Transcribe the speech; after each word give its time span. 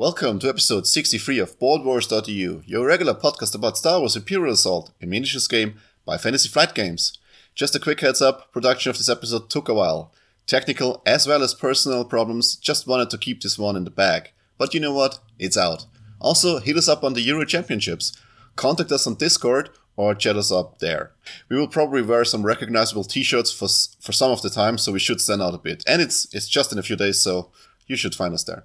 Welcome 0.00 0.38
to 0.38 0.48
episode 0.48 0.86
63 0.86 1.40
of 1.40 1.58
BoardWars.eu, 1.58 2.62
your 2.64 2.86
regular 2.86 3.12
podcast 3.12 3.54
about 3.54 3.76
Star 3.76 3.98
Wars 3.98 4.16
Imperial 4.16 4.54
Assault, 4.54 4.92
a 5.02 5.04
miniatures 5.04 5.46
game 5.46 5.74
by 6.06 6.16
Fantasy 6.16 6.48
Flight 6.48 6.74
Games. 6.74 7.18
Just 7.54 7.76
a 7.76 7.78
quick 7.78 8.00
heads 8.00 8.22
up, 8.22 8.50
production 8.50 8.88
of 8.88 8.96
this 8.96 9.10
episode 9.10 9.50
took 9.50 9.68
a 9.68 9.74
while. 9.74 10.10
Technical 10.46 11.02
as 11.04 11.26
well 11.26 11.42
as 11.42 11.52
personal 11.52 12.06
problems, 12.06 12.56
just 12.56 12.86
wanted 12.86 13.10
to 13.10 13.18
keep 13.18 13.42
this 13.42 13.58
one 13.58 13.76
in 13.76 13.84
the 13.84 13.90
bag. 13.90 14.30
But 14.56 14.72
you 14.72 14.80
know 14.80 14.94
what? 14.94 15.18
It's 15.38 15.58
out. 15.58 15.84
Also, 16.18 16.60
hit 16.60 16.78
us 16.78 16.88
up 16.88 17.04
on 17.04 17.12
the 17.12 17.20
Euro 17.20 17.44
Championships. 17.44 18.16
Contact 18.56 18.90
us 18.92 19.06
on 19.06 19.16
Discord 19.16 19.68
or 19.96 20.14
chat 20.14 20.34
us 20.34 20.50
up 20.50 20.78
there. 20.78 21.12
We 21.50 21.58
will 21.58 21.68
probably 21.68 22.00
wear 22.00 22.24
some 22.24 22.46
recognizable 22.46 23.04
t-shirts 23.04 23.52
for, 23.52 23.68
for 24.02 24.12
some 24.12 24.30
of 24.30 24.40
the 24.40 24.48
time, 24.48 24.78
so 24.78 24.92
we 24.92 24.98
should 24.98 25.20
stand 25.20 25.42
out 25.42 25.52
a 25.52 25.58
bit. 25.58 25.84
And 25.86 26.00
it's, 26.00 26.26
it's 26.32 26.48
just 26.48 26.72
in 26.72 26.78
a 26.78 26.82
few 26.82 26.96
days, 26.96 27.20
so 27.20 27.50
you 27.86 27.96
should 27.96 28.14
find 28.14 28.32
us 28.32 28.44
there. 28.44 28.64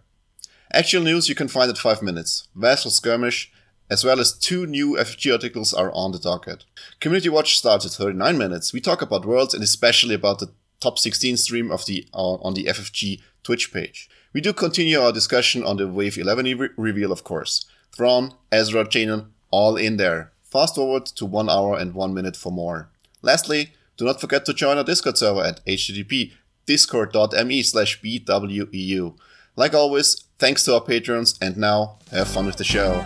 Actual 0.76 1.04
news 1.04 1.30
you 1.30 1.36
can 1.36 1.48
find 1.48 1.70
at 1.70 1.78
5 1.78 2.02
minutes. 2.02 2.50
Vassal 2.54 2.92
Skirmish, 2.92 3.50
as 3.90 4.04
well 4.04 4.20
as 4.20 4.34
two 4.34 4.66
new 4.66 4.98
FFG 4.98 5.32
articles 5.32 5.74
are 5.74 5.90
on 5.94 6.12
the 6.12 6.20
docket. 6.20 6.66
Community 7.00 7.30
Watch 7.30 7.58
starts 7.58 7.86
at 7.86 7.94
39 7.94 8.38
minutes. 8.38 8.74
We 8.74 8.82
talk 8.82 9.02
about 9.02 9.26
worlds 9.26 9.54
and 9.54 9.64
especially 9.64 10.16
about 10.16 10.40
the 10.40 10.52
top 10.82 11.00
16 11.00 11.38
stream 11.38 11.72
of 11.72 11.86
the 11.86 12.06
uh, 12.14 12.34
on 12.44 12.56
the 12.56 12.66
FFG 12.66 13.22
Twitch 13.42 13.72
page. 13.72 14.10
We 14.34 14.42
do 14.42 14.52
continue 14.52 15.00
our 15.00 15.14
discussion 15.14 15.64
on 15.64 15.78
the 15.78 15.88
Wave 15.88 16.18
11 16.18 16.58
re- 16.58 16.70
reveal, 16.76 17.14
of 17.14 17.24
course. 17.24 17.66
Thrawn, 17.96 18.34
Ezra, 18.52 18.84
Kanan, 18.84 19.28
all 19.52 19.78
in 19.78 19.96
there. 19.96 20.34
Fast 20.44 20.76
forward 20.76 21.06
to 21.06 21.26
1 21.26 21.50
hour 21.50 21.80
and 21.80 21.94
1 21.94 22.14
minute 22.14 22.36
for 22.36 22.52
more. 22.52 22.90
Lastly, 23.22 23.72
do 23.96 24.04
not 24.04 24.20
forget 24.20 24.46
to 24.46 24.54
join 24.54 24.78
our 24.78 24.84
Discord 24.84 25.18
server 25.18 25.42
at 25.42 25.66
http 25.66 26.34
discord.me 26.66 27.64
slash 27.64 28.02
bweu. 28.02 29.16
Like 29.58 29.74
always, 29.74 30.26
thanks 30.38 30.64
to 30.66 30.74
our 30.74 30.82
patrons, 30.82 31.38
and 31.42 31.56
now 31.56 32.00
have 32.12 32.28
fun 32.28 32.46
with 32.46 32.58
the 32.58 32.66
show. 32.66 33.06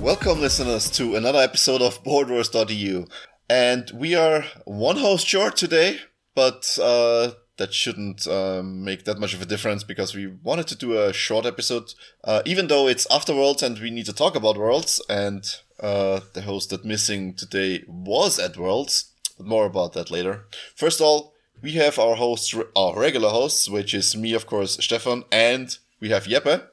Welcome, 0.00 0.40
listeners, 0.40 0.88
to 0.90 1.16
another 1.16 1.40
episode 1.40 1.82
of 1.82 2.04
BoardWars.eu. 2.04 3.06
And 3.48 3.90
we 3.92 4.14
are 4.14 4.44
one 4.64 4.98
host 4.98 5.26
short 5.26 5.56
today, 5.56 5.98
but 6.36 6.78
uh, 6.80 7.32
that 7.56 7.74
shouldn't 7.74 8.28
um, 8.28 8.84
make 8.84 9.04
that 9.06 9.18
much 9.18 9.34
of 9.34 9.42
a 9.42 9.44
difference 9.44 9.82
because 9.82 10.14
we 10.14 10.28
wanted 10.28 10.68
to 10.68 10.76
do 10.76 10.98
a 10.98 11.12
short 11.12 11.46
episode, 11.46 11.94
uh, 12.22 12.42
even 12.46 12.68
though 12.68 12.86
it's 12.86 13.08
after 13.10 13.34
Worlds 13.34 13.62
and 13.64 13.78
we 13.80 13.90
need 13.90 14.06
to 14.06 14.12
talk 14.12 14.36
about 14.36 14.56
Worlds. 14.56 15.02
And 15.10 15.44
uh, 15.80 16.20
the 16.34 16.42
host 16.42 16.70
that 16.70 16.84
missing 16.84 17.34
today 17.34 17.84
was 17.86 18.38
at 18.38 18.56
Worlds, 18.56 19.12
but 19.36 19.46
more 19.46 19.66
about 19.66 19.92
that 19.94 20.10
later. 20.10 20.46
First 20.76 21.00
of 21.00 21.06
all, 21.06 21.34
we 21.62 21.72
have 21.72 21.98
our 21.98 22.16
hosts, 22.16 22.54
our 22.76 22.98
regular 22.98 23.30
hosts, 23.30 23.68
which 23.68 23.94
is 23.94 24.16
me, 24.16 24.32
of 24.34 24.46
course, 24.46 24.78
Stefan, 24.82 25.24
and 25.30 25.76
we 26.00 26.10
have 26.10 26.24
Jeppe. 26.24 26.66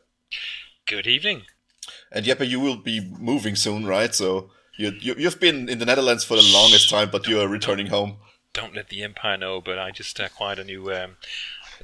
Good 0.85 1.07
evening. 1.07 1.43
And 2.11 2.25
Jeppe, 2.25 2.47
you 2.47 2.59
will 2.59 2.77
be 2.77 3.01
moving 3.19 3.55
soon, 3.55 3.85
right? 3.85 4.13
So 4.15 4.51
you, 4.77 4.91
you 4.99 5.15
you've 5.17 5.39
been 5.39 5.67
in 5.67 5.79
the 5.79 5.85
Netherlands 5.85 6.23
for 6.23 6.35
the 6.35 6.49
longest 6.53 6.89
time, 6.89 7.09
but 7.11 7.27
you 7.27 7.39
are 7.41 7.47
returning 7.47 7.87
home. 7.87 8.17
Don't 8.53 8.75
let 8.75 8.89
the 8.89 9.03
Empire 9.03 9.37
know, 9.37 9.61
but 9.61 9.77
I 9.77 9.91
just 9.91 10.19
acquired 10.19 10.59
a 10.59 10.63
new. 10.63 10.91
Um, 10.91 11.17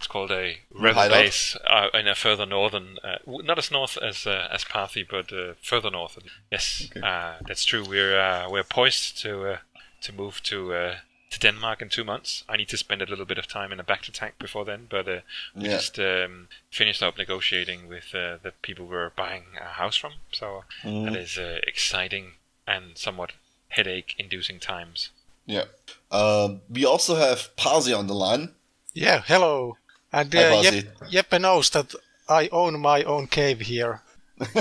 it's 0.04 0.12
called 0.12 0.32
a 0.32 0.58
rebel 0.73 1.08
base 1.08 1.56
uh, 1.66 1.88
in 1.94 2.09
a 2.09 2.16
further 2.16 2.46
northern, 2.46 2.98
uh, 3.06 3.20
not 3.26 3.58
as 3.58 3.72
north 3.72 3.98
as 4.02 4.28
uh, 4.28 4.50
as 4.52 4.66
Pasi, 4.66 5.04
but 5.09 5.32
uh, 5.32 5.54
further 5.62 5.90
north. 5.90 6.20
Yes, 6.52 6.90
okay. 6.92 7.00
Uh, 7.00 7.36
that's 7.48 7.64
true. 7.64 7.86
We're 7.88 8.20
uh, 8.20 8.50
we're 8.50 8.66
poised 8.66 9.18
to 9.22 9.59
to 10.02 10.14
move 10.14 10.44
to 10.44 10.98
to 11.30 11.40
Denmark 11.40 11.81
in 11.81 11.88
two 11.88 12.04
months. 12.04 12.44
I 12.50 12.58
need 12.58 12.68
to 12.68 12.78
spend 12.78 13.02
a 13.02 13.06
little 13.06 13.26
bit 13.26 13.38
of 13.38 13.48
time 13.48 13.72
in 13.72 13.80
a 13.80 13.84
bacta 13.84 14.12
tank 14.12 14.34
before 14.40 14.66
then, 14.66 14.88
but 14.90 15.08
uh, 15.08 15.22
we 15.56 15.64
yeah. 15.64 15.78
just 15.78 15.98
um, 16.00 16.50
finished 16.70 17.02
up 17.02 17.18
negotiating 17.18 17.88
with 17.88 18.14
uh, 18.14 18.38
the 18.44 18.52
people 18.62 18.85
we're 18.85 19.09
buying 19.09 19.44
a 19.59 19.80
house 19.81 19.96
from. 19.96 20.14
So 20.31 20.66
mm. 20.84 21.06
that 21.06 21.16
is 21.16 21.38
uh, 21.38 21.59
exciting 21.66 22.34
and 22.68 22.97
somewhat 22.97 23.31
headache-inducing 23.70 24.59
times. 24.59 25.09
Yeah. 25.46 25.66
Um, 26.12 26.62
we 26.70 26.85
also 26.85 27.16
have 27.16 27.56
Pasi 27.56 27.94
on 27.94 28.08
the 28.08 28.14
line. 28.14 28.50
Yeah, 28.94 29.24
hello. 29.25 29.78
And 30.13 30.31
Hi, 30.31 30.62
Jep- 30.62 31.00
Jeppe 31.09 31.41
knows 31.41 31.72
that 31.72 31.94
I 32.29 32.47
own 32.51 32.79
my 32.79 33.03
own 33.03 33.28
cave 33.28 33.62
here. 33.62 34.01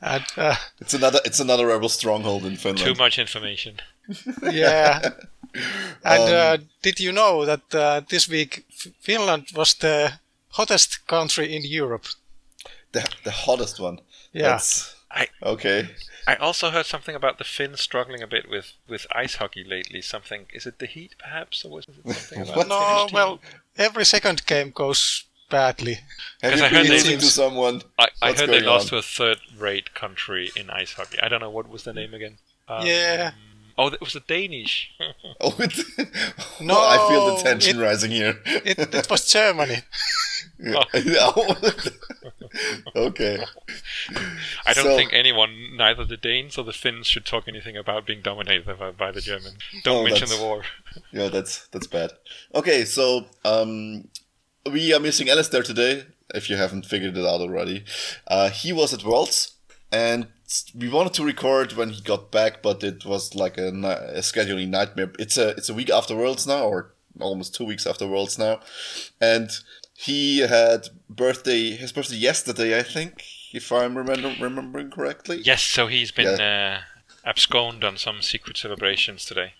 and, 0.00 0.24
uh, 0.36 0.54
it's 0.80 0.94
another 0.94 1.20
it's 1.24 1.40
another 1.40 1.66
rebel 1.66 1.88
stronghold 1.88 2.44
in 2.44 2.56
Finland. 2.56 2.78
Too 2.78 2.94
much 2.94 3.18
information. 3.18 3.80
yeah, 4.42 5.00
and 6.04 6.22
um, 6.22 6.34
uh, 6.34 6.56
did 6.82 7.00
you 7.00 7.12
know 7.12 7.44
that 7.44 7.74
uh, 7.74 8.00
this 8.08 8.28
week 8.28 8.64
Finland 9.00 9.48
was 9.54 9.74
the 9.74 10.12
hottest 10.48 11.06
country 11.06 11.56
in 11.56 11.62
Europe? 11.64 12.06
The 12.92 13.08
the 13.24 13.30
hottest 13.30 13.80
one. 13.80 14.00
Yeah. 14.32 14.50
That's, 14.50 14.94
I 15.10 15.26
okay. 15.42 15.88
I 16.26 16.36
also 16.36 16.70
heard 16.70 16.86
something 16.86 17.16
about 17.16 17.38
the 17.38 17.44
Finns 17.44 17.80
struggling 17.80 18.22
a 18.22 18.26
bit 18.26 18.48
with, 18.48 18.72
with 18.88 19.06
ice 19.12 19.36
hockey 19.36 19.64
lately. 19.64 20.02
Something 20.02 20.46
is 20.52 20.66
it 20.66 20.78
the 20.78 20.86
heat 20.86 21.16
perhaps, 21.18 21.64
or 21.64 21.72
was 21.72 21.86
it 21.88 21.94
something 22.14 22.42
about? 22.48 22.68
no, 22.68 23.08
well, 23.12 23.40
every 23.80 24.04
second 24.04 24.46
game 24.46 24.70
goes 24.70 25.24
badly. 25.50 25.98
Have 26.42 26.56
you 26.56 26.64
I 26.64 26.70
been 26.70 26.86
listening 26.86 27.18
to 27.18 27.26
someone? 27.26 27.82
I, 27.98 28.08
I 28.22 28.32
heard 28.32 28.50
they 28.50 28.60
lost 28.60 28.84
on? 28.84 28.90
to 28.90 28.96
a 28.98 29.02
third-rate 29.02 29.94
country 29.94 30.52
in 30.54 30.70
ice 30.70 30.92
hockey. 30.92 31.18
I 31.20 31.28
don't 31.28 31.40
know 31.40 31.50
what 31.50 31.68
was 31.68 31.84
the 31.84 31.92
name 31.92 32.14
again. 32.14 32.38
Um, 32.68 32.86
yeah. 32.86 33.32
Oh, 33.76 33.88
it 33.88 34.00
was 34.00 34.12
the 34.12 34.20
Danish. 34.20 34.92
oh, 35.40 35.54
it, 35.58 35.76
no, 36.60 36.74
I 36.74 37.08
feel 37.08 37.34
the 37.34 37.42
tension 37.42 37.78
it, 37.78 37.82
rising 37.82 38.10
here. 38.10 38.38
it, 38.44 38.94
it 38.94 39.10
was 39.10 39.30
Germany. 39.30 39.78
Oh. 40.62 41.54
okay. 42.94 43.42
I 44.70 44.74
don't 44.74 44.84
so, 44.84 44.96
think 44.96 45.12
anyone, 45.12 45.76
neither 45.76 46.04
the 46.04 46.16
Danes 46.16 46.56
or 46.56 46.64
the 46.64 46.72
Finns, 46.72 47.06
should 47.06 47.26
talk 47.26 47.48
anything 47.48 47.76
about 47.76 48.06
being 48.06 48.22
dominated 48.22 48.78
by, 48.78 48.90
by 48.90 49.10
the 49.10 49.20
Germans. 49.20 49.56
Don't 49.84 50.02
oh, 50.02 50.04
mention 50.04 50.28
the 50.28 50.42
war. 50.42 50.62
yeah, 51.12 51.28
that's 51.28 51.66
that's 51.68 51.86
bad. 51.86 52.12
Okay, 52.54 52.84
so 52.84 53.26
um, 53.44 54.08
we 54.70 54.92
are 54.94 55.00
missing 55.00 55.28
Alistair 55.28 55.62
today. 55.62 56.04
If 56.32 56.48
you 56.48 56.56
haven't 56.56 56.86
figured 56.86 57.16
it 57.16 57.26
out 57.26 57.40
already, 57.40 57.84
uh, 58.28 58.50
he 58.50 58.72
was 58.72 58.94
at 58.94 59.02
Worlds 59.02 59.54
and 59.92 60.28
we 60.74 60.88
wanted 60.88 61.14
to 61.14 61.24
record 61.24 61.72
when 61.74 61.90
he 61.90 62.00
got 62.02 62.30
back, 62.30 62.62
but 62.62 62.82
it 62.82 63.04
was 63.04 63.34
like 63.34 63.58
a, 63.58 63.68
a 63.68 64.20
scheduling 64.20 64.68
nightmare. 64.68 65.12
It's 65.18 65.36
a 65.36 65.50
it's 65.50 65.68
a 65.68 65.74
week 65.74 65.90
after 65.90 66.16
Worlds 66.16 66.46
now, 66.46 66.64
or 66.64 66.92
almost 67.20 67.54
two 67.54 67.64
weeks 67.64 67.86
after 67.86 68.06
Worlds 68.06 68.38
now, 68.38 68.60
and 69.20 69.50
he 69.94 70.38
had 70.40 70.88
birthday 71.08 71.70
his 71.70 71.92
birthday 71.92 72.16
yesterday, 72.16 72.78
I 72.78 72.82
think, 72.82 73.24
if 73.52 73.72
I'm 73.72 73.96
remember, 73.96 74.34
remembering 74.40 74.90
correctly. 74.90 75.40
Yes, 75.44 75.62
so 75.62 75.86
he's 75.86 76.10
been 76.10 76.38
yeah. 76.38 76.82
uh, 77.24 77.28
absconded 77.28 77.84
on 77.84 77.96
some 77.96 78.22
secret 78.22 78.56
celebrations 78.56 79.24
today. 79.24 79.54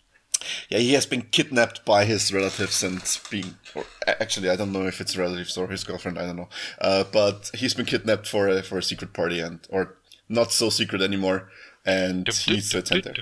Yeah, 0.68 0.78
he 0.78 0.94
has 0.94 1.06
been 1.06 1.22
kidnapped 1.22 1.84
by 1.84 2.04
his 2.06 2.32
relatives 2.32 2.82
and 2.82 3.02
being, 3.30 3.56
or 3.74 3.84
actually, 4.06 4.48
I 4.48 4.56
don't 4.56 4.72
know 4.72 4.86
if 4.86 5.00
it's 5.00 5.16
relatives 5.16 5.56
or 5.56 5.68
his 5.68 5.84
girlfriend. 5.84 6.18
I 6.18 6.26
don't 6.26 6.36
know, 6.36 6.48
uh, 6.80 7.04
but 7.12 7.50
he's 7.54 7.74
been 7.74 7.86
kidnapped 7.86 8.26
for 8.26 8.48
a 8.48 8.62
for 8.62 8.78
a 8.78 8.82
secret 8.82 9.12
party 9.12 9.40
and 9.40 9.60
or 9.68 9.96
not 10.28 10.52
so 10.52 10.70
secret 10.70 11.02
anymore, 11.02 11.50
and 11.84 12.26
he's 12.28 12.74
attending. 12.74 13.14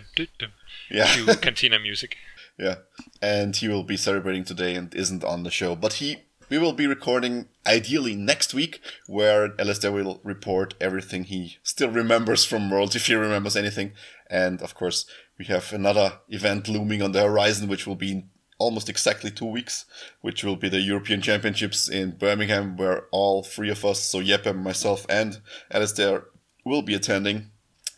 Yeah, 0.91 1.13
Cue 1.13 1.27
cantina 1.37 1.79
music. 1.79 2.17
Yeah, 2.61 2.79
and 3.23 3.55
he 3.55 3.69
will 3.69 3.85
be 3.85 3.97
celebrating 3.97 4.43
today 4.43 4.75
and 4.75 4.93
isn't 4.93 5.23
on 5.23 5.45
the 5.45 5.51
show, 5.51 5.77
but 5.77 5.93
he. 5.95 6.25
We 6.51 6.59
will 6.59 6.73
be 6.73 6.87
recording 6.87 7.49
ideally 7.67 8.17
next 8.17 8.55
week, 8.55 8.81
where 9.07 9.55
Alistair 9.61 9.93
will 9.93 10.21
report 10.25 10.75
everything 10.81 11.25
he 11.25 11.59
still 11.63 11.91
remembers 11.91 12.45
from 12.45 12.71
Worlds, 12.71 12.97
if 12.97 13.07
he 13.07 13.15
remembers 13.15 13.55
anything. 13.55 13.93
And 14.31 14.63
of 14.63 14.75
course, 14.75 15.05
we 15.39 15.45
have 15.47 15.73
another 15.73 16.21
event 16.29 16.69
looming 16.69 17.03
on 17.03 17.13
the 17.13 17.21
horizon, 17.23 17.69
which 17.69 17.87
will 17.87 17.97
be 17.97 18.13
in 18.13 18.31
almost 18.59 18.89
exactly 18.89 19.31
two 19.31 19.47
weeks, 19.47 19.85
which 20.23 20.43
will 20.43 20.57
be 20.57 20.69
the 20.69 20.81
European 20.81 21.21
Championships 21.21 21.89
in 21.89 22.13
Birmingham, 22.13 22.77
where 22.77 23.05
all 23.13 23.43
three 23.43 23.71
of 23.71 23.85
us, 23.85 24.01
so 24.01 24.21
Jeppe, 24.21 24.57
myself, 24.57 25.05
and 25.09 25.41
Alistair, 25.71 26.25
will 26.65 26.83
be 26.83 26.95
attending. 26.95 27.51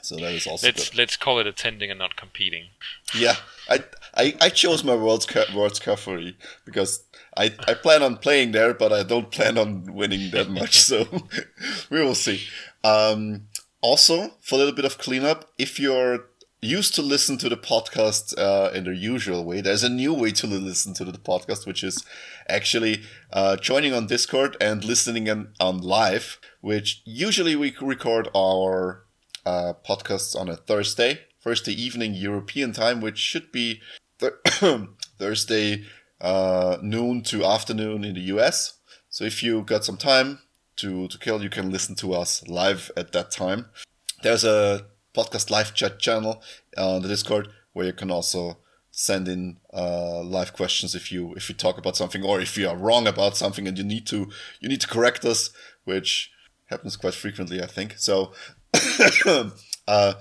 So 0.02 0.16
that 0.16 0.32
is 0.32 0.46
also 0.46 0.66
let's 0.66 0.90
good. 0.90 0.98
let's 0.98 1.16
call 1.16 1.38
it 1.40 1.46
attending 1.46 1.90
and 1.90 1.98
not 1.98 2.16
competing. 2.16 2.68
Yeah, 3.14 3.36
I 3.68 3.84
I, 4.14 4.34
I 4.40 4.48
chose 4.48 4.82
my 4.82 4.94
worlds 4.94 5.26
worlds 5.54 5.78
carefully 5.78 6.36
because 6.64 7.04
I 7.36 7.54
I 7.66 7.74
plan 7.74 8.02
on 8.02 8.16
playing 8.16 8.52
there, 8.52 8.74
but 8.74 8.92
I 8.92 9.02
don't 9.02 9.30
plan 9.30 9.58
on 9.58 9.94
winning 9.94 10.30
that 10.30 10.50
much. 10.60 10.80
so 10.80 11.06
we 11.90 12.00
will 12.00 12.14
see. 12.14 12.42
Um, 12.84 13.46
also, 13.80 14.32
for 14.40 14.56
a 14.56 14.58
little 14.58 14.74
bit 14.74 14.84
of 14.84 14.98
cleanup, 14.98 15.50
if 15.58 15.80
you're 15.80 16.26
used 16.62 16.94
to 16.94 17.00
listen 17.02 17.38
to 17.38 17.48
the 17.48 17.56
podcast 17.56 18.38
uh, 18.38 18.70
in 18.72 18.84
the 18.84 18.94
usual 18.94 19.44
way, 19.44 19.62
there's 19.62 19.82
a 19.82 19.88
new 19.88 20.12
way 20.12 20.30
to 20.30 20.46
listen 20.46 20.92
to 20.92 21.04
the 21.04 21.12
podcast, 21.12 21.66
which 21.66 21.82
is 21.82 22.04
actually 22.48 23.02
uh, 23.32 23.56
joining 23.56 23.94
on 23.94 24.06
Discord 24.06 24.56
and 24.60 24.84
listening 24.84 25.28
on 25.58 25.78
live 25.78 26.38
which 26.60 27.02
usually 27.04 27.56
we 27.56 27.74
record 27.80 28.28
our 28.36 29.04
uh, 29.46 29.72
podcasts 29.86 30.38
on 30.38 30.48
a 30.48 30.56
Thursday 30.56 31.20
Thursday 31.42 31.72
evening 31.72 32.12
European 32.12 32.72
time, 32.72 33.00
which 33.00 33.16
should 33.16 33.50
be 33.50 33.80
th- 34.18 34.34
Thursday 35.18 35.84
uh, 36.20 36.78
noon 36.82 37.22
to 37.24 37.44
afternoon 37.44 38.04
in 38.04 38.14
the 38.14 38.20
US. 38.36 38.78
So 39.08 39.24
if 39.24 39.42
you 39.42 39.62
got 39.62 39.84
some 39.84 39.96
time 39.96 40.40
to, 40.76 41.08
to 41.08 41.18
kill, 41.18 41.42
you 41.42 41.50
can 41.50 41.70
listen 41.70 41.94
to 41.96 42.12
us 42.14 42.46
live 42.48 42.90
at 42.96 43.12
that 43.12 43.30
time. 43.30 43.66
There's 44.22 44.44
a 44.44 44.86
podcast 45.14 45.50
live 45.50 45.74
chat 45.74 45.98
channel 45.98 46.42
on 46.76 47.02
the 47.02 47.08
Discord 47.08 47.48
where 47.72 47.86
you 47.86 47.92
can 47.92 48.10
also 48.10 48.58
send 48.90 49.28
in 49.28 49.56
uh, 49.72 50.20
live 50.22 50.52
questions 50.52 50.94
if 50.94 51.12
you 51.12 51.32
if 51.34 51.48
you 51.48 51.54
talk 51.54 51.78
about 51.78 51.96
something 51.96 52.24
or 52.24 52.40
if 52.40 52.58
you 52.58 52.68
are 52.68 52.76
wrong 52.76 53.06
about 53.06 53.36
something 53.36 53.68
and 53.68 53.78
you 53.78 53.84
need 53.84 54.06
to 54.06 54.28
you 54.60 54.68
need 54.68 54.80
to 54.80 54.88
correct 54.88 55.24
us, 55.24 55.50
which 55.84 56.30
happens 56.66 56.96
quite 56.96 57.14
frequently, 57.14 57.62
I 57.62 57.66
think. 57.66 57.94
So, 57.98 58.32
uh, 59.86 60.14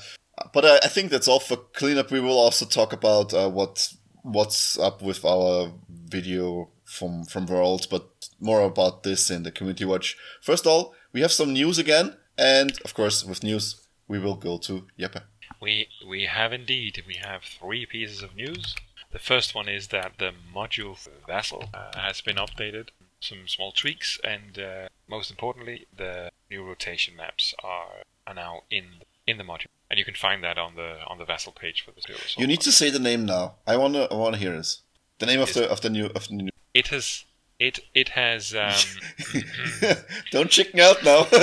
but 0.54 0.66
I, 0.66 0.78
I, 0.84 0.88
think 0.88 1.12
that's 1.12 1.28
all 1.28 1.40
for 1.40 1.57
cleanup. 1.74 2.12
We 2.12 2.19
will 2.19 2.38
also 2.38 2.66
talk 2.66 2.94
about 2.94 3.34
uh, 3.34 3.50
what 3.50 3.94
what's 4.24 4.78
up 4.78 5.02
with 5.02 5.24
our 5.25 5.72
video 6.09 6.69
from 6.85 7.25
from 7.25 7.45
World, 7.45 7.88
but 7.89 8.03
more 8.39 8.61
about 8.61 9.03
this 9.03 9.29
in 9.29 9.44
the 9.44 9.51
community 9.51 9.85
watch. 9.85 10.17
First 10.41 10.65
of 10.65 10.71
all, 10.71 10.94
we 11.13 11.21
have 11.21 11.31
some 11.31 11.53
news 11.53 11.77
again, 11.77 12.17
and 12.38 12.71
of 12.85 12.94
course, 12.94 13.23
with 13.23 13.44
news, 13.44 13.88
we 14.07 14.19
will 14.19 14.35
go 14.35 14.57
to 14.57 14.88
Jeppe. 15.00 15.21
We 15.61 15.88
we 16.07 16.25
have 16.25 16.53
indeed. 16.53 17.03
We 17.07 17.15
have 17.15 17.44
three 17.44 17.85
pieces 17.85 18.23
of 18.23 18.35
news. 18.35 18.75
The 19.11 19.19
first 19.19 19.56
one 19.56 19.67
is 19.67 19.88
that 19.88 20.13
the 20.19 20.31
module 20.56 20.95
Vassal 21.27 21.69
uh, 21.73 22.00
has 22.00 22.21
been 22.21 22.35
updated, 22.35 22.89
some 23.19 23.47
small 23.47 23.71
tweaks, 23.71 24.19
and 24.23 24.59
uh, 24.59 24.88
most 25.07 25.31
importantly, 25.31 25.88
the 25.95 26.31
new 26.50 26.63
rotation 26.63 27.15
maps 27.15 27.53
are 27.63 28.03
are 28.27 28.33
now 28.33 28.63
in 28.69 28.85
in 29.25 29.38
the 29.38 29.44
module, 29.44 29.73
and 29.89 29.97
you 29.97 30.06
can 30.06 30.15
find 30.15 30.44
that 30.44 30.57
on 30.57 30.75
the 30.75 30.97
on 31.07 31.17
the 31.17 31.25
Vassal 31.25 31.51
page 31.51 31.81
for 31.81 31.91
the 31.91 32.01
series. 32.01 32.35
You 32.38 32.47
need 32.47 32.61
to 32.61 32.71
say 32.71 32.89
the 32.89 33.00
name 33.00 33.25
now. 33.25 33.56
I 33.65 33.77
wanna 33.77 34.03
I 34.11 34.15
wanna 34.15 34.38
hear 34.38 34.56
this. 34.56 34.81
The 35.19 35.25
name 35.25 35.42
of 35.42 35.54
the 35.54 35.69
of 35.69 35.81
the 35.81 35.89
new 35.89 36.07
of 36.16 36.27
the 36.27 36.36
new. 36.36 36.50
It 36.74 36.88
has 36.88 37.25
it 37.60 37.80
it 37.94 38.10
has. 38.10 38.56
Um, 38.56 39.95
Don't 40.31 40.50
chicken 40.50 40.80
out 40.80 41.04
now. 41.04 41.27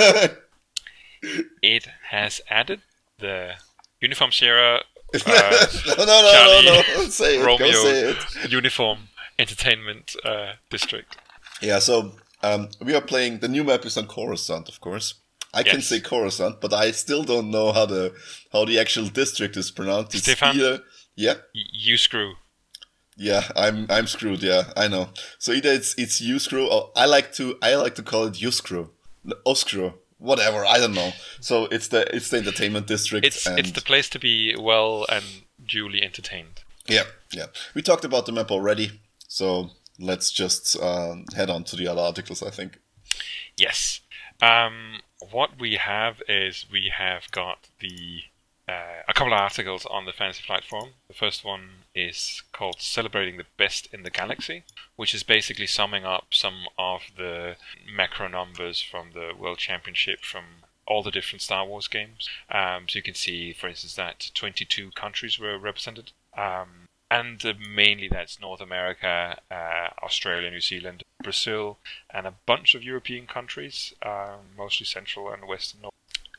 it 1.63 1.87
has 2.11 2.41
added 2.51 2.81
the 3.19 3.55
Uniform 4.01 4.33
Sierra. 4.33 4.83
Uh, 5.25 5.67
no, 5.87 5.95
no, 5.95 6.05
no, 6.05 6.33
Charlie, 6.33 6.65
no, 6.67 6.83
no. 6.97 7.09
Say 7.09 7.39
it. 7.39 7.47
Romeo 7.47 7.71
Go 7.71 7.85
say 7.85 8.11
it. 8.11 8.51
Uniform 8.51 9.09
Entertainment 9.39 10.17
uh, 10.25 10.55
District. 10.69 11.17
Yeah, 11.63 11.79
so 11.79 12.13
um, 12.43 12.69
we 12.83 12.93
are 12.95 13.01
playing 13.01 13.39
the 13.39 13.49
new 13.49 13.63
map 13.63 13.87
is 13.87 13.97
on 13.97 14.09
Coruscant, 14.09 14.69
of 14.69 14.81
course. 14.81 15.15
I 15.55 15.61
yes. 15.61 15.69
can 15.71 15.81
say 15.81 16.01
Coruscant, 16.01 16.61
but 16.61 16.75
I 16.75 16.91
still 16.91 17.23
don't 17.23 17.51
know 17.51 17.73
how 17.73 17.87
the 17.87 18.15
how 18.53 18.65
the 18.65 18.79
actual 18.81 19.07
district 19.07 19.57
is 19.57 19.71
pronounced. 19.71 20.15
It's 20.15 20.25
Stefan, 20.25 20.57
either, 20.57 20.83
yeah, 21.15 21.35
you 21.55 21.97
screw. 21.97 22.35
Yeah, 23.17 23.45
I'm 23.57 23.87
I'm 23.89 24.07
screwed. 24.07 24.43
Yeah, 24.43 24.65
I 24.77 24.89
know. 24.89 25.09
So 25.39 25.53
either 25.53 25.71
it's 25.71 25.95
it's 25.97 26.21
you 26.21 26.39
screw, 26.39 26.69
or 26.69 26.91
I 26.95 27.07
like 27.07 27.33
to 27.35 27.57
I 27.63 27.75
like 27.77 27.95
to 27.95 28.03
call 28.03 28.27
it 28.27 28.41
you 28.41 28.51
screw, 28.51 28.91
screw 29.55 29.95
whatever. 30.19 30.65
I 30.65 30.79
don't 30.79 30.95
know. 30.95 31.13
So 31.41 31.65
it's 31.67 31.89
the 31.89 32.15
it's 32.15 32.29
the 32.29 32.39
entertainment 32.39 32.87
district. 32.87 33.27
It's 33.27 33.47
it's 33.47 33.73
the 33.73 33.81
place 33.81 34.09
to 34.11 34.19
be 34.19 34.55
well 34.59 35.07
and 35.11 35.25
duly 35.67 36.03
entertained. 36.03 36.63
Yeah, 36.87 37.05
yeah. 37.33 37.47
We 37.75 37.83
talked 37.83 38.05
about 38.05 38.27
the 38.27 38.33
map 38.33 38.51
already, 38.51 39.01
so 39.27 39.71
let's 39.99 40.31
just 40.31 40.79
uh, 40.81 41.17
head 41.35 41.51
on 41.51 41.65
to 41.65 41.77
the 41.77 41.89
other 41.89 42.03
articles. 42.03 42.43
I 42.43 42.51
think. 42.51 42.79
Yes. 43.57 44.01
Um, 44.43 45.01
what 45.31 45.59
we 45.59 45.75
have 45.77 46.21
is 46.29 46.67
we 46.71 46.93
have 46.95 47.31
got 47.31 47.69
the 47.81 48.21
uh, 48.69 49.03
a 49.09 49.15
couple 49.15 49.33
of 49.33 49.41
articles 49.41 49.87
on 49.87 50.05
the 50.05 50.13
Fantasy 50.13 50.43
Flight 50.43 50.65
forum. 50.65 50.91
The 51.09 51.15
first 51.15 51.45
one 51.45 51.69
is 51.97 52.43
called 52.53 52.81
Celebrating 52.81 53.39
the 53.39 53.47
Best 53.57 53.89
in 53.93 54.03
the 54.03 54.11
Galaxy, 54.11 54.65
which 54.97 55.15
is 55.15 55.23
basically 55.23 55.67
summing 55.67 56.05
up 56.05 56.27
some 56.31 56.67
of 56.79 57.01
the 57.17 57.57
macro 57.91 58.29
numbers 58.29 58.81
from 58.81 59.13
the 59.13 59.33
World 59.37 59.59
Championship 59.59 60.21
from 60.21 60.45
all 60.87 61.03
the 61.03 61.11
different 61.11 61.43
Star 61.43 61.67
Wars 61.67 61.89
games. 61.89 62.29
Um, 62.51 62.87
so 62.89 62.99
you 62.99 63.03
can 63.03 63.15
see, 63.15 63.53
for 63.53 63.69
instance, 63.69 63.95
that 63.95 64.31
22 64.35 64.91
countries 64.93 65.39
were 65.39 65.59
represented. 65.59 66.13
Um, 66.37 66.87
and 67.11 67.45
uh, 67.45 67.55
mainly 67.59 68.09
that's 68.09 68.41
North 68.41 68.61
America, 68.61 69.39
uh, 69.51 69.89
Australia, 70.03 70.51
New 70.51 70.61
Zealand, 70.61 71.03
Brazil, 71.23 71.79
and 72.11 72.27
a 72.27 72.35
bunch 72.47 72.75
of 72.75 72.83
European 72.83 73.27
countries, 73.27 73.95
uh, 74.03 74.37
mostly 74.57 74.87
Central 74.87 75.31
and 75.31 75.47
Western. 75.47 75.81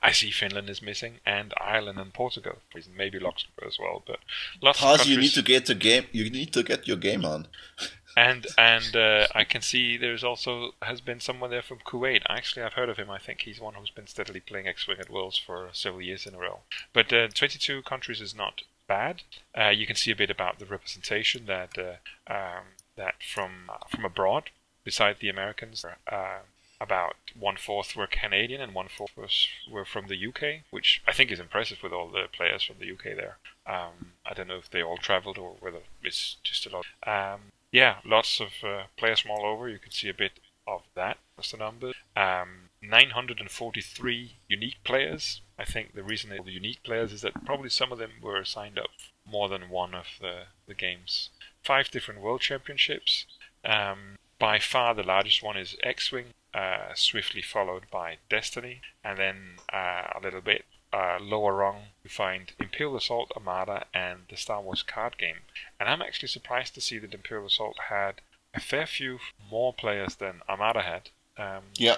I 0.07 0.13
see 0.13 0.31
Finland 0.31 0.69
is 0.69 0.81
missing, 0.81 1.19
and 1.25 1.53
Ireland 1.59 1.99
and 1.99 2.13
Portugal. 2.13 2.59
Maybe 2.95 3.19
Luxembourg 3.19 3.67
as 3.67 3.77
well, 3.77 4.03
but 4.07 4.19
lots 4.61 5.05
you 5.05 5.17
need 5.17 5.33
to 5.33 5.41
get 5.41 5.65
the 5.65 5.75
game. 5.75 6.05
You 6.13 6.29
need 6.29 6.53
to 6.53 6.63
get 6.63 6.87
your 6.87 6.95
game 6.95 7.25
on. 7.25 7.47
and 8.17 8.47
and 8.57 8.95
uh, 8.95 9.27
I 9.35 9.43
can 9.43 9.61
see 9.61 9.97
there's 9.97 10.23
also 10.23 10.71
has 10.81 11.01
been 11.01 11.19
someone 11.19 11.49
there 11.49 11.61
from 11.61 11.79
Kuwait. 11.79 12.21
Actually, 12.29 12.63
I've 12.63 12.79
heard 12.79 12.87
of 12.87 12.95
him. 12.95 13.09
I 13.09 13.19
think 13.19 13.41
he's 13.41 13.59
one 13.59 13.73
who's 13.73 13.89
been 13.89 14.07
steadily 14.07 14.39
playing 14.39 14.65
X-wing 14.67 14.97
at 14.99 15.09
Worlds 15.09 15.37
for 15.37 15.67
several 15.73 16.01
years 16.01 16.25
in 16.25 16.35
a 16.35 16.39
row. 16.39 16.59
But 16.93 17.11
uh, 17.11 17.27
22 17.27 17.81
countries 17.81 18.21
is 18.21 18.33
not 18.33 18.61
bad. 18.87 19.23
Uh, 19.59 19.69
you 19.79 19.85
can 19.85 19.97
see 19.97 20.11
a 20.11 20.15
bit 20.15 20.29
about 20.29 20.57
the 20.57 20.65
representation 20.65 21.47
that 21.47 21.77
uh, 21.77 22.33
um, 22.33 22.63
that 22.95 23.15
from 23.21 23.69
uh, 23.69 23.85
from 23.89 24.05
abroad, 24.05 24.51
beside 24.85 25.17
the 25.19 25.27
Americans, 25.27 25.83
uh, 25.83 26.39
about 26.79 27.15
one 27.37 27.57
fourth 27.57 27.95
were 27.95 28.07
Canadian 28.07 28.61
and 28.61 28.73
one 28.73 28.87
fourth 28.87 29.15
was, 29.17 29.47
were 29.69 29.85
from 29.85 30.07
the 30.07 30.27
UK, 30.27 30.63
which 30.69 31.01
I 31.07 31.11
think 31.11 31.31
is 31.31 31.39
impressive 31.39 31.79
with 31.81 31.91
all 31.91 32.07
the 32.07 32.27
players 32.31 32.63
from 32.63 32.77
the 32.79 32.91
UK 32.91 33.15
there. 33.15 33.37
Um, 33.65 34.13
I 34.25 34.33
don't 34.33 34.47
know 34.47 34.57
if 34.57 34.69
they 34.69 34.83
all 34.83 34.97
travelled 34.97 35.37
or 35.37 35.55
whether 35.59 35.79
it's 36.03 36.37
just 36.43 36.67
a 36.67 36.69
lot. 36.69 36.85
Um, 37.05 37.51
yeah, 37.71 37.97
lots 38.05 38.39
of 38.39 38.49
uh, 38.63 38.83
players 38.95 39.19
from 39.19 39.31
all 39.31 39.45
over. 39.45 39.67
You 39.67 39.79
can 39.79 39.91
see 39.91 40.09
a 40.09 40.13
bit 40.13 40.39
of 40.67 40.83
that. 40.95 41.17
What's 41.35 41.51
the 41.51 41.57
number? 41.57 41.93
Um, 42.15 42.69
943 42.81 44.37
unique 44.47 44.83
players. 44.83 45.41
I 45.57 45.65
think 45.65 45.93
the 45.93 46.03
reason 46.03 46.29
they're 46.29 46.43
the 46.43 46.51
unique 46.51 46.83
players 46.83 47.11
is 47.11 47.21
that 47.21 47.45
probably 47.45 47.69
some 47.69 47.91
of 47.91 47.97
them 47.97 48.11
were 48.21 48.43
signed 48.45 48.77
up 48.77 48.91
more 49.29 49.49
than 49.49 49.69
one 49.69 49.93
of 49.93 50.05
the, 50.21 50.43
the 50.67 50.73
games. 50.73 51.29
Five 51.63 51.89
different 51.91 52.21
world 52.21 52.41
championships. 52.41 53.25
Um, 53.65 54.17
by 54.39 54.59
far 54.59 54.93
the 54.93 55.03
largest 55.03 55.41
one 55.41 55.57
is 55.57 55.75
X-Wing, 55.83 56.33
uh, 56.53 56.93
swiftly 56.95 57.41
followed 57.41 57.83
by 57.91 58.17
Destiny, 58.29 58.81
and 59.03 59.17
then 59.17 59.35
uh, 59.71 60.07
a 60.15 60.19
little 60.21 60.41
bit 60.41 60.65
uh, 60.93 61.17
lower 61.21 61.53
rung 61.53 61.87
you 62.03 62.09
find 62.09 62.53
Imperial 62.59 62.95
Assault, 62.95 63.31
Armada, 63.35 63.85
and 63.93 64.21
the 64.29 64.37
Star 64.37 64.61
Wars 64.61 64.83
card 64.83 65.17
game. 65.17 65.37
And 65.79 65.89
I'm 65.89 66.01
actually 66.01 66.29
surprised 66.29 66.73
to 66.75 66.81
see 66.81 66.97
that 66.99 67.13
Imperial 67.13 67.47
Assault 67.47 67.77
had 67.89 68.21
a 68.53 68.59
fair 68.59 68.85
few 68.85 69.19
more 69.51 69.73
players 69.73 70.15
than 70.15 70.41
Armada 70.47 70.81
had. 70.81 71.09
Um, 71.37 71.63
yeah. 71.75 71.97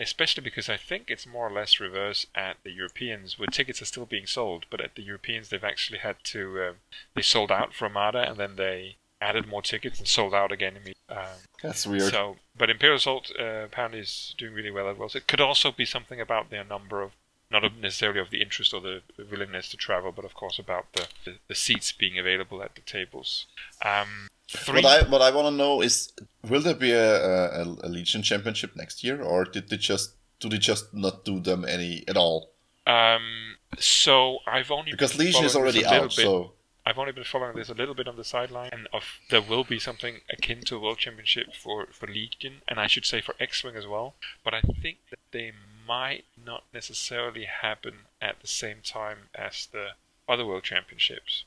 Especially 0.00 0.42
because 0.42 0.68
I 0.68 0.78
think 0.78 1.04
it's 1.08 1.26
more 1.26 1.46
or 1.48 1.52
less 1.52 1.78
reverse 1.78 2.26
at 2.34 2.56
the 2.64 2.72
Europeans, 2.72 3.38
where 3.38 3.46
tickets 3.46 3.82
are 3.82 3.86
still 3.86 4.06
being 4.06 4.26
sold, 4.26 4.64
but 4.70 4.80
at 4.80 4.94
the 4.94 5.02
Europeans 5.02 5.50
they've 5.50 5.62
actually 5.62 5.98
had 5.98 6.16
to 6.24 6.62
uh, 6.62 6.72
they 7.14 7.22
sold 7.22 7.52
out 7.52 7.74
for 7.74 7.84
Armada 7.84 8.28
and 8.28 8.38
then 8.38 8.56
they 8.56 8.96
added 9.20 9.46
more 9.46 9.62
tickets 9.62 9.98
and 9.98 10.08
sold 10.08 10.34
out 10.34 10.52
again. 10.52 10.78
Um, 11.08 11.16
That's 11.62 11.86
weird. 11.86 12.10
So, 12.10 12.36
but 12.56 12.70
Imperial 12.70 12.96
Assault 12.96 13.30
uh, 13.38 13.64
apparently 13.64 14.00
is 14.00 14.34
doing 14.38 14.54
really 14.54 14.70
well 14.70 14.88
as 14.88 14.96
well. 14.96 15.08
So 15.08 15.18
it 15.18 15.26
could 15.26 15.40
also 15.40 15.70
be 15.72 15.84
something 15.84 16.20
about 16.20 16.50
their 16.50 16.64
number 16.64 17.02
of, 17.02 17.12
not 17.50 17.62
necessarily 17.80 18.20
of 18.20 18.30
the 18.30 18.40
interest 18.40 18.72
or 18.72 18.80
the 18.80 19.02
willingness 19.30 19.68
to 19.70 19.76
travel, 19.76 20.12
but 20.12 20.24
of 20.24 20.34
course 20.34 20.58
about 20.58 20.92
the, 20.92 21.08
the, 21.24 21.34
the 21.48 21.54
seats 21.54 21.92
being 21.92 22.18
available 22.18 22.62
at 22.62 22.74
the 22.74 22.80
tables. 22.82 23.46
Um, 23.84 24.28
what 24.66 24.84
I 24.84 25.02
what 25.08 25.22
I 25.22 25.30
want 25.30 25.46
to 25.46 25.52
know 25.52 25.80
is, 25.80 26.12
will 26.48 26.60
there 26.60 26.74
be 26.74 26.90
a, 26.90 27.62
a, 27.62 27.62
a, 27.62 27.88
Legion 27.88 28.22
Championship 28.22 28.74
next 28.74 29.04
year, 29.04 29.22
or 29.22 29.44
did 29.44 29.68
they 29.68 29.76
just 29.76 30.14
do 30.40 30.48
they 30.48 30.58
just 30.58 30.92
not 30.92 31.24
do 31.24 31.38
them 31.38 31.64
any 31.64 32.02
at 32.08 32.16
all? 32.16 32.50
Um, 32.86 33.56
so 33.78 34.38
I've 34.46 34.72
only 34.72 34.90
because 34.90 35.16
Legion 35.16 35.44
is 35.44 35.54
already 35.54 35.86
out, 35.86 36.16
bit. 36.16 36.24
so 36.24 36.52
I've 36.86 36.98
only 36.98 37.12
been 37.12 37.24
following 37.24 37.56
this 37.56 37.68
a 37.68 37.74
little 37.74 37.94
bit 37.94 38.08
on 38.08 38.16
the 38.16 38.24
sideline, 38.24 38.70
and 38.72 38.88
of 38.92 39.04
there 39.28 39.42
will 39.42 39.64
be 39.64 39.78
something 39.78 40.20
akin 40.30 40.62
to 40.62 40.76
a 40.76 40.80
World 40.80 40.98
Championship 40.98 41.54
for 41.54 41.86
for 41.92 42.06
Legion, 42.06 42.62
and 42.66 42.80
I 42.80 42.86
should 42.86 43.04
say 43.04 43.20
for 43.20 43.34
X-wing 43.38 43.76
as 43.76 43.86
well. 43.86 44.14
But 44.44 44.54
I 44.54 44.62
think 44.62 44.98
that 45.10 45.18
they 45.30 45.52
might 45.86 46.24
not 46.42 46.64
necessarily 46.72 47.44
happen 47.44 48.06
at 48.20 48.40
the 48.40 48.46
same 48.46 48.78
time 48.82 49.28
as 49.34 49.66
the 49.66 49.90
other 50.28 50.46
World 50.46 50.64
Championships. 50.64 51.44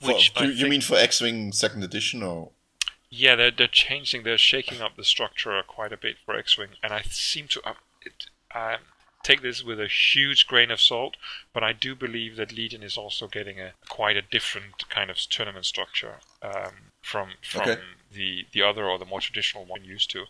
Which 0.00 0.30
for, 0.30 0.44
you, 0.44 0.68
mean 0.68 0.80
for 0.80 0.96
X-wing 0.96 1.52
Second 1.52 1.82
Edition, 1.82 2.22
or? 2.22 2.50
Yeah, 3.10 3.34
they're 3.34 3.50
they're 3.50 3.66
changing, 3.66 4.22
they're 4.22 4.38
shaking 4.38 4.80
up 4.80 4.96
the 4.96 5.04
structure 5.04 5.60
quite 5.66 5.92
a 5.92 5.96
bit 5.96 6.16
for 6.24 6.36
X-wing, 6.36 6.70
and 6.82 6.92
I 6.92 7.02
seem 7.02 7.48
to. 7.48 7.62
Uh, 7.66 7.74
it, 8.02 8.26
um, 8.54 8.80
take 9.28 9.42
this 9.42 9.58
with 9.68 9.80
a 9.80 9.88
huge 10.12 10.40
grain 10.50 10.70
of 10.70 10.80
salt, 10.80 11.14
but 11.54 11.62
I 11.70 11.72
do 11.86 11.90
believe 12.06 12.32
that 12.36 12.56
Legion 12.58 12.82
is 12.82 12.96
also 13.02 13.24
getting 13.38 13.58
a 13.66 13.68
quite 13.88 14.16
a 14.22 14.28
different 14.36 14.88
kind 14.96 15.08
of 15.10 15.16
tournament 15.34 15.66
structure 15.74 16.14
um, 16.50 16.74
from 17.10 17.26
from 17.52 17.62
okay. 17.62 17.80
the 18.18 18.30
the 18.54 18.62
other 18.68 18.84
or 18.90 18.96
the 18.98 19.10
more 19.12 19.22
traditional 19.28 19.64
one 19.74 19.84
used 19.96 20.08
to, 20.14 20.20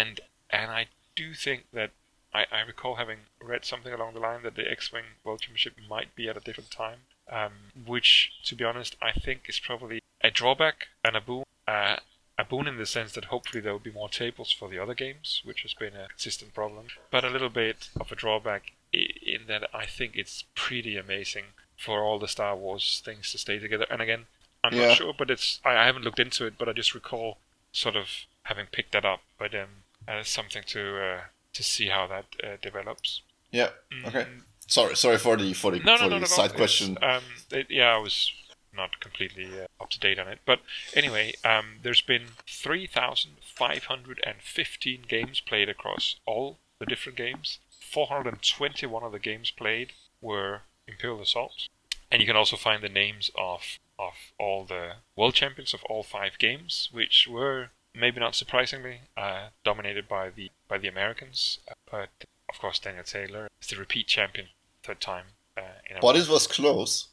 and 0.00 0.14
and 0.50 0.68
I 0.80 0.82
do 1.20 1.26
think 1.34 1.60
that 1.78 1.90
I, 2.38 2.42
I 2.58 2.60
recall 2.72 2.94
having 3.04 3.20
read 3.52 3.64
something 3.64 3.92
along 3.92 4.10
the 4.14 4.24
line 4.28 4.42
that 4.42 4.56
the 4.58 4.66
X-wing 4.78 5.06
World 5.24 5.40
Championship 5.42 5.74
might 5.94 6.10
be 6.14 6.28
at 6.30 6.36
a 6.36 6.46
different 6.48 6.70
time. 6.70 7.00
um, 7.30 7.52
which, 7.86 8.32
to 8.44 8.54
be 8.54 8.64
honest, 8.64 8.96
I 9.00 9.12
think 9.12 9.44
is 9.48 9.58
probably 9.58 10.00
a 10.20 10.30
drawback 10.30 10.88
and 11.04 11.16
a 11.16 11.20
boon. 11.20 11.44
Uh, 11.66 11.96
a 12.38 12.44
boon 12.44 12.68
in 12.68 12.78
the 12.78 12.86
sense 12.86 13.12
that 13.12 13.26
hopefully 13.26 13.60
there 13.60 13.72
will 13.72 13.80
be 13.80 13.90
more 13.90 14.08
tables 14.08 14.52
for 14.52 14.68
the 14.68 14.78
other 14.78 14.94
games, 14.94 15.42
which 15.44 15.62
has 15.62 15.74
been 15.74 15.94
a 15.96 16.08
consistent 16.08 16.54
problem, 16.54 16.86
but 17.10 17.24
a 17.24 17.30
little 17.30 17.48
bit 17.48 17.88
of 18.00 18.12
a 18.12 18.14
drawback 18.14 18.72
in 18.92 19.46
that 19.48 19.68
I 19.74 19.86
think 19.86 20.12
it's 20.14 20.44
pretty 20.54 20.96
amazing 20.96 21.44
for 21.76 22.02
all 22.02 22.18
the 22.18 22.28
Star 22.28 22.56
Wars 22.56 23.02
things 23.04 23.32
to 23.32 23.38
stay 23.38 23.58
together. 23.58 23.86
And 23.90 24.00
again, 24.00 24.26
I'm 24.62 24.74
yeah. 24.74 24.88
not 24.88 24.96
sure, 24.96 25.14
but 25.16 25.30
it's 25.30 25.60
I, 25.64 25.76
I, 25.76 25.86
haven't 25.86 26.04
looked 26.04 26.20
into 26.20 26.46
it, 26.46 26.54
but 26.58 26.68
I 26.68 26.72
just 26.72 26.94
recall 26.94 27.38
sort 27.72 27.96
of 27.96 28.08
having 28.44 28.66
picked 28.66 28.92
that 28.92 29.04
up. 29.04 29.20
But 29.38 29.54
um, 29.54 29.84
uh, 30.06 30.22
something 30.22 30.62
to 30.68 30.98
uh, 30.98 31.20
to 31.52 31.62
see 31.62 31.88
how 31.88 32.06
that 32.06 32.24
uh, 32.42 32.56
develops. 32.62 33.22
Yeah. 33.50 33.70
Mm. 33.92 34.08
Okay. 34.08 34.26
Sorry, 34.66 34.96
sorry 34.96 35.18
for 35.18 35.36
the 35.36 35.52
for 35.54 35.70
the, 35.70 35.80
no, 35.80 35.96
for 35.96 36.08
no, 36.08 36.20
the 36.20 36.26
side 36.26 36.54
question. 36.54 36.98
Um, 37.02 37.22
it, 37.50 37.66
yeah, 37.70 37.94
I 37.94 37.98
was 37.98 38.32
not 38.78 39.00
completely 39.00 39.60
uh, 39.60 39.66
up 39.80 39.90
to 39.90 40.00
date 40.00 40.18
on 40.18 40.28
it, 40.28 40.38
but 40.46 40.60
anyway, 40.94 41.34
um, 41.44 41.80
there's 41.82 42.00
been 42.00 42.28
3,515 42.48 45.04
games 45.06 45.40
played 45.40 45.68
across 45.68 46.16
all 46.26 46.58
the 46.78 46.86
different 46.86 47.18
games. 47.18 47.58
421 47.80 49.02
of 49.02 49.12
the 49.12 49.18
games 49.18 49.50
played 49.50 49.92
were 50.20 50.62
Imperial 50.86 51.20
Assault, 51.20 51.68
and 52.10 52.20
you 52.20 52.26
can 52.26 52.36
also 52.36 52.56
find 52.56 52.82
the 52.82 52.88
names 52.88 53.30
of 53.36 53.78
of 53.98 54.14
all 54.38 54.64
the 54.64 54.92
world 55.16 55.34
champions 55.34 55.74
of 55.74 55.82
all 55.84 56.04
five 56.04 56.38
games, 56.38 56.88
which 56.92 57.26
were 57.28 57.70
maybe 57.94 58.20
not 58.20 58.34
surprisingly 58.34 59.00
uh, 59.16 59.48
dominated 59.64 60.08
by 60.08 60.30
the 60.30 60.50
by 60.68 60.78
the 60.78 60.88
Americans, 60.88 61.58
uh, 61.68 61.74
but 61.90 62.10
of 62.48 62.58
course 62.58 62.78
Daniel 62.78 63.04
Taylor 63.04 63.48
is 63.60 63.68
the 63.68 63.76
repeat 63.76 64.06
champion 64.06 64.48
third 64.82 65.00
time. 65.00 65.26
Uh, 65.56 65.98
but 66.00 66.16
it 66.16 66.28
was 66.28 66.46
close. 66.46 67.08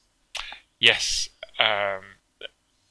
Yes, 0.80 1.30
um, 1.60 2.04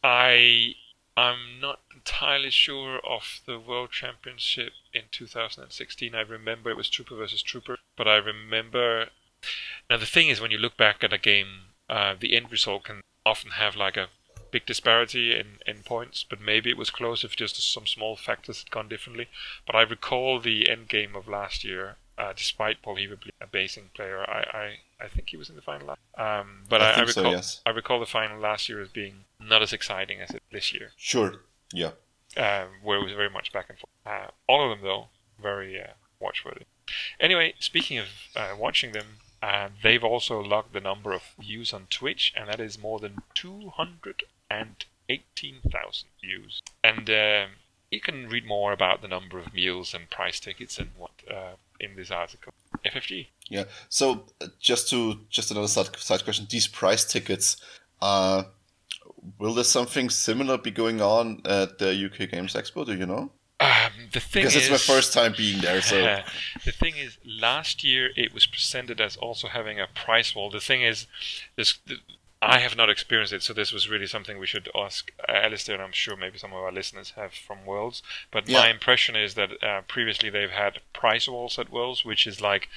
I 0.02 0.74
I'm 1.16 1.60
not 1.60 1.80
entirely 1.94 2.50
sure 2.50 2.98
of 2.98 3.40
the 3.46 3.58
World 3.58 3.92
Championship 3.92 4.72
in 4.92 5.02
2016. 5.12 6.14
I 6.14 6.20
remember 6.20 6.70
it 6.70 6.76
was 6.76 6.90
Trooper 6.90 7.14
versus 7.14 7.42
Trooper, 7.42 7.78
but 7.96 8.08
I 8.08 8.16
remember. 8.16 9.10
Now 9.88 9.98
the 9.98 10.06
thing 10.06 10.28
is, 10.28 10.40
when 10.40 10.50
you 10.50 10.58
look 10.58 10.76
back 10.76 11.04
at 11.04 11.12
a 11.12 11.18
game, 11.18 11.74
uh, 11.88 12.14
the 12.18 12.36
end 12.36 12.50
result 12.50 12.84
can 12.84 13.02
often 13.24 13.52
have 13.52 13.76
like 13.76 13.96
a 13.96 14.08
big 14.50 14.66
disparity 14.66 15.34
in, 15.34 15.58
in 15.66 15.82
points, 15.82 16.24
but 16.28 16.40
maybe 16.40 16.70
it 16.70 16.76
was 16.76 16.90
close 16.90 17.24
if 17.24 17.36
just 17.36 17.60
some 17.60 17.86
small 17.86 18.16
factors 18.16 18.60
had 18.60 18.70
gone 18.70 18.88
differently. 18.88 19.28
But 19.66 19.76
I 19.76 19.82
recall 19.82 20.40
the 20.40 20.68
end 20.68 20.88
game 20.88 21.14
of 21.16 21.28
last 21.28 21.64
year, 21.64 21.96
uh, 22.18 22.32
despite 22.34 22.82
Paul 22.82 22.96
Heaver 22.96 23.16
being 23.16 23.32
a 23.40 23.46
basing 23.46 23.90
player, 23.94 24.24
I, 24.28 24.76
I, 25.00 25.04
I 25.04 25.08
think 25.08 25.30
he 25.30 25.36
was 25.36 25.48
in 25.48 25.56
the 25.56 25.62
final. 25.62 25.96
Um, 26.16 26.62
but 26.68 26.80
I, 26.80 26.90
I, 26.90 26.94
I 26.94 27.00
recall 27.00 27.12
so, 27.12 27.30
yes. 27.30 27.60
I 27.66 27.70
recall 27.70 28.00
the 28.00 28.06
final 28.06 28.40
last 28.40 28.68
year 28.68 28.80
as 28.80 28.88
being 28.88 29.24
not 29.40 29.62
as 29.62 29.72
exciting 29.72 30.20
as 30.20 30.30
it 30.30 30.42
this 30.52 30.72
year. 30.72 30.92
Sure. 30.96 31.34
Yeah. 31.72 31.90
Uh, 32.36 32.64
where 32.82 32.98
it 32.98 33.04
was 33.04 33.12
very 33.12 33.30
much 33.30 33.52
back 33.52 33.66
and 33.68 33.78
forth. 33.78 33.90
Uh, 34.06 34.30
all 34.48 34.64
of 34.64 34.76
them 34.76 34.86
though 34.86 35.08
very 35.40 35.80
uh, 35.80 35.92
watchworthy. 36.20 36.64
Anyway, 37.20 37.54
speaking 37.58 37.98
of 37.98 38.06
uh, 38.36 38.54
watching 38.58 38.92
them, 38.92 39.18
uh, 39.42 39.68
they've 39.82 40.04
also 40.04 40.40
logged 40.40 40.72
the 40.72 40.80
number 40.80 41.12
of 41.12 41.22
views 41.38 41.72
on 41.72 41.86
Twitch, 41.90 42.32
and 42.36 42.48
that 42.48 42.60
is 42.60 42.78
more 42.78 42.98
than 42.98 43.18
218,000 43.34 46.08
views. 46.20 46.62
And 46.82 47.08
um, 47.10 47.50
you 47.90 48.00
can 48.00 48.28
read 48.28 48.46
more 48.46 48.72
about 48.72 49.02
the 49.02 49.08
number 49.08 49.38
of 49.38 49.54
meals 49.54 49.94
and 49.94 50.10
price 50.10 50.40
tickets 50.40 50.78
and 50.78 50.90
what 50.96 51.12
uh, 51.30 51.52
in 51.84 51.96
this 51.96 52.10
article. 52.10 52.52
FFG. 52.84 53.28
Yeah. 53.48 53.64
So 53.88 54.24
uh, 54.40 54.46
just 54.60 54.88
to 54.90 55.20
just 55.30 55.50
another 55.50 55.68
side, 55.68 55.94
side 55.96 56.24
question: 56.24 56.46
these 56.50 56.66
price 56.66 57.04
tickets, 57.04 57.56
uh, 58.02 58.44
will 59.38 59.54
there 59.54 59.64
something 59.64 60.10
similar 60.10 60.58
be 60.58 60.70
going 60.70 61.00
on 61.00 61.42
at 61.44 61.78
the 61.78 61.90
UK 62.06 62.30
Games 62.30 62.54
Expo? 62.54 62.84
Do 62.84 62.94
you 62.94 63.06
know? 63.06 63.30
Um, 63.60 63.92
the 64.12 64.20
thing 64.20 64.42
because 64.42 64.56
is, 64.56 64.68
it's 64.68 64.70
my 64.70 64.94
first 64.94 65.12
time 65.12 65.34
being 65.36 65.60
there. 65.60 65.80
So 65.80 66.20
the 66.64 66.72
thing 66.72 66.96
is, 66.96 67.18
last 67.24 67.84
year 67.84 68.10
it 68.16 68.34
was 68.34 68.46
presented 68.46 69.00
as 69.00 69.16
also 69.16 69.48
having 69.48 69.78
a 69.78 69.86
price 69.94 70.34
wall. 70.34 70.50
The 70.50 70.60
thing 70.60 70.82
is, 70.82 71.06
this 71.56 71.78
I 72.46 72.58
have 72.58 72.76
not 72.76 72.90
experienced 72.90 73.32
it, 73.32 73.42
so 73.42 73.52
this 73.52 73.72
was 73.72 73.88
really 73.88 74.06
something 74.06 74.38
we 74.38 74.46
should 74.46 74.68
ask 74.74 75.10
uh, 75.28 75.32
Alistair, 75.32 75.74
and 75.76 75.84
I'm 75.84 75.92
sure 75.92 76.16
maybe 76.16 76.38
some 76.38 76.52
of 76.52 76.58
our 76.58 76.72
listeners 76.72 77.12
have 77.16 77.32
from 77.32 77.64
Worlds. 77.64 78.02
But 78.30 78.48
yeah. 78.48 78.60
my 78.60 78.68
impression 78.68 79.16
is 79.16 79.34
that 79.34 79.62
uh, 79.62 79.82
previously 79.88 80.30
they've 80.30 80.50
had 80.50 80.80
price 80.92 81.26
walls 81.28 81.58
at 81.58 81.70
Worlds, 81.70 82.04
which 82.04 82.26
is 82.26 82.40
like 82.40 82.68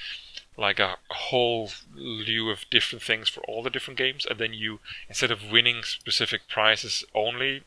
like 0.56 0.80
a 0.80 0.96
whole 1.10 1.70
lieu 1.94 2.50
of 2.50 2.68
different 2.68 3.02
things 3.02 3.28
for 3.28 3.40
all 3.42 3.62
the 3.62 3.70
different 3.70 3.98
games, 3.98 4.26
and 4.26 4.38
then 4.38 4.52
you 4.52 4.80
instead 5.08 5.30
of 5.30 5.50
winning 5.50 5.82
specific 5.84 6.48
prizes 6.48 7.04
only, 7.14 7.62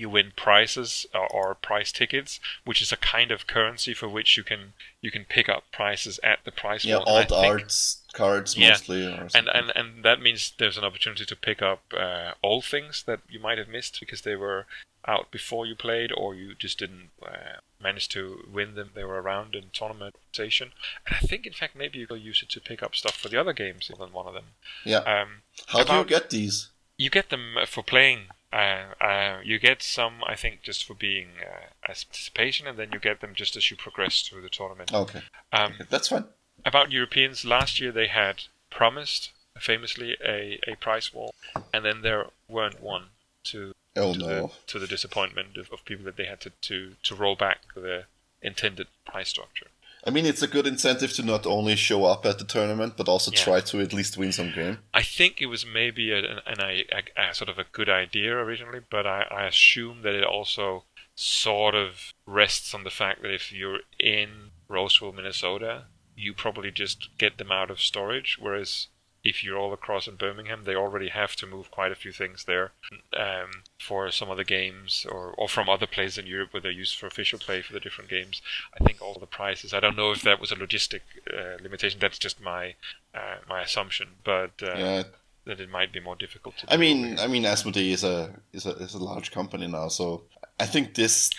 you 0.00 0.08
win 0.08 0.32
prizes 0.34 1.04
or, 1.14 1.28
or, 1.28 1.54
prize 1.54 1.92
tickets, 1.92 2.40
which 2.64 2.80
is 2.80 2.90
a 2.90 2.96
kind 2.96 3.30
of 3.30 3.46
currency 3.46 3.92
for 3.92 4.08
which 4.08 4.36
you 4.36 4.42
can 4.42 4.72
you 5.02 5.10
can 5.10 5.24
pick 5.24 5.48
up 5.48 5.64
prizes 5.72 6.18
at 6.24 6.38
the 6.44 6.50
prize 6.50 6.84
yeah, 6.84 6.96
alt 6.96 7.30
arts 7.30 8.02
cards 8.14 8.56
yeah, 8.56 8.70
mostly, 8.70 9.04
and 9.34 9.48
and 9.48 9.70
and 9.76 10.02
that 10.02 10.20
means 10.20 10.54
there's 10.58 10.78
an 10.78 10.84
opportunity 10.84 11.26
to 11.26 11.36
pick 11.36 11.60
up 11.60 11.82
uh, 11.96 12.32
old 12.42 12.64
things 12.64 13.04
that 13.06 13.20
you 13.28 13.38
might 13.38 13.58
have 13.58 13.68
missed 13.68 14.00
because 14.00 14.22
they 14.22 14.36
were 14.36 14.66
out 15.06 15.30
before 15.30 15.66
you 15.66 15.74
played 15.74 16.12
or 16.14 16.34
you 16.34 16.54
just 16.54 16.78
didn't 16.78 17.10
uh, 17.22 17.60
manage 17.82 18.08
to 18.08 18.46
win 18.52 18.74
them. 18.74 18.90
They 18.94 19.04
were 19.04 19.20
around 19.20 19.54
in 19.54 19.64
tournament 19.72 20.14
rotation, 20.28 20.72
and 21.06 21.16
I 21.16 21.26
think 21.26 21.46
in 21.46 21.52
fact 21.52 21.76
maybe 21.76 21.98
you 21.98 22.06
could 22.06 22.22
use 22.22 22.42
it 22.42 22.48
to 22.50 22.60
pick 22.60 22.82
up 22.82 22.96
stuff 22.96 23.16
for 23.16 23.28
the 23.28 23.40
other 23.40 23.52
games 23.52 23.90
than 23.98 24.12
one 24.12 24.26
of 24.26 24.34
them. 24.34 24.46
Yeah. 24.84 24.98
Um, 24.98 25.42
How 25.66 25.84
do 25.84 25.92
you 25.92 26.04
get 26.04 26.30
these? 26.30 26.68
You 26.96 27.10
get 27.10 27.30
them 27.30 27.56
for 27.66 27.82
playing 27.82 28.28
uh, 28.52 28.94
uh, 29.00 29.40
you 29.44 29.58
get 29.58 29.82
some, 29.82 30.22
I 30.26 30.34
think, 30.34 30.62
just 30.62 30.84
for 30.84 30.94
being 30.94 31.28
uh, 31.40 31.90
as 31.90 32.04
participation, 32.04 32.66
and 32.66 32.78
then 32.78 32.90
you 32.92 32.98
get 32.98 33.20
them 33.20 33.34
just 33.34 33.56
as 33.56 33.70
you 33.70 33.76
progress 33.76 34.22
through 34.22 34.42
the 34.42 34.48
tournament. 34.48 34.92
Okay, 34.92 35.22
um, 35.52 35.72
okay. 35.74 35.84
that's 35.88 36.08
fine. 36.08 36.24
About 36.64 36.92
Europeans, 36.92 37.44
last 37.44 37.80
year 37.80 37.92
they 37.92 38.08
had 38.08 38.44
promised 38.70 39.30
famously 39.58 40.16
a, 40.24 40.58
a 40.66 40.76
price 40.76 41.12
wall, 41.14 41.34
and 41.72 41.84
then 41.84 42.02
there 42.02 42.26
weren't 42.48 42.82
one 42.82 43.06
to 43.44 43.72
oh, 43.96 44.12
to, 44.14 44.18
no. 44.18 44.26
the, 44.26 44.52
to 44.66 44.78
the 44.78 44.86
disappointment 44.86 45.56
of, 45.56 45.70
of 45.72 45.84
people 45.84 46.04
that 46.04 46.16
they 46.16 46.26
had 46.26 46.40
to, 46.40 46.50
to, 46.62 46.92
to 47.02 47.14
roll 47.14 47.36
back 47.36 47.60
the 47.74 48.04
intended 48.42 48.88
price 49.04 49.28
structure. 49.28 49.66
I 50.06 50.10
mean, 50.10 50.26
it's 50.26 50.42
a 50.42 50.46
good 50.48 50.66
incentive 50.66 51.12
to 51.14 51.22
not 51.22 51.46
only 51.46 51.76
show 51.76 52.04
up 52.04 52.24
at 52.24 52.38
the 52.38 52.44
tournament, 52.44 52.94
but 52.96 53.08
also 53.08 53.30
yeah. 53.30 53.38
try 53.38 53.60
to 53.60 53.80
at 53.80 53.92
least 53.92 54.16
win 54.16 54.32
some 54.32 54.52
game. 54.52 54.78
I 54.94 55.02
think 55.02 55.40
it 55.40 55.46
was 55.46 55.66
maybe 55.66 56.10
a, 56.12 56.18
an, 56.18 56.60
a, 56.60 56.84
a, 56.92 57.30
a 57.30 57.34
sort 57.34 57.50
of 57.50 57.58
a 57.58 57.66
good 57.70 57.88
idea 57.88 58.34
originally, 58.34 58.80
but 58.90 59.06
I, 59.06 59.26
I 59.30 59.46
assume 59.46 60.02
that 60.02 60.14
it 60.14 60.24
also 60.24 60.84
sort 61.14 61.74
of 61.74 62.14
rests 62.24 62.72
on 62.72 62.84
the 62.84 62.90
fact 62.90 63.22
that 63.22 63.34
if 63.34 63.52
you're 63.52 63.80
in 63.98 64.52
Roseville, 64.68 65.12
Minnesota, 65.12 65.84
you 66.16 66.32
probably 66.32 66.70
just 66.70 67.08
get 67.18 67.38
them 67.38 67.52
out 67.52 67.70
of 67.70 67.80
storage, 67.80 68.38
whereas 68.40 68.88
if 69.22 69.44
you're 69.44 69.58
all 69.58 69.72
across 69.72 70.06
in 70.06 70.16
Birmingham, 70.16 70.64
they 70.64 70.74
already 70.74 71.08
have 71.08 71.36
to 71.36 71.46
move 71.46 71.70
quite 71.70 71.92
a 71.92 71.96
few 71.96 72.12
things 72.12 72.44
there 72.44 72.72
um, 73.16 73.62
for 73.78 74.10
some 74.10 74.30
of 74.30 74.36
the 74.36 74.44
games 74.44 75.06
or, 75.10 75.34
or 75.36 75.48
from 75.48 75.68
other 75.68 75.86
places 75.86 76.18
in 76.18 76.26
Europe 76.26 76.52
where 76.52 76.60
they're 76.60 76.70
used 76.70 76.96
for 76.96 77.06
official 77.06 77.38
play 77.38 77.60
for 77.60 77.72
the 77.72 77.80
different 77.80 78.08
games. 78.08 78.40
I 78.78 78.84
think 78.84 79.02
all 79.02 79.14
the 79.14 79.26
prices. 79.26 79.74
I 79.74 79.80
don't 79.80 79.96
know 79.96 80.10
if 80.10 80.22
that 80.22 80.40
was 80.40 80.52
a 80.52 80.56
logistic 80.56 81.00
uh, 81.32 81.62
limitation. 81.62 82.00
That's 82.00 82.18
just 82.18 82.40
my 82.40 82.74
uh, 83.14 83.36
my 83.48 83.62
assumption, 83.62 84.08
but 84.24 84.52
uh, 84.62 84.74
yeah. 84.76 85.02
that 85.44 85.60
it 85.60 85.70
might 85.70 85.92
be 85.92 86.00
more 86.00 86.16
difficult 86.16 86.56
to. 86.58 86.72
I 86.72 86.76
mean, 86.76 87.18
I 87.18 87.26
mean, 87.26 87.42
Asmodee 87.42 87.90
is 87.90 88.04
a 88.04 88.30
is 88.52 88.66
a 88.66 88.70
is 88.76 88.94
a 88.94 89.02
large 89.02 89.32
company 89.32 89.66
now, 89.66 89.88
so 89.88 90.22
I 90.60 90.66
think 90.66 90.94
this 90.94 91.30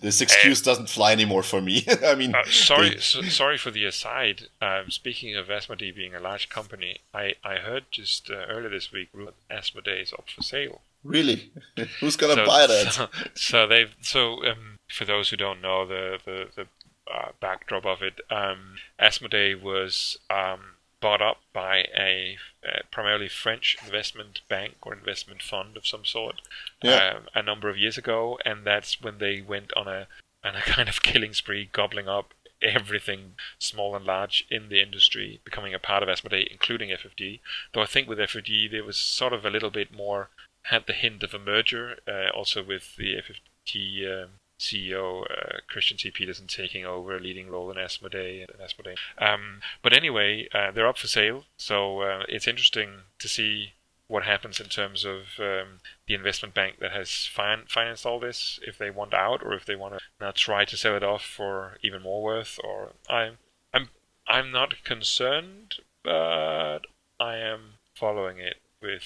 this 0.00 0.20
excuse 0.20 0.62
uh, 0.62 0.64
doesn't 0.70 0.88
fly 0.88 1.12
anymore 1.12 1.42
for 1.42 1.60
me. 1.60 1.84
I 2.04 2.14
mean, 2.14 2.34
uh, 2.34 2.44
sorry, 2.44 2.90
they... 2.90 2.96
so, 2.98 3.22
sorry 3.22 3.58
for 3.58 3.70
the 3.70 3.84
aside. 3.84 4.48
Um, 4.60 4.90
speaking 4.90 5.36
of 5.36 5.46
Asmodee 5.48 5.94
being 5.94 6.14
a 6.14 6.20
large 6.20 6.48
company, 6.48 6.98
I, 7.14 7.34
I 7.44 7.56
heard 7.56 7.84
just 7.90 8.30
uh, 8.30 8.44
earlier 8.48 8.70
this 8.70 8.92
week 8.92 9.08
that 9.12 9.34
Asmodee 9.50 10.02
is 10.02 10.12
up 10.12 10.28
for 10.28 10.42
sale. 10.42 10.82
Really? 11.04 11.52
Who's 12.00 12.16
gonna 12.16 12.34
so, 12.34 12.46
buy 12.46 12.66
that? 12.66 12.92
So, 12.92 13.08
so 13.34 13.66
they've 13.66 13.94
so 14.00 14.44
um, 14.46 14.78
for 14.88 15.04
those 15.04 15.30
who 15.30 15.36
don't 15.36 15.60
know 15.60 15.86
the 15.86 16.18
the, 16.24 16.48
the 16.54 16.66
uh, 17.12 17.32
backdrop 17.40 17.84
of 17.84 18.02
it, 18.02 18.20
um, 18.30 18.76
Asmodee 19.00 19.60
was 19.60 20.18
um, 20.30 20.76
bought 21.00 21.20
up 21.20 21.38
by 21.52 21.84
a, 21.96 22.38
a, 22.64 22.84
primarily 22.90 23.28
French 23.28 23.76
investment 23.84 24.42
bank 24.48 24.76
or 24.82 24.92
investment 24.92 25.42
fund 25.42 25.76
of 25.76 25.86
some 25.86 26.04
sort 26.04 26.40
yeah. 26.82 27.14
um, 27.16 27.22
a 27.34 27.42
number 27.42 27.68
of 27.68 27.78
years 27.78 27.98
ago, 27.98 28.38
and 28.44 28.64
that's 28.64 29.00
when 29.00 29.18
they 29.18 29.40
went 29.40 29.72
on 29.76 29.88
a 29.88 30.08
on 30.44 30.56
a 30.56 30.60
kind 30.62 30.88
of 30.88 31.02
killing 31.02 31.32
spree, 31.32 31.68
gobbling 31.72 32.08
up 32.08 32.34
everything 32.62 33.32
small 33.58 33.96
and 33.96 34.04
large 34.04 34.46
in 34.48 34.68
the 34.68 34.80
industry, 34.80 35.40
becoming 35.44 35.74
a 35.74 35.78
part 35.78 36.02
of 36.02 36.08
Asmodee, 36.08 36.46
including 36.50 36.90
FFG. 36.90 37.40
Though 37.72 37.82
I 37.82 37.86
think 37.86 38.08
with 38.08 38.18
FFG 38.18 38.70
there 38.70 38.84
was 38.84 38.96
sort 38.96 39.32
of 39.32 39.44
a 39.44 39.50
little 39.50 39.70
bit 39.70 39.92
more 39.92 40.30
had 40.66 40.86
the 40.86 40.92
hint 40.92 41.22
of 41.22 41.34
a 41.34 41.38
merger, 41.38 41.98
uh, 42.06 42.30
also 42.34 42.62
with 42.62 42.96
the 42.96 43.16
FFG 43.16 44.24
um, 44.24 44.28
CEO 44.62 45.24
uh, 45.24 45.58
Christian 45.68 45.96
T. 45.96 46.10
Petersen 46.10 46.46
taking 46.46 46.84
over 46.84 47.16
a 47.16 47.20
leading 47.20 47.50
role 47.50 47.70
in 47.70 47.76
Asmodee 47.76 48.46
and 48.48 48.58
Asmodee. 48.60 48.96
Um, 49.18 49.60
but 49.82 49.92
anyway, 49.92 50.48
uh, 50.54 50.70
they're 50.70 50.88
up 50.88 50.98
for 50.98 51.08
sale, 51.08 51.44
so 51.56 52.00
uh, 52.02 52.22
it's 52.28 52.46
interesting 52.46 52.90
to 53.18 53.28
see 53.28 53.72
what 54.12 54.24
happens 54.24 54.60
in 54.60 54.66
terms 54.66 55.06
of 55.06 55.20
um, 55.38 55.80
the 56.06 56.14
investment 56.14 56.54
bank 56.54 56.76
that 56.80 56.92
has 56.92 57.26
fin- 57.26 57.64
financed 57.66 58.04
all 58.04 58.20
this, 58.20 58.60
if 58.62 58.76
they 58.76 58.90
want 58.90 59.14
out 59.14 59.42
or 59.42 59.54
if 59.54 59.64
they 59.64 59.74
want 59.74 59.94
to 59.94 60.00
now 60.20 60.30
try 60.30 60.66
to 60.66 60.76
sell 60.76 60.94
it 60.94 61.02
off 61.02 61.24
for 61.24 61.78
even 61.82 62.02
more 62.02 62.22
worth. 62.22 62.58
Or 62.62 62.90
I'm 63.08 63.38
I'm 63.72 63.88
I'm 64.28 64.52
not 64.52 64.84
concerned, 64.84 65.76
but 66.04 66.80
I 67.18 67.36
am 67.36 67.78
following 67.94 68.38
it 68.38 68.56
with. 68.82 69.04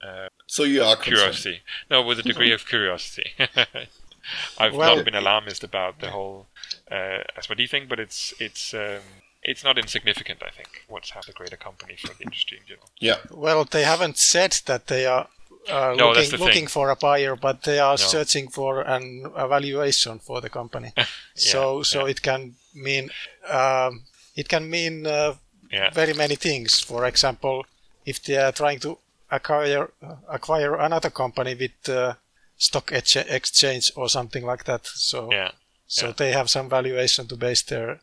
Uh, 0.00 0.28
so 0.46 0.62
you 0.62 0.84
are 0.84 0.94
curiosity. 0.94 1.62
Concerned. 1.64 1.90
No, 1.90 2.02
with 2.02 2.20
a 2.20 2.22
degree 2.22 2.52
of 2.52 2.64
curiosity. 2.64 3.32
I've 4.58 4.74
Well- 4.74 4.96
not 4.96 5.04
been 5.04 5.14
alarmist 5.14 5.64
about 5.64 6.00
the 6.00 6.10
whole 6.10 6.46
uh, 6.90 7.22
Asmodee 7.38 7.68
thing, 7.68 7.86
but 7.88 7.98
it's 8.00 8.34
it's 8.38 8.74
um, 8.74 9.00
it's 9.42 9.64
not 9.64 9.78
insignificant. 9.78 10.42
I 10.42 10.50
think 10.50 10.84
what's 10.88 11.10
happened 11.10 11.34
a 11.34 11.38
greater 11.38 11.56
company 11.56 11.96
for 11.96 12.14
the 12.14 12.24
industry 12.24 12.58
in 12.58 12.66
general. 12.66 12.90
Yeah. 13.00 13.18
Well, 13.30 13.64
they 13.64 13.84
haven't 13.84 14.18
said 14.18 14.52
that 14.66 14.86
they 14.86 15.06
are 15.06 15.28
uh, 15.70 15.94
No, 15.96 16.10
looking, 16.10 16.30
the 16.30 16.38
looking 16.38 16.66
for 16.66 16.90
a 16.90 16.96
buyer, 16.96 17.36
but 17.36 17.62
they 17.62 17.78
are 17.78 17.92
No. 17.92 17.96
searching 17.96 18.48
for 18.48 18.80
an 18.82 19.26
evaluation 19.36 20.18
for 20.18 20.40
the 20.40 20.50
company. 20.50 20.92
yeah, 20.96 21.04
so, 21.34 21.82
so 21.82 22.04
yeah. 22.04 22.10
it 22.10 22.22
can 22.22 22.54
mean 22.74 23.10
um, 23.48 24.02
it 24.36 24.48
can 24.48 24.68
mean 24.70 25.06
uh, 25.06 25.34
Yeah, 25.70 25.90
very 25.94 26.14
many 26.14 26.36
things. 26.36 26.80
For 26.80 27.04
example, 27.06 27.64
if 28.06 28.22
they 28.22 28.36
are 28.36 28.52
trying 28.52 28.80
to 28.80 28.98
acquire 29.30 29.90
acquire 30.28 30.74
another 30.76 31.10
company 31.10 31.54
with 31.54 31.88
uh, 31.88 32.14
stock 32.58 32.92
ex- 32.92 33.16
exchange 33.16 33.90
or 33.96 34.08
something 34.08 34.44
like 34.44 34.64
that, 34.64 34.86
so 34.86 35.30
yeah, 35.32 35.52
so 35.86 36.08
yeah. 36.08 36.12
they 36.16 36.32
have 36.32 36.50
some 36.50 36.68
valuation 36.68 37.26
to 37.28 37.36
base 37.36 37.62
their 37.62 38.00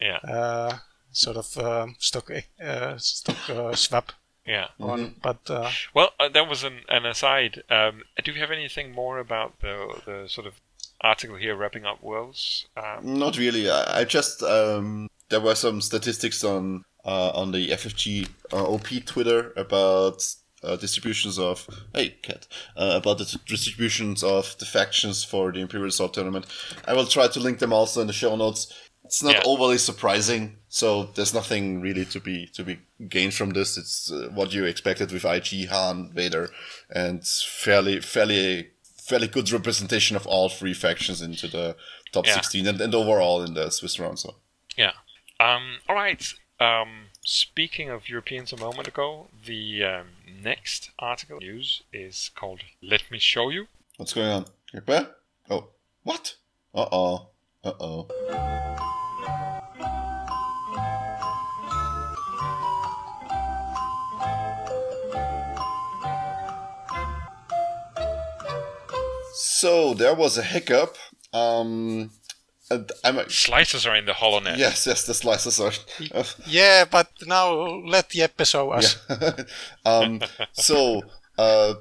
yeah, 0.00 0.18
uh, 0.18 0.78
sort 1.12 1.36
of 1.36 1.56
um, 1.58 1.96
stock 1.98 2.30
uh, 2.62 2.98
stock 2.98 3.50
uh, 3.50 3.74
swap 3.74 4.12
yeah. 4.46 4.68
on. 4.80 5.14
But 5.22 5.48
uh, 5.48 5.70
Well, 5.94 6.10
uh, 6.20 6.28
that 6.28 6.48
was 6.48 6.64
an, 6.64 6.80
an 6.88 7.06
aside. 7.06 7.62
Um, 7.70 8.02
do 8.22 8.32
you 8.32 8.40
have 8.40 8.50
anything 8.50 8.92
more 8.92 9.18
about 9.18 9.60
the 9.60 10.00
the 10.04 10.28
sort 10.28 10.46
of 10.46 10.54
article 11.00 11.36
here 11.36 11.56
wrapping 11.56 11.84
up 11.84 12.02
worlds? 12.02 12.66
Um, 12.76 13.18
Not 13.18 13.38
really. 13.38 13.70
I, 13.70 14.00
I 14.00 14.04
just 14.04 14.42
um, 14.42 15.08
there 15.28 15.40
were 15.40 15.54
some 15.54 15.80
statistics 15.80 16.44
on 16.44 16.84
uh, 17.04 17.30
on 17.30 17.52
the 17.52 17.68
FFG 17.68 18.28
uh, 18.52 18.66
OP 18.66 18.88
Twitter 19.04 19.52
about 19.56 20.22
uh, 20.66 20.76
distributions 20.76 21.38
of 21.38 21.66
hey 21.94 22.10
cat 22.22 22.46
uh, 22.76 22.92
about 23.00 23.18
the 23.18 23.38
distributions 23.46 24.22
of 24.22 24.56
the 24.58 24.64
factions 24.66 25.24
for 25.24 25.52
the 25.52 25.60
Imperial 25.60 25.88
Assault 25.88 26.14
tournament. 26.14 26.46
I 26.86 26.94
will 26.94 27.06
try 27.06 27.28
to 27.28 27.40
link 27.40 27.58
them 27.58 27.72
also 27.72 28.00
in 28.00 28.06
the 28.06 28.12
show 28.12 28.36
notes. 28.36 28.72
It's 29.04 29.22
not 29.22 29.34
Yeah. 29.34 29.42
overly 29.46 29.78
surprising, 29.78 30.56
so 30.68 31.04
there's 31.14 31.32
nothing 31.32 31.80
really 31.80 32.04
to 32.06 32.18
be 32.20 32.48
to 32.54 32.64
be 32.64 32.78
gained 33.08 33.34
from 33.34 33.50
this. 33.50 33.76
It's 33.78 34.10
uh, 34.10 34.30
what 34.34 34.52
you 34.52 34.64
expected 34.64 35.12
with 35.12 35.24
IG, 35.24 35.68
Han, 35.68 36.10
Vader, 36.12 36.50
and 36.90 37.24
fairly 37.26 38.00
fairly 38.00 38.70
fairly 39.08 39.28
good 39.28 39.52
representation 39.52 40.16
of 40.16 40.26
all 40.26 40.48
three 40.48 40.74
factions 40.74 41.22
into 41.22 41.46
the 41.46 41.76
top 42.10 42.26
Yeah. 42.26 42.34
16 42.34 42.66
and, 42.66 42.80
and 42.80 42.92
overall 42.94 43.44
in 43.44 43.54
the 43.54 43.70
Swiss 43.70 44.00
round. 44.00 44.18
So 44.18 44.34
Yeah. 44.76 44.94
Um, 45.38 45.78
all 45.88 45.94
right. 45.94 46.24
Um, 46.58 47.10
speaking 47.24 47.88
of 47.90 48.08
Europeans 48.08 48.52
a 48.52 48.56
moment 48.56 48.88
ago, 48.88 49.28
the 49.44 49.84
um, 49.84 50.06
next 50.26 50.90
article 50.98 51.38
news 51.38 51.82
is 51.92 52.30
called 52.34 52.60
"Let 52.82 53.10
Me 53.10 53.18
Show 53.18 53.50
You." 53.50 53.66
what's 53.96 54.12
going 54.12 54.28
on? 54.28 54.44
Oh, 55.48 55.68
what? 56.02 56.36
Uh 56.74 56.86
oh. 56.92 57.28
Uh 57.64 57.72
oh. 57.80 58.08
So 69.34 69.94
there 69.94 70.14
was 70.14 70.36
a 70.36 70.42
hiccup. 70.42 70.96
Um, 71.32 72.10
and 72.70 72.90
I'm 73.04 73.28
Slices 73.28 73.86
are 73.86 73.96
in 73.96 74.06
the 74.06 74.12
HoloNet. 74.12 74.58
yes, 74.58 74.86
yes, 74.86 75.04
the 75.06 75.14
slices 75.14 75.60
are. 75.60 75.72
yeah, 76.46 76.84
but 76.84 77.08
now 77.26 77.52
let 77.86 78.10
the 78.10 78.22
episode 78.22 78.70
us. 78.70 78.98
Yeah. 79.08 79.32
um, 79.84 80.20
so 80.52 81.02
uh, 81.38 81.74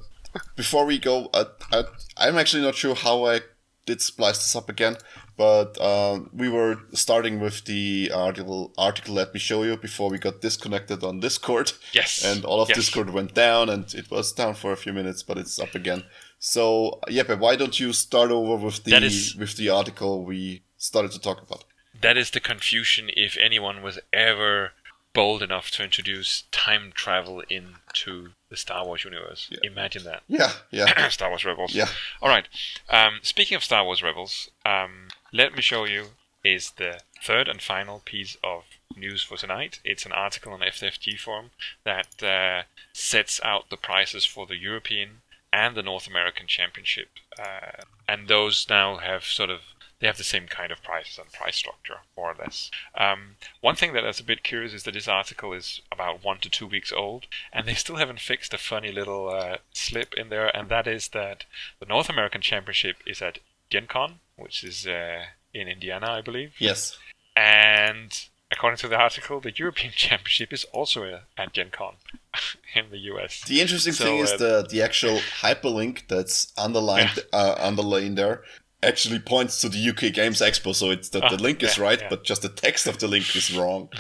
before 0.56 0.86
we 0.86 1.00
go, 1.00 1.30
uh, 1.34 1.46
I, 1.72 1.84
I'm 2.18 2.38
actually 2.38 2.64
not 2.64 2.76
sure 2.76 2.96
how 2.96 3.26
I 3.26 3.42
did 3.86 4.02
splice 4.02 4.40
this 4.40 4.56
up 4.56 4.68
again, 4.68 4.98
but 5.38 5.80
um, 5.80 6.30
we 6.34 6.50
were 6.50 6.78
starting 6.94 7.40
with 7.40 7.66
the 7.66 8.12
article. 8.14 8.74
Article 8.78 9.14
let 9.16 9.34
me 9.34 9.40
show 9.40 9.64
you 9.64 9.78
before 9.78 10.10
we 10.10 10.18
got 10.18 10.42
disconnected 10.42 11.04
on 11.04 11.20
Discord. 11.20 11.72
Yes. 11.94 12.24
And 12.26 12.44
all 12.46 12.62
of 12.62 12.70
Yes. 12.70 12.78
Discord 12.78 13.10
went 13.12 13.34
down, 13.34 13.70
and 13.70 13.92
it 13.94 14.10
was 14.12 14.34
down 14.34 14.56
for 14.56 14.72
a 14.72 14.78
few 14.78 14.92
minutes, 14.94 15.24
but 15.24 15.38
it's 15.38 15.60
up 15.60 15.74
again. 15.76 16.04
So 16.40 17.00
Jeppe, 17.08 17.40
why 17.40 17.56
don't 17.56 17.80
you 17.80 17.94
start 17.94 18.30
over 18.32 18.66
with 18.66 18.84
the 18.84 18.92
That 18.92 19.04
is- 19.04 19.36
with 19.36 19.56
the 19.58 19.70
article 19.70 20.26
we 20.26 20.64
started 20.86 21.12
to 21.12 21.20
talk 21.20 21.42
about? 21.42 21.64
That 22.00 22.18
is 22.18 22.32
the 22.32 22.40
confusion 22.40 23.10
if 23.16 23.38
anyone 23.42 23.82
was 23.82 24.00
ever 24.14 24.74
bold 25.14 25.42
enough 25.42 25.72
to 25.72 25.84
introduce 25.84 26.44
time 26.52 26.92
travel 26.94 27.42
into 27.50 28.32
the 28.50 28.58
Star 28.58 28.86
Wars 28.86 29.06
universe. 29.06 29.48
Yeah. 29.50 29.60
Imagine 29.64 30.04
that. 30.04 30.24
Yeah, 30.28 30.52
yeah, 30.72 31.08
Star 31.10 31.30
Wars 31.30 31.46
Rebels. 31.46 31.74
Yeah. 31.74 31.88
All 32.22 32.30
right. 32.30 32.48
Um, 32.90 33.20
speaking 33.24 33.56
of 33.56 33.64
Star 33.64 33.86
Wars 33.86 34.04
Rebels, 34.04 34.50
um, 34.66 35.08
let 35.32 35.56
me 35.56 35.62
show 35.62 35.86
you 35.86 36.08
is 36.44 36.72
the 36.78 37.00
third 37.24 37.48
and 37.48 37.62
final 37.62 38.02
piece 38.06 38.38
of 38.44 38.66
news 38.96 39.24
for 39.24 39.38
tonight. 39.38 39.80
It's 39.84 40.06
an 40.06 40.12
article 40.12 40.54
on 40.54 40.60
FFG 40.60 41.18
forum 41.20 41.52
that 41.84 42.22
uh, 42.22 42.64
sets 42.94 43.42
out 43.44 43.70
the 43.70 43.78
prices 43.78 44.26
for 44.26 44.46
the 44.46 44.58
European 44.58 45.22
and 45.52 45.76
the 45.76 45.82
North 45.82 46.08
American 46.08 46.48
Championship, 46.48 47.08
uh, 47.40 47.84
and 48.08 48.28
those 48.28 48.68
now 48.70 48.98
have 48.98 49.24
sort 49.24 49.50
of 49.50 49.62
they 50.06 50.08
have 50.08 50.18
the 50.18 50.24
same 50.24 50.46
kind 50.46 50.72
of 50.72 50.84
prices 50.84 51.18
and 51.18 51.32
price 51.32 51.56
structure, 51.56 51.98
more 52.16 52.30
or 52.32 52.36
less. 52.38 52.70
Um, 52.96 53.38
one 53.62 53.76
thing 53.76 53.94
that 53.94 54.06
is 54.06 54.20
a 54.20 54.24
bit 54.24 54.44
curious 54.44 54.72
is 54.72 54.84
that 54.84 54.94
this 54.94 55.08
article 55.08 55.52
is 55.52 55.82
about 55.92 56.24
one 56.24 56.38
to 56.42 56.50
two 56.50 56.68
weeks 56.68 56.92
old, 56.92 57.26
and 57.52 57.66
they 57.68 57.74
still 57.74 57.96
haven't 57.96 58.20
fixed 58.20 58.54
a 58.54 58.60
funny 58.60 58.92
little 58.92 59.30
uh, 59.30 59.58
slip 59.74 60.14
in 60.16 60.30
there, 60.30 60.56
and 60.56 60.70
that 60.70 60.86
is 60.86 61.08
that 61.10 61.46
the 61.80 61.88
North 61.88 62.08
American 62.08 62.42
Championship 62.42 62.98
is 63.08 63.20
at 63.20 63.40
Gen 63.72 63.88
Con, 63.88 64.20
which 64.36 64.64
is 64.64 64.86
uh, 64.86 65.24
in 65.56 65.68
Indiana, 65.68 66.12
I 66.12 66.22
believe. 66.22 66.54
yes. 66.60 67.00
And 67.36 68.12
according 68.52 68.78
to 68.78 68.88
the 68.88 68.96
article, 68.98 69.40
the 69.40 69.54
European 69.56 69.92
Championship 69.96 70.54
is 70.54 70.66
also 70.66 71.04
uh, 71.04 71.20
at 71.36 71.52
Gen 71.54 71.72
Con 71.72 71.96
in 72.76 72.92
the 72.92 73.00
US. 73.12 73.42
The 73.48 73.60
interesting 73.60 73.94
So, 73.94 74.04
thing 74.06 74.20
is 74.20 74.34
uh, 74.34 74.38
the 74.38 74.68
the 74.70 74.82
actual 74.84 75.18
hyperlink 75.42 76.08
that's 76.08 76.54
underlined 76.58 77.18
uh, 77.34 77.56
underlined 77.58 78.18
there 78.20 78.44
actually 78.86 79.20
points 79.20 79.60
to 79.62 79.70
the 79.70 79.90
UK 79.90 80.14
Games 80.14 80.42
Expo, 80.42 80.74
so 80.76 80.90
it's 80.92 81.10
that 81.10 81.22
the 81.30 81.38
Ah, 81.38 81.44
link 81.44 81.64
is 81.64 81.78
right, 81.80 82.00
yeah. 82.02 82.10
but 82.10 82.24
just 82.24 82.42
the 82.42 82.50
text 82.50 82.88
of 82.88 82.98
the 83.00 83.08
link 83.08 83.36
is 83.36 83.56
wrong. 83.56 83.90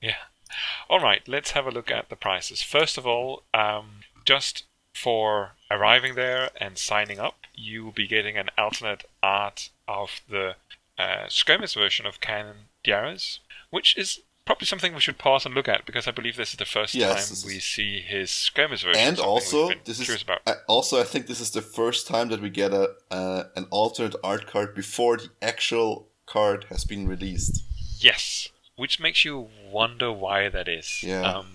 Yeah. 0.00 0.16
All 0.88 1.00
right, 1.00 1.26
let's 1.26 1.50
have 1.52 1.66
a 1.66 1.70
look 1.70 1.90
at 1.90 2.08
the 2.08 2.16
prices. 2.16 2.62
First 2.62 2.96
of 2.98 3.06
all, 3.06 3.42
um, 3.52 4.00
just 4.24 4.64
for 4.94 5.52
arriving 5.70 6.14
there 6.14 6.50
and 6.60 6.78
signing 6.78 7.18
up, 7.18 7.36
you 7.54 7.84
will 7.84 7.92
be 7.92 8.06
getting 8.06 8.36
an 8.38 8.48
alternate 8.56 9.04
art 9.22 9.70
of 9.86 10.20
the 10.28 10.54
uh, 10.98 11.26
skirmish 11.28 11.74
version 11.74 12.06
of 12.06 12.20
Kanan 12.20 12.68
Jarrus, 12.84 13.38
which 13.70 13.96
is 13.96 14.20
probably 14.48 14.66
something 14.72 14.94
we 14.94 15.00
should 15.06 15.18
pause 15.18 15.44
and 15.46 15.54
look 15.54 15.68
at 15.74 15.80
because 15.88 16.06
I 16.10 16.12
believe 16.18 16.36
this 16.42 16.50
is 16.54 16.58
the 16.64 16.64
first 16.76 16.94
Yes, 16.94 17.28
time 17.28 17.48
we 17.50 17.56
is- 17.58 17.64
see 17.76 18.00
his 18.14 18.30
skirmish 18.30 18.82
version. 18.86 19.00
and 19.08 19.18
also, 19.32 19.60
this 19.88 19.98
is 20.00 20.04
curious 20.08 20.22
about. 20.28 20.40
I, 20.46 20.54
also 20.74 20.94
I 21.00 21.04
think 21.04 21.22
this 21.26 21.40
is 21.46 21.50
the 21.58 21.62
first 21.78 22.00
time 22.14 22.26
that 22.32 22.40
we 22.40 22.50
get 22.62 22.70
a 22.72 22.84
uh, 23.18 23.42
an 23.58 23.64
alternate 23.70 24.16
art 24.32 24.44
card 24.52 24.68
before 24.82 25.14
the 25.22 25.28
actual 25.52 25.90
card 26.34 26.60
has 26.72 26.82
been 26.92 27.04
released. 27.14 27.54
Yes, 28.08 28.48
which 28.82 28.94
makes 29.06 29.20
you 29.26 29.48
wonder 29.78 30.08
why 30.24 30.48
that 30.56 30.68
is. 30.80 30.88
Yeah. 31.02 31.22
Um, 31.32 31.48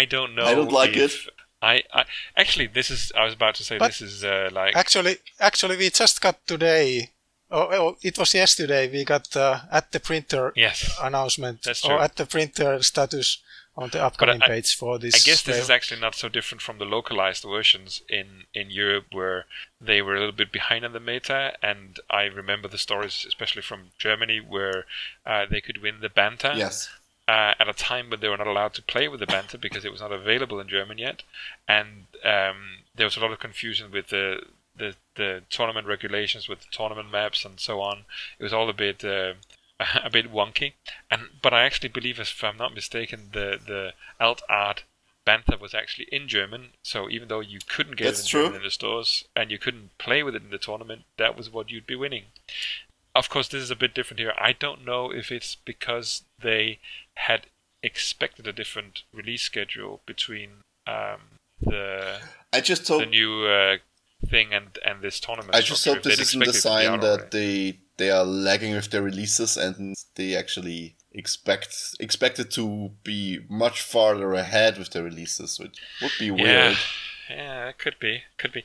I 0.00 0.04
don't 0.14 0.32
know. 0.36 0.44
I 0.50 0.54
don't 0.54 0.72
like 0.82 0.96
if- 0.96 1.26
it. 1.26 1.34
I, 1.60 1.82
I 1.92 2.02
actually 2.42 2.68
this 2.78 2.88
is 2.96 3.00
I 3.20 3.24
was 3.28 3.34
about 3.34 3.54
to 3.56 3.64
say 3.68 3.76
But- 3.78 3.88
this 3.88 4.00
is 4.10 4.22
uh, 4.24 4.48
like 4.60 4.74
Actually, 4.76 5.14
actually, 5.48 5.76
we 5.76 5.90
just 5.90 6.16
got 6.26 6.36
today. 6.46 7.10
Oh, 7.50 7.68
oh 7.72 7.96
it 8.02 8.18
was 8.18 8.34
yesterday. 8.34 8.90
We 8.90 9.04
got 9.04 9.36
uh, 9.36 9.60
at 9.70 9.92
the 9.92 10.00
printer 10.00 10.52
yes. 10.56 10.96
announcement 11.02 11.62
That's 11.62 11.84
or 11.84 12.00
at 12.00 12.16
the 12.16 12.26
printer 12.26 12.82
status 12.82 13.38
on 13.78 13.90
the 13.90 14.02
upcoming 14.02 14.42
I- 14.42 14.46
page 14.48 14.74
for 14.76 14.98
this. 14.98 15.14
I 15.14 15.18
guess 15.30 15.42
this 15.42 15.56
is 15.56 15.70
actually 15.70 16.00
not 16.00 16.16
so 16.16 16.28
different 16.28 16.60
from 16.60 16.78
the 16.78 16.84
localized 16.84 17.44
versions 17.44 18.02
in, 18.08 18.44
in 18.52 18.70
Europe 18.70 19.06
where 19.12 19.46
they 19.80 20.02
were 20.02 20.16
a 20.16 20.18
little 20.18 20.34
bit 20.34 20.50
behind 20.50 20.84
on 20.84 20.92
the 20.92 21.00
meta 21.00 21.52
and 21.62 22.00
I 22.10 22.24
remember 22.24 22.66
the 22.66 22.76
stories 22.76 23.24
especially 23.26 23.62
from 23.62 23.92
Germany 23.96 24.40
where 24.40 24.84
uh, 25.24 25.46
they 25.48 25.60
could 25.60 25.80
win 25.80 26.00
the 26.00 26.08
Bantha 26.08 26.56
Yes. 26.56 26.90
uh, 27.28 27.54
at 27.60 27.68
a 27.68 27.72
time 27.72 28.10
when 28.10 28.18
they 28.18 28.28
were 28.28 28.36
not 28.36 28.48
allowed 28.48 28.74
to 28.74 28.82
play 28.82 29.06
with 29.06 29.20
the 29.20 29.26
Bantha 29.26 29.60
because 29.60 29.84
it 29.84 29.92
was 29.92 30.00
not 30.00 30.10
available 30.10 30.58
in 30.58 30.68
German 30.68 30.98
yet 30.98 31.22
and 31.68 32.06
um, 32.24 32.80
there 32.96 33.06
was 33.06 33.16
a 33.16 33.20
lot 33.20 33.30
of 33.30 33.38
confusion 33.38 33.92
with 33.92 34.08
the, 34.08 34.42
the 35.18 35.42
tournament 35.50 35.86
regulations 35.86 36.48
with 36.48 36.60
the 36.60 36.66
tournament 36.70 37.12
maps 37.12 37.44
and 37.44 37.60
so 37.60 37.82
on 37.82 38.04
it 38.38 38.42
was 38.42 38.52
all 38.52 38.70
a 38.70 38.72
bit 38.72 39.04
uh, 39.04 39.34
a 40.02 40.08
bit 40.10 40.32
wonky 40.32 40.72
and 41.10 41.22
but 41.42 41.52
I 41.52 41.64
actually 41.64 41.90
believe 41.90 42.18
if 42.18 42.42
I'm 42.42 42.56
not 42.56 42.74
mistaken 42.74 43.28
the 43.32 43.58
the 43.64 43.92
alt 44.18 44.40
art 44.48 44.84
Bantha 45.28 45.60
was 45.60 45.74
actually 45.74 46.06
in 46.10 46.26
German, 46.26 46.70
so 46.82 47.10
even 47.10 47.28
though 47.28 47.40
you 47.40 47.58
couldn't 47.68 47.96
get 47.96 48.04
That's 48.04 48.20
it 48.20 48.24
in 48.24 48.28
true. 48.30 48.42
German 48.44 48.60
in 48.60 48.64
the 48.64 48.70
stores 48.70 49.24
and 49.36 49.50
you 49.50 49.58
couldn't 49.58 49.90
play 49.98 50.22
with 50.22 50.34
it 50.34 50.42
in 50.42 50.48
the 50.48 50.56
tournament, 50.56 51.02
that 51.18 51.36
was 51.36 51.52
what 51.52 51.70
you'd 51.70 51.86
be 51.86 51.94
winning. 51.94 52.24
Of 53.14 53.28
course, 53.28 53.46
this 53.48 53.62
is 53.62 53.70
a 53.70 53.76
bit 53.76 53.92
different 53.92 54.20
here. 54.20 54.32
I 54.38 54.54
don't 54.54 54.86
know 54.86 55.12
if 55.12 55.30
it's 55.30 55.54
because 55.54 56.22
they 56.40 56.78
had 57.14 57.48
expected 57.82 58.46
a 58.46 58.54
different 58.54 59.02
release 59.12 59.42
schedule 59.42 60.00
between 60.06 60.62
um, 60.86 61.20
the 61.60 62.20
I 62.52 62.60
just 62.60 62.86
told 62.86 63.02
the 63.02 63.06
new 63.06 63.44
uh, 63.44 63.76
thing 64.26 64.52
and 64.52 64.78
and 64.84 65.02
this 65.02 65.20
tournament. 65.20 65.54
I 65.54 65.60
just 65.60 65.84
hope 65.84 66.02
this 66.02 66.18
isn't 66.18 66.42
a 66.42 66.44
expected 66.44 66.58
it 66.58 66.62
to 66.62 66.68
be 66.68 66.82
sign 66.82 66.86
out 66.86 67.00
that 67.02 67.30
they 67.30 67.78
they 67.96 68.10
are 68.10 68.24
lagging 68.24 68.74
with 68.74 68.90
their 68.90 69.02
releases 69.02 69.56
and 69.56 69.94
they 70.14 70.34
actually 70.34 70.96
expect 71.12 71.96
expected 72.00 72.50
to 72.52 72.90
be 73.04 73.40
much 73.48 73.82
farther 73.82 74.32
ahead 74.34 74.78
with 74.78 74.90
their 74.90 75.02
releases, 75.02 75.58
which 75.58 75.78
would 76.02 76.12
be 76.18 76.30
weird. 76.30 76.76
yeah, 77.30 77.68
it 77.68 77.78
could 77.78 77.98
be, 77.98 78.22
could 78.36 78.52
be. 78.52 78.62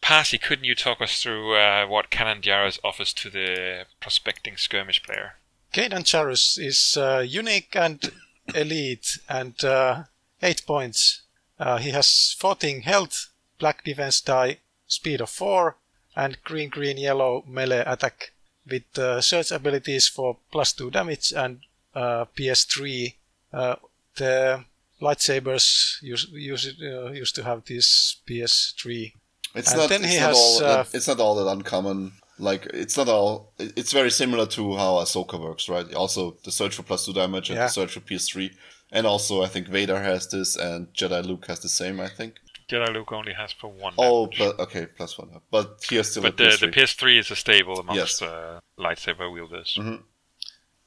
Pasi, 0.00 0.38
couldn't 0.38 0.64
you 0.64 0.76
talk 0.76 1.00
us 1.00 1.20
through 1.20 1.56
uh, 1.56 1.86
what 1.86 2.10
Kanan 2.10 2.40
Jarrus 2.40 2.78
offers 2.84 3.12
to 3.14 3.28
the 3.28 3.84
prospecting 4.00 4.56
skirmish 4.56 5.02
player? 5.02 5.34
Kanan 5.74 6.04
Jarrus 6.04 6.58
is 6.58 6.96
uh, 6.96 7.24
unique 7.26 7.74
and 7.74 8.12
elite 8.54 9.18
and 9.28 9.62
uh, 9.64 10.04
8 10.40 10.62
points. 10.66 11.22
Uh, 11.58 11.78
he 11.78 11.90
has 11.90 12.34
14 12.38 12.82
health, 12.82 13.28
black 13.58 13.84
defense 13.84 14.20
die, 14.20 14.58
speed 14.88 15.20
of 15.20 15.30
4, 15.30 15.76
and 16.16 16.36
green 16.42 16.68
green 16.70 16.96
yellow 16.98 17.44
melee 17.46 17.84
attack 17.86 18.32
with 18.68 18.98
uh, 18.98 19.20
search 19.20 19.52
abilities 19.52 20.08
for 20.08 20.36
plus 20.50 20.72
2 20.72 20.90
damage 20.90 21.32
and 21.32 21.60
uh, 21.94 22.24
PS3. 22.36 23.14
Uh, 23.52 23.76
the 24.16 24.64
lightsabers 25.00 26.02
used, 26.02 26.30
used, 26.32 26.82
uh, 26.82 27.10
used 27.12 27.34
to 27.36 27.44
have 27.44 27.64
this 27.64 28.16
PS3. 28.28 29.12
It's 29.54 29.70
And 29.70 29.80
not. 29.80 29.88
then 29.88 30.04
It's 30.04 30.12
he 30.12 30.18
not 30.20 30.28
has, 30.28 30.36
all. 30.36 30.64
uh, 30.64 30.82
that, 30.82 30.94
it's 30.94 31.08
not 31.08 31.20
all 31.20 31.34
that 31.36 31.50
uncommon. 31.50 32.12
Like 32.40 32.66
it's 32.66 32.96
not 32.96 33.08
all. 33.08 33.52
It's 33.58 33.92
very 33.92 34.10
similar 34.10 34.46
to 34.46 34.76
how 34.76 34.94
Ahsoka 34.94 35.40
works, 35.40 35.68
right? 35.68 35.92
Also, 35.94 36.36
the 36.44 36.52
search 36.52 36.76
for 36.76 36.84
plus 36.84 37.04
two 37.04 37.12
damage 37.12 37.50
and 37.50 37.56
Yeah. 37.56 37.64
the 37.66 37.72
search 37.72 37.94
for 37.94 38.00
PS3, 38.00 38.52
and 38.92 39.06
also 39.08 39.42
I 39.42 39.48
think 39.48 39.66
Vader 39.66 40.00
has 40.00 40.28
this, 40.28 40.54
and 40.54 40.86
Jedi 40.94 41.24
Luke 41.26 41.46
has 41.46 41.58
the 41.60 41.68
same. 41.68 41.98
I 41.98 42.08
think. 42.08 42.34
Jedi 42.68 42.92
Luke 42.92 43.12
only 43.12 43.32
has 43.32 43.52
for 43.52 43.68
one. 43.72 43.94
Oh, 43.98 44.26
but 44.38 44.58
okay, 44.60 44.86
plus 44.86 45.16
one. 45.18 45.30
But 45.50 45.82
he 45.88 45.96
has 45.96 46.10
still 46.10 46.22
but 46.22 46.36
the, 46.36 46.44
PS3. 46.44 46.60
the 46.60 46.66
PS3 46.68 47.18
is 47.18 47.30
a 47.30 47.36
stable 47.36 47.78
amongst 47.80 48.20
Yes. 48.20 48.22
uh, 48.22 48.60
lightsaber 48.78 49.32
wielders. 49.32 49.74
Mhm. 49.80 50.02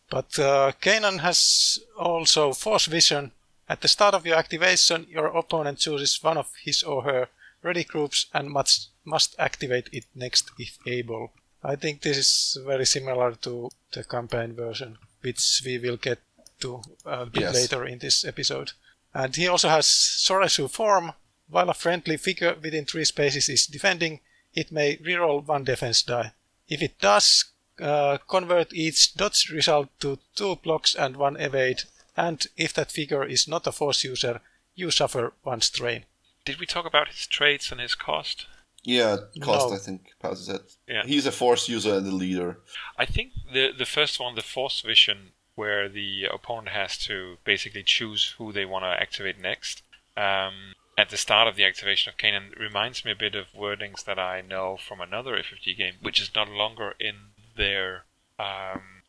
But 0.09 0.37
uh, 0.39 0.73
Kanan 0.81 1.19
has 1.19 1.79
also 1.97 2.53
Force 2.53 2.85
Vision. 2.85 3.31
At 3.69 3.81
the 3.81 3.87
start 3.87 4.13
of 4.13 4.25
your 4.25 4.35
activation, 4.37 5.07
your 5.09 5.27
opponent 5.27 5.79
chooses 5.79 6.21
one 6.21 6.37
of 6.37 6.47
his 6.63 6.83
or 6.83 7.03
her 7.03 7.29
ready 7.63 7.83
groups 7.83 8.25
and 8.33 8.49
must, 8.49 8.89
must 9.05 9.35
activate 9.39 9.87
it 9.93 10.05
next 10.13 10.51
if 10.59 10.77
able. 10.85 11.31
I 11.63 11.75
think 11.77 12.01
this 12.01 12.17
is 12.17 12.57
very 12.65 12.85
similar 12.85 13.33
to 13.35 13.69
the 13.93 14.03
campaign 14.03 14.53
version, 14.55 14.97
which 15.21 15.61
we 15.65 15.77
will 15.79 15.97
get 15.97 16.19
to 16.59 16.81
a 17.05 17.25
bit 17.25 17.41
Yes. 17.41 17.55
later 17.55 17.85
in 17.85 17.99
this 17.99 18.25
episode. 18.25 18.73
And 19.13 19.35
he 19.35 19.47
also 19.47 19.69
has 19.69 19.85
Soresu 19.87 20.69
form. 20.69 21.13
While 21.51 21.69
a 21.69 21.75
friendly 21.75 22.17
figure 22.17 22.55
within 22.61 22.85
three 22.85 23.05
spaces 23.05 23.49
is 23.49 23.67
defending, 23.67 24.21
it 24.53 24.71
may 24.71 24.97
reroll 24.97 25.45
one 25.45 25.63
defense 25.63 26.01
die. 26.01 26.31
If 26.67 26.81
it 26.81 26.97
does, 26.99 27.45
uh, 27.79 28.17
convert 28.27 28.73
each 28.73 29.13
dodge 29.15 29.49
result 29.49 29.89
to 29.99 30.17
two 30.35 30.55
blocks 30.55 30.95
and 30.95 31.17
one 31.17 31.37
evade, 31.37 31.83
and 32.15 32.47
if 32.57 32.73
that 32.73 32.91
figure 32.91 33.25
is 33.25 33.47
not 33.47 33.67
a 33.67 33.71
force 33.71 34.03
user, 34.03 34.41
you 34.75 34.91
suffer 34.91 35.33
one 35.43 35.61
strain. 35.61 36.05
Did 36.45 36.59
we 36.59 36.65
talk 36.65 36.85
about 36.85 37.09
his 37.09 37.27
traits 37.27 37.71
and 37.71 37.79
his 37.79 37.95
cost? 37.95 38.47
yeah, 38.83 39.17
cost. 39.41 39.69
No. 39.69 39.75
I 39.75 39.79
think 39.79 40.13
Paz 40.19 40.45
said. 40.45 40.61
Yeah. 40.87 41.03
He's 41.05 41.25
a 41.25 41.31
Force 41.31 41.69
user 41.69 41.95
and 41.95 42.07
a 42.07 42.15
leader. 42.15 42.59
I 42.97 43.05
think 43.05 43.33
the 43.53 43.71
the 43.77 43.85
first 43.85 44.19
one, 44.19 44.35
the 44.35 44.41
Force 44.41 44.81
Vision, 44.81 45.31
where 45.55 45.87
the 45.87 46.25
opponent 46.25 46.69
has 46.69 46.97
to 47.05 47.37
basically 47.43 47.83
choose 47.83 48.35
who 48.37 48.51
they 48.51 48.65
want 48.65 48.83
to 48.83 49.01
activate 49.01 49.39
next. 49.39 49.83
Um, 50.17 50.73
at 50.97 51.09
the 51.09 51.17
start 51.17 51.47
of 51.47 51.55
the 51.55 51.65
activation 51.65 52.11
of 52.11 52.17
Kanan 52.17 52.57
reminds 52.59 53.05
me 53.05 53.11
a 53.11 53.15
bit 53.15 53.35
of 53.35 53.51
wordings 53.53 54.03
that 54.05 54.19
I 54.19 54.41
know 54.41 54.77
from 54.77 55.01
another 55.01 55.37
FFG 55.37 55.77
game, 55.77 55.95
which 56.01 56.21
is 56.21 56.31
no 56.35 56.43
longer 56.43 56.93
in 56.99 57.15
their 57.55 58.03
um, 58.37 59.03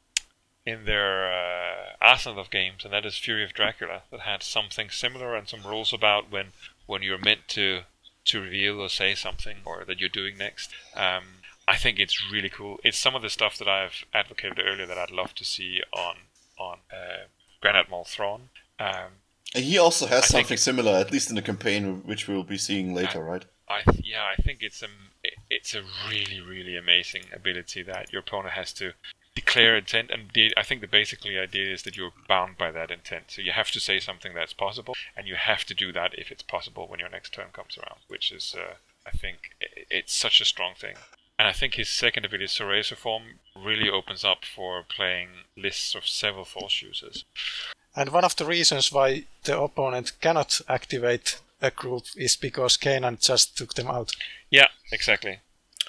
in 0.64 0.85
their 0.85 1.33
uh, 1.33 1.97
arsenal 2.01 2.38
of 2.38 2.51
games, 2.51 2.85
and 2.85 2.92
that 2.92 3.05
is 3.05 3.16
Fury 3.16 3.45
of 3.45 3.53
Dracula, 3.53 4.03
that 4.11 4.21
had 4.21 4.42
something 4.42 4.90
similar 4.90 5.35
and 5.35 5.49
some 5.49 5.62
rules 5.62 5.92
about 5.92 6.31
when 6.31 6.49
when 6.87 7.03
you're 7.03 7.18
meant 7.18 7.49
to 7.49 7.83
to 8.25 8.40
reveal 8.40 8.81
or 8.81 8.88
say 8.88 9.14
something 9.14 9.59
or 9.64 9.85
that 9.85 9.99
you're 9.99 10.09
doing 10.09 10.38
next. 10.38 10.73
Um, 10.95 11.25
I 11.66 11.77
think 11.77 11.99
it's 11.99 12.31
really 12.31 12.49
cool. 12.49 12.79
It's 12.85 12.99
some 12.99 13.14
of 13.14 13.23
the 13.23 13.31
stuff 13.31 13.59
that 13.59 13.68
I've 13.68 14.05
advocated 14.14 14.61
earlier 14.64 14.87
that 14.87 14.99
I'd 14.99 15.11
love 15.11 15.35
to 15.37 15.45
see 15.45 15.83
on 15.92 16.16
on 16.59 16.79
uh, 16.92 17.27
Grand 17.61 17.77
Admiral 17.77 18.05
Thrawn. 18.05 18.51
Um, 18.79 19.21
he 19.55 19.78
also 19.78 20.07
has 20.07 20.24
I 20.24 20.26
something 20.38 20.57
similar, 20.57 20.92
at 20.92 21.11
least 21.12 21.28
in 21.31 21.37
the 21.37 21.42
campaign, 21.42 22.02
which 22.05 22.28
we'll 22.28 22.42
be 22.44 22.59
seeing 22.59 22.94
later, 22.94 23.22
right? 23.22 23.44
I 23.68 23.83
yeah, 24.02 24.24
I 24.24 24.40
think 24.42 24.59
it's 24.62 24.83
a 24.83 24.88
it's 25.50 25.74
a 25.74 25.83
really 26.09 26.40
really 26.40 26.76
amazing 26.76 27.24
ability 27.33 27.83
that 27.85 28.12
your 28.12 28.20
opponent 28.20 28.55
has 28.55 28.72
to 28.74 28.92
declare 29.35 29.76
intent, 29.76 30.11
and 30.11 30.31
the, 30.35 30.52
I 30.59 30.62
think 30.62 30.83
the 30.83 30.87
basically 30.87 31.38
idea 31.38 31.72
is 31.72 31.85
that 31.85 31.96
you're 31.96 32.12
bound 32.28 32.59
by 32.59 32.70
that 32.70 32.90
intent. 32.90 33.24
So 33.31 33.40
you 33.40 33.52
have 33.52 33.70
to 33.70 33.81
say 33.81 33.98
something 33.98 34.35
that's 34.35 34.52
possible, 34.52 34.94
and 35.16 35.26
you 35.26 35.37
have 35.37 35.64
to 35.64 35.74
do 35.74 35.90
that 35.92 36.18
if 36.18 36.31
it's 36.31 36.42
possible 36.42 36.87
when 36.87 37.00
your 37.00 37.09
next 37.09 37.33
turn 37.33 37.46
comes 37.52 37.78
around, 37.78 38.00
which 38.09 38.31
is 38.31 38.55
uh, 38.59 38.74
I 39.07 39.11
think 39.11 39.38
i- 39.62 39.66
it's 39.90 40.14
such 40.14 40.40
a 40.40 40.44
strong 40.44 40.74
thing. 40.74 40.96
And 41.38 41.48
I 41.48 41.52
think 41.52 41.74
his 41.74 41.88
second 41.88 42.24
ability, 42.26 42.46
Soresu 42.46 42.94
form, 42.94 43.40
really 43.57 43.88
opens 43.88 44.22
up 44.22 44.44
for 44.44 44.83
playing 44.83 45.28
lists 45.57 45.94
of 45.94 46.07
several 46.07 46.44
force 46.44 46.83
users. 46.83 47.24
And 47.94 48.11
one 48.11 48.24
of 48.24 48.37
the 48.37 48.44
reasons 48.44 48.90
why 48.92 49.24
the 49.44 49.59
opponent 49.61 50.12
cannot 50.20 50.61
activate 50.68 51.38
a 51.61 51.70
group 51.70 52.05
is 52.16 52.37
because 52.37 52.76
Kanan 52.76 53.20
just 53.20 53.57
took 53.57 53.74
them 53.74 53.88
out. 53.88 54.12
Yeah, 54.50 54.68
exactly. 54.90 55.40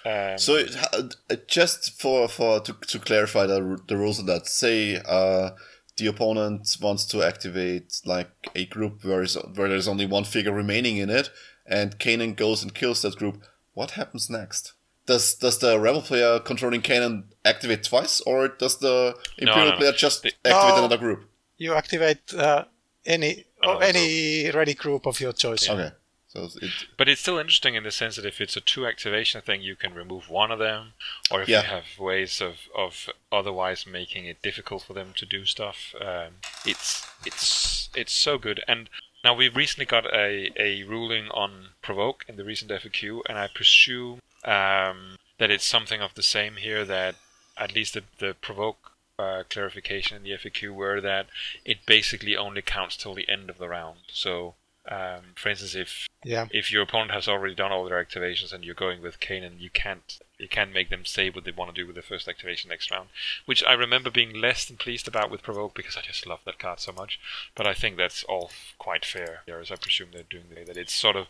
Um, 0.05 0.37
So 0.37 0.55
it, 0.55 0.75
uh, 0.93 1.35
just 1.47 1.99
for 2.01 2.27
for 2.27 2.59
to, 2.59 2.73
to 2.73 2.99
clarify 2.99 3.45
the 3.47 3.79
the 3.87 3.95
rules 3.97 4.19
of 4.19 4.25
that, 4.25 4.47
say 4.47 4.97
uh, 4.97 5.51
the 5.97 6.07
opponent 6.07 6.77
wants 6.81 7.05
to 7.05 7.23
activate 7.23 8.01
like 8.05 8.29
a 8.55 8.65
group 8.65 9.03
where 9.05 9.21
is 9.23 9.37
where 9.55 9.69
there's 9.69 9.87
only 9.87 10.05
one 10.05 10.25
figure 10.25 10.51
remaining 10.51 10.97
in 10.97 11.09
it, 11.09 11.29
and 11.65 11.97
Kanan 11.99 12.35
goes 12.35 12.63
and 12.63 12.73
kills 12.73 13.01
that 13.01 13.15
group. 13.15 13.43
What 13.73 13.91
happens 13.91 14.29
next? 14.29 14.73
Does 15.05 15.35
does 15.35 15.57
the 15.59 15.79
rebel 15.79 16.01
player 16.01 16.39
controlling 16.39 16.81
Kanan 16.81 17.23
activate 17.45 17.83
twice, 17.83 18.19
or 18.21 18.49
does 18.49 18.77
the 18.79 19.15
imperial 19.37 19.65
no, 19.65 19.71
no. 19.71 19.77
player 19.77 19.93
just 19.93 20.23
The- 20.23 20.33
activate 20.45 20.75
No. 20.75 20.77
another 20.79 20.97
group? 20.97 21.29
You 21.63 21.73
activate 21.75 22.33
uh, 22.33 22.65
any 23.05 23.45
or 23.63 23.75
Another 23.77 23.85
any 23.85 24.51
ready 24.51 24.73
group 24.73 25.05
of 25.05 25.19
your 25.19 25.33
choice. 25.33 25.69
Okay, 25.69 25.91
so 26.27 26.49
it 26.61 26.71
But 26.97 27.07
it's 27.09 27.21
still 27.21 27.37
interesting 27.37 27.75
in 27.75 27.83
the 27.83 27.91
sense 27.91 28.15
that 28.17 28.25
if 28.25 28.41
it's 28.41 28.57
a 28.57 28.61
two 28.61 28.85
activation 28.85 29.41
thing, 29.41 29.61
you 29.61 29.75
can 29.75 29.93
remove 29.93 30.29
one 30.29 30.51
of 30.51 30.59
them, 30.59 30.93
or 31.31 31.41
if 31.41 31.47
Yeah. 31.49 31.61
you 31.61 31.67
have 31.67 31.85
ways 31.99 32.41
of, 32.41 32.55
of 32.75 33.09
otherwise 33.31 33.85
making 33.99 34.25
it 34.25 34.41
difficult 34.41 34.83
for 34.83 34.93
them 34.93 35.13
to 35.15 35.25
do 35.25 35.45
stuff. 35.45 35.95
Um, 36.01 36.31
it's 36.65 37.07
it's 37.25 37.89
it's 37.95 38.13
so 38.13 38.37
good. 38.37 38.59
And 38.67 38.89
now 39.23 39.33
we've 39.33 39.55
recently 39.55 39.85
got 39.85 40.05
a, 40.13 40.51
a 40.57 40.83
ruling 40.83 41.29
on 41.29 41.69
provoke 41.81 42.25
in 42.27 42.35
the 42.35 42.43
recent 42.43 42.71
FAQ, 42.71 43.21
and 43.29 43.37
I 43.37 43.47
presume 43.47 44.19
um, 44.43 45.17
that 45.37 45.49
it's 45.49 45.65
something 45.65 46.01
of 46.01 46.13
the 46.15 46.23
same 46.23 46.55
here. 46.57 46.83
That 46.83 47.15
at 47.57 47.73
least 47.75 47.93
the, 47.93 48.03
the 48.19 48.33
provoke 48.41 48.92
uh, 49.23 49.43
clarification 49.49 50.17
in 50.17 50.23
the 50.23 50.31
FAQ 50.31 50.73
were 50.73 50.99
that 51.01 51.27
it 51.65 51.85
basically 51.85 52.35
only 52.35 52.61
counts 52.61 52.95
till 52.97 53.13
the 53.15 53.29
end 53.29 53.49
of 53.49 53.57
the 53.57 53.69
round. 53.69 53.99
So. 54.11 54.55
Um, 54.85 55.21
for 55.35 55.47
instance, 55.47 55.75
if 55.75 56.09
Yeah. 56.25 56.47
if 56.51 56.69
your 56.69 56.81
opponent 56.83 57.11
has 57.11 57.29
already 57.29 57.55
done 57.55 57.71
all 57.71 57.85
their 57.85 58.03
activations 58.03 58.51
and 58.51 58.65
you're 58.65 58.75
going 58.75 59.01
with 59.01 59.21
Kanan, 59.21 59.57
you 59.57 59.69
can't 59.69 60.19
you 60.37 60.49
can't 60.49 60.73
make 60.73 60.89
them 60.89 61.05
say 61.05 61.29
what 61.29 61.45
they 61.45 61.51
want 61.51 61.73
to 61.73 61.81
do 61.81 61.87
with 61.87 61.95
the 61.95 62.01
first 62.01 62.27
activation 62.27 62.67
next 62.69 62.91
round. 62.91 63.07
Which 63.45 63.63
I 63.63 63.71
remember 63.85 64.09
being 64.09 64.33
less 64.33 64.65
than 64.65 64.75
pleased 64.75 65.07
about 65.07 65.31
with 65.31 65.41
Provoke 65.41 65.73
because 65.73 65.95
I 65.95 66.01
just 66.01 66.27
love 66.27 66.41
that 66.43 66.59
card 66.59 66.81
so 66.81 66.91
much. 66.91 67.17
But 67.55 67.65
I 67.65 67.73
think 67.73 67.95
that's 67.95 68.25
all 68.25 68.51
quite 68.77 69.05
fair. 69.05 69.43
As 69.47 69.71
I 69.71 69.77
presume 69.77 70.09
they're 70.11 70.23
doing 70.23 70.49
the 70.49 70.65
that 70.65 70.75
it 70.75 70.89
sort 70.89 71.15
of 71.15 71.27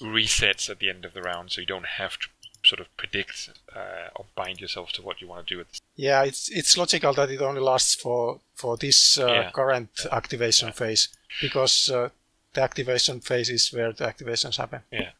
resets 0.00 0.70
at 0.70 0.78
the 0.78 0.88
end 0.88 1.04
of 1.04 1.12
the 1.12 1.20
round, 1.22 1.52
so 1.52 1.60
you 1.60 1.66
don't 1.66 1.98
have 2.02 2.18
to 2.20 2.28
sort 2.68 2.80
of 2.80 2.86
predict 2.96 3.50
uh, 3.74 4.08
or 4.16 4.24
bind 4.34 4.60
yourself 4.60 4.92
to 4.92 5.02
what 5.02 5.20
you 5.20 5.28
want 5.28 5.46
to 5.46 5.54
do. 5.54 5.64
The 5.64 5.80
Yeah, 5.96 6.24
it's 6.24 6.48
it's 6.58 6.76
logical 6.76 7.12
that 7.14 7.30
it 7.30 7.40
only 7.40 7.60
lasts 7.60 7.94
for 7.94 8.40
for 8.54 8.76
this 8.76 9.18
uh, 9.18 9.26
Yeah. 9.26 9.50
current 9.50 9.90
activation 10.10 10.72
phase 10.72 11.08
because 11.40 11.90
uh, 11.90 12.08
the 12.54 12.62
activation 12.62 13.20
phase 13.20 13.50
is 13.52 13.72
where 13.72 13.92
the 13.92 14.04
activations 14.04 14.56
happen. 14.56 14.80
Yeah. 14.90 15.10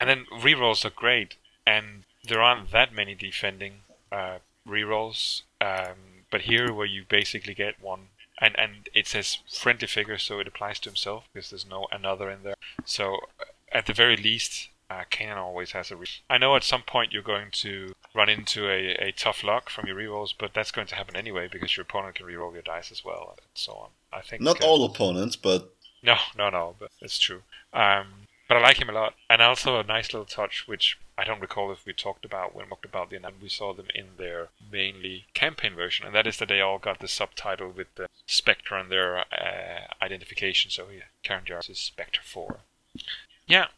And 0.00 0.10
then 0.10 0.26
rerolls 0.32 0.84
are 0.84 0.94
great, 1.04 1.36
and 1.66 2.04
there 2.28 2.42
aren't 2.42 2.70
that 2.70 2.92
many 2.92 3.14
defending 3.14 3.74
uh, 4.10 4.38
rerolls. 4.66 5.42
Um, 5.60 6.26
but 6.30 6.42
here, 6.42 6.72
where 6.72 6.86
you 6.86 7.04
basically 7.08 7.54
get 7.54 7.74
one 7.82 8.08
and 8.42 8.58
and 8.58 8.88
it 8.94 9.06
says 9.06 9.38
friendly 9.62 9.86
figure, 9.86 10.18
so 10.18 10.40
it 10.40 10.48
applies 10.48 10.80
to 10.80 10.88
himself 10.88 11.24
because 11.32 11.50
there's 11.50 11.68
no 11.68 11.86
another 11.92 12.30
in 12.30 12.42
there. 12.42 12.56
So 12.84 13.04
uh, 13.40 13.44
at 13.78 13.86
the 13.86 13.94
very 13.94 14.16
least, 14.16 14.68
uh, 14.92 15.04
Kanan 15.10 15.36
always 15.36 15.72
has 15.72 15.90
a. 15.90 15.96
Re- 15.96 16.06
I 16.28 16.38
know 16.38 16.54
at 16.54 16.64
some 16.64 16.82
point 16.82 17.12
you're 17.12 17.22
going 17.22 17.48
to 17.52 17.94
run 18.14 18.28
into 18.28 18.68
a, 18.68 19.08
a 19.08 19.12
tough 19.12 19.42
luck 19.42 19.70
from 19.70 19.86
your 19.86 19.96
rerolls, 19.96 20.34
but 20.38 20.52
that's 20.52 20.70
going 20.70 20.86
to 20.88 20.94
happen 20.94 21.16
anyway 21.16 21.48
because 21.50 21.76
your 21.76 21.82
opponent 21.82 22.16
can 22.16 22.26
reroll 22.26 22.52
your 22.52 22.62
dice 22.62 22.92
as 22.92 23.04
well, 23.04 23.34
and 23.38 23.46
so 23.54 23.72
on. 23.72 23.88
I 24.12 24.20
think 24.20 24.42
not 24.42 24.62
uh, 24.62 24.66
all 24.66 24.84
opponents, 24.84 25.36
but 25.36 25.72
no, 26.02 26.16
no, 26.36 26.50
no, 26.50 26.74
but 26.78 26.90
it's 27.00 27.18
true. 27.18 27.42
Um, 27.72 28.28
but 28.48 28.58
I 28.58 28.60
like 28.60 28.82
him 28.82 28.90
a 28.90 28.92
lot, 28.92 29.14
and 29.30 29.40
also 29.40 29.80
a 29.80 29.84
nice 29.84 30.12
little 30.12 30.26
touch, 30.26 30.68
which 30.68 30.98
I 31.16 31.24
don't 31.24 31.40
recall 31.40 31.72
if 31.72 31.86
we 31.86 31.94
talked 31.94 32.26
about 32.26 32.54
when 32.54 32.66
we 32.66 32.70
talked 32.70 32.84
about 32.84 33.08
the 33.08 33.16
and 33.16 33.40
we 33.40 33.48
saw 33.48 33.72
them 33.72 33.86
in 33.94 34.08
their 34.18 34.48
mainly 34.70 35.24
campaign 35.32 35.74
version, 35.74 36.04
and 36.04 36.14
that 36.14 36.26
is 36.26 36.36
that 36.36 36.48
they 36.48 36.60
all 36.60 36.78
got 36.78 36.98
the 36.98 37.08
subtitle 37.08 37.70
with 37.70 37.94
the 37.94 38.08
Spectre 38.26 38.76
and 38.76 38.90
their 38.90 39.18
uh, 39.18 39.86
identification. 40.02 40.70
So 40.70 40.88
yeah, 40.92 41.08
Kanan 41.24 41.46
Jarrus 41.46 41.70
is 41.70 41.78
Spectre 41.78 42.20
Four. 42.22 42.58
Yeah, 43.46 43.68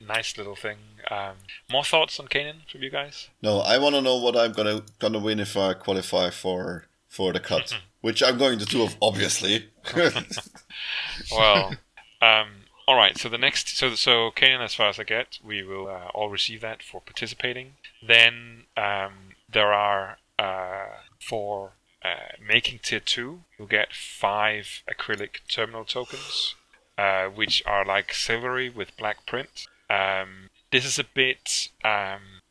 nice 0.00 0.36
little 0.36 0.56
thing. 0.56 0.78
Um, 1.10 1.36
more 1.70 1.84
thoughts 1.84 2.18
on 2.20 2.28
Kanan 2.28 2.68
from 2.70 2.82
you 2.82 2.90
guys? 2.90 3.28
No, 3.42 3.60
I 3.60 3.78
want 3.78 3.94
to 3.94 4.02
know 4.02 4.16
what 4.16 4.36
I'm 4.36 4.52
gonna 4.52 4.82
gonna 4.98 5.18
win 5.18 5.40
if 5.40 5.56
I 5.56 5.74
qualify 5.74 6.30
for 6.30 6.84
for 7.08 7.32
the 7.32 7.40
cut, 7.40 7.66
mm-hmm. 7.66 7.84
which 8.00 8.22
I'm 8.22 8.38
going 8.38 8.58
to 8.58 8.64
do, 8.64 8.88
obviously. 9.00 9.70
well, 11.32 11.74
um, 12.20 12.48
all 12.86 12.96
right. 12.96 13.16
So 13.16 13.28
the 13.28 13.38
next, 13.38 13.76
so 13.76 13.94
so 13.94 14.30
Kanan, 14.30 14.62
as 14.62 14.74
far 14.74 14.88
as 14.88 14.98
I 14.98 15.04
get, 15.04 15.38
we 15.44 15.62
will 15.62 15.88
uh, 15.88 16.08
all 16.14 16.28
receive 16.30 16.60
that 16.60 16.82
for 16.82 17.00
participating. 17.00 17.74
Then 18.06 18.64
um, 18.76 19.34
there 19.50 19.72
are 19.72 20.18
uh, 20.38 20.86
for 21.20 21.72
uh, 22.04 22.36
making 22.46 22.80
tier 22.82 23.00
two, 23.00 23.40
you'll 23.58 23.68
get 23.68 23.92
five 23.92 24.82
acrylic 24.88 25.40
terminal 25.48 25.84
tokens, 25.84 26.54
uh, 26.96 27.26
which 27.26 27.62
are 27.66 27.84
like 27.84 28.12
silvery 28.12 28.68
with 28.68 28.96
black 28.96 29.26
print. 29.26 29.66
Um, 29.88 30.50
this 30.70 30.84
is 30.84 30.98
a 30.98 31.04
bit 31.04 31.68
um, 31.84 32.42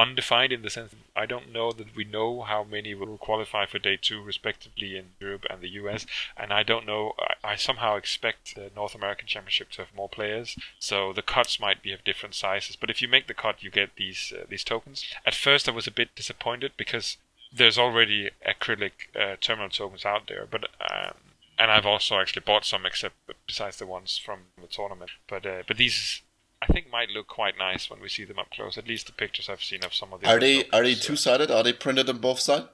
undefined 0.00 0.52
in 0.52 0.62
the 0.62 0.70
sense 0.70 0.92
that 0.92 0.98
I 1.14 1.26
don't 1.26 1.52
know 1.52 1.72
that 1.72 1.94
we 1.94 2.04
know 2.04 2.42
how 2.42 2.64
many 2.64 2.94
will 2.94 3.18
qualify 3.18 3.66
for 3.66 3.78
day 3.78 3.98
two, 4.00 4.22
respectively, 4.22 4.96
in 4.96 5.10
Europe 5.20 5.44
and 5.50 5.60
the 5.60 5.68
US. 5.80 6.06
And 6.36 6.52
I 6.52 6.62
don't 6.62 6.86
know, 6.86 7.12
I, 7.18 7.52
I 7.52 7.56
somehow 7.56 7.96
expect 7.96 8.54
the 8.54 8.70
North 8.74 8.94
American 8.94 9.26
Championship 9.26 9.70
to 9.72 9.82
have 9.82 9.94
more 9.94 10.08
players, 10.08 10.56
so 10.78 11.12
the 11.12 11.22
cuts 11.22 11.60
might 11.60 11.82
be 11.82 11.92
of 11.92 12.04
different 12.04 12.34
sizes. 12.34 12.76
But 12.76 12.90
if 12.90 13.02
you 13.02 13.08
make 13.08 13.26
the 13.26 13.34
cut, 13.34 13.62
you 13.62 13.70
get 13.70 13.96
these 13.96 14.32
uh, 14.34 14.44
these 14.48 14.64
tokens. 14.64 15.04
At 15.26 15.34
first, 15.34 15.68
I 15.68 15.72
was 15.72 15.86
a 15.86 15.92
bit 15.92 16.14
disappointed 16.14 16.72
because 16.76 17.18
there's 17.52 17.78
already 17.78 18.30
acrylic 18.46 18.92
uh, 19.14 19.36
terminal 19.40 19.70
tokens 19.70 20.04
out 20.04 20.28
there, 20.28 20.46
but 20.50 20.64
um, 20.80 21.14
and 21.58 21.70
I've 21.70 21.86
also 21.86 22.18
actually 22.18 22.42
bought 22.46 22.64
some, 22.64 22.86
except 22.86 23.16
besides 23.46 23.76
the 23.76 23.86
ones 23.86 24.16
from 24.16 24.40
the 24.58 24.66
tournament. 24.66 25.10
But 25.28 25.44
uh, 25.44 25.62
but 25.66 25.76
these 25.76 26.22
I 26.62 26.66
think 26.66 26.90
might 26.90 27.08
look 27.08 27.26
quite 27.26 27.56
nice 27.58 27.88
when 27.88 28.00
we 28.00 28.08
see 28.08 28.24
them 28.24 28.38
up 28.38 28.50
close. 28.50 28.76
At 28.76 28.86
least 28.86 29.06
the 29.06 29.12
pictures 29.12 29.48
I've 29.48 29.62
seen 29.62 29.82
of 29.84 29.94
some 29.94 30.12
of 30.12 30.20
the. 30.20 30.28
Are 30.28 30.38
they 30.38 30.68
are 30.70 30.82
they 30.82 30.94
two 30.94 31.16
sided? 31.16 31.50
Are 31.50 31.62
they 31.62 31.72
printed 31.72 32.08
on 32.08 32.18
both 32.18 32.40
sides? 32.40 32.66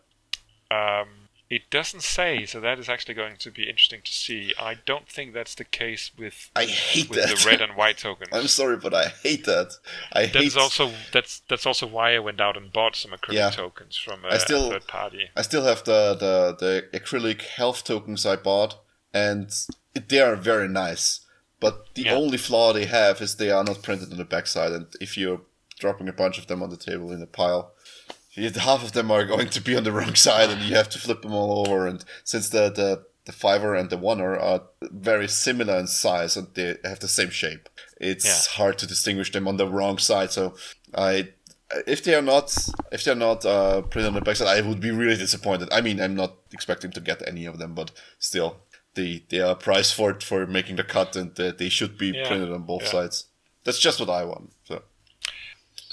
Um, 0.71 1.09
it 1.49 1.71
doesn't 1.71 2.03
say, 2.03 2.45
so 2.45 2.59
that 2.61 2.81
is 2.81 2.89
actually 2.89 3.15
going 3.15 3.37
to 3.37 3.53
be 3.53 3.69
interesting 3.69 4.01
to 4.03 4.13
see. 4.13 4.53
I 4.59 4.75
don't 4.85 5.09
think 5.09 5.33
that's 5.33 5.55
the 5.55 5.65
case 5.65 6.11
with. 6.19 6.51
I 6.57 6.65
hate 6.65 7.09
with 7.09 7.21
that. 7.21 7.39
the 7.39 7.49
red 7.49 7.61
and 7.61 7.73
white 7.77 7.99
tokens. 7.99 8.31
I'm 8.33 8.49
sorry, 8.49 8.77
but 8.77 8.93
I 8.93 9.07
hate 9.23 9.45
that. 9.45 9.75
I 10.13 10.27
that's 10.27 10.55
hate. 10.55 10.57
also 10.57 10.91
that's 11.13 11.43
that's 11.49 11.65
also 11.65 11.87
why 11.87 12.17
I 12.17 12.19
went 12.19 12.41
out 12.41 12.57
and 12.57 12.73
bought 12.73 12.97
some 12.97 13.13
acrylic 13.13 13.35
yeah. 13.35 13.51
tokens 13.51 13.97
from 13.97 14.25
a, 14.25 14.35
I 14.35 14.39
still, 14.39 14.71
third 14.71 14.89
party. 14.89 15.31
I 15.37 15.43
still 15.43 15.63
have 15.63 15.85
the, 15.85 16.17
the 16.19 16.57
the 16.59 16.99
acrylic 16.99 17.43
health 17.43 17.85
tokens 17.85 18.27
I 18.27 18.35
bought, 18.35 18.81
and 19.15 19.49
they 19.95 20.21
are 20.21 20.35
very 20.35 20.67
nice. 20.67 21.21
But 21.61 21.95
the 21.95 22.03
yeah. 22.03 22.15
only 22.15 22.37
flaw 22.39 22.73
they 22.73 22.87
have 22.87 23.21
is 23.21 23.37
they 23.37 23.51
are 23.51 23.65
not 23.65 23.83
printed 23.83 24.13
on 24.13 24.19
the 24.19 24.25
backside, 24.25 24.73
and 24.73 24.87
if 25.01 25.17
you're 25.17 25.41
dropping 25.79 26.09
a 26.09 26.13
bunch 26.13 26.39
of 26.39 26.47
them 26.47 26.63
on 26.63 26.71
the 26.71 26.77
table 26.77 27.13
in 27.13 27.23
a 27.23 27.27
pile, 27.27 27.73
half 28.37 28.85
of 28.85 28.93
them 28.93 29.11
are 29.11 29.25
going 29.25 29.49
to 29.49 29.61
be 29.61 29.77
on 29.77 29.85
the 29.85 29.93
wrong 29.93 30.15
side, 30.15 30.51
and 30.51 30.63
you 30.63 30.75
have 30.75 30.91
to 30.91 30.99
flip 30.99 31.23
them 31.23 31.33
all 31.33 31.67
over. 31.67 31.87
And 31.87 32.05
since 32.25 32.49
the 32.49 32.71
the 32.71 33.05
the 33.25 33.33
fiver 33.33 33.75
and 33.75 33.91
the 33.91 33.99
oneer 33.99 34.41
are 34.41 34.63
very 34.83 35.27
similar 35.27 35.77
in 35.79 35.89
size 35.89 36.37
and 36.37 36.47
they 36.55 36.77
have 36.85 37.01
the 37.01 37.09
same 37.09 37.31
shape, 37.31 37.69
it's 38.01 38.25
yeah. 38.25 38.57
hard 38.57 38.79
to 38.79 38.87
distinguish 38.87 39.33
them 39.33 39.49
on 39.49 39.57
the 39.57 39.67
wrong 39.67 39.99
side. 39.99 40.31
So 40.31 40.55
I 40.95 41.31
if 41.87 42.05
they 42.05 42.15
are 42.15 42.23
not 42.23 42.57
if 42.93 43.05
they're 43.05 43.15
not 43.15 43.45
uh, 43.45 43.83
printed 43.83 44.09
on 44.09 44.15
the 44.15 44.21
backside, 44.21 44.49
I 44.49 44.67
would 44.67 44.81
be 44.81 44.91
really 44.91 45.17
disappointed. 45.17 45.69
I 45.73 45.81
mean, 45.81 46.01
I'm 46.01 46.15
not 46.15 46.37
expecting 46.53 46.93
to 46.93 47.01
get 47.01 47.27
any 47.27 47.47
of 47.47 47.59
them, 47.59 47.75
but 47.75 47.91
still, 48.19 48.59
they 48.97 49.23
they 49.29 49.41
are 49.41 49.55
priced 49.55 49.95
for 49.95 50.11
it 50.11 50.23
for 50.23 50.47
making 50.47 50.77
the 50.77 50.85
cut, 50.85 51.15
and 51.15 51.35
they 51.37 51.69
should 51.69 51.97
be 51.97 52.09
yeah. 52.09 52.27
printed 52.27 52.53
on 52.53 52.63
both 52.63 52.83
yeah. 52.85 52.91
sides. 52.91 53.27
That's 53.65 53.79
just 53.79 54.01
what 54.01 54.11
I 54.11 54.25
want. 54.25 54.53
So. 54.65 54.83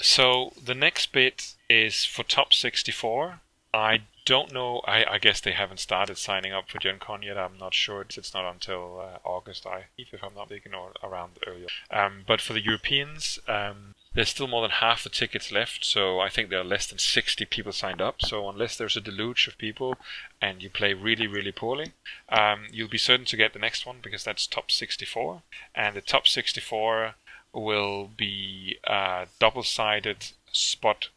So 0.00 0.52
the 0.62 0.74
next 0.74 1.12
bit 1.12 1.54
is 1.70 2.04
for 2.04 2.24
top 2.24 2.52
64. 2.52 3.40
I 3.72 4.02
don't 4.24 4.52
know. 4.52 4.80
I, 4.86 5.04
I 5.04 5.18
guess 5.18 5.40
they 5.40 5.52
haven't 5.52 5.80
started 5.80 6.16
signing 6.16 6.52
up 6.52 6.68
for 6.68 6.78
Gen 6.78 6.98
Con 6.98 7.22
yet. 7.22 7.36
I'm 7.36 7.58
not 7.58 7.74
sure. 7.74 8.02
It's, 8.02 8.16
it's 8.16 8.32
not 8.32 8.50
until 8.50 9.00
uh, 9.00 9.18
August, 9.28 9.66
I 9.66 9.86
if 9.98 10.22
I'm 10.22 10.34
not 10.34 10.50
mistaken, 10.50 10.74
or 10.74 10.92
around 11.02 11.32
earlier. 11.46 11.66
Um, 11.90 12.22
but 12.26 12.40
for 12.40 12.52
the 12.52 12.62
Europeans, 12.62 13.38
um, 13.48 13.93
there's 14.14 14.28
still 14.28 14.46
more 14.46 14.62
than 14.62 14.70
half 14.70 15.02
the 15.02 15.10
tickets 15.10 15.50
left, 15.50 15.84
so 15.84 16.20
I 16.20 16.28
think 16.28 16.48
there 16.48 16.60
are 16.60 16.64
less 16.64 16.86
than 16.86 16.98
60 16.98 17.44
people 17.46 17.72
signed 17.72 18.00
up. 18.00 18.22
So 18.22 18.48
unless 18.48 18.76
there's 18.76 18.96
a 18.96 19.00
deluge 19.00 19.48
of 19.48 19.58
people 19.58 19.96
and 20.40 20.62
you 20.62 20.70
play 20.70 20.94
really, 20.94 21.26
really 21.26 21.52
poorly, 21.52 21.92
um, 22.28 22.66
you'll 22.70 22.88
be 22.88 22.98
certain 22.98 23.26
to 23.26 23.36
get 23.36 23.52
the 23.52 23.58
next 23.58 23.84
one 23.84 23.96
because 24.02 24.22
that's 24.22 24.46
top 24.46 24.70
64. 24.70 25.42
And 25.74 25.96
the 25.96 26.00
top 26.00 26.28
64 26.28 27.16
will 27.52 28.08
be 28.16 28.78
uh, 28.86 29.26
double-sided 29.40 30.26
spot 30.52 31.08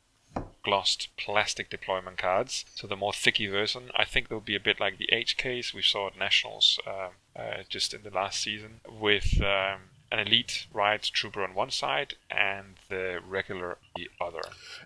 glossed 0.64 1.08
plastic 1.18 1.70
deployment 1.70 2.18
cards. 2.18 2.66
So 2.76 2.88
the 2.88 2.96
more 2.96 3.14
thicky 3.14 3.48
version, 3.48 3.90
I 3.96 4.06
think 4.06 4.28
they'll 4.28 4.40
be 4.40 4.56
a 4.56 4.60
bit 4.60 4.80
like 4.80 4.98
the 4.98 5.10
HKs 5.14 5.74
we 5.74 5.82
saw 5.82 6.08
at 6.08 6.18
Nationals 6.18 6.80
uh, 6.86 7.10
uh, 7.36 7.64
just 7.70 7.94
in 7.94 8.04
the 8.04 8.10
last 8.10 8.42
season 8.42 8.82
with 8.90 9.40
um, 9.42 9.82
an 10.12 10.20
elite 10.20 10.68
riot 10.74 11.10
trooper 11.14 11.44
on 11.44 11.54
one 11.54 11.70
side 11.70 12.16
and 12.30 12.76
the 12.90 13.20
regular 13.28 13.72
on 13.72 13.76
the 13.96 14.10
other. 14.22 14.42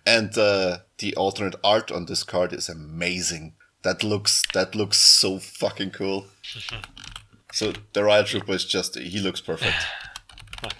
And 0.06 0.36
uh, 0.36 0.78
the 0.98 1.14
alternate 1.16 1.54
art 1.62 1.90
on 1.90 2.06
this 2.06 2.22
card 2.24 2.52
is 2.52 2.68
amazing. 2.68 3.54
That 3.82 4.02
looks 4.02 4.44
that 4.54 4.74
looks 4.74 4.98
so 4.98 5.38
fucking 5.38 5.90
cool. 5.90 6.26
so 7.52 7.72
the 7.92 8.04
riot 8.04 8.26
trooper 8.26 8.52
is 8.52 8.64
just 8.64 8.98
he 8.98 9.18
looks 9.18 9.40
perfect. 9.40 9.76
and 10.62 10.72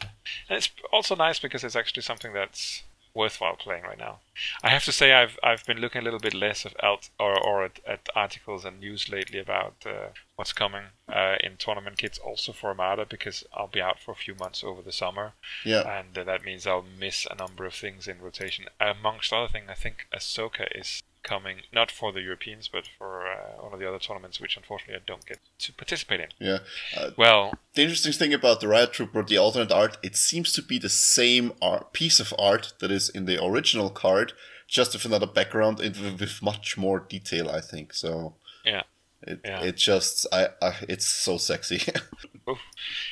it's 0.51 0.71
also 0.93 1.17
nice 1.17 1.39
because 1.39 1.65
it's 1.65 1.77
actually 1.77 2.03
something 2.03 2.33
that's 2.33 2.83
worthwhile 3.15 3.57
playing 3.57 3.85
right 3.85 3.99
now. 3.99 4.19
I 4.63 4.71
have 4.71 4.85
to 4.85 4.93
say 4.93 5.13
I've 5.13 5.39
I've 5.43 5.65
been 5.67 5.79
looking 5.79 6.01
a 6.01 6.05
little 6.05 6.19
bit 6.19 6.35
less 6.35 6.65
of 6.65 6.75
out 6.83 7.11
or 7.19 7.39
or 7.39 7.65
at, 7.65 7.81
at 7.87 8.09
articles 8.15 8.65
and 8.65 8.81
news 8.81 9.09
lately 9.09 9.39
about 9.39 9.75
uh, 9.87 10.09
what's 10.37 10.53
coming 10.53 10.85
uh, 11.09 11.37
in 11.41 11.57
tournament 11.57 11.99
kits 11.99 12.19
also 12.19 12.53
for 12.53 12.69
Armada 12.69 13.05
because 13.05 13.45
I'll 13.53 13.69
be 13.69 13.81
out 13.81 13.99
for 14.01 14.13
a 14.13 14.17
few 14.17 14.35
months 14.35 14.65
over 14.65 14.83
the 14.83 14.93
summer. 14.93 15.33
Yeah, 15.65 15.99
and 15.99 16.17
uh, 16.17 16.25
that 16.25 16.45
means 16.45 16.67
I'll 16.67 16.87
miss 16.99 17.27
a 17.31 17.35
number 17.35 17.67
of 17.67 17.75
things 17.75 18.09
in 18.09 18.21
rotation. 18.21 18.67
Amongst 18.81 19.33
other 19.33 19.49
things, 19.49 19.67
I 19.69 19.75
think 19.75 20.07
Ahsoka 20.15 20.67
is 20.75 21.03
coming, 21.23 21.63
not 21.73 21.91
for 21.91 22.13
the 22.13 22.21
Europeans, 22.21 22.69
but 22.69 22.85
for 22.99 23.27
uh, 23.27 23.63
one 23.63 23.73
of 23.73 23.81
the 23.81 23.89
other 23.89 23.99
tournaments, 23.99 24.41
which 24.41 24.57
unfortunately 24.57 24.97
I 24.97 25.05
don't 25.07 25.25
get 25.27 25.39
to 25.61 25.73
participate 25.73 26.21
in. 26.21 26.29
Yeah. 26.39 26.59
Uh, 26.97 27.11
well, 27.17 27.55
the 27.75 27.83
interesting 27.83 28.13
thing 28.13 28.35
about 28.35 28.61
the 28.61 28.69
Riot 28.69 28.93
Trooper, 28.93 29.23
the 29.23 29.39
alternate 29.39 29.73
art, 29.73 29.99
it 30.03 30.17
seems 30.17 30.53
to 30.53 30.63
be 30.63 30.79
the 30.79 30.89
same 30.89 31.53
art, 31.61 31.93
piece 31.93 32.21
of 32.21 32.35
art 32.39 32.75
that 32.81 32.91
is 32.91 33.09
in 33.09 33.27
the 33.27 33.43
original 33.43 33.91
card, 33.91 34.33
just 34.69 34.93
with 34.95 35.05
another 35.05 35.27
background 35.27 35.81
and 35.81 36.19
with 36.19 36.43
much 36.43 36.77
more 36.77 37.01
detail. 37.01 37.49
I 37.49 37.61
think 37.61 37.95
so. 37.95 38.35
Yeah. 38.65 38.83
It, 39.25 39.41
yeah. 39.45 39.61
it 39.63 39.77
just 39.77 40.27
I, 40.33 40.49
I 40.61 40.75
it's 40.89 41.07
so 41.07 41.39
sexy. 41.39 41.77
in 42.49 42.57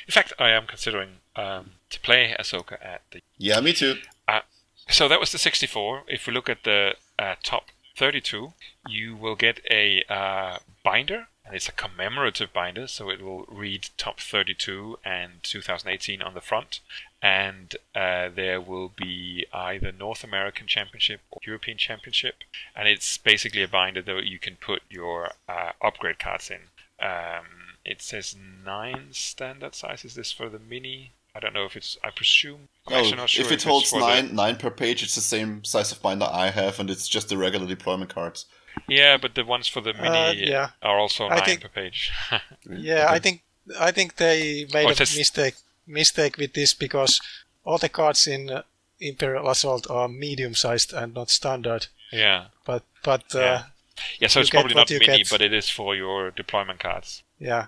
fact, 0.09 0.33
I 0.37 0.49
am 0.49 0.65
considering 0.67 1.17
um, 1.35 1.71
to 1.89 1.99
play 2.01 2.35
Ahsoka 2.37 2.83
at 2.83 3.03
the. 3.11 3.21
Yeah, 3.37 3.61
me 3.61 3.73
too. 3.73 3.95
Uh, 4.27 4.41
so 4.89 5.07
that 5.07 5.19
was 5.19 5.31
the 5.31 5.37
64. 5.37 6.03
If 6.07 6.27
we 6.27 6.33
look 6.33 6.49
at 6.49 6.63
the 6.63 6.95
uh, 7.17 7.35
top 7.43 7.67
32, 7.97 8.53
you 8.87 9.15
will 9.15 9.35
get 9.35 9.59
a 9.69 10.03
uh, 10.09 10.59
binder, 10.83 11.27
and 11.45 11.55
it's 11.55 11.69
a 11.69 11.73
commemorative 11.73 12.53
binder, 12.53 12.87
so 12.87 13.09
it 13.09 13.21
will 13.21 13.45
read 13.47 13.89
top 13.97 14.19
32 14.19 14.99
and 15.03 15.43
2018 15.43 16.21
on 16.21 16.33
the 16.33 16.41
front. 16.41 16.79
And 17.21 17.75
uh, 17.95 18.29
there 18.29 18.59
will 18.59 18.89
be 18.89 19.45
either 19.53 19.91
North 19.91 20.23
American 20.23 20.67
Championship 20.67 21.21
or 21.29 21.39
European 21.45 21.77
Championship, 21.77 22.35
and 22.75 22.87
it's 22.87 23.17
basically 23.17 23.63
a 23.63 23.67
binder 23.67 24.01
that 24.01 24.25
you 24.25 24.39
can 24.39 24.55
put 24.55 24.81
your 24.89 25.31
uh, 25.47 25.71
upgrade 25.81 26.19
cards 26.19 26.49
in. 26.49 26.61
Um, 26.99 27.77
it 27.83 28.01
says 28.01 28.35
nine 28.65 29.07
standard 29.11 29.75
size. 29.75 30.05
Is 30.05 30.15
this 30.15 30.31
for 30.31 30.49
the 30.49 30.59
mini? 30.59 31.11
I 31.35 31.39
don't 31.39 31.53
know 31.53 31.65
if 31.65 31.75
it's. 31.77 31.97
I 32.03 32.09
presume. 32.11 32.67
I'm 32.87 33.09
no, 33.15 33.25
sure 33.25 33.45
if 33.45 33.51
it 33.51 33.61
if 33.61 33.63
holds 33.63 33.93
nine 33.93 34.27
the... 34.29 34.33
nine 34.33 34.55
per 34.57 34.69
page, 34.69 35.01
it's 35.03 35.15
the 35.15 35.21
same 35.21 35.63
size 35.63 35.91
of 35.91 36.01
binder 36.01 36.27
I 36.29 36.49
have, 36.49 36.79
and 36.79 36.89
it's 36.89 37.07
just 37.07 37.29
the 37.29 37.37
regular 37.37 37.65
deployment 37.67 38.13
cards. 38.13 38.45
Yeah, 38.87 39.17
but 39.17 39.35
the 39.35 39.43
ones 39.45 39.67
for 39.67 39.81
the 39.81 39.93
mini 39.93 40.07
Uh, 40.09 40.31
yeah. 40.31 40.69
are 40.81 40.97
also 40.99 41.25
I 41.27 41.35
nine 41.37 41.45
think- 41.45 41.61
per 41.61 41.69
page. 41.69 42.11
Yeah, 42.69 43.07
I 43.09 43.19
think 43.19 43.43
I 43.79 43.91
think 43.91 44.15
they 44.15 44.65
made 44.73 44.85
Oh, 44.85 44.89
a 44.89 44.91
it 44.91 45.15
mistake 45.17 45.55
mistake 45.87 46.37
with 46.37 46.53
this 46.53 46.73
because 46.73 47.21
all 47.63 47.77
the 47.77 47.89
cards 47.89 48.27
in 48.27 48.49
uh, 48.49 48.63
Imperial 48.99 49.49
Assault 49.49 49.89
are 49.89 50.07
medium 50.07 50.53
sized 50.55 50.93
and 50.93 51.13
not 51.13 51.29
standard. 51.29 51.87
yeah. 52.11 52.45
But 52.65 52.83
but 53.03 53.23
uh, 53.35 53.39
Yeah. 53.39 53.63
Yeah, 54.19 54.27
so 54.29 54.39
You 54.39 54.41
it's 54.41 54.49
get 54.49 54.59
probably 54.59 54.75
what 54.75 54.81
not 54.81 54.89
you 54.89 54.99
mini, 54.99 55.17
get. 55.19 55.29
but 55.29 55.41
it 55.41 55.53
is 55.53 55.69
for 55.69 55.95
your 55.95 56.31
deployment 56.31 56.79
cards. 56.79 57.23
yeah, 57.39 57.67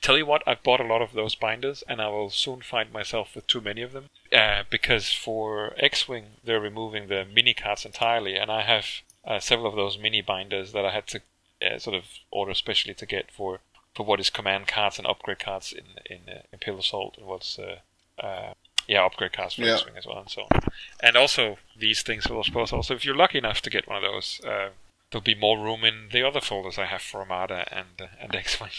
Tell 0.00 0.16
you 0.16 0.26
what, 0.26 0.42
I've 0.46 0.62
bought 0.62 0.80
a 0.80 0.84
lot 0.84 1.02
of 1.02 1.12
those 1.12 1.34
binders, 1.34 1.82
and 1.88 2.00
I 2.00 2.08
will 2.08 2.30
soon 2.30 2.60
find 2.62 2.92
myself 2.92 3.34
with 3.34 3.46
too 3.46 3.60
many 3.60 3.82
of 3.82 3.92
them. 3.92 4.06
Uh, 4.32 4.64
because 4.70 5.10
for 5.12 5.74
X-wing, 5.78 6.24
they're 6.44 6.60
removing 6.60 7.08
the 7.08 7.24
mini 7.24 7.54
cards 7.54 7.84
entirely, 7.84 8.36
and 8.36 8.50
I 8.50 8.62
have 8.62 8.86
uh, 9.26 9.38
several 9.40 9.68
of 9.68 9.76
those 9.76 9.98
mini 9.98 10.22
binders 10.22 10.72
that 10.72 10.84
I 10.84 10.90
had 10.92 11.06
to 11.08 11.20
uh, 11.60 11.78
sort 11.78 11.96
of 11.96 12.04
order 12.30 12.54
specially 12.54 12.94
to 12.94 13.06
get 13.06 13.30
for 13.30 13.60
for 13.94 14.06
what 14.06 14.20
is 14.20 14.30
command 14.30 14.68
cards 14.68 14.96
and 14.98 15.06
upgrade 15.06 15.40
cards 15.40 15.72
in 15.72 15.84
in 16.06 16.32
uh, 16.32 16.42
Imperial 16.52 16.80
Assault 16.80 17.16
and 17.18 17.26
what's 17.26 17.58
uh, 17.58 17.78
uh, 18.22 18.52
yeah 18.86 19.04
upgrade 19.04 19.32
cards 19.32 19.54
for 19.54 19.62
Yeah. 19.62 19.74
X-wing 19.74 19.96
as 19.96 20.06
well 20.06 20.18
and 20.20 20.30
so 20.30 20.42
on. 20.52 20.60
And 21.02 21.16
also 21.16 21.58
these 21.76 22.02
things 22.02 22.28
will, 22.28 22.38
I 22.38 22.42
suppose, 22.42 22.72
also 22.72 22.94
if 22.94 23.04
you're 23.04 23.16
lucky 23.16 23.38
enough 23.38 23.60
to 23.62 23.70
get 23.70 23.88
one 23.88 23.96
of 23.96 24.02
those. 24.02 24.40
Uh, 24.44 24.68
There'll 25.10 25.22
be 25.22 25.34
more 25.34 25.58
room 25.58 25.84
in 25.84 26.08
the 26.12 26.22
other 26.22 26.40
folders 26.40 26.78
I 26.78 26.86
have 26.86 27.02
for 27.02 27.20
Armada 27.20 27.66
and 27.70 28.00
uh, 28.00 28.06
and 28.20 28.34
X-wing. 28.44 28.70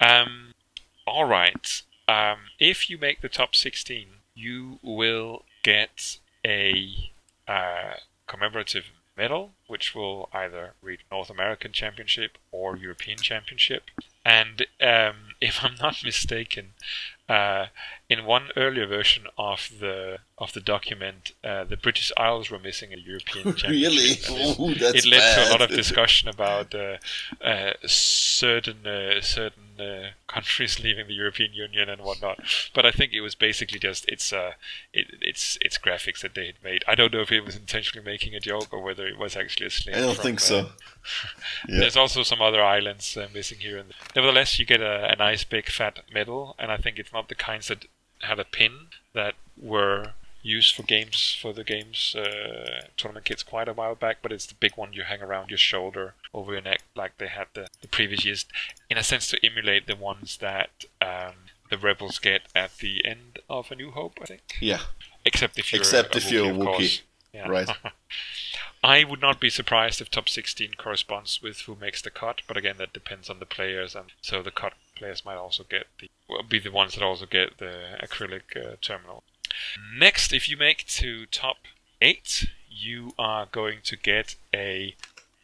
um, 0.00 0.54
all 1.06 1.24
right. 1.24 1.82
Um, 2.06 2.38
if 2.58 2.90
you 2.90 2.98
make 2.98 3.20
the 3.20 3.28
top 3.28 3.54
16, 3.54 4.06
you 4.34 4.78
will 4.82 5.44
get 5.62 6.18
a 6.44 7.10
uh, 7.48 7.94
commemorative 8.26 8.86
medal, 9.16 9.52
which 9.66 9.94
will 9.94 10.28
either 10.32 10.74
read 10.82 11.00
North 11.10 11.30
American 11.30 11.72
Championship 11.72 12.36
or 12.50 12.76
European 12.76 13.18
Championship. 13.18 13.84
And 14.24 14.66
um, 14.80 15.34
if 15.40 15.62
I'm 15.62 15.76
not 15.80 16.04
mistaken, 16.04 16.74
uh, 17.28 17.66
in 18.08 18.24
one 18.24 18.48
earlier 18.56 18.86
version 18.86 19.24
of 19.38 19.70
the 19.80 20.18
of 20.36 20.52
the 20.52 20.60
document, 20.60 21.30
uh, 21.44 21.62
the 21.62 21.76
British 21.76 22.10
Isles 22.16 22.50
were 22.50 22.58
missing 22.58 22.92
a 22.92 22.96
European 22.96 23.54
channel. 23.56 23.76
Really? 23.76 24.14
championship. 24.16 24.30
and 24.30 24.40
it's- 24.40 24.58
Ooh, 24.60 24.74
that's 24.74 25.06
it 25.06 25.08
led 25.08 25.34
to 25.34 25.48
a 25.48 25.50
lot 25.52 25.62
of 25.62 25.70
discussion 25.70 26.28
about 26.28 26.74
uh, 26.74 26.96
uh, 27.40 27.72
certain 27.86 28.84
uh, 28.84 29.20
certain 29.20 29.80
uh, 29.80 30.08
countries 30.26 30.80
leaving 30.84 31.06
the 31.06 31.14
European 31.14 31.52
Union 31.52 31.88
and 31.88 32.02
whatnot. 32.02 32.40
But 32.74 32.84
I 32.84 32.90
think 32.90 33.12
it 33.12 33.20
was 33.20 33.36
basically 33.36 33.78
just 33.78 34.06
it's 34.08 34.32
uh, 34.32 34.52
it, 34.92 35.06
it's 35.20 35.56
it's 35.60 35.78
graphics 35.78 36.22
that 36.22 36.34
they 36.34 36.46
had 36.46 36.56
made. 36.64 36.82
I 36.88 36.96
don't 36.96 37.12
know 37.12 37.20
if 37.20 37.30
it 37.30 37.44
was 37.44 37.54
intentionally 37.54 38.04
making 38.04 38.34
a 38.34 38.40
joke 38.40 38.72
or 38.72 38.82
whether 38.82 39.06
it 39.06 39.18
was 39.18 39.36
actually 39.36 39.66
a 39.66 39.70
slip. 39.70 39.94
I 39.96 40.00
don't 40.00 40.16
from, 40.16 40.24
think 40.24 40.40
so. 40.40 40.70
Yeah. 41.68 41.80
There's 41.80 41.96
also 41.98 42.22
some 42.22 42.40
other 42.40 42.62
islands 42.62 43.14
uh, 43.16 43.28
missing 43.32 43.58
here. 43.58 43.76
And 43.76 43.92
nevertheless, 44.16 44.58
you 44.58 44.64
get 44.64 44.80
a, 44.80 45.12
a 45.12 45.16
nice 45.16 45.44
big 45.44 45.68
fat 45.68 45.98
medal, 46.12 46.56
and 46.58 46.72
I 46.72 46.78
think 46.78 46.98
it's 46.98 47.12
not 47.12 47.28
the 47.28 47.34
kinds 47.34 47.68
that 47.68 47.84
had 48.20 48.38
a 48.40 48.44
pin 48.44 48.86
that 49.12 49.34
were 49.60 50.13
used 50.44 50.74
for 50.74 50.82
games 50.82 51.36
for 51.40 51.52
the 51.52 51.64
games 51.64 52.14
uh, 52.14 52.82
tournament 52.96 53.24
kits 53.24 53.42
quite 53.42 53.66
a 53.66 53.72
while 53.72 53.94
back, 53.94 54.18
but 54.22 54.30
it's 54.30 54.46
the 54.46 54.54
big 54.54 54.76
one 54.76 54.92
you 54.92 55.02
hang 55.02 55.22
around 55.22 55.48
your 55.50 55.58
shoulder 55.58 56.14
over 56.32 56.52
your 56.52 56.60
neck 56.60 56.82
like 56.94 57.16
they 57.18 57.28
had 57.28 57.46
the, 57.54 57.66
the 57.80 57.88
previous 57.88 58.24
years, 58.24 58.44
in 58.90 58.98
a 58.98 59.02
sense 59.02 59.26
to 59.28 59.44
emulate 59.44 59.86
the 59.86 59.96
ones 59.96 60.36
that 60.36 60.84
um, 61.00 61.34
the 61.70 61.78
rebels 61.78 62.18
get 62.18 62.42
at 62.54 62.76
the 62.78 63.04
end 63.04 63.38
of 63.48 63.70
A 63.72 63.74
New 63.74 63.90
Hope, 63.90 64.18
I 64.20 64.26
think. 64.26 64.56
Yeah. 64.60 64.80
Except 65.24 65.58
if 65.58 65.72
you're 65.72 65.80
Except 65.80 66.14
a 66.14 66.18
if 66.18 66.30
you're 66.30 66.50
a. 66.50 66.54
Wookiee. 66.54 67.00
Yeah. 67.32 67.48
Right. 67.48 67.68
I 68.84 69.02
would 69.02 69.22
not 69.22 69.40
be 69.40 69.48
surprised 69.48 70.02
if 70.02 70.10
top 70.10 70.28
16 70.28 70.74
corresponds 70.76 71.40
with 71.42 71.60
who 71.62 71.74
makes 71.74 72.02
the 72.02 72.10
cut, 72.10 72.42
but 72.46 72.58
again, 72.58 72.76
that 72.78 72.92
depends 72.92 73.30
on 73.30 73.38
the 73.38 73.46
players, 73.46 73.96
and 73.96 74.12
so 74.20 74.42
the 74.42 74.50
cut 74.50 74.74
players 74.94 75.24
might 75.24 75.36
also 75.36 75.64
get 75.64 75.86
the 76.00 76.10
well, 76.28 76.42
be 76.42 76.58
the 76.58 76.70
ones 76.70 76.94
that 76.94 77.02
also 77.02 77.24
get 77.24 77.56
the 77.56 77.96
acrylic 78.02 78.54
uh, 78.54 78.76
terminal. 78.82 79.24
Next, 79.96 80.32
if 80.32 80.48
you 80.48 80.56
make 80.56 80.86
to 80.86 81.26
top 81.26 81.56
eight, 82.00 82.48
you 82.68 83.12
are 83.18 83.46
going 83.50 83.78
to 83.84 83.96
get 83.96 84.36
a 84.54 84.96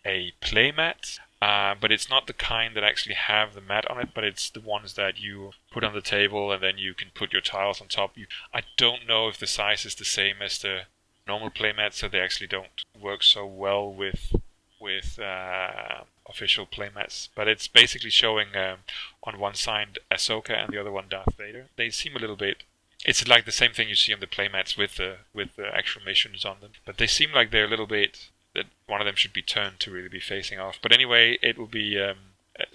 a 0.05 0.33
playmat. 0.41 1.19
Uh, 1.43 1.75
but 1.81 1.91
it's 1.91 2.11
not 2.11 2.27
the 2.27 2.35
kind 2.35 2.77
that 2.77 2.85
actually 2.85 3.15
have 3.15 3.55
the 3.55 3.63
mat 3.63 3.91
on 3.91 3.99
it, 3.99 4.11
but 4.15 4.25
it's 4.25 4.51
the 4.51 4.61
ones 4.61 4.93
that 4.95 5.19
you 5.19 5.53
put 5.71 5.83
on 5.83 5.95
the 5.95 6.03
table 6.03 6.53
and 6.53 6.63
then 6.63 6.77
you 6.77 6.93
can 6.93 7.09
put 7.15 7.33
your 7.33 7.41
tiles 7.41 7.81
on 7.81 7.89
top. 7.89 8.13
You, 8.15 8.27
I 8.53 8.61
don't 8.77 9.07
know 9.09 9.27
if 9.29 9.39
the 9.39 9.47
size 9.47 9.87
is 9.87 9.95
the 9.95 10.05
same 10.05 10.43
as 10.43 10.59
the 10.59 10.83
normal 11.27 11.51
playmats, 11.51 11.95
so 11.95 12.09
they 12.09 12.21
actually 12.21 12.47
don't 12.47 12.85
work 13.01 13.23
so 13.23 13.47
well 13.47 13.91
with 13.91 14.35
with 14.79 15.19
uh, 15.19 16.05
official 16.29 16.67
playmats. 16.67 17.29
But 17.35 17.49
it's 17.49 17.69
basically 17.69 18.11
showing 18.11 18.49
um, 18.55 18.79
on 19.25 19.39
one 19.39 19.55
side 19.55 19.99
Ahsoka 20.11 20.51
and 20.51 20.73
the 20.73 20.81
other 20.81 20.93
one 20.93 21.07
Darth 21.09 21.37
Vader. 21.37 21.67
They 21.77 21.91
seem 21.91 22.17
a 22.17 22.19
little 22.19 22.37
bit. 22.37 22.65
It's 23.05 23.27
like 23.27 23.47
the 23.47 23.53
same 23.53 23.73
thing 23.73 23.89
you 23.89 23.95
see 23.95 24.13
on 24.13 24.21
the 24.21 24.27
playmats 24.27 24.77
with 24.77 24.97
the 24.97 25.19
with 25.33 25.57
the 25.57 25.75
actual 25.75 26.03
missions 26.05 26.45
on 26.45 26.57
them, 26.61 26.73
but 26.85 26.99
they 26.99 27.07
seem 27.07 27.33
like 27.33 27.51
they're 27.51 27.65
a 27.65 27.71
little 27.71 27.87
bit 27.87 28.29
that 28.55 28.67
one 28.87 29.01
of 29.01 29.07
them 29.07 29.15
should 29.15 29.33
be 29.33 29.43
turned 29.43 29.81
to 29.81 29.91
really 29.91 30.09
be 30.09 30.21
facing 30.21 30.59
off. 30.59 30.79
But 30.83 30.93
anyway, 30.93 31.39
it 31.41 31.57
will 31.57 31.67
be 31.67 31.99
um, 32.01 32.17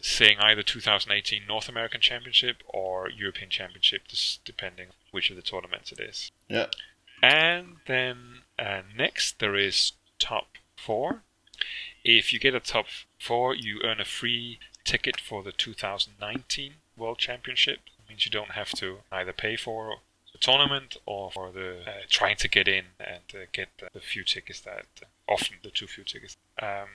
saying 0.02 0.38
either 0.40 0.64
2018 0.64 1.42
North 1.48 1.70
American 1.70 2.02
Championship 2.02 2.64
or 2.68 3.10
European 3.10 3.50
Championship, 3.50 4.08
just 4.08 4.44
depending 4.46 4.88
which 5.12 5.30
of 5.30 5.36
the 5.36 5.42
tournaments 5.42 5.92
it 5.92 6.00
is. 6.00 6.32
Yeah. 6.48 6.68
And 7.22 7.78
then 7.88 8.42
uh, 8.58 8.82
next 8.96 9.40
there 9.40 9.56
is 9.56 9.94
top 10.20 10.48
four. 10.76 11.24
If 12.04 12.32
you 12.32 12.40
get 12.40 12.56
a 12.56 12.60
top 12.60 12.86
four, 13.20 13.56
you 13.56 13.82
earn 13.84 14.00
a 14.00 14.06
free 14.06 14.60
ticket 14.84 15.20
for 15.20 15.42
the 15.42 15.52
2019 15.52 16.76
World 16.98 17.18
Championship. 17.18 17.80
It 17.88 18.10
means 18.10 18.26
you 18.26 18.32
don't 18.32 18.52
have 18.52 18.72
to 18.72 19.00
either 19.12 19.34
pay 19.34 19.56
for 19.56 19.98
the 20.36 20.46
tournament 20.46 20.98
or 21.06 21.32
for 21.32 21.52
the 21.52 21.70
uh, 21.88 21.92
trying 22.10 22.36
to 22.36 22.50
get 22.50 22.68
in 22.68 22.86
and 23.00 23.24
uh, 23.34 23.46
get 23.54 23.70
the, 23.80 23.88
the 23.94 24.00
few 24.00 24.24
tickets 24.24 24.60
that 24.62 24.86
often 25.28 25.58
the 25.64 25.70
two 25.70 25.88
few 25.88 26.04
tickets. 26.04 26.36
Um, 26.62 26.90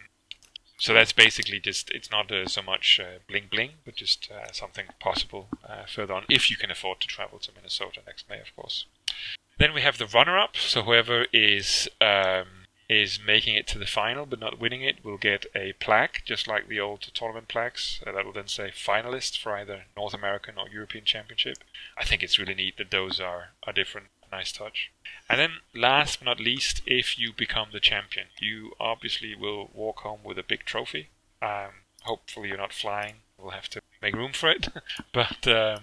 so 0.76 0.92
that's 0.94 1.12
basically 1.12 1.61
just 1.61 1.90
it's 1.90 2.11
not 2.11 2.31
uh, 2.31 2.46
so 2.46 2.62
much 2.62 3.00
uh, 3.03 3.18
bling 3.29 3.48
bling, 3.50 3.72
but 3.85 3.96
just 3.96 4.31
uh, 4.31 4.53
something 4.53 4.87
possible 4.98 5.48
uh, 5.68 5.85
further 5.87 6.14
on 6.14 6.24
if 6.29 6.50
you 6.50 6.57
can 6.57 6.70
afford 6.70 7.00
to 7.00 7.07
travel 7.07 7.38
to 7.38 7.53
Minnesota 7.55 8.00
next 8.07 8.29
May, 8.29 8.40
of 8.40 8.55
course. 8.57 8.87
Then 9.59 9.74
we 9.74 9.83
have 9.83 9.98
the 9.98 10.07
runner-up. 10.07 10.57
So 10.57 10.83
whoever 10.83 11.26
is 11.35 11.88
um, 12.00 12.60
is 12.90 13.20
making 13.24 13.55
it 13.55 13.68
to 13.68 13.79
the 13.79 13.87
final 13.87 14.26
but 14.26 14.40
not 14.40 14.59
winning 14.59 14.83
it 14.83 15.05
will 15.05 15.16
get 15.16 15.46
a 15.55 15.72
plaque, 15.74 16.22
just 16.24 16.48
like 16.48 16.66
the 16.66 16.81
old 16.81 17.00
tournament 17.14 17.46
plaques. 17.46 18.00
Uh, 18.05 18.11
that 18.11 18.26
will 18.26 18.33
then 18.33 18.48
say 18.48 18.72
finalist 18.74 19.38
for 19.38 19.53
either 19.53 19.85
North 19.96 20.12
American 20.12 20.59
or 20.59 20.68
European 20.68 21.05
Championship. 21.05 21.59
I 21.96 22.05
think 22.05 22.24
it's 22.24 22.37
really 22.37 22.55
neat 22.55 22.79
that 22.79 22.90
those 22.90 23.20
are 23.20 23.50
a 23.64 23.72
different, 23.72 24.09
nice 24.33 24.50
touch. 24.50 24.90
And 25.29 25.38
then, 25.38 25.50
last 25.72 26.18
but 26.18 26.24
not 26.24 26.40
least, 26.40 26.83
if 26.85 27.16
you 27.16 27.33
become 27.33 27.68
the 27.72 27.79
champion, 27.79 28.26
you 28.40 28.72
obviously 28.81 29.37
will 29.37 29.70
walk 29.72 30.00
home 30.00 30.20
with 30.24 30.37
a 30.37 30.42
big 30.42 30.64
trophy. 30.64 31.11
Um, 31.40 31.85
hopefully, 32.03 32.48
you're 32.48 32.59
not 32.59 32.72
flying. 32.72 33.16
We'll 33.38 33.53
have 33.53 33.68
to 33.68 33.83
make 34.03 34.16
room 34.16 34.33
for 34.33 34.50
it. 34.50 34.66
but 35.12 35.46
um, 35.46 35.83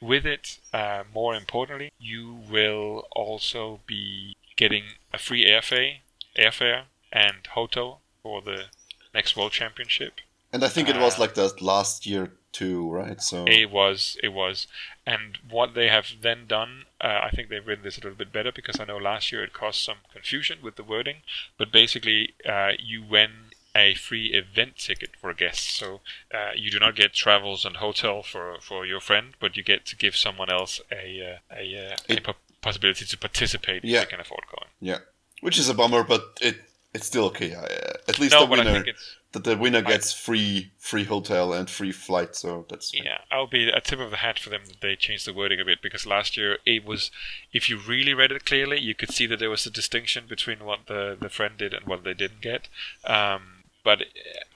with 0.00 0.26
it, 0.26 0.58
uh, 0.74 1.04
more 1.14 1.36
importantly, 1.36 1.92
you 2.00 2.40
will 2.50 3.06
also 3.12 3.78
be 3.86 4.36
getting 4.56 4.84
a 5.12 5.18
free 5.18 5.46
airfare, 5.46 5.98
airfare 6.36 6.84
and 7.12 7.46
hotel 7.54 8.00
for 8.22 8.40
the 8.42 8.66
next 9.14 9.36
World 9.36 9.52
Championship. 9.52 10.20
And 10.52 10.62
I 10.64 10.68
think 10.68 10.88
it 10.88 10.96
was 10.96 11.16
Uh, 11.18 11.22
like 11.22 11.34
that 11.34 11.60
last 11.62 12.06
year 12.06 12.32
too, 12.52 12.90
right? 12.90 13.20
So 13.22 13.44
It 13.46 13.70
was, 13.70 14.18
it 14.22 14.28
was. 14.28 14.66
And 15.06 15.38
what 15.48 15.72
they 15.74 15.88
have 15.88 16.08
then 16.20 16.46
done, 16.46 16.84
uh, 17.00 17.20
I 17.22 17.30
think 17.30 17.48
they've 17.48 17.66
written 17.66 17.84
this 17.84 17.96
a 17.96 18.00
little 18.02 18.16
bit 18.18 18.32
better 18.32 18.52
because 18.52 18.78
I 18.78 18.84
know 18.84 18.98
last 18.98 19.32
year 19.32 19.42
it 19.42 19.54
caused 19.54 19.80
some 19.80 19.98
confusion 20.12 20.58
with 20.62 20.76
the 20.76 20.84
wording. 20.84 21.22
But 21.56 21.72
basically, 21.72 22.34
uh, 22.46 22.72
you 22.78 23.02
win 23.02 23.30
a 23.74 23.94
free 23.94 24.26
event 24.34 24.76
ticket 24.76 25.16
for 25.18 25.30
a 25.30 25.34
guest. 25.34 25.70
So 25.70 26.02
uh, 26.32 26.50
you 26.54 26.70
do 26.70 26.78
not 26.78 26.94
get 26.94 27.14
travels 27.14 27.64
and 27.64 27.76
hotel 27.78 28.22
for 28.22 28.58
for 28.60 28.84
your 28.84 29.00
friend, 29.00 29.32
but 29.40 29.56
you 29.56 29.62
get 29.62 29.86
to 29.86 29.96
give 29.96 30.14
someone 30.14 30.50
else 30.50 30.78
a 30.90 31.38
uh, 31.50 31.56
a, 31.56 31.92
uh, 31.92 31.96
a 32.08 32.12
It- 32.12 32.24
po- 32.24 32.36
possibility 32.60 33.06
to 33.06 33.16
participate 33.16 33.82
Yeah. 33.84 34.02
if 34.02 34.04
they 34.04 34.10
can 34.10 34.20
afford 34.20 34.44
going. 34.54 34.70
yeah, 34.80 34.98
which 35.42 35.58
is 35.58 35.68
a 35.68 35.74
bummer, 35.74 36.02
but 36.02 36.38
it 36.40 36.56
it's 36.94 37.06
still 37.06 37.24
okay. 37.26 37.54
Uh, 37.54 37.66
at 38.08 38.18
least 38.18 38.32
No, 38.32 38.44
the 38.44 38.50
winner 38.50 38.84
that 39.32 39.44
the 39.44 39.56
winner 39.56 39.80
gets 39.80 40.12
free 40.12 40.72
free 40.78 41.04
hotel 41.04 41.52
and 41.52 41.68
free 41.68 41.92
flight. 41.92 42.36
So 42.36 42.66
that's 42.68 42.92
Yeah, 42.94 43.18
I'll 43.30 43.46
be 43.46 43.68
a 43.68 43.80
tip 43.80 43.98
of 43.98 44.10
the 44.10 44.18
hat 44.18 44.38
for 44.38 44.50
them 44.50 44.62
that 44.68 44.80
they 44.80 44.94
changed 44.96 45.26
the 45.26 45.32
wording 45.32 45.60
a 45.60 45.64
bit 45.64 45.80
because 45.82 46.06
last 46.06 46.36
year 46.36 46.58
it 46.66 46.84
was, 46.84 47.10
if 47.52 47.68
you 47.68 47.78
really 47.78 48.14
read 48.14 48.30
it 48.30 48.44
clearly, 48.44 48.78
you 48.80 48.94
could 48.94 49.10
see 49.10 49.26
that 49.26 49.38
there 49.38 49.50
was 49.50 49.66
a 49.66 49.70
distinction 49.70 50.24
between 50.28 50.64
what 50.64 50.86
the, 50.86 51.16
the 51.18 51.30
friend 51.30 51.56
did 51.56 51.72
and 51.72 51.86
what 51.86 52.04
they 52.04 52.14
didn't 52.14 52.42
get. 52.42 52.68
Um, 53.04 53.64
but 53.82 54.04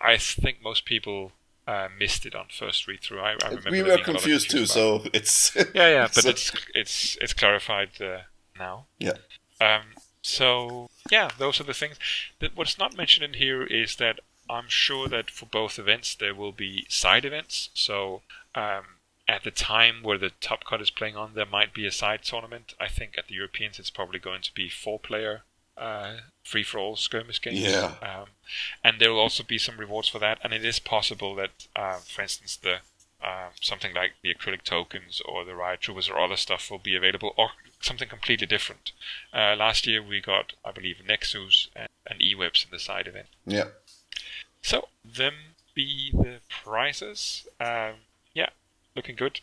I 0.01 0.19
think 0.19 0.63
most 0.63 0.85
people 0.85 1.33
uh, 1.67 1.89
missed 1.99 2.27
it 2.27 2.35
on 2.35 2.47
first 2.51 2.87
read 2.87 3.01
through. 3.03 3.21
I, 3.21 3.31
I 3.43 3.49
remember 3.49 3.71
we 3.71 3.79
were 3.79 3.85
being 3.85 3.87
a 3.87 3.89
lot 3.89 4.01
of 4.01 4.05
confused 4.05 4.51
too. 4.51 4.67
So 4.67 5.03
it's 5.13 5.55
yeah, 5.57 5.89
yeah, 5.89 6.03
but 6.15 6.25
so- 6.25 6.29
it's 6.29 6.53
it's 6.75 7.19
it's 7.21 7.33
clarified 7.33 8.01
uh, 8.01 8.19
now. 8.59 8.87
yeah. 8.99 9.15
Um, 9.59 9.83
so 10.27 10.91
yeah, 11.11 11.31
those 11.39 11.61
are 11.61 11.65
the 11.65 11.75
things. 11.75 11.99
That 12.41 12.57
what's 12.57 12.79
not 12.79 12.97
mentioned 12.97 13.25
in 13.25 13.35
here 13.35 13.63
is 13.63 13.97
that 13.97 14.21
I'm 14.51 14.69
sure 14.69 15.09
that 15.09 15.31
for 15.31 15.47
both 15.47 15.79
events 15.79 16.15
there 16.15 16.35
will 16.35 16.53
be 16.53 16.87
side 16.89 17.25
events. 17.25 17.71
So 17.75 18.23
um, 18.55 18.85
at 19.29 19.45
the 19.45 19.51
time 19.51 20.03
where 20.03 20.19
the 20.19 20.33
top 20.41 20.65
cut 20.65 20.81
is 20.81 20.91
playing 20.91 21.17
on, 21.17 21.35
there 21.35 21.47
might 21.47 21.73
be 21.73 21.87
a 21.87 21.93
side 21.93 22.23
tournament. 22.23 22.75
I 22.81 22.89
think 22.89 23.17
at 23.17 23.29
the 23.29 23.35
Europeans 23.35 23.79
it's 23.79 23.91
probably 23.91 24.19
going 24.19 24.43
to 24.43 24.55
be 24.55 24.69
four 24.69 24.99
player 24.99 25.43
uh, 25.79 26.17
free 26.43 26.65
for 26.65 26.79
all 26.79 26.97
skirmish 26.97 27.41
games. 27.41 27.61
Yeah. 27.61 27.95
Um, 28.03 28.29
and 28.83 28.99
there 28.99 29.13
will 29.13 29.21
also 29.21 29.45
be 29.45 29.59
some 29.59 29.77
rewards 29.77 30.09
for 30.09 30.19
that. 30.19 30.39
And 30.43 30.53
it 30.53 30.65
is 30.65 30.79
possible 30.81 31.35
that, 31.37 31.67
uh, 31.77 31.99
for 31.99 32.23
instance, 32.23 32.57
the 32.57 32.79
uh, 33.23 33.49
something 33.61 33.95
like 33.95 34.13
the 34.23 34.35
acrylic 34.35 34.63
tokens 34.63 35.23
or 35.25 35.45
the 35.45 35.55
riot 35.55 35.81
troopers 35.81 36.09
or 36.09 36.19
other 36.19 36.37
stuff 36.37 36.71
will 36.71 36.79
be 36.79 36.95
available, 36.95 37.33
or 37.37 37.51
something 37.81 38.09
completely 38.09 38.47
different. 38.47 38.93
Uh, 39.33 39.55
last 39.57 39.87
year 39.87 40.03
we 40.03 40.21
got, 40.21 40.53
I 40.65 40.73
believe, 40.73 40.97
Nexus 41.07 41.69
and, 41.77 41.89
and 42.07 42.23
E-Webs 42.23 42.65
in 42.65 42.71
the 42.71 42.79
side 42.79 43.07
event. 43.07 43.29
Yeah. 43.47 43.67
So 44.63 44.89
them 45.05 45.35
be 45.75 46.11
the 46.13 46.41
prizes. 46.49 47.47
Um, 47.61 47.95
yeah, 48.35 48.49
looking 48.95 49.17
good. 49.17 49.41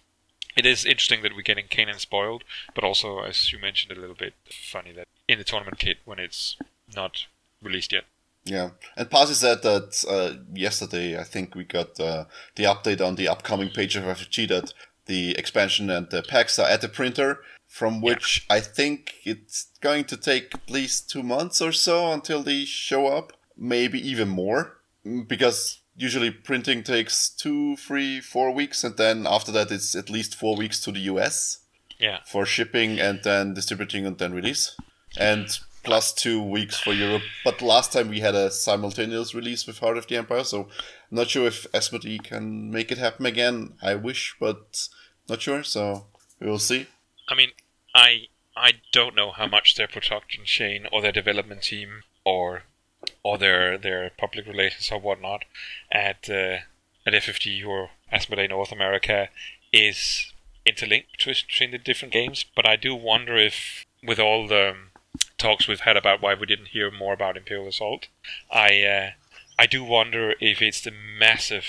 It 0.56 0.66
is 0.66 0.86
interesting 0.86 1.24
that 1.24 1.36
we're 1.36 1.42
getting 1.42 1.68
Kanan 1.68 2.00
spoiled, 2.00 2.44
but 2.76 2.84
also, 2.84 3.20
as 3.22 3.52
you 3.52 3.60
mentioned 3.60 3.96
a 3.96 4.00
little 4.00 4.16
bit, 4.16 4.34
funny 4.50 4.92
that 4.92 5.08
in 5.28 5.38
the 5.38 5.44
tournament 5.44 5.80
kit 5.80 5.98
when 6.06 6.20
it's 6.20 6.58
not 6.96 7.26
released 7.62 7.94
yet. 7.94 8.04
Yeah, 8.46 8.72
and 8.98 9.10
Pasi 9.10 9.34
said 9.34 9.62
that 9.64 10.04
uh, 10.08 10.44
yesterday. 10.54 11.18
I 11.18 11.24
think 11.24 11.56
we 11.56 11.64
got 11.64 11.98
uh, 12.00 12.26
the 12.56 12.64
update 12.66 13.00
on 13.00 13.16
the 13.16 13.30
upcoming 13.30 13.70
page 13.70 13.96
of 13.96 14.04
FFG 14.04 14.50
that 14.50 14.74
the 15.06 15.32
expansion 15.38 15.90
and 15.90 16.10
the 16.10 16.22
packs 16.24 16.60
are 16.60 16.68
at 16.68 16.82
the 16.82 16.90
printer, 16.90 17.40
from 17.74 18.02
which 18.02 18.46
yeah. 18.48 18.58
I 18.58 18.60
think 18.60 19.16
it's 19.24 19.70
going 19.82 20.04
to 20.06 20.16
take 20.16 20.54
at 20.54 20.70
least 20.70 21.10
two 21.10 21.24
months 21.24 21.60
or 21.60 21.72
so 21.72 22.12
until 22.12 22.44
they 22.44 22.66
show 22.66 23.08
up, 23.08 23.34
maybe 23.58 24.00
even 24.08 24.30
more, 24.30 24.78
mm, 25.04 25.28
because 25.28 25.82
usually 25.96 26.30
printing 26.30 26.84
takes 26.84 27.32
two, 27.32 27.76
three, 27.78 28.22
four 28.22 28.52
weeks, 28.52 28.84
and 28.84 28.96
then 28.98 29.26
after 29.26 29.52
that 29.54 29.72
it's 29.72 29.96
at 29.96 30.12
least 30.12 30.36
four 30.36 30.56
weeks 30.56 30.80
to 30.82 30.92
the 30.92 31.00
US. 31.14 31.62
Yeah. 31.98 32.20
For 32.28 32.46
shipping 32.46 33.00
and 33.00 33.24
then 33.24 33.56
distributing 33.56 34.06
and 34.06 34.20
then 34.20 34.34
release, 34.34 34.78
and 35.18 35.48
plus 35.84 36.14
two 36.14 36.44
weeks 36.44 36.78
for 36.80 36.94
Europe. 36.94 37.24
But 37.44 37.64
last 37.64 37.92
time 37.92 38.10
we 38.10 38.20
had 38.20 38.36
a 38.36 38.52
simultaneous 38.52 39.34
release 39.34 39.66
with 39.66 39.80
Heart 39.80 39.98
of 39.98 40.08
the 40.08 40.18
Empire, 40.18 40.44
so 40.44 40.62
I'm 41.10 41.18
not 41.18 41.30
sure 41.30 41.48
if 41.48 41.66
Asmodee 41.72 42.24
can 42.24 42.70
make 42.70 42.92
it 42.92 43.00
happen 43.00 43.26
again. 43.26 43.74
I 43.82 43.96
wish, 43.96 44.36
but 44.40 44.90
not 45.28 45.42
sure. 45.42 45.64
So 45.64 46.06
we 46.40 46.46
will 46.48 46.60
see. 46.60 46.86
I 47.30 47.36
mean, 47.36 47.50
I 47.94 48.28
I 48.56 48.74
don't 48.92 49.16
know 49.16 49.32
how 49.32 49.48
much 49.48 49.76
their 49.76 49.88
production 49.88 50.46
chain 50.46 50.88
or 50.92 51.02
their 51.02 51.12
development 51.12 51.64
team 51.64 52.04
or 52.24 52.64
or 53.24 53.38
their 53.38 53.78
their 53.78 54.12
public 54.18 54.46
relations 54.48 54.92
or 54.92 55.00
whatnot 55.00 55.46
at 55.92 56.30
uh, 56.30 56.60
at 57.06 57.14
FFG 57.14 57.66
or 57.66 57.92
Asmodee 58.12 58.50
North 58.50 58.72
America 58.72 59.30
is 59.72 60.32
interlinked 60.66 61.26
between 61.26 61.72
the 61.72 61.78
different 61.78 62.14
games. 62.14 62.46
But 62.56 62.68
I 62.68 62.76
do 62.76 62.96
wonder 62.96 63.36
if 63.38 63.86
with 64.02 64.20
all 64.20 64.48
the 64.48 64.76
talks 65.38 65.68
we've 65.68 65.82
had 65.82 65.98
about 65.98 66.22
why 66.22 66.34
we 66.34 66.46
didn't 66.46 66.70
hear 66.70 66.90
more 66.92 67.14
about 67.14 67.38
Imperial 67.38 67.68
Assault. 67.68 68.08
I 68.52 68.84
uh, 68.84 69.10
I 69.58 69.66
do 69.66 69.84
wonder 69.84 70.34
if 70.40 70.62
it's 70.62 70.82
the 70.82 70.92
massive 70.92 71.66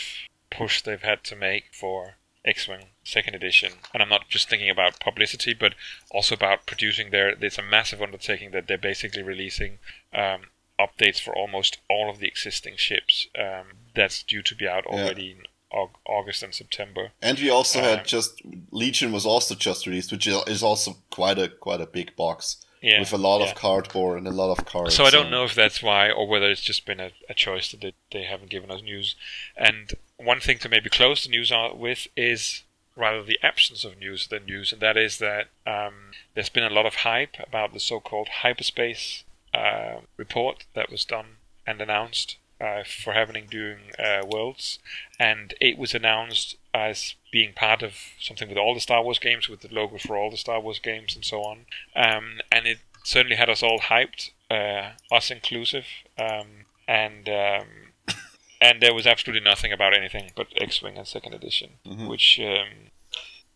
push 0.50 0.80
they've 0.80 1.02
had 1.02 1.24
to 1.24 1.36
make 1.36 1.74
for 1.74 2.16
X-wing 2.44 2.86
second 3.02 3.34
edition, 3.34 3.72
and 3.92 4.02
I'm 4.02 4.08
not 4.08 4.28
just 4.28 4.48
thinking 4.48 4.70
about 4.70 5.00
publicity, 5.00 5.54
but 5.54 5.74
also 6.10 6.34
about 6.34 6.66
producing 6.66 7.10
their. 7.10 7.30
It's 7.30 7.58
a 7.58 7.62
massive 7.62 8.02
undertaking 8.02 8.50
that 8.50 8.66
they're 8.66 8.78
basically 8.78 9.22
releasing 9.22 9.78
um, 10.12 10.42
updates 10.78 11.20
for 11.20 11.34
almost 11.34 11.78
all 11.88 12.10
of 12.10 12.18
the 12.18 12.26
existing 12.26 12.74
ships. 12.76 13.28
Um, 13.38 13.78
that's 13.94 14.22
due 14.22 14.42
to 14.42 14.54
be 14.54 14.68
out 14.68 14.86
already 14.86 15.22
yeah. 15.22 15.30
in 15.32 15.88
August 16.06 16.42
and 16.42 16.54
September. 16.54 17.12
And 17.22 17.38
we 17.38 17.50
also 17.50 17.78
um, 17.78 17.84
had 17.84 18.04
just 18.04 18.42
Legion 18.70 19.12
was 19.12 19.26
also 19.26 19.54
just 19.54 19.86
released, 19.86 20.12
which 20.12 20.26
is 20.26 20.62
also 20.62 20.96
quite 21.10 21.38
a 21.38 21.48
quite 21.48 21.80
a 21.80 21.86
big 21.86 22.14
box 22.16 22.64
yeah, 22.84 23.00
with 23.00 23.12
a 23.12 23.18
lot 23.18 23.40
yeah. 23.40 23.48
of 23.48 23.54
cardboard 23.54 24.18
and 24.18 24.26
a 24.26 24.30
lot 24.30 24.56
of 24.56 24.66
cards. 24.66 24.94
So 24.94 25.04
I 25.04 25.10
don't 25.10 25.30
know 25.30 25.44
if 25.44 25.54
that's 25.54 25.82
why, 25.82 26.10
or 26.10 26.28
whether 26.28 26.50
it's 26.50 26.60
just 26.60 26.84
been 26.84 27.00
a, 27.00 27.10
a 27.28 27.34
choice 27.34 27.70
that 27.70 27.80
they, 27.80 27.94
they 28.12 28.24
haven't 28.24 28.50
given 28.50 28.70
us 28.70 28.82
news. 28.82 29.16
And 29.56 29.94
one 30.18 30.40
thing 30.40 30.58
to 30.58 30.68
maybe 30.68 30.90
close 30.90 31.24
the 31.24 31.30
news 31.30 31.50
out 31.50 31.78
with 31.78 32.06
is 32.14 32.62
rather 32.94 33.22
the 33.22 33.38
absence 33.42 33.84
of 33.84 33.98
news 33.98 34.28
than 34.28 34.44
news, 34.44 34.72
and 34.72 34.82
that 34.82 34.96
is 34.96 35.18
that 35.18 35.46
um, 35.66 36.12
there's 36.34 36.50
been 36.50 36.62
a 36.62 36.70
lot 36.70 36.86
of 36.86 36.96
hype 36.96 37.36
about 37.40 37.72
the 37.72 37.80
so-called 37.80 38.28
hyperspace 38.42 39.24
uh, 39.54 40.00
report 40.16 40.66
that 40.74 40.90
was 40.90 41.04
done 41.04 41.38
and 41.66 41.80
announced 41.80 42.36
uh, 42.64 42.82
for 42.84 43.12
happening 43.12 43.46
during 43.50 43.78
uh, 43.98 44.22
Worlds, 44.26 44.78
and 45.18 45.54
it 45.60 45.76
was 45.76 45.94
announced 45.94 46.56
as 46.72 47.14
being 47.30 47.52
part 47.52 47.82
of 47.82 47.94
something 48.18 48.48
with 48.48 48.56
all 48.56 48.74
the 48.74 48.80
Star 48.80 49.02
Wars 49.02 49.18
games, 49.18 49.48
with 49.48 49.60
the 49.60 49.72
logo 49.72 49.98
for 49.98 50.16
all 50.16 50.30
the 50.30 50.36
Star 50.36 50.60
Wars 50.60 50.78
games 50.78 51.14
and 51.14 51.24
so 51.24 51.42
on. 51.42 51.66
Um, 51.94 52.40
and 52.50 52.66
it 52.66 52.78
certainly 53.02 53.36
had 53.36 53.50
us 53.50 53.62
all 53.62 53.78
hyped, 53.80 54.30
uh, 54.50 54.92
us 55.14 55.30
inclusive, 55.30 55.84
um, 56.18 56.66
and 56.88 57.28
um, 57.28 57.66
and 58.60 58.80
there 58.80 58.94
was 58.94 59.06
absolutely 59.06 59.44
nothing 59.44 59.72
about 59.72 59.94
anything 59.94 60.30
but 60.34 60.46
X-wing 60.58 60.96
and 60.96 61.06
Second 61.06 61.34
Edition, 61.34 61.72
mm-hmm. 61.86 62.06
which 62.06 62.40
um, 62.40 62.90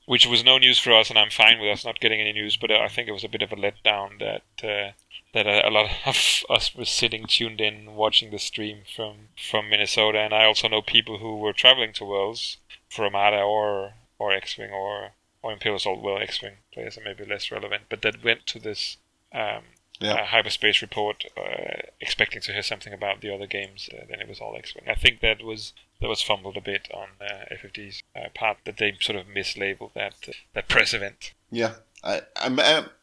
which 0.04 0.26
was 0.26 0.44
no 0.44 0.59
news 0.59 0.78
for 0.78 0.92
us, 0.92 1.09
and 1.09 1.18
I'm 1.18 1.30
fine 1.30 1.59
with 1.61 1.70
us 1.70 1.84
not 1.84 2.00
getting 2.00 2.20
any 2.20 2.32
news. 2.32 2.59
But 2.59 2.70
I 2.70 2.88
think 2.88 3.09
it 3.09 3.12
was 3.12 3.24
a 3.24 3.28
bit 3.28 3.42
of 3.42 3.52
a 3.52 3.56
letdown 3.56 4.18
that 4.18 4.68
uh, 4.68 4.92
that 5.39 5.47
a, 5.47 5.68
a, 5.68 5.70
lot 5.70 5.91
of 6.07 6.45
us 6.51 6.74
were 6.74 6.84
sitting 6.84 7.26
tuned 7.26 7.61
in 7.61 7.95
watching 7.95 8.30
the 8.30 8.39
stream 8.39 8.78
from 8.95 9.28
from 9.51 9.70
Minnesota, 9.70 10.18
and 10.18 10.34
I 10.34 10.45
also 10.45 10.68
know 10.68 10.82
people 10.82 11.18
who 11.18 11.36
were 11.36 11.53
traveling 11.53 11.93
to 11.95 12.05
Worlds 12.05 12.59
for 12.89 13.05
Armada 13.05 13.41
or 13.41 13.95
or 14.18 14.32
X-wing 14.32 14.70
or 14.70 15.12
or 15.43 15.53
Imperial 15.53 15.76
Assault. 15.76 16.03
Well, 16.03 16.18
X-wing 16.18 16.55
players 16.72 16.99
are 16.99 17.05
maybe 17.05 17.24
less 17.24 17.51
relevant, 17.51 17.84
but 17.89 18.03
that 18.03 18.24
went 18.24 18.47
to 18.47 18.59
this 18.59 18.97
um, 19.32 19.62
yeah. 20.01 20.14
uh, 20.14 20.24
hyperspace 20.24 20.82
report, 20.82 21.24
uh, 21.36 21.82
expecting 22.01 22.43
to 22.43 22.53
hear 22.53 22.62
something 22.62 22.93
about 22.93 23.20
the 23.20 23.32
other 23.32 23.47
games. 23.47 23.89
Uh, 23.93 24.05
then 24.09 24.20
it 24.20 24.28
was 24.28 24.41
all 24.41 24.57
X-wing. 24.57 24.89
I 24.89 24.95
think 24.95 25.20
that 25.20 25.43
was 25.43 25.72
that 26.01 26.09
was 26.09 26.22
fumbled 26.22 26.57
a 26.57 26.61
bit 26.61 26.89
on 26.93 27.09
uh, 27.20 27.45
FFG's 27.55 28.03
uh, 28.16 28.28
part 28.34 28.59
that 28.64 28.78
they 28.78 28.97
sort 29.01 29.18
of 29.18 29.26
mislabeled 29.26 29.93
that 29.95 30.14
uh, 30.28 30.32
that 30.55 30.68
press 30.68 30.93
event. 30.95 31.32
Yeah, 31.51 31.74
I, 32.03 32.22
I'm 32.34 32.59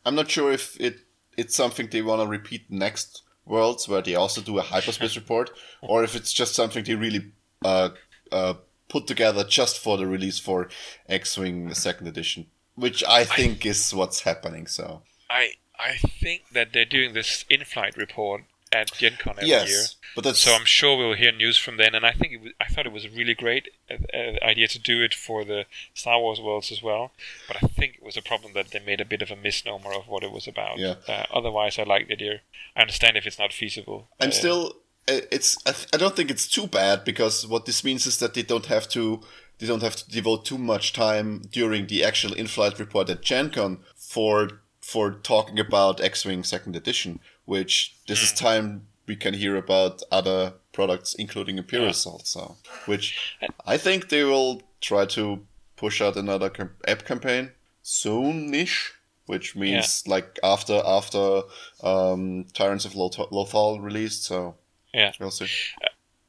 I'm 0.05 0.15
not 0.15 0.29
sure 0.29 0.51
if 0.51 0.79
it 0.81 0.99
it's 1.37 1.55
something 1.55 1.87
they 1.87 2.01
want 2.01 2.21
to 2.21 2.27
repeat 2.27 2.69
next 2.69 3.23
worlds 3.45 3.87
where 3.87 4.01
they 4.01 4.15
also 4.15 4.41
do 4.41 4.57
a 4.57 4.61
hyperspace 4.61 5.15
report, 5.21 5.51
or 5.81 6.03
if 6.03 6.15
it's 6.15 6.33
just 6.33 6.55
something 6.55 6.83
they 6.83 6.95
really 6.95 7.31
uh, 7.63 7.89
uh, 8.31 8.55
put 8.89 9.07
together 9.07 9.43
just 9.43 9.79
for 9.79 9.97
the 9.97 10.07
release 10.07 10.39
for 10.39 10.69
X-wing 11.07 11.73
Second 11.73 12.07
Edition, 12.07 12.47
which 12.75 13.03
I 13.03 13.23
think 13.23 13.65
I, 13.65 13.69
is 13.69 13.93
what's 13.93 14.21
happening. 14.21 14.67
So 14.67 15.01
I 15.29 15.53
I 15.77 15.97
think 15.97 16.49
that 16.53 16.73
they're 16.73 16.85
doing 16.85 17.13
this 17.13 17.45
in-flight 17.49 17.97
report 17.97 18.43
at 18.75 18.91
Gen 18.93 19.17
Con 19.19 19.35
every 19.37 19.49
yes, 19.49 19.69
year. 19.69 19.83
But 20.15 20.23
that's... 20.23 20.39
So 20.39 20.53
I'm 20.53 20.65
sure 20.65 20.97
we'll 20.97 21.15
hear 21.23 21.31
news 21.31 21.57
from 21.57 21.77
then. 21.77 21.93
And 21.95 22.05
I 22.05 22.11
think 22.11 22.33
it 22.33 22.41
was, 22.41 22.51
I 22.59 22.67
thought 22.71 22.85
it 22.85 22.91
was 22.91 23.05
a 23.05 23.09
really 23.09 23.33
great 23.33 23.69
uh, 23.89 23.95
uh, 24.13 24.45
idea 24.45 24.67
to 24.67 24.79
do 24.79 25.01
it 25.01 25.13
for 25.13 25.43
the 25.43 25.65
Star 25.93 26.19
Wars 26.19 26.39
worlds 26.39 26.71
as 26.71 26.81
well. 26.81 27.11
But 27.47 27.57
I 27.63 27.67
think 27.67 27.95
it 27.95 28.03
was 28.03 28.17
a 28.17 28.21
problem 28.21 28.53
that 28.53 28.71
they 28.71 28.79
made 28.79 29.01
a 29.01 29.05
bit 29.05 29.21
of 29.21 29.31
a 29.31 29.35
misnomer 29.35 29.93
of 29.93 30.07
what 30.07 30.23
it 30.23 30.31
was 30.31 30.47
about. 30.47 30.77
Yeah. 30.77 30.95
Uh, 31.07 31.25
otherwise, 31.33 31.79
I 31.79 31.83
like 31.83 32.07
the 32.07 32.13
idea. 32.13 32.41
I 32.75 32.81
understand 32.81 33.17
if 33.17 33.25
it's 33.25 33.39
not 33.39 33.53
feasible. 33.53 34.07
I'm 34.19 34.29
uh, 34.29 34.31
still. 34.31 34.73
It's. 35.07 35.57
I 35.65 35.73
I 35.93 35.97
don't 35.97 36.15
think 36.15 36.31
it's 36.31 36.47
too 36.47 36.67
bad 36.67 37.05
because 37.05 37.45
what 37.45 37.65
this 37.65 37.83
means 37.83 38.05
is 38.07 38.17
that 38.17 38.33
they 38.33 38.41
don't 38.43 38.65
have 38.65 38.89
to. 38.89 39.21
They 39.59 39.67
don't 39.67 39.83
have 39.83 39.95
to 39.95 40.09
devote 40.09 40.45
too 40.45 40.57
much 40.57 40.93
time 40.93 41.43
during 41.51 41.87
the 41.87 42.03
actual 42.03 42.33
in-flight 42.33 42.79
report 42.79 43.09
at 43.09 43.21
GenCon 43.21 43.79
for 43.95 44.61
for 44.81 45.11
talking 45.11 45.59
about 45.59 46.01
X-Wing 46.01 46.43
Second 46.43 46.75
Edition, 46.75 47.19
which 47.45 47.95
this 48.07 48.21
is 48.21 48.31
hmm. 48.31 48.45
time 48.45 48.87
we 49.07 49.15
can 49.15 49.33
hear 49.33 49.55
about 49.55 50.01
other 50.11 50.53
products, 50.73 51.13
including 51.15 51.57
Imperial 51.57 51.87
yeah. 51.87 51.91
Assault. 51.91 52.27
So, 52.27 52.57
which 52.85 53.37
I 53.65 53.77
think 53.77 54.09
they 54.09 54.23
will 54.23 54.61
try 54.81 55.05
to 55.05 55.45
push 55.75 56.01
out 56.01 56.15
another 56.15 56.51
app 56.87 57.05
campaign 57.05 57.51
soonish, 57.83 58.91
which 59.25 59.55
means 59.55 60.03
yeah. 60.05 60.11
like 60.11 60.39
after 60.43 60.81
after 60.85 61.41
um, 61.83 62.45
Tyrants 62.53 62.85
of 62.85 62.93
Lothal 62.93 63.81
released. 63.81 64.23
So 64.23 64.55
yeah, 64.93 65.11
we'll 65.19 65.31
see. 65.31 65.45
Uh, 65.83 65.87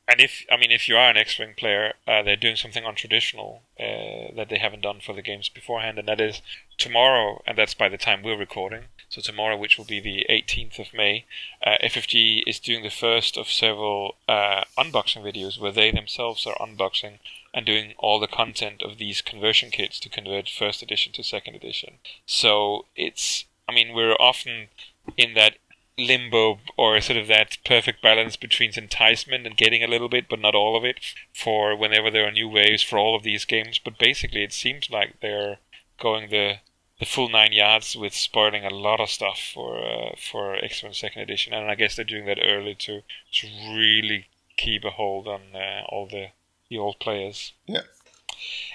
and 0.09 0.21
if 0.21 0.47
I 0.51 0.57
mean, 0.57 0.71
if 0.71 0.89
you 0.89 0.97
are 0.97 1.11
an 1.11 1.17
X-wing 1.17 1.55
player, 1.57 1.95
uh, 2.07 2.23
they're 2.23 2.37
doing 2.37 2.57
something 2.57 2.85
untraditional 2.85 3.61
uh, 3.79 4.35
that 4.37 4.49
they 4.49 4.59
haven't 4.59 4.83
done 4.83 5.01
for 5.01 5.13
the 5.13 5.23
games 5.23 5.49
beforehand, 5.49 5.99
and 5.99 6.07
that 6.07 6.21
is 6.21 6.43
tomorrow, 6.79 7.43
and 7.47 7.59
that's 7.59 7.75
by 7.75 7.89
the 7.89 7.99
time 7.99 8.23
we're 8.23 8.39
recording. 8.39 8.85
So 9.09 9.21
tomorrow, 9.21 9.57
which 9.57 9.79
will 9.79 9.85
be 9.85 10.01
the 10.01 10.27
18th 10.29 10.79
of 10.79 10.95
May, 10.95 11.25
uh, 11.65 11.77
FFG 11.83 12.43
is 12.47 12.61
doing 12.61 12.83
the 12.83 12.91
first 12.91 13.37
of 13.37 13.49
several 13.49 14.17
uh, 14.29 14.63
unboxing 14.79 15.23
videos 15.23 15.61
where 15.61 15.73
they 15.73 15.91
themselves 15.91 16.47
are 16.47 16.57
unboxing 16.57 17.19
and 17.55 17.65
doing 17.65 17.95
all 17.99 18.21
the 18.21 18.27
content 18.27 18.83
of 18.83 18.99
these 18.99 19.23
conversion 19.23 19.71
kits 19.71 19.99
to 20.01 20.09
convert 20.09 20.49
first 20.49 20.83
edition 20.83 21.13
to 21.13 21.23
second 21.23 21.55
edition. 21.55 21.95
So 22.27 22.85
it's, 22.95 23.45
I 23.69 23.73
mean, 23.73 23.95
we're 23.95 24.15
often 24.15 24.69
in 25.17 25.35
that 25.35 25.57
limbo 25.99 26.61
or 26.77 27.01
sort 27.01 27.19
of 27.19 27.27
that 27.29 27.59
perfect 27.65 28.03
balance 28.03 28.37
between 28.37 28.73
enticement 28.77 29.47
and 29.47 29.57
getting 29.57 29.83
a 29.83 29.89
little 29.89 30.09
bit, 30.09 30.29
but 30.29 30.41
not 30.41 30.55
all 30.55 30.77
of 30.77 30.85
it, 30.85 31.01
for 31.33 31.77
whenever 31.77 32.11
there 32.11 32.27
are 32.27 32.33
new 32.33 32.49
waves 32.49 32.83
for 32.83 32.99
all 32.99 33.17
of 33.17 33.23
these 33.23 33.45
games. 33.45 33.79
But 33.79 33.99
basically, 33.99 34.43
it 34.43 34.53
seems 34.53 34.91
like 34.91 35.21
they're 35.21 35.59
going 35.99 36.31
the 36.31 36.57
the 36.99 37.07
full 37.07 37.29
nine 37.29 37.53
yards 37.53 37.95
with 37.95 38.15
spoiling 38.15 38.65
a 38.65 38.75
lot 38.75 39.01
of 39.01 39.11
stuff 39.11 39.39
for 39.53 39.79
uh, 39.79 40.15
for 40.19 40.57
X-wing 40.57 40.93
Second 40.93 41.23
Edition, 41.23 41.53
and 41.53 41.71
I 41.71 41.75
guess 41.75 41.97
they're 41.97 42.05
doing 42.05 42.27
that 42.27 42.39
early 42.43 42.75
to 42.75 43.03
to 43.33 43.47
really 43.69 44.27
keep 44.57 44.85
a 44.85 44.91
hold 44.91 45.29
on 45.29 45.41
uh, 45.55 45.83
all 45.89 46.07
the 46.07 46.29
the 46.69 46.79
old 46.79 46.99
players. 46.99 47.53
Yeah. 47.67 47.83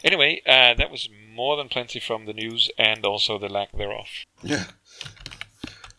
Anyway, 0.04 0.42
uh, 0.48 0.74
that 0.74 0.92
was 0.92 1.10
more 1.34 1.56
than 1.56 1.70
plenty 1.70 2.00
from 2.00 2.26
the 2.26 2.34
news 2.34 2.72
and 2.78 3.06
also 3.06 3.38
the 3.38 3.50
lack 3.50 3.72
thereof. 3.72 4.08
Yeah. 4.42 4.66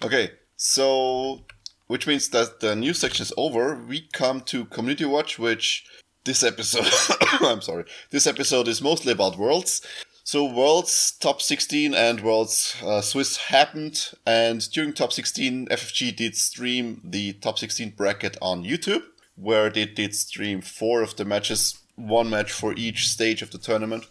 Okay, 0.03 0.33
so 0.62 1.44
which 1.88 2.06
means 2.06 2.28
that 2.28 2.60
the 2.60 2.76
news 2.76 2.98
section 2.98 3.24
is 3.24 3.32
over. 3.36 3.74
We 3.74 4.08
come 4.12 4.40
to 4.42 4.64
Community 4.66 5.04
Watch, 5.04 5.38
which 5.38 5.84
this 6.24 6.44
episode, 6.44 6.86
I'm 7.40 7.60
sorry, 7.60 7.84
this 8.10 8.28
episode 8.28 8.68
is 8.68 8.80
mostly 8.80 9.12
about 9.12 9.36
Worlds. 9.36 9.82
So 10.22 10.44
Worlds 10.44 11.16
Top 11.18 11.42
16 11.42 11.94
and 11.94 12.20
Worlds 12.20 12.76
uh, 12.82 13.00
Swiss 13.00 13.36
happened, 13.36 14.10
and 14.24 14.70
during 14.70 14.92
Top 14.92 15.12
16, 15.12 15.66
FFG 15.66 16.14
did 16.14 16.36
stream 16.36 17.00
the 17.02 17.32
Top 17.34 17.58
16 17.58 17.90
bracket 17.90 18.36
on 18.40 18.62
YouTube, 18.62 19.02
where 19.34 19.68
they 19.68 19.84
did 19.84 20.14
stream 20.14 20.60
four 20.60 21.02
of 21.02 21.16
the 21.16 21.24
matches, 21.24 21.76
one 21.96 22.30
match 22.30 22.52
for 22.52 22.72
each 22.74 23.08
stage 23.08 23.42
of 23.42 23.50
the 23.50 23.58
tournament, 23.58 24.04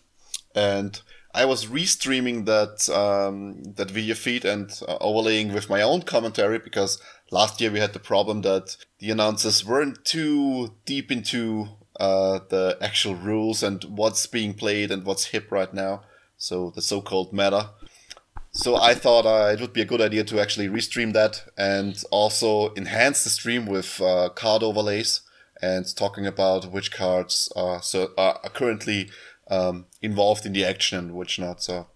and 0.53 1.01
I 1.33 1.45
was 1.45 1.67
restreaming 1.67 2.45
that 2.45 2.89
um, 2.93 3.63
that 3.75 3.89
video 3.89 4.15
feed 4.15 4.43
and 4.43 4.69
uh, 4.87 4.97
overlaying 4.99 5.53
with 5.53 5.69
my 5.69 5.81
own 5.81 6.01
commentary 6.01 6.59
because 6.59 7.01
last 7.31 7.61
year 7.61 7.71
we 7.71 7.79
had 7.79 7.93
the 7.93 7.99
problem 7.99 8.41
that 8.41 8.75
the 8.99 9.11
announcers 9.11 9.65
weren't 9.65 10.03
too 10.03 10.75
deep 10.85 11.11
into 11.11 11.67
uh, 11.99 12.39
the 12.49 12.77
actual 12.81 13.15
rules 13.15 13.63
and 13.63 13.83
what's 13.85 14.27
being 14.27 14.53
played 14.53 14.91
and 14.91 15.05
what's 15.05 15.25
hip 15.25 15.51
right 15.51 15.73
now. 15.73 16.01
So 16.37 16.71
the 16.71 16.81
so-called 16.81 17.31
meta. 17.31 17.69
So 18.51 18.75
I 18.75 18.95
thought 18.95 19.25
uh, 19.25 19.53
it 19.53 19.61
would 19.61 19.71
be 19.71 19.81
a 19.81 19.85
good 19.85 20.01
idea 20.01 20.25
to 20.25 20.41
actually 20.41 20.67
restream 20.67 21.13
that 21.13 21.45
and 21.57 22.03
also 22.11 22.73
enhance 22.75 23.23
the 23.23 23.29
stream 23.29 23.65
with 23.65 24.01
uh, 24.01 24.29
card 24.29 24.63
overlays 24.63 25.21
and 25.61 25.85
talking 25.95 26.25
about 26.25 26.71
which 26.71 26.91
cards 26.91 27.51
are 27.55 27.81
so 27.81 28.11
are 28.17 28.39
currently 28.53 29.09
um, 29.51 29.85
involved 30.01 30.45
in 30.45 30.53
the 30.53 30.65
action 30.65 30.97
and 30.97 31.13
which 31.13 31.37
not. 31.37 31.61
So 31.61 31.87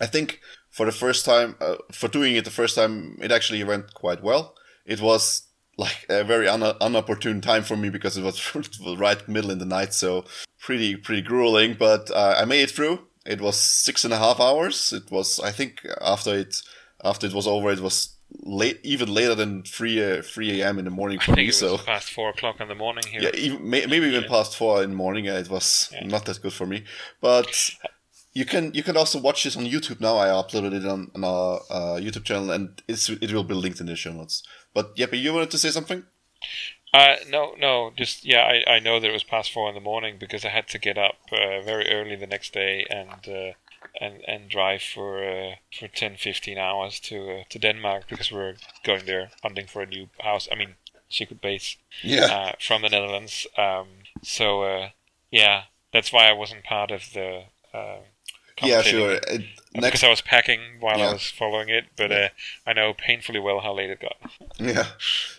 I 0.00 0.06
think 0.06 0.40
for 0.70 0.86
the 0.86 0.92
first 0.92 1.24
time, 1.24 1.54
uh, 1.60 1.76
for 1.92 2.08
doing 2.08 2.34
it 2.34 2.44
the 2.44 2.50
first 2.50 2.74
time, 2.74 3.18
it 3.22 3.30
actually 3.30 3.62
went 3.62 3.94
quite 3.94 4.22
well. 4.22 4.56
It 4.86 5.00
was 5.00 5.42
like 5.76 6.06
a 6.08 6.24
very 6.24 6.48
un- 6.48 6.78
unopportune 6.80 7.42
time 7.42 7.62
for 7.62 7.76
me 7.76 7.90
because 7.90 8.16
it 8.16 8.24
was 8.24 8.40
right 8.98 9.28
middle 9.28 9.50
in 9.50 9.58
the 9.58 9.66
night, 9.66 9.92
so 9.94 10.24
pretty 10.58 10.96
pretty 10.96 11.22
grueling. 11.22 11.76
But 11.78 12.10
uh, 12.10 12.36
I 12.38 12.46
made 12.46 12.62
it 12.62 12.70
through. 12.70 13.06
It 13.24 13.40
was 13.40 13.56
six 13.56 14.04
and 14.04 14.12
a 14.12 14.18
half 14.18 14.40
hours. 14.40 14.92
It 14.92 15.10
was 15.10 15.38
I 15.38 15.52
think 15.52 15.86
after 16.00 16.34
it 16.34 16.62
after 17.04 17.26
it 17.26 17.34
was 17.34 17.46
over, 17.46 17.70
it 17.70 17.80
was 17.80 18.16
late, 18.40 18.80
even 18.82 19.12
later 19.12 19.34
than 19.34 19.62
three 19.62 20.02
uh, 20.02 20.22
three 20.22 20.60
a.m. 20.60 20.78
in 20.78 20.84
the 20.84 20.90
morning 20.90 21.18
for 21.18 21.32
me. 21.32 21.50
so 21.50 21.78
past 21.78 22.10
four 22.10 22.30
o'clock 22.30 22.60
in 22.60 22.68
the 22.68 22.74
morning 22.74 23.04
here. 23.08 23.22
Yeah, 23.22 23.30
even, 23.34 23.68
may, 23.68 23.86
maybe 23.86 24.06
even 24.06 24.22
yeah. 24.22 24.28
past 24.28 24.56
four 24.56 24.82
in 24.82 24.90
the 24.90 24.96
morning. 24.96 25.28
Uh, 25.28 25.34
it 25.34 25.50
was 25.50 25.90
yeah. 25.92 26.06
not 26.06 26.24
that 26.26 26.40
good 26.42 26.52
for 26.52 26.66
me, 26.66 26.84
but. 27.20 27.70
You 28.34 28.46
can 28.46 28.72
you 28.72 28.82
can 28.82 28.96
also 28.96 29.20
watch 29.20 29.44
this 29.44 29.58
on 29.58 29.66
YouTube 29.66 30.00
now. 30.00 30.16
I 30.16 30.28
uploaded 30.28 30.72
it 30.72 30.86
on, 30.86 31.10
on 31.14 31.22
our 31.22 31.60
uh, 31.68 32.00
YouTube 32.00 32.24
channel, 32.24 32.50
and 32.50 32.80
it's 32.88 33.10
it 33.10 33.30
will 33.30 33.44
be 33.44 33.52
linked 33.52 33.78
in 33.78 33.84
the 33.84 33.94
show 33.94 34.10
notes. 34.10 34.42
But 34.72 34.96
Jeppe, 34.96 35.20
you 35.20 35.34
wanted 35.34 35.50
to 35.50 35.58
say 35.58 35.68
something? 35.68 36.04
Uh, 36.94 37.16
no, 37.28 37.54
no, 37.58 37.90
just 37.96 38.24
yeah, 38.24 38.42
I, 38.42 38.74
I 38.74 38.78
know 38.78 39.00
that 39.00 39.08
it 39.08 39.12
was 39.12 39.24
past 39.24 39.50
four 39.50 39.68
in 39.68 39.74
the 39.74 39.80
morning 39.80 40.16
because 40.18 40.44
I 40.44 40.48
had 40.48 40.68
to 40.68 40.78
get 40.78 40.98
up 40.98 41.16
uh, 41.30 41.62
very 41.62 41.90
early 41.90 42.16
the 42.16 42.26
next 42.26 42.52
day 42.52 42.86
and 42.90 43.28
uh, 43.28 43.52
and 44.00 44.22
and 44.26 44.48
drive 44.48 44.82
for 44.82 45.22
uh, 45.22 45.54
for 45.78 45.88
10, 45.88 46.16
15 46.16 46.58
hours 46.58 47.00
to 47.00 47.30
uh, 47.30 47.42
to 47.48 47.58
Denmark 47.58 48.04
because 48.08 48.32
we're 48.32 48.56
going 48.84 49.06
there 49.06 49.30
hunting 49.42 49.66
for 49.66 49.82
a 49.82 49.86
new 49.86 50.08
house. 50.20 50.48
I 50.50 50.54
mean, 50.54 50.74
secret 51.08 51.40
base. 51.40 51.76
Yeah. 52.02 52.24
Uh, 52.24 52.52
from 52.60 52.82
the 52.82 52.88
Netherlands. 52.88 53.46
Um, 53.56 53.88
so 54.22 54.62
uh, 54.62 54.88
yeah, 55.30 55.64
that's 55.92 56.12
why 56.12 56.28
I 56.28 56.32
wasn't 56.32 56.64
part 56.64 56.90
of 56.90 57.12
the. 57.12 57.44
Uh, 57.72 57.98
yeah, 58.62 58.82
sure. 58.82 59.16
Uh, 59.16 59.38
next... 59.74 59.86
Because 59.86 60.04
I 60.04 60.10
was 60.10 60.20
packing 60.20 60.60
while 60.80 60.98
yeah. 60.98 61.08
I 61.08 61.12
was 61.14 61.30
following 61.30 61.68
it, 61.68 61.86
but 61.96 62.10
yeah. 62.10 62.16
uh, 62.16 62.28
I 62.70 62.72
know 62.72 62.94
painfully 62.94 63.40
well 63.40 63.60
how 63.60 63.74
late 63.74 63.90
it 63.90 64.00
got. 64.00 64.16
Yeah, 64.58 64.86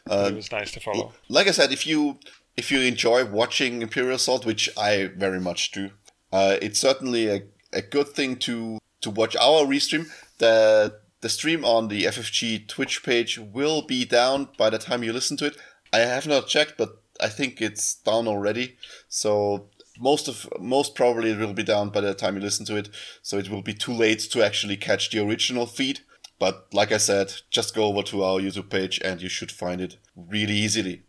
uh, 0.10 0.30
it 0.32 0.36
was 0.36 0.52
nice 0.52 0.72
to 0.72 0.80
follow. 0.80 1.14
Like 1.30 1.48
I 1.48 1.52
said, 1.52 1.72
if 1.72 1.88
you 1.88 2.18
if 2.58 2.72
you 2.72 2.82
enjoy 2.82 3.26
watching 3.26 3.82
Imperial 3.82 4.16
Assault, 4.16 4.46
which 4.46 4.70
I 4.78 5.10
very 5.16 5.40
much 5.40 5.72
do, 5.72 5.92
uh, 6.32 6.58
it's 6.62 6.80
certainly 6.80 7.28
a 7.28 7.44
a 7.74 7.82
good 7.82 8.10
thing 8.10 8.38
to 8.38 8.80
to 9.02 9.10
watch 9.10 9.36
our 9.36 9.66
restream. 9.66 10.10
The 10.38 11.00
the 11.22 11.30
stream 11.30 11.64
on 11.64 11.88
the 11.88 12.04
FFG 12.04 12.68
Twitch 12.68 13.04
page 13.04 13.40
will 13.40 13.82
be 13.82 14.06
down 14.06 14.50
by 14.58 14.70
the 14.70 14.78
time 14.78 15.04
you 15.04 15.14
listen 15.14 15.38
to 15.38 15.46
it. 15.46 15.58
I 15.94 16.00
have 16.00 16.28
not 16.28 16.48
checked, 16.48 16.78
but 16.78 17.02
I 17.22 17.30
think 17.30 17.62
it's 17.62 17.96
down 17.96 18.28
already. 18.28 18.78
So 19.08 19.70
most 20.00 20.28
of 20.28 20.50
most 20.60 20.96
probably 20.96 21.32
it 21.32 21.40
will 21.40 21.54
be 21.54 21.64
down 21.64 21.90
by 21.90 22.02
the 22.02 22.14
time 22.14 22.36
you 22.36 22.42
listen 22.42 22.66
to 22.66 22.76
it. 22.76 22.90
So 23.22 23.38
it 23.38 23.50
will 23.50 23.62
be 23.62 23.74
too 23.74 23.94
late 23.94 24.20
to 24.32 24.44
actually 24.44 24.78
catch 24.78 25.12
the 25.12 25.20
original 25.20 25.66
feed. 25.66 26.02
But 26.40 26.68
like 26.74 26.92
I 26.92 26.98
said, 26.98 27.34
just 27.52 27.76
go 27.76 27.86
over 27.86 28.02
to 28.04 28.24
our 28.24 28.40
YouTube 28.40 28.70
page 28.70 29.00
and 29.00 29.22
you 29.22 29.30
should 29.30 29.52
find 29.52 29.80
it 29.80 29.98
really 30.16 30.56
easily. 30.56 31.04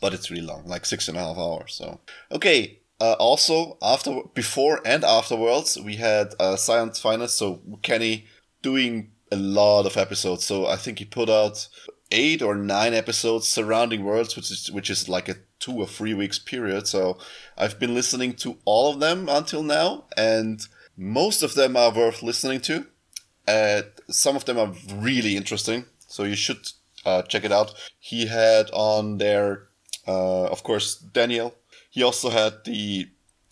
But 0.00 0.14
it's 0.14 0.30
really 0.30 0.46
long, 0.46 0.66
like 0.66 0.86
six 0.86 1.08
and 1.08 1.16
a 1.16 1.20
half 1.20 1.36
hours. 1.36 1.74
So 1.74 2.00
okay, 2.32 2.79
uh, 3.00 3.16
also, 3.18 3.78
after, 3.82 4.20
before 4.34 4.80
and 4.84 5.04
afterwards, 5.04 5.78
we 5.80 5.96
had 5.96 6.34
uh, 6.38 6.56
Science 6.56 7.00
Finest, 7.00 7.38
so 7.38 7.62
Kenny 7.82 8.26
doing 8.62 9.10
a 9.32 9.36
lot 9.36 9.86
of 9.86 9.96
episodes. 9.96 10.44
So 10.44 10.66
I 10.66 10.76
think 10.76 10.98
he 10.98 11.04
put 11.04 11.30
out 11.30 11.68
eight 12.10 12.42
or 12.42 12.54
nine 12.54 12.92
episodes 12.92 13.48
surrounding 13.48 14.04
worlds, 14.04 14.36
which 14.36 14.50
is 14.50 14.70
which 14.70 14.90
is 14.90 15.08
like 15.08 15.28
a 15.28 15.36
two 15.60 15.72
or 15.72 15.86
three 15.86 16.14
weeks 16.14 16.38
period. 16.38 16.86
So 16.86 17.18
I've 17.56 17.78
been 17.78 17.94
listening 17.94 18.34
to 18.34 18.58
all 18.64 18.92
of 18.92 19.00
them 19.00 19.28
until 19.28 19.62
now, 19.62 20.04
and 20.16 20.60
most 20.96 21.42
of 21.42 21.54
them 21.54 21.76
are 21.76 21.92
worth 21.92 22.22
listening 22.22 22.60
to. 22.62 22.86
Uh, 23.48 23.82
some 24.08 24.36
of 24.36 24.44
them 24.44 24.58
are 24.58 24.72
really 24.94 25.36
interesting, 25.36 25.86
so 26.06 26.24
you 26.24 26.36
should 26.36 26.68
uh, 27.06 27.22
check 27.22 27.44
it 27.44 27.52
out. 27.52 27.72
He 27.98 28.26
had 28.26 28.70
on 28.72 29.18
there, 29.18 29.68
uh, 30.06 30.46
of 30.46 30.62
course, 30.62 30.96
Daniel 30.96 31.54
he 31.90 32.02
also 32.02 32.30
had 32.30 32.64
the 32.64 33.08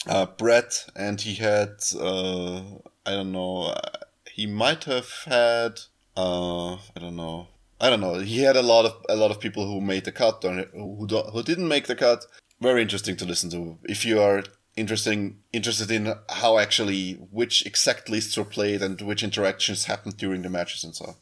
uh, 0.07 0.27
Brett, 0.27 0.87
and 0.97 1.21
he 1.21 1.35
had 1.35 1.75
uh, 1.99 2.61
I 3.05 3.11
don't 3.11 3.33
know. 3.33 3.65
Uh, 3.65 3.91
he 4.31 4.47
might 4.47 4.85
have 4.85 5.11
had 5.27 5.81
uh, 6.17 6.75
I 6.75 6.99
don't 7.01 7.17
know. 7.17 7.49
I 7.81 7.91
don't 7.91 8.01
know. 8.01 8.19
He 8.19 8.43
had 8.43 8.57
a 8.57 8.63
lot 8.63 8.85
of 8.85 9.05
a 9.09 9.17
lot 9.17 9.31
of 9.31 9.41
people 9.41 9.67
who 9.67 9.81
made 9.81 10.05
the 10.05 10.13
cut 10.13 10.45
or 10.45 10.65
who 10.73 11.07
who 11.07 11.43
didn't 11.43 11.69
make 11.69 11.87
the 11.87 11.97
cut. 11.97 12.25
Very 12.61 12.83
interesting 12.83 13.17
to 13.17 13.25
listen 13.25 13.51
to. 13.51 13.79
If 13.85 14.05
you 14.05 14.21
are 14.21 14.43
interesting 14.77 15.39
interested 15.53 15.91
in 15.91 16.15
how 16.29 16.59
actually 16.59 17.15
which 17.31 17.67
exact 17.67 18.09
lists 18.09 18.37
were 18.37 18.45
played 18.45 18.81
and 18.81 19.01
which 19.03 19.25
interactions 19.25 19.85
happened 19.85 20.17
during 20.17 20.43
the 20.43 20.49
matches 20.49 20.85
and 20.85 20.95
so 20.95 21.07
on. 21.07 21.15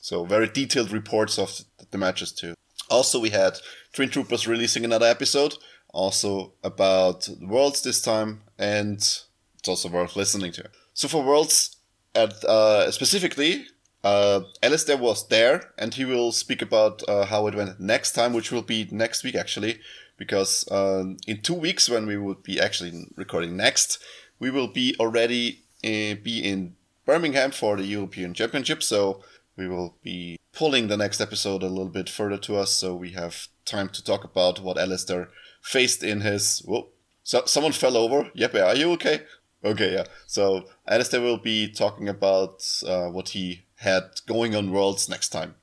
So 0.00 0.24
very 0.24 0.48
detailed 0.48 0.90
reports 0.90 1.38
of 1.38 1.64
the 1.90 1.98
matches 1.98 2.32
too. 2.32 2.54
Also, 2.90 3.18
we 3.18 3.30
had 3.30 3.58
Twin 3.92 4.10
Troopers 4.10 4.46
releasing 4.46 4.84
another 4.84 5.06
episode 5.06 5.54
also 5.94 6.52
about 6.62 7.28
Worlds 7.40 7.82
this 7.82 8.02
time, 8.02 8.42
and 8.58 8.96
it's 8.96 9.68
also 9.68 9.88
worth 9.88 10.16
listening 10.16 10.52
to. 10.52 10.68
So 10.92 11.08
for 11.08 11.22
Worlds, 11.24 11.76
at 12.14 12.44
uh, 12.44 12.90
specifically, 12.90 13.66
uh, 14.02 14.40
Alistair 14.62 14.96
was 14.96 15.28
there, 15.28 15.72
and 15.78 15.94
he 15.94 16.04
will 16.04 16.32
speak 16.32 16.60
about 16.60 17.02
uh, 17.08 17.24
how 17.24 17.46
it 17.46 17.54
went 17.54 17.80
next 17.80 18.12
time, 18.12 18.32
which 18.32 18.52
will 18.52 18.62
be 18.62 18.86
next 18.90 19.24
week 19.24 19.34
actually, 19.34 19.80
because 20.18 20.70
um, 20.70 21.16
in 21.26 21.40
two 21.40 21.54
weeks 21.54 21.88
when 21.88 22.06
we 22.06 22.16
would 22.16 22.42
be 22.42 22.60
actually 22.60 23.06
recording 23.16 23.56
next, 23.56 23.98
we 24.38 24.50
will 24.50 24.68
be 24.68 24.94
already 25.00 25.62
uh, 25.82 26.14
be 26.22 26.40
in 26.44 26.76
Birmingham 27.06 27.50
for 27.50 27.76
the 27.76 27.84
European 27.84 28.34
Championship. 28.34 28.82
So 28.82 29.22
we 29.56 29.68
will 29.68 29.96
be 30.02 30.38
pulling 30.52 30.88
the 30.88 30.96
next 30.96 31.20
episode 31.20 31.62
a 31.62 31.68
little 31.68 31.88
bit 31.88 32.08
further 32.08 32.38
to 32.38 32.56
us, 32.56 32.70
so 32.70 32.94
we 32.94 33.12
have 33.12 33.48
time 33.64 33.88
to 33.88 34.04
talk 34.04 34.24
about 34.24 34.60
what 34.60 34.78
Alistair 34.78 35.30
faced 35.64 36.04
in 36.04 36.20
his. 36.20 36.62
Whoa, 36.64 36.88
so 37.22 37.42
someone 37.46 37.72
fell 37.72 37.96
over. 37.96 38.30
Jeppe, 38.36 38.62
are 38.62 38.76
you 38.76 38.92
okay? 38.92 39.22
Okay, 39.64 39.94
yeah. 39.94 40.04
So 40.26 40.66
Alistair 40.86 41.22
will 41.22 41.38
be 41.38 41.72
talking 41.72 42.08
about 42.08 42.62
uh, 42.86 43.08
what 43.08 43.30
he 43.30 43.64
had 43.76 44.02
going 44.26 44.54
on 44.54 44.70
Worlds 44.70 45.08
next 45.08 45.30
time. 45.30 45.54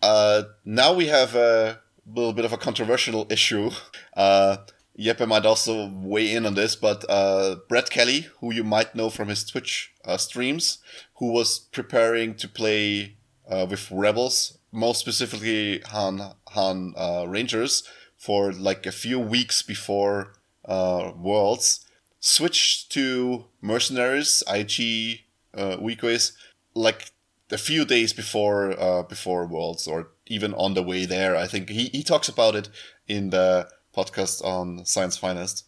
Uh, 0.00 0.44
now 0.64 0.94
we 0.94 1.06
have 1.08 1.34
a 1.34 1.80
little 2.06 2.32
bit 2.32 2.46
of 2.46 2.52
a 2.52 2.56
controversial 2.56 3.26
issue. 3.30 3.70
Uh, 4.16 4.56
Jeppe 4.98 5.28
might 5.28 5.44
also 5.44 5.90
weigh 5.90 6.34
in 6.34 6.46
on 6.46 6.54
this, 6.54 6.74
but 6.74 7.04
uh, 7.08 7.56
Brett 7.68 7.90
Kelly, 7.90 8.26
who 8.40 8.52
you 8.52 8.64
might 8.64 8.94
know 8.94 9.10
from 9.10 9.28
his 9.28 9.44
Twitch 9.44 9.92
uh, 10.04 10.16
streams, 10.16 10.78
who 11.16 11.32
was 11.32 11.58
preparing 11.58 12.34
to 12.36 12.48
play 12.48 13.16
uh, 13.48 13.66
with 13.68 13.90
Rebels 13.90 14.58
most 14.72 15.00
specifically 15.00 15.80
Han 15.86 16.32
Han 16.48 16.94
uh, 16.96 17.24
Rangers, 17.28 17.84
for 18.18 18.52
like 18.52 18.84
a 18.84 18.92
few 18.92 19.18
weeks 19.18 19.62
before 19.62 20.34
uh, 20.64 21.12
Worlds, 21.16 21.86
switched 22.20 22.90
to 22.92 23.46
Mercenaries 23.62 24.42
IG 24.48 25.20
uh, 25.54 25.76
Weequays 25.78 26.32
like 26.74 27.12
a 27.50 27.56
few 27.58 27.84
days 27.84 28.12
before 28.12 28.78
uh, 28.78 29.02
before 29.02 29.46
Worlds 29.46 29.86
or 29.86 30.10
even 30.26 30.52
on 30.54 30.74
the 30.74 30.82
way 30.82 31.06
there. 31.06 31.36
I 31.36 31.46
think 31.46 31.70
he, 31.70 31.86
he 31.86 32.02
talks 32.02 32.28
about 32.28 32.54
it 32.54 32.68
in 33.06 33.30
the 33.30 33.68
podcast 33.96 34.44
on 34.44 34.84
Science 34.84 35.16
Finest. 35.16 35.64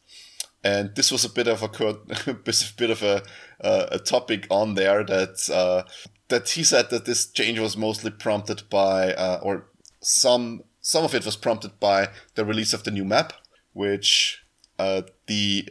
And 0.62 0.94
this 0.94 1.10
was 1.10 1.24
a 1.24 1.30
bit 1.30 1.48
of 1.48 1.62
a 1.62 1.68
bit 2.34 2.90
of 2.90 3.02
a, 3.02 3.22
uh, 3.62 3.86
a 3.92 3.98
topic 3.98 4.46
on 4.50 4.74
there 4.74 5.02
that 5.04 5.48
uh, 5.50 5.88
that 6.28 6.50
he 6.50 6.62
said 6.62 6.90
that 6.90 7.06
this 7.06 7.26
change 7.26 7.58
was 7.58 7.76
mostly 7.76 8.10
prompted 8.10 8.64
by 8.68 9.14
uh, 9.14 9.40
or 9.42 9.68
some 10.02 10.62
some 10.90 11.04
of 11.04 11.14
it 11.14 11.24
was 11.24 11.36
prompted 11.36 11.78
by 11.78 12.08
the 12.34 12.44
release 12.44 12.72
of 12.72 12.82
the 12.82 12.90
new 12.90 13.04
map, 13.04 13.32
which 13.74 14.44
uh, 14.76 15.02
the 15.28 15.68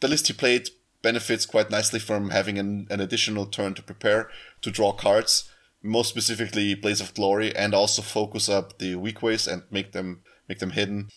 the 0.00 0.08
list 0.08 0.26
he 0.26 0.34
played 0.34 0.68
benefits 1.00 1.46
quite 1.46 1.70
nicely 1.70 1.98
from 1.98 2.28
having 2.28 2.58
an, 2.58 2.86
an 2.90 3.00
additional 3.00 3.46
turn 3.46 3.72
to 3.72 3.82
prepare 3.82 4.28
to 4.60 4.70
draw 4.70 4.92
cards, 4.92 5.50
most 5.82 6.10
specifically 6.10 6.74
Blaze 6.74 7.00
of 7.00 7.14
Glory, 7.14 7.56
and 7.56 7.72
also 7.72 8.02
focus 8.02 8.50
up 8.50 8.78
the 8.78 8.92
Weequays 8.92 9.50
and 9.50 9.62
make 9.70 9.92
them 9.92 10.20
make 10.50 10.58
them 10.58 10.72
hidden. 10.72 11.08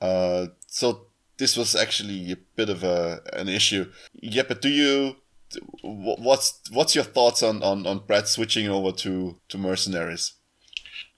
Uh, 0.00 0.46
so 0.68 1.06
this 1.36 1.56
was 1.56 1.74
actually 1.74 2.30
a 2.30 2.36
bit 2.54 2.70
of 2.70 2.84
a 2.84 3.22
an 3.32 3.48
issue. 3.48 3.90
Yeah, 4.14 4.44
but 4.46 4.62
do 4.62 4.68
you? 4.68 5.16
What's 5.82 6.60
what's 6.70 6.94
your 6.94 7.08
thoughts 7.16 7.42
on 7.42 7.60
on 7.64 7.88
on 7.88 8.06
Brad 8.06 8.28
switching 8.28 8.68
over 8.68 8.92
to 8.98 9.40
to 9.48 9.58
mercenaries? 9.58 10.34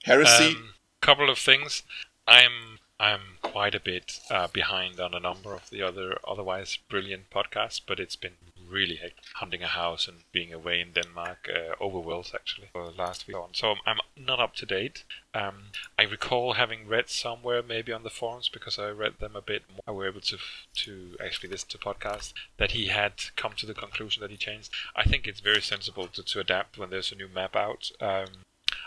Heresy. 0.04 0.56
Um, 0.56 0.71
couple 1.02 1.28
of 1.28 1.38
things. 1.38 1.82
I'm 2.26 2.78
I'm 2.98 3.38
quite 3.42 3.74
a 3.74 3.80
bit 3.80 4.20
uh, 4.30 4.46
behind 4.46 5.00
on 5.00 5.12
a 5.12 5.20
number 5.20 5.52
of 5.54 5.68
the 5.70 5.82
other 5.82 6.18
otherwise 6.26 6.78
brilliant 6.88 7.28
podcasts, 7.30 7.80
but 7.84 7.98
it's 7.98 8.16
been 8.16 8.36
really 8.70 8.96
hectic 8.96 9.24
hunting 9.34 9.62
a 9.62 9.66
house 9.66 10.08
and 10.08 10.18
being 10.32 10.52
away 10.52 10.80
in 10.80 10.92
Denmark 10.92 11.50
uh, 11.52 11.74
over 11.82 11.98
Worlds 11.98 12.32
actually 12.34 12.68
for 12.72 12.84
the 12.86 13.02
last 13.02 13.26
week 13.26 13.36
on. 13.36 13.50
So 13.52 13.74
I'm 13.84 13.98
not 14.16 14.40
up 14.40 14.54
to 14.56 14.66
date. 14.66 15.04
Um, 15.34 15.72
I 15.98 16.04
recall 16.04 16.54
having 16.54 16.88
read 16.88 17.10
somewhere 17.10 17.62
maybe 17.62 17.92
on 17.92 18.04
the 18.04 18.08
forums 18.08 18.48
because 18.48 18.78
I 18.78 18.88
read 18.90 19.18
them 19.18 19.36
a 19.36 19.42
bit 19.42 19.64
more. 19.68 19.80
I 19.86 19.90
were 19.90 20.08
able 20.08 20.22
to 20.22 20.38
to 20.84 21.16
actually 21.22 21.50
listen 21.50 21.68
to 21.70 21.78
podcasts 21.78 22.32
that 22.56 22.70
he 22.70 22.86
had 22.86 23.14
come 23.36 23.52
to 23.56 23.66
the 23.66 23.74
conclusion 23.74 24.20
that 24.22 24.30
he 24.30 24.36
changed. 24.36 24.70
I 24.96 25.02
think 25.02 25.26
it's 25.26 25.40
very 25.40 25.60
sensible 25.60 26.06
to, 26.06 26.22
to 26.22 26.40
adapt 26.40 26.78
when 26.78 26.90
there's 26.90 27.12
a 27.12 27.16
new 27.16 27.28
map 27.28 27.56
out. 27.56 27.90
Um, 28.00 28.46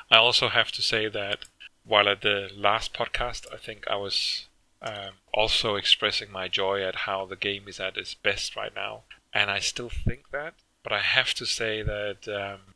I 0.09 0.18
also 0.18 0.49
have 0.49 0.72
to 0.74 0.82
say 0.82 1.07
that 1.09 1.39
while 1.86 2.10
at 2.10 2.22
the 2.22 2.50
last 2.56 2.94
podcast, 2.94 3.46
I 3.54 3.58
think 3.58 3.88
I 3.88 3.96
was 3.96 4.48
um, 4.82 5.14
also 5.34 5.76
expressing 5.76 6.32
my 6.32 6.48
joy 6.48 6.84
at 6.84 6.96
how 6.96 7.26
the 7.26 7.36
game 7.36 7.64
is 7.68 7.80
at 7.80 7.98
its 7.98 8.14
best 8.14 8.56
right 8.56 8.74
now, 8.76 9.04
and 9.34 9.50
I 9.50 9.60
still 9.60 9.90
think 9.90 10.32
that. 10.32 10.56
But 10.84 10.94
I 10.94 11.00
have 11.00 11.34
to 11.36 11.46
say 11.46 11.82
that 11.82 12.28
um, 12.28 12.74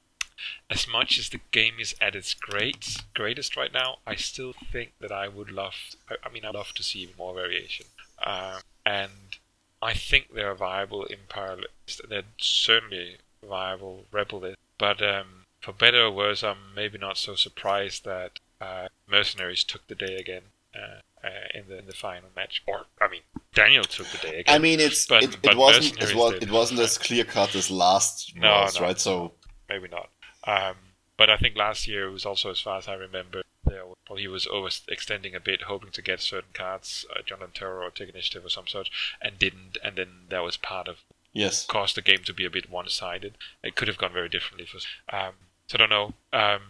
as 0.70 0.88
much 0.88 1.20
as 1.20 1.30
the 1.30 1.41
game 1.51 1.76
is 1.80 1.95
at 2.01 2.16
its 2.16 2.34
great 2.34 2.97
greatest 3.14 3.55
right 3.55 3.74
now, 3.74 3.97
I 4.05 4.16
still 4.16 4.53
think 4.72 4.93
that 4.99 5.12
I 5.12 5.28
would 5.28 5.51
love. 5.51 5.76
I, 6.10 6.30
mean, 6.30 6.45
I'd 6.45 6.55
love 6.55 6.74
to 6.74 6.84
see 6.84 7.14
more 7.18 7.34
variation, 7.34 7.88
uh, 8.24 8.60
and 8.86 9.38
I 9.82 9.93
think 9.93 10.34
they're 10.34 10.55
viable 10.55 11.07
parallel. 11.30 11.66
They're 12.07 12.24
certainly 12.38 13.18
viable 13.47 14.05
rebel 14.12 14.39
lists, 14.39 14.62
but 14.78 15.01
um, 15.01 15.45
for 15.62 15.74
better 15.74 16.05
or 16.05 16.12
worse, 16.12 16.43
I'm 16.43 16.74
maybe 16.76 16.97
not 16.97 17.18
so 17.18 17.36
surprised 17.36 18.05
that 18.05 18.39
uh, 18.62 18.88
Mercenaries 19.10 19.64
took 19.64 19.88
the 19.88 19.95
day 19.95 20.16
again 20.16 20.43
uh, 20.76 21.01
uh, 21.26 21.30
in 21.53 21.68
the 21.68 21.80
in 21.80 21.86
the 21.86 21.93
final 21.93 22.30
match. 22.36 22.64
Or 22.68 22.86
I 23.01 23.07
mean, 23.07 23.22
Daniel 23.53 23.84
took 23.84 24.07
the 24.07 24.18
day 24.18 24.39
again. 24.39 24.55
I 24.55 24.60
mean, 24.60 24.80
it's 24.80 25.05
but, 25.05 25.24
it, 25.24 25.38
but 25.41 25.53
it 25.53 25.57
wasn't 25.57 26.01
it, 26.01 26.16
was, 26.16 26.34
it 26.36 26.51
wasn't 26.51 26.80
as 26.80 26.97
clear 26.97 27.24
cut 27.24 27.55
as 27.55 27.72
last 27.72 28.36
no, 28.36 28.51
was, 28.62 28.80
no, 28.80 28.86
right? 28.86 28.99
So 28.99 29.34
maybe 29.68 29.88
not. 29.89 30.10
Um, 30.45 30.76
but 31.18 31.30
I 31.30 31.38
think 31.38 31.57
last 31.57 31.88
year 31.88 32.07
it 32.07 32.12
was 32.12 32.26
also, 32.26 32.49
as 32.49 32.62
far 32.62 32.78
as 32.78 32.88
I 32.88 32.93
remember, 32.93 33.43
there 33.66 33.84
well, 34.10 34.18
he 34.18 34.28
was 34.28 34.45
overextending 34.45 35.36
a 35.36 35.39
bit, 35.41 35.64
hoping 35.64 35.91
to 35.91 36.01
get 36.01 36.22
certain 36.22 36.51
cards, 36.53 37.05
uh, 37.14 37.22
Jonathan 37.26 37.51
Terror 37.53 37.84
or 37.84 37.91
take 37.91 38.10
initiative 38.10 38.45
or 38.45 38.49
some 38.49 38.68
such, 38.68 38.89
and 39.22 39.38
didn't. 39.38 39.78
And 39.84 39.97
then 39.97 40.07
that 40.30 40.43
was 40.43 40.55
part 40.55 40.88
of 40.88 40.99
yes 41.34 41.66
caused 41.66 41.95
the 41.95 42.01
game 42.01 42.24
to 42.24 42.34
be 42.34 42.45
a 42.45 42.49
bit 42.49 42.72
one-sided. 42.72 43.38
It 43.64 43.76
could 43.76 43.88
have 43.89 43.97
gone 43.97 44.14
very 44.14 44.30
differently. 44.30 44.66
For 44.66 44.78
um, 45.16 45.34
so 45.68 45.76
I 45.76 45.78
don't 45.78 45.89
know. 45.89 46.14
Um, 46.32 46.62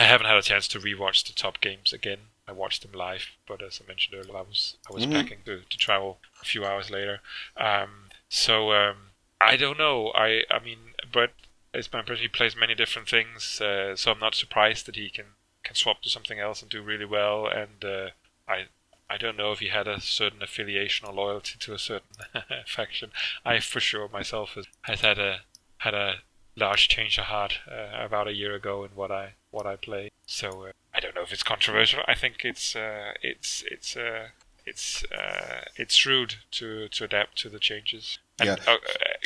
I 0.00 0.04
haven't 0.04 0.28
had 0.28 0.38
a 0.38 0.42
chance 0.42 0.66
to 0.68 0.80
rewatch 0.80 1.26
the 1.26 1.34
top 1.34 1.60
games 1.60 1.92
again. 1.92 2.20
I 2.48 2.52
watched 2.52 2.80
them 2.80 2.98
live, 2.98 3.26
but 3.46 3.62
as 3.62 3.82
I 3.84 3.86
mentioned 3.86 4.18
earlier, 4.18 4.34
I 4.34 4.40
was 4.40 4.78
I 4.88 4.94
was 4.94 5.04
mm-hmm. 5.04 5.12
packing 5.12 5.38
to, 5.44 5.60
to 5.60 5.76
travel 5.76 6.18
a 6.40 6.44
few 6.46 6.64
hours 6.64 6.90
later. 6.90 7.20
Um, 7.58 8.08
so 8.30 8.72
um, 8.72 8.96
I 9.42 9.58
don't 9.58 9.78
know. 9.78 10.10
I 10.14 10.44
I 10.50 10.58
mean, 10.58 10.94
but 11.12 11.32
it's 11.74 11.92
my 11.92 12.00
impression 12.00 12.22
he 12.22 12.28
plays 12.28 12.56
many 12.56 12.74
different 12.74 13.10
things, 13.10 13.60
uh, 13.60 13.94
so 13.94 14.10
I'm 14.10 14.18
not 14.18 14.34
surprised 14.34 14.86
that 14.86 14.96
he 14.96 15.10
can 15.10 15.26
can 15.62 15.76
swap 15.76 16.00
to 16.02 16.08
something 16.08 16.40
else 16.40 16.62
and 16.62 16.70
do 16.70 16.80
really 16.80 17.04
well. 17.04 17.46
And 17.46 17.84
uh, 17.84 18.08
I 18.48 18.68
I 19.10 19.18
don't 19.18 19.36
know 19.36 19.52
if 19.52 19.58
he 19.58 19.68
had 19.68 19.86
a 19.86 20.00
certain 20.00 20.42
affiliation 20.42 21.06
or 21.06 21.12
loyalty 21.12 21.56
to 21.58 21.74
a 21.74 21.78
certain 21.78 22.16
faction. 22.66 23.10
I 23.44 23.60
for 23.60 23.80
sure 23.80 24.08
myself 24.08 24.54
has, 24.54 24.66
has 24.82 25.02
had 25.02 25.18
a 25.18 25.40
had 25.78 25.92
a 25.92 26.20
large 26.56 26.88
change 26.88 27.18
of 27.18 27.24
heart 27.24 27.58
uh, 27.70 28.02
about 28.02 28.28
a 28.28 28.34
year 28.34 28.54
ago 28.54 28.82
in 28.82 28.92
what 28.94 29.12
I 29.12 29.34
what 29.50 29.66
I 29.66 29.76
play. 29.76 30.10
So 30.26 30.66
uh, 30.66 30.72
I 30.94 31.00
don't 31.00 31.14
know 31.14 31.22
if 31.22 31.32
it's 31.32 31.42
controversial. 31.42 32.00
I 32.06 32.14
think 32.14 32.44
it's 32.44 32.76
uh, 32.76 33.12
it's 33.22 33.64
it's 33.70 33.96
uh, 33.96 34.28
it's 34.66 35.04
uh, 35.04 35.64
it's 35.76 35.94
shrewd 35.94 36.36
to 36.52 36.88
to 36.88 37.04
adapt 37.04 37.38
to 37.38 37.48
the 37.48 37.58
changes. 37.58 38.18
And, 38.38 38.48
yeah. 38.48 38.56
Uh, 38.66 38.78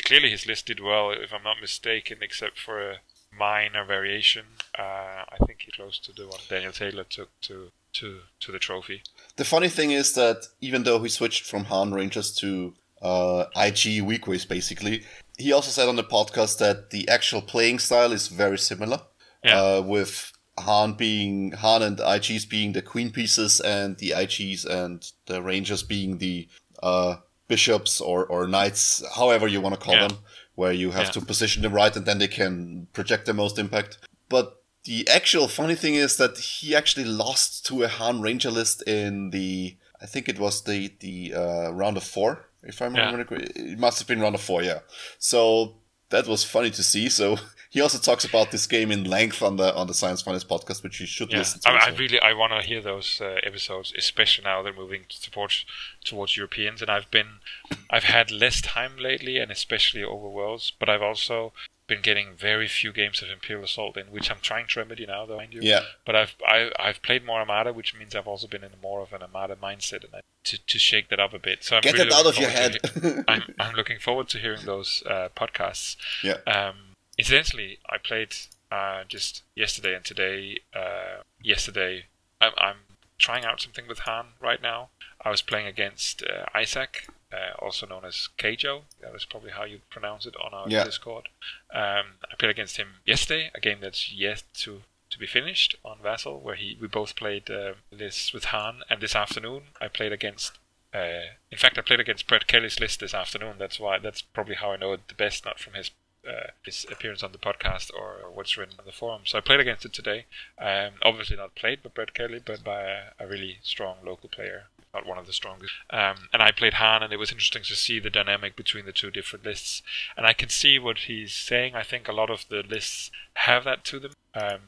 clearly, 0.03 0.29
his 0.31 0.45
list 0.45 0.65
did 0.65 0.79
well, 0.79 1.11
if 1.11 1.33
I'm 1.33 1.43
not 1.43 1.61
mistaken, 1.61 2.17
except 2.21 2.59
for 2.59 2.81
a 2.81 2.97
minor 3.37 3.85
variation. 3.85 4.45
I 4.77 5.37
think 5.45 5.61
he 5.65 5.71
close 5.71 5.99
to 5.99 6.13
the 6.13 6.27
one 6.27 6.39
Daniel 6.49 6.71
Taylor 6.71 7.03
took 7.03 7.29
to 7.41 7.71
to 7.93 8.19
to 8.39 8.51
the 8.51 8.59
trophy. 8.59 9.01
The 9.35 9.45
funny 9.45 9.69
thing 9.69 9.91
is 9.91 10.13
that 10.13 10.47
even 10.61 10.83
though 10.83 11.01
he 11.01 11.09
switched 11.09 11.45
from 11.45 11.65
Han 11.65 11.93
Rangers 11.93 12.33
to 12.35 12.73
uh, 13.01 13.45
IG 13.55 14.03
Weequays, 14.03 14.47
basically, 14.47 15.03
he 15.37 15.51
also 15.51 15.71
said 15.71 15.89
on 15.89 15.95
the 15.95 16.03
podcast 16.03 16.57
that 16.59 16.89
the 16.91 17.07
actual 17.09 17.41
playing 17.41 17.79
style 17.79 18.11
is 18.11 18.27
very 18.27 18.57
similar. 18.57 19.01
Yeah. 19.45 19.61
Uh, 19.61 19.81
with 19.81 20.31
Han 20.59 20.93
being 20.93 21.51
Han 21.51 21.81
and 21.81 21.97
IGs 21.97 22.49
being 22.49 22.73
the 22.73 22.81
queen 22.81 23.11
pieces 23.11 23.59
and 23.59 23.97
the 23.97 24.11
IGs 24.11 24.65
and 24.65 25.09
the 25.25 25.41
Rangers 25.41 25.83
being 25.83 26.17
the 26.17 26.47
uh, 26.81 27.17
bishops 27.47 28.01
or, 28.01 28.25
or 28.25 28.47
knights, 28.47 29.03
however 29.15 29.47
you 29.47 29.61
want 29.61 29.75
to 29.75 29.81
call 29.81 29.95
yeah. 29.95 30.07
them, 30.07 30.17
where 30.55 30.71
you 30.71 30.91
have 30.91 31.05
yeah. 31.05 31.11
to 31.11 31.21
position 31.21 31.61
them 31.61 31.73
right 31.73 31.95
and 31.95 32.05
then 32.05 32.17
they 32.17 32.27
can 32.27 32.87
project 32.93 33.25
the 33.25 33.33
most 33.33 33.59
impact. 33.59 33.97
But 34.29 34.61
the 34.85 35.07
actual 35.09 35.47
funny 35.47 35.75
thing 35.75 35.95
is 35.95 36.17
that 36.17 36.37
he 36.37 36.75
actually 36.75 37.05
lost 37.05 37.65
to 37.67 37.83
a 37.83 37.87
Han 37.87 38.21
Ranger 38.21 38.51
list 38.51 38.81
in 38.87 39.31
the 39.31 39.77
I 40.01 40.05
think 40.05 40.27
it 40.29 40.39
was 40.39 40.63
the 40.63 40.93
the 40.99 41.33
uh, 41.33 41.71
round 41.71 41.97
of 41.97 42.03
four 42.03 42.45
if 42.65 42.81
I 42.81 42.85
remember 42.85 43.25
yeah. 43.31 43.47
It 43.55 43.79
must 43.79 43.99
have 43.99 44.07
been 44.07 44.19
round 44.19 44.35
of 44.35 44.41
four, 44.41 44.63
yeah. 44.63 44.79
So 45.19 45.75
that 46.09 46.27
was 46.27 46.43
funny 46.43 46.71
to 46.71 46.83
see. 46.83 47.09
So 47.09 47.37
he 47.75 47.81
also 47.81 47.97
talks 47.97 48.23
about 48.23 48.51
this 48.51 48.67
game 48.67 48.89
in 48.89 49.03
length 49.03 49.41
on 49.41 49.57
the 49.57 49.75
on 49.75 49.87
the 49.87 49.93
Science 49.93 50.21
Finest 50.21 50.47
podcast, 50.47 50.81
which 50.81 51.01
you 51.01 51.05
should 51.05 51.29
yeah. 51.29 51.39
listen 51.39 51.59
to. 51.59 51.69
I, 51.71 51.87
I 51.87 51.89
really 51.89 52.21
I 52.21 52.31
want 52.31 52.53
to 52.53 52.65
hear 52.65 52.81
those 52.81 53.19
uh, 53.19 53.35
episodes, 53.43 53.91
especially 53.97 54.45
now 54.45 54.61
they're 54.61 54.71
moving 54.71 55.01
towards 55.09 55.65
towards 56.01 56.37
Europeans, 56.37 56.81
and 56.81 56.89
I've 56.89 57.11
been 57.11 57.41
I've 57.89 58.05
had 58.05 58.31
less 58.31 58.61
time 58.61 58.93
lately, 58.97 59.39
and 59.39 59.51
especially 59.51 60.05
over 60.05 60.29
worlds, 60.29 60.71
but 60.79 60.87
I've 60.87 61.01
also 61.01 61.51
been 61.85 62.01
getting 62.01 62.29
very 62.37 62.69
few 62.69 62.93
games 62.93 63.21
of 63.21 63.29
Imperial 63.29 63.65
Assault 63.65 63.97
in, 63.97 64.07
which 64.07 64.31
I'm 64.31 64.39
trying 64.41 64.67
to 64.67 64.79
remedy 64.79 65.05
now, 65.05 65.25
though, 65.25 65.35
mind 65.35 65.53
you. 65.53 65.59
Yeah. 65.61 65.81
But 66.05 66.15
I've 66.15 66.35
I, 66.47 66.71
I've 66.79 67.01
played 67.01 67.25
more 67.25 67.39
Armada, 67.39 67.73
which 67.73 67.93
means 67.93 68.15
I've 68.15 68.25
also 68.25 68.47
been 68.47 68.63
in 68.63 68.71
more 68.81 69.01
of 69.01 69.11
an 69.11 69.21
Armada 69.21 69.57
mindset, 69.57 70.05
and 70.05 70.15
I, 70.15 70.21
to 70.45 70.65
to 70.65 70.79
shake 70.79 71.09
that 71.09 71.19
up 71.19 71.33
a 71.33 71.39
bit. 71.39 71.65
So 71.65 71.75
I'm 71.75 71.81
get 71.81 71.95
really 71.95 72.07
it 72.07 72.13
out 72.13 72.25
of 72.25 72.37
your 72.37 72.51
head. 72.51 72.77
I'm 73.27 73.53
I'm 73.59 73.75
looking 73.75 73.99
forward 73.99 74.29
to 74.29 74.37
hearing 74.37 74.63
those 74.63 75.03
uh, 75.05 75.27
podcasts. 75.35 75.97
Yeah. 76.23 76.37
Um, 76.47 76.75
incidentally, 77.17 77.79
I 77.89 77.97
played 77.97 78.35
uh, 78.71 79.03
just 79.07 79.43
yesterday 79.55 79.95
and 79.95 80.05
today. 80.05 80.59
Uh, 80.73 81.21
yesterday, 81.41 82.05
I'm, 82.41 82.53
I'm 82.57 82.77
trying 83.17 83.45
out 83.45 83.61
something 83.61 83.87
with 83.87 83.99
Han 83.99 84.27
right 84.41 84.61
now. 84.61 84.89
I 85.23 85.29
was 85.29 85.41
playing 85.41 85.67
against 85.67 86.23
uh, 86.23 86.45
Isaac, 86.53 87.07
uh, 87.33 87.55
also 87.59 87.87
known 87.87 88.05
as 88.05 88.29
Keijo. 88.37 88.81
That 89.01 89.15
is 89.15 89.25
probably 89.25 89.51
how 89.51 89.63
you 89.63 89.79
pronounce 89.89 90.25
it 90.25 90.35
on 90.43 90.53
our 90.53 90.69
yeah. 90.69 90.83
Discord. 90.83 91.29
Um, 91.73 92.19
I 92.31 92.35
played 92.37 92.51
against 92.51 92.77
him 92.77 92.87
yesterday, 93.05 93.51
a 93.55 93.59
game 93.59 93.79
that's 93.81 94.11
yet 94.11 94.43
to 94.55 94.81
to 95.11 95.19
be 95.19 95.27
finished 95.27 95.75
on 95.85 95.97
Vassal, 96.03 96.39
where 96.39 96.55
he 96.55 96.77
we 96.79 96.87
both 96.87 97.15
played 97.15 97.49
uh, 97.49 97.73
this 97.91 98.33
with 98.33 98.45
Han, 98.45 98.81
and 98.89 99.01
this 99.01 99.15
afternoon 99.15 99.63
I 99.79 99.87
played 99.87 100.11
against. 100.11 100.57
Uh, 100.93 101.33
in 101.51 101.57
fact, 101.57 101.77
I 101.77 101.81
played 101.81 101.99
against 101.99 102.27
Brett 102.27 102.47
Kelly's 102.47 102.79
list 102.79 102.99
this 103.01 103.13
afternoon. 103.13 103.55
That's 103.57 103.79
why. 103.79 103.99
That's 103.99 104.21
probably 104.21 104.55
how 104.55 104.71
I 104.71 104.77
know 104.77 104.93
it 104.93 105.07
the 105.07 105.13
best, 105.13 105.43
not 105.43 105.59
from 105.59 105.73
his 105.73 105.91
uh, 106.27 106.51
his 106.63 106.85
appearance 106.91 107.23
on 107.23 107.31
the 107.31 107.37
podcast 107.37 107.91
or, 107.93 108.31
what's 108.33 108.57
written 108.57 108.75
on 108.79 108.85
the 108.85 108.91
forum. 108.91 109.21
So 109.25 109.37
I 109.37 109.41
played 109.41 109.59
against 109.59 109.85
it 109.85 109.93
today. 109.93 110.25
Um, 110.59 110.93
obviously 111.03 111.37
not 111.37 111.55
played 111.55 111.81
by 111.81 111.89
Brett 111.93 112.13
Kelly, 112.13 112.41
but 112.43 112.63
by 112.63 112.81
a, 112.81 113.01
a 113.19 113.27
really 113.27 113.59
strong 113.63 113.97
local 114.03 114.29
player 114.29 114.65
not 114.95 115.05
one 115.05 115.17
of 115.17 115.27
the 115.27 115.33
strongest. 115.33 115.73
Um, 115.89 116.29
and 116.31 116.41
I 116.41 116.51
played 116.51 116.75
Han, 116.75 117.03
and 117.03 117.11
it 117.11 117.19
was 117.19 117.29
interesting 117.29 117.63
to 117.63 117.75
see 117.75 117.99
the 117.99 118.09
dynamic 118.09 118.55
between 118.55 118.85
the 118.85 118.93
two 118.93 119.11
different 119.11 119.43
lists. 119.43 119.83
And 120.15 120.25
I 120.25 120.31
can 120.31 120.47
see 120.47 120.79
what 120.79 120.99
he's 120.99 121.35
saying. 121.35 121.75
I 121.75 121.83
think 121.83 122.07
a 122.07 122.13
lot 122.13 122.29
of 122.29 122.45
the 122.47 122.63
lists 122.63 123.11
have 123.33 123.65
that 123.65 123.83
to 123.85 123.99
them. 123.99 124.13
Um, 124.33 124.59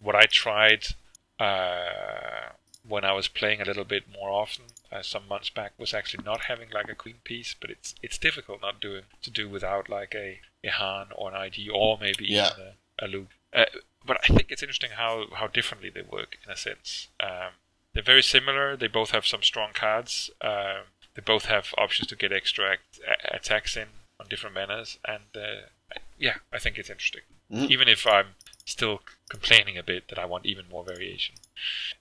what 0.00 0.14
I 0.14 0.26
tried 0.26 0.86
uh, 1.40 2.52
when 2.86 3.04
I 3.04 3.12
was 3.12 3.28
playing 3.28 3.60
a 3.60 3.64
little 3.64 3.84
bit 3.84 4.04
more 4.12 4.30
often 4.30 4.64
uh, 4.90 5.02
some 5.02 5.28
months 5.28 5.50
back 5.50 5.72
was 5.78 5.94
actually 5.94 6.24
not 6.24 6.42
having 6.42 6.70
like 6.70 6.88
a 6.88 6.94
queen 6.94 7.16
piece, 7.24 7.54
but 7.58 7.70
it's 7.70 7.94
it's 8.02 8.18
difficult 8.18 8.60
not 8.60 8.80
doing 8.80 9.04
to 9.22 9.30
do 9.30 9.48
without 9.48 9.88
like 9.88 10.14
a, 10.14 10.40
a 10.64 10.70
Han 10.70 11.08
or 11.14 11.30
an 11.30 11.36
ID 11.36 11.68
or 11.68 11.98
maybe 12.00 12.26
yeah. 12.26 12.50
even 12.52 12.66
a, 12.66 13.04
a 13.04 13.06
Luke. 13.06 13.28
Uh, 13.52 13.64
but 14.04 14.18
I 14.24 14.32
think 14.32 14.50
it's 14.50 14.62
interesting 14.62 14.90
how, 14.96 15.26
how 15.34 15.46
differently 15.46 15.90
they 15.90 16.02
work 16.02 16.38
in 16.44 16.52
a 16.52 16.56
sense. 16.56 17.08
Um, 17.20 17.52
they're 17.92 18.02
very 18.02 18.22
similar. 18.22 18.76
They 18.76 18.88
both 18.88 19.10
have 19.10 19.26
some 19.26 19.42
strong 19.42 19.70
cards. 19.74 20.30
Um, 20.40 20.84
they 21.14 21.22
both 21.22 21.44
have 21.44 21.74
options 21.76 22.08
to 22.08 22.16
get 22.16 22.32
extra 22.32 22.72
act- 22.72 23.00
attacks 23.30 23.76
in 23.76 23.88
on 24.18 24.28
different 24.28 24.54
manners, 24.54 24.98
and 25.06 25.24
uh, 25.34 25.66
yeah, 26.18 26.36
I 26.52 26.58
think 26.58 26.78
it's 26.78 26.88
interesting. 26.88 27.22
Mm. 27.52 27.70
Even 27.70 27.88
if 27.88 28.06
I'm 28.06 28.28
still 28.64 29.00
complaining 29.28 29.76
a 29.76 29.82
bit 29.82 30.08
that 30.08 30.18
I 30.18 30.24
want 30.24 30.46
even 30.46 30.64
more 30.70 30.84
variation. 30.84 31.34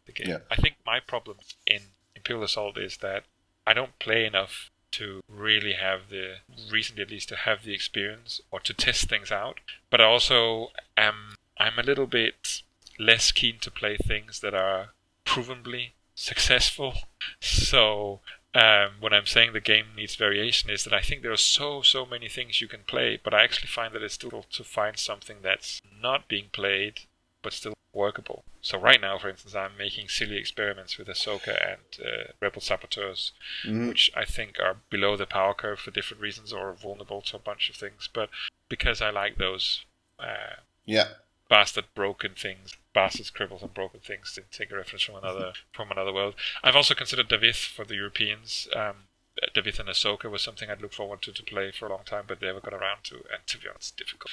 The. 0.06 0.14
Yeah. 0.26 0.38
I 0.50 0.56
think 0.56 0.76
my 0.86 1.00
problem 1.00 1.38
in 1.66 1.82
Imperial 2.16 2.44
Assault 2.44 2.78
is 2.78 2.98
that 2.98 3.24
I 3.66 3.74
don't 3.74 3.98
play 4.00 4.26
enough 4.26 4.70
to 4.92 5.22
really 5.28 5.74
have 5.74 6.10
the 6.10 6.36
recently 6.70 7.02
at 7.02 7.10
least 7.10 7.30
to 7.30 7.36
have 7.36 7.64
the 7.64 7.74
experience 7.74 8.42
or 8.52 8.60
to 8.60 8.74
test 8.74 9.10
things 9.10 9.32
out. 9.32 9.60
But 9.90 10.02
I 10.02 10.06
also 10.06 10.72
am 10.98 11.36
I'm 11.58 11.80
a 11.80 11.84
little 11.84 12.08
bit 12.08 12.62
less 13.00 13.32
keen 13.32 13.60
to 13.62 13.72
play 13.72 13.98
things 13.98 14.40
that 14.42 14.54
are 14.54 14.90
provenly 15.26 15.94
successful. 16.16 16.94
So 17.40 18.20
um, 18.54 18.92
when 19.00 19.14
I'm 19.14 19.26
saying 19.26 19.54
the 19.54 19.60
game 19.60 19.88
needs 19.96 20.16
variation, 20.16 20.70
is 20.70 20.84
that 20.84 20.94
I 20.94 21.02
think 21.02 21.22
there 21.22 21.32
are 21.32 21.38
so 21.38 21.82
so 21.82 22.06
many 22.06 22.28
things 22.28 22.62
you 22.62 22.68
can 22.68 22.82
play, 22.86 23.20
but 23.22 23.34
I 23.34 23.44
actually 23.44 23.68
find 23.68 23.94
that 23.94 24.04
it's 24.04 24.18
difficult 24.18 24.52
to 24.52 24.64
find 24.64 24.98
something 24.98 25.38
that's 25.42 25.82
not 26.02 26.28
being 26.28 26.50
played 26.52 27.02
but 27.42 27.54
still 27.54 27.74
workable. 27.94 28.44
So 28.62 28.78
right 28.78 29.02
now, 29.02 29.18
for 29.18 29.30
instance, 29.30 29.56
I'm 29.56 29.78
making 29.78 30.08
silly 30.10 30.38
experiments 30.38 30.98
with 30.98 31.08
Ahsoka 31.08 31.58
and 31.68 32.06
uh, 32.06 32.32
Rebel 32.40 32.62
Saboteurs, 32.62 33.32
mm-hmm. 33.66 33.88
which 33.88 34.12
I 34.16 34.26
think 34.26 34.58
are 34.60 34.78
below 34.90 35.18
the 35.18 35.26
power 35.26 35.54
curve 35.54 35.80
for 35.80 35.92
different 35.92 36.22
reasons 36.22 36.54
or 36.54 36.74
vulnerable 36.74 37.22
to 37.24 37.38
a 37.38 37.40
bunch 37.40 37.70
of 37.70 37.76
things. 37.76 38.08
But 38.12 38.30
because 38.70 39.02
I 39.02 39.10
like 39.10 39.38
those, 39.38 39.84
uh, 40.20 40.58
yeah, 40.86 41.08
bastard 41.52 41.84
broken 41.94 42.32
things, 42.34 42.78
bastard 42.94 43.26
cripples, 43.38 43.62
and 43.62 43.74
broken 43.74 44.00
things 44.00 44.32
to 44.34 44.42
take 44.58 44.72
a 44.72 44.76
reference 44.78 45.04
from 45.04 45.16
another 45.16 45.52
from 45.74 45.92
another 45.92 46.14
world. 46.14 46.34
I've 46.64 46.78
also 46.78 46.96
considered 46.96 47.28
Davith 47.28 47.68
for 47.68 47.84
the 47.84 47.96
Europeans. 47.96 48.70
Um, 48.74 49.08
Davith 49.54 49.78
and 49.78 49.90
Ahsoka 49.90 50.32
was 50.32 50.42
something 50.42 50.70
I'd 50.70 50.82
look 50.82 50.94
forward 50.94 51.22
to 51.24 51.34
to 51.34 51.44
play 51.44 51.72
for 51.72 51.88
a 51.88 51.90
long 51.90 52.06
time, 52.06 52.24
but 52.26 52.42
never 52.42 52.62
got 52.62 52.74
around 52.74 53.04
to, 53.06 53.16
and 53.16 53.46
to 53.48 53.58
be 53.58 53.68
honest, 53.68 53.98
difficult. 53.98 54.32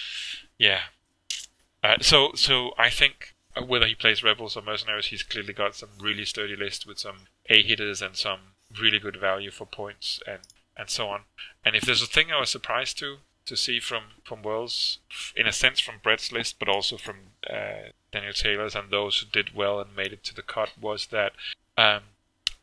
Yeah. 0.58 0.82
Uh, 1.82 1.96
so 2.00 2.32
so 2.34 2.72
I 2.78 2.88
think 2.88 3.34
whether 3.66 3.86
he 3.86 3.96
plays 3.96 4.22
rebels 4.22 4.56
or 4.56 4.62
mercenaries, 4.62 5.06
he's 5.06 5.24
clearly 5.24 5.52
got 5.52 5.74
some 5.74 5.90
really 6.00 6.24
sturdy 6.24 6.54
list 6.54 6.86
with 6.86 7.00
some 7.00 7.26
A 7.46 7.62
hitters 7.62 8.00
and 8.00 8.16
some 8.16 8.40
really 8.80 9.00
good 9.00 9.16
value 9.16 9.50
for 9.50 9.66
points 9.66 10.20
and 10.24 10.42
and 10.76 10.88
so 10.88 11.08
on. 11.08 11.22
And 11.64 11.74
if 11.74 11.82
there's 11.82 12.02
a 12.02 12.06
thing 12.06 12.30
I 12.30 12.38
was 12.38 12.50
surprised 12.50 12.96
to 12.98 13.18
to 13.48 13.56
see 13.56 13.80
from 13.80 14.04
from 14.24 14.42
Worlds, 14.42 14.98
in 15.34 15.46
a 15.46 15.52
sense 15.52 15.80
from 15.80 15.96
Brett's 16.02 16.32
list, 16.32 16.58
but 16.58 16.68
also 16.68 16.96
from 16.96 17.16
uh, 17.48 17.90
Daniel 18.12 18.32
Taylor's 18.32 18.74
and 18.74 18.90
those 18.90 19.18
who 19.18 19.26
did 19.26 19.54
well 19.54 19.80
and 19.80 19.96
made 19.96 20.12
it 20.12 20.24
to 20.24 20.34
the 20.34 20.42
cut, 20.42 20.70
was 20.80 21.06
that 21.06 21.32
um, 21.76 22.02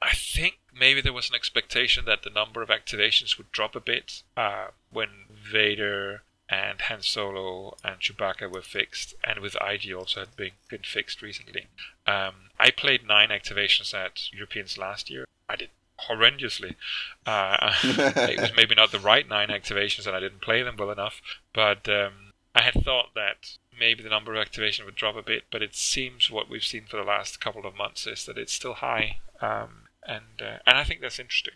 I 0.01 0.13
think 0.13 0.59
maybe 0.73 1.01
there 1.01 1.13
was 1.13 1.29
an 1.29 1.35
expectation 1.35 2.05
that 2.05 2.23
the 2.23 2.29
number 2.29 2.61
of 2.61 2.69
activations 2.69 3.37
would 3.37 3.51
drop 3.51 3.75
a 3.75 3.79
bit 3.79 4.23
uh, 4.37 4.67
when 4.91 5.09
Vader 5.31 6.21
and 6.47 6.81
Han 6.81 7.01
Solo 7.01 7.75
and 7.83 7.99
Chewbacca 7.99 8.51
were 8.51 8.61
fixed, 8.61 9.15
and 9.23 9.39
with 9.39 9.59
ID 9.61 9.93
also 9.93 10.19
had 10.19 10.35
been, 10.35 10.51
been 10.69 10.83
fixed 10.83 11.21
recently. 11.21 11.67
Um, 12.05 12.51
I 12.59 12.69
played 12.69 13.07
nine 13.07 13.29
activations 13.29 13.93
at 13.93 14.31
Europeans 14.31 14.77
last 14.77 15.09
year. 15.09 15.25
I 15.49 15.55
did 15.55 15.69
horrendously. 16.09 16.75
Uh, 17.27 17.73
it 17.83 18.39
was 18.39 18.51
maybe 18.55 18.75
not 18.75 18.91
the 18.91 18.99
right 18.99 19.27
nine 19.27 19.47
activations, 19.47 20.05
and 20.05 20.15
I 20.15 20.19
didn't 20.19 20.43
play 20.43 20.61
them 20.61 20.75
well 20.77 20.91
enough. 20.91 21.23
But 21.55 21.89
um, 21.89 22.33
I 22.53 22.61
had 22.61 22.75
thought 22.83 23.15
that 23.15 23.57
maybe 23.79 24.03
the 24.03 24.09
number 24.09 24.35
of 24.35 24.47
activations 24.47 24.85
would 24.85 24.93
drop 24.93 25.15
a 25.15 25.23
bit, 25.23 25.45
but 25.51 25.63
it 25.63 25.73
seems 25.73 26.29
what 26.29 26.51
we've 26.51 26.63
seen 26.63 26.83
for 26.87 26.97
the 26.97 27.03
last 27.03 27.41
couple 27.41 27.65
of 27.65 27.75
months 27.75 28.05
is 28.05 28.25
that 28.25 28.37
it's 28.37 28.53
still 28.53 28.75
high, 28.75 29.17
um, 29.41 29.87
and 30.07 30.39
uh, 30.39 30.57
and 30.67 30.77
I 30.77 30.83
think 30.83 31.01
that's 31.01 31.17
interesting. 31.17 31.55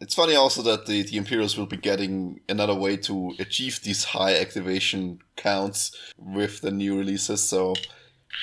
It's 0.00 0.14
funny 0.14 0.34
also 0.34 0.62
that 0.62 0.86
the, 0.86 1.02
the 1.02 1.18
Imperials 1.18 1.58
will 1.58 1.66
be 1.66 1.76
getting 1.76 2.40
another 2.48 2.74
way 2.74 2.96
to 2.96 3.34
achieve 3.38 3.80
these 3.82 4.04
high 4.04 4.34
activation 4.34 5.20
counts 5.36 5.94
with 6.16 6.62
the 6.62 6.70
new 6.70 6.98
releases. 6.98 7.42
So 7.42 7.74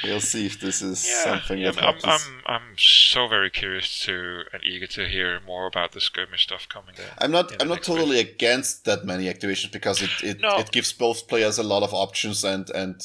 we'll 0.03 0.19
see 0.19 0.45
if 0.45 0.59
this 0.59 0.81
is 0.81 1.07
yeah, 1.07 1.23
something 1.23 1.59
yeah, 1.59 1.71
that 1.71 1.83
I'm, 1.83 1.95
I'm, 2.03 2.41
I'm 2.45 2.75
so 2.77 3.27
very 3.27 3.49
curious 3.49 3.99
to 4.05 4.43
and 4.53 4.63
eager 4.63 4.87
to 4.87 5.07
hear 5.07 5.39
more 5.45 5.67
about 5.67 5.91
the 5.91 6.01
skirmish 6.01 6.43
stuff 6.43 6.67
coming. 6.69 6.95
There 6.95 7.05
I'm 7.19 7.31
not 7.31 7.61
I'm 7.61 7.67
not 7.67 7.83
totally 7.83 8.17
week. 8.17 8.35
against 8.35 8.85
that 8.85 9.05
many 9.05 9.25
activations 9.25 9.71
because 9.71 10.01
it 10.01 10.11
it, 10.23 10.41
no. 10.41 10.57
it 10.57 10.71
gives 10.71 10.93
both 10.93 11.27
players 11.27 11.57
a 11.57 11.63
lot 11.63 11.83
of 11.83 11.93
options 11.93 12.43
and 12.43 12.69
and 12.71 13.01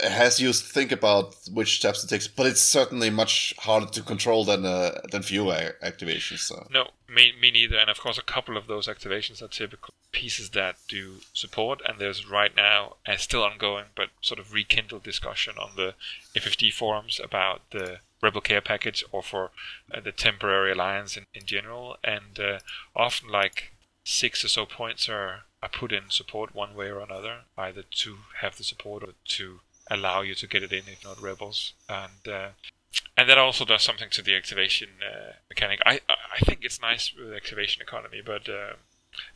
has 0.00 0.40
you 0.40 0.52
think 0.52 0.92
about 0.92 1.34
which 1.52 1.76
steps 1.76 2.04
it 2.04 2.08
takes, 2.08 2.26
but 2.26 2.46
it's 2.46 2.62
certainly 2.62 3.10
much 3.10 3.54
harder 3.58 3.86
to 3.86 4.02
control 4.02 4.44
than 4.44 4.64
uh, 4.64 5.00
than 5.10 5.22
fewer 5.22 5.76
activations. 5.82 6.40
So. 6.40 6.66
No, 6.70 6.90
me, 7.08 7.32
me 7.40 7.50
neither. 7.50 7.76
And 7.76 7.90
of 7.90 8.00
course, 8.00 8.18
a 8.18 8.22
couple 8.22 8.56
of 8.56 8.66
those 8.66 8.88
activations 8.88 9.42
are 9.42 9.48
typical 9.48 9.94
pieces 10.14 10.50
that 10.50 10.76
do 10.88 11.16
support. 11.32 11.82
And 11.86 11.98
there's 11.98 12.28
right 12.28 12.54
now, 12.56 12.96
a 13.06 13.18
still 13.18 13.42
ongoing, 13.42 13.86
but 13.94 14.10
sort 14.22 14.40
of 14.40 14.52
rekindled 14.52 15.02
discussion 15.02 15.54
on 15.58 15.76
the 15.76 15.94
FFG 16.34 16.72
forums 16.72 17.20
about 17.22 17.60
the 17.70 17.98
Rebel 18.22 18.40
Care 18.40 18.62
package 18.62 19.04
or 19.12 19.22
for 19.22 19.50
uh, 19.92 20.00
the 20.00 20.12
temporary 20.12 20.72
alliance 20.72 21.16
in, 21.16 21.26
in 21.34 21.44
general. 21.44 21.98
And 22.02 22.40
uh, 22.40 22.58
often, 22.96 23.28
like 23.28 23.72
six 24.04 24.44
or 24.44 24.48
so 24.48 24.64
points 24.64 25.08
are 25.08 25.44
are 25.62 25.68
put 25.68 25.92
in 25.92 26.10
support 26.10 26.54
one 26.54 26.74
way 26.74 26.90
or 26.90 27.00
another, 27.00 27.40
either 27.56 27.82
to 27.82 28.18
have 28.40 28.56
the 28.56 28.64
support 28.64 29.02
or 29.02 29.14
to 29.24 29.60
allow 29.90 30.20
you 30.22 30.34
to 30.34 30.46
get 30.46 30.62
it 30.62 30.72
in 30.72 30.84
if 30.86 31.04
not 31.04 31.20
rebels 31.20 31.74
and 31.88 32.28
uh, 32.28 32.48
and 33.16 33.28
that 33.28 33.38
also 33.38 33.64
does 33.64 33.82
something 33.82 34.08
to 34.10 34.22
the 34.22 34.34
activation 34.34 34.88
uh, 35.02 35.32
mechanic 35.48 35.80
I 35.84 36.00
I 36.08 36.38
think 36.44 36.60
it's 36.62 36.80
nice 36.80 37.12
with 37.14 37.32
activation 37.32 37.82
economy 37.82 38.22
but 38.24 38.48
uh, 38.48 38.74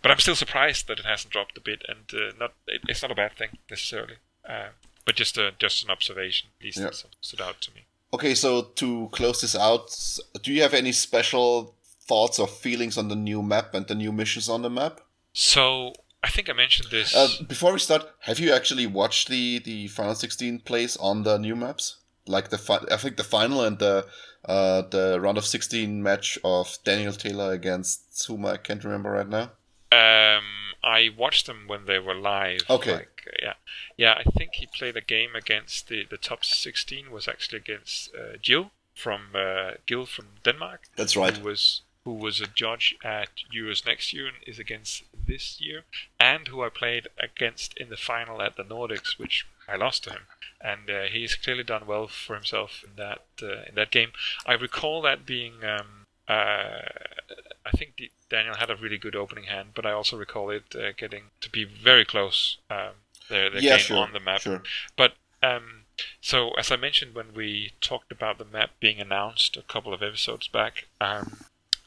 but 0.02 0.10
I'm 0.10 0.18
still 0.18 0.36
surprised 0.36 0.86
that 0.88 0.98
it 0.98 1.06
hasn't 1.06 1.32
dropped 1.32 1.56
a 1.58 1.60
bit 1.60 1.82
and 1.88 2.04
uh, 2.12 2.32
not 2.38 2.52
it, 2.66 2.82
it's 2.88 3.02
not 3.02 3.10
a 3.10 3.14
bad 3.14 3.36
thing 3.36 3.58
necessarily 3.70 4.16
uh, 4.48 4.68
but 5.04 5.16
just 5.16 5.38
a, 5.38 5.52
just 5.58 5.84
an 5.84 5.90
observation 5.90 6.50
at 6.60 6.64
least 6.64 6.78
yeah. 6.78 6.90
stood 7.20 7.40
out 7.40 7.60
to 7.62 7.74
me 7.74 7.86
okay 8.12 8.34
so 8.34 8.62
to 8.62 9.08
close 9.12 9.40
this 9.40 9.56
out 9.56 9.96
do 10.42 10.52
you 10.52 10.62
have 10.62 10.74
any 10.74 10.92
special 10.92 11.74
thoughts 12.00 12.38
or 12.38 12.46
feelings 12.46 12.96
on 12.96 13.08
the 13.08 13.16
new 13.16 13.42
map 13.42 13.74
and 13.74 13.86
the 13.86 13.94
new 13.94 14.12
missions 14.12 14.48
on 14.48 14.62
the 14.62 14.70
map 14.70 15.00
so 15.32 15.92
I 16.22 16.30
think 16.30 16.50
I 16.50 16.52
mentioned 16.52 16.88
this. 16.90 17.14
Uh, 17.14 17.28
before 17.46 17.72
we 17.72 17.78
start, 17.78 18.10
have 18.20 18.40
you 18.40 18.52
actually 18.52 18.86
watched 18.86 19.28
the 19.28 19.60
the 19.60 19.86
final 19.88 20.14
sixteen 20.14 20.58
plays 20.58 20.96
on 20.96 21.22
the 21.22 21.38
new 21.38 21.54
maps? 21.54 21.98
Like 22.26 22.50
the 22.50 22.58
fi- 22.58 22.86
I 22.90 22.96
think 22.96 23.16
the 23.16 23.24
final 23.24 23.62
and 23.62 23.78
the 23.78 24.06
uh, 24.44 24.82
the 24.82 25.20
round 25.20 25.38
of 25.38 25.46
sixteen 25.46 26.02
match 26.02 26.38
of 26.42 26.78
Daniel 26.84 27.12
Taylor 27.12 27.52
against 27.52 28.26
whom 28.26 28.46
I 28.46 28.56
can't 28.56 28.82
remember 28.82 29.10
right 29.12 29.28
now. 29.28 29.52
Um, 29.90 30.44
I 30.84 31.10
watched 31.16 31.46
them 31.46 31.64
when 31.66 31.86
they 31.86 31.98
were 31.98 32.14
live. 32.14 32.60
Okay. 32.68 32.92
Like, 32.94 33.28
yeah, 33.42 33.54
yeah. 33.96 34.14
I 34.14 34.22
think 34.22 34.54
he 34.54 34.66
played 34.66 34.96
a 34.96 35.00
game 35.00 35.34
against 35.34 35.88
the 35.88 36.04
the 36.08 36.16
top 36.16 36.44
sixteen 36.44 37.10
was 37.10 37.26
actually 37.26 37.58
against 37.58 38.14
uh, 38.14 38.36
Jill 38.40 38.70
from 38.94 39.28
uh, 39.34 39.72
Gil 39.86 40.06
from 40.06 40.26
Denmark. 40.44 40.82
That's 40.96 41.16
right. 41.16 41.36
Who 41.36 41.44
was 41.44 41.82
who 42.04 42.14
was 42.14 42.40
a 42.40 42.46
judge 42.46 42.96
at 43.04 43.30
Euros 43.54 43.84
next 43.84 44.12
year 44.12 44.26
and 44.26 44.36
is 44.46 44.58
against 44.58 45.02
this 45.26 45.60
year, 45.60 45.84
and 46.18 46.48
who 46.48 46.62
I 46.62 46.68
played 46.68 47.08
against 47.18 47.76
in 47.76 47.90
the 47.90 47.96
final 47.96 48.40
at 48.40 48.56
the 48.56 48.64
Nordics, 48.64 49.18
which 49.18 49.46
I 49.68 49.76
lost 49.76 50.04
to 50.04 50.10
him. 50.10 50.22
And 50.60 50.88
uh, 50.90 51.02
he's 51.10 51.34
clearly 51.34 51.64
done 51.64 51.86
well 51.86 52.08
for 52.08 52.34
himself 52.34 52.82
in 52.84 52.96
that 52.96 53.22
uh, 53.42 53.64
in 53.68 53.74
that 53.74 53.90
game. 53.90 54.12
I 54.46 54.54
recall 54.54 55.02
that 55.02 55.26
being. 55.26 55.64
Um, 55.64 56.06
uh, 56.28 56.82
I 57.72 57.76
think 57.76 58.00
Daniel 58.30 58.54
had 58.56 58.70
a 58.70 58.76
really 58.76 58.98
good 58.98 59.14
opening 59.14 59.44
hand, 59.44 59.70
but 59.74 59.86
I 59.86 59.92
also 59.92 60.16
recall 60.16 60.50
it 60.50 60.74
uh, 60.74 60.92
getting 60.96 61.24
to 61.40 61.50
be 61.50 61.64
very 61.64 62.04
close. 62.04 62.58
Um, 62.70 62.92
yeah, 63.30 63.48
game 63.50 63.78
sure, 63.78 63.98
on 63.98 64.12
the 64.12 64.20
map. 64.20 64.40
Sure. 64.40 64.62
But 64.96 65.14
um, 65.42 65.84
so 66.20 66.52
as 66.52 66.70
I 66.70 66.76
mentioned 66.76 67.14
when 67.14 67.34
we 67.34 67.72
talked 67.80 68.12
about 68.12 68.38
the 68.38 68.44
map 68.44 68.70
being 68.80 69.00
announced 69.00 69.56
a 69.56 69.62
couple 69.62 69.92
of 69.92 70.02
episodes 70.02 70.48
back, 70.48 70.86
um, 71.00 71.38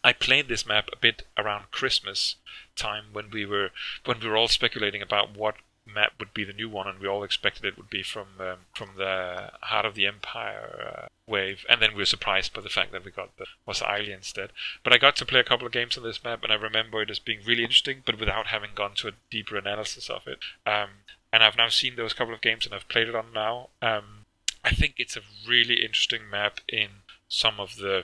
I 0.04 0.14
played 0.14 0.48
this 0.48 0.66
map 0.66 0.90
a 0.92 0.98
bit 0.98 1.24
around 1.38 1.72
Christmas 1.72 2.36
time 2.76 3.06
when 3.14 3.30
we 3.32 3.46
were 3.46 3.70
when 4.06 4.20
we 4.20 4.28
were 4.28 4.38
all 4.38 4.48
speculating 4.48 5.02
about 5.02 5.36
what 5.36 5.56
map 5.94 6.14
would 6.20 6.34
be 6.34 6.44
the 6.44 6.54
new 6.54 6.70
one, 6.70 6.88
and 6.88 7.00
we 7.00 7.08
all 7.08 7.24
expected 7.24 7.66
it 7.66 7.78
would 7.78 7.90
be 7.90 8.04
from 8.04 8.28
um, 8.40 8.58
from 8.76 8.92
the 8.98 9.52
Heart 9.62 9.86
of 9.86 9.96
the 9.96 10.08
Empire 10.08 11.04
uh, 11.04 11.08
wave, 11.28 11.66
and 11.70 11.82
then 11.82 11.92
we 11.92 12.00
were 12.00 12.06
surprised 12.06 12.54
by 12.54 12.62
the 12.62 12.70
fact 12.70 12.92
that 12.92 13.06
we 13.06 13.12
got 13.12 13.36
the 13.38 13.46
Mos 13.66 13.82
Eisley 13.82 14.16
instead. 14.16 14.52
But 14.84 14.94
I 14.94 14.98
got 14.98 15.16
to 15.18 15.26
play 15.26 15.40
a 15.40 15.46
couple 15.46 15.66
of 15.66 15.74
games 15.74 15.98
on 15.98 16.04
this 16.04 16.24
map, 16.24 16.44
and 16.44 16.52
I 16.52 16.56
remember 16.56 17.02
it 17.02 17.10
as 17.10 17.20
being 17.20 17.40
really 17.46 17.64
interesting, 17.64 18.04
but 18.06 18.20
without 18.20 18.48
having 18.48 18.72
gone 18.76 18.94
to 18.96 19.08
a 19.08 19.14
deeper 19.30 19.58
analysis 19.58 20.10
of 20.10 20.28
it. 20.28 20.40
Um, 20.66 20.90
and 21.34 21.44
I've 21.44 21.58
now 21.58 21.70
seen 21.70 21.96
those 21.96 22.14
couple 22.14 22.34
of 22.34 22.42
games, 22.42 22.66
and 22.66 22.76
I've 22.76 22.90
played 22.90 23.08
it 23.08 23.16
on 23.16 23.34
now. 23.34 23.70
Um, 23.82 24.26
I 24.64 24.72
think 24.72 24.96
it's 24.98 25.18
a 25.18 25.22
really 25.48 25.84
interesting 25.84 26.30
map 26.30 26.60
in 26.68 26.90
some 27.28 27.60
of 27.60 27.78
the 27.78 28.04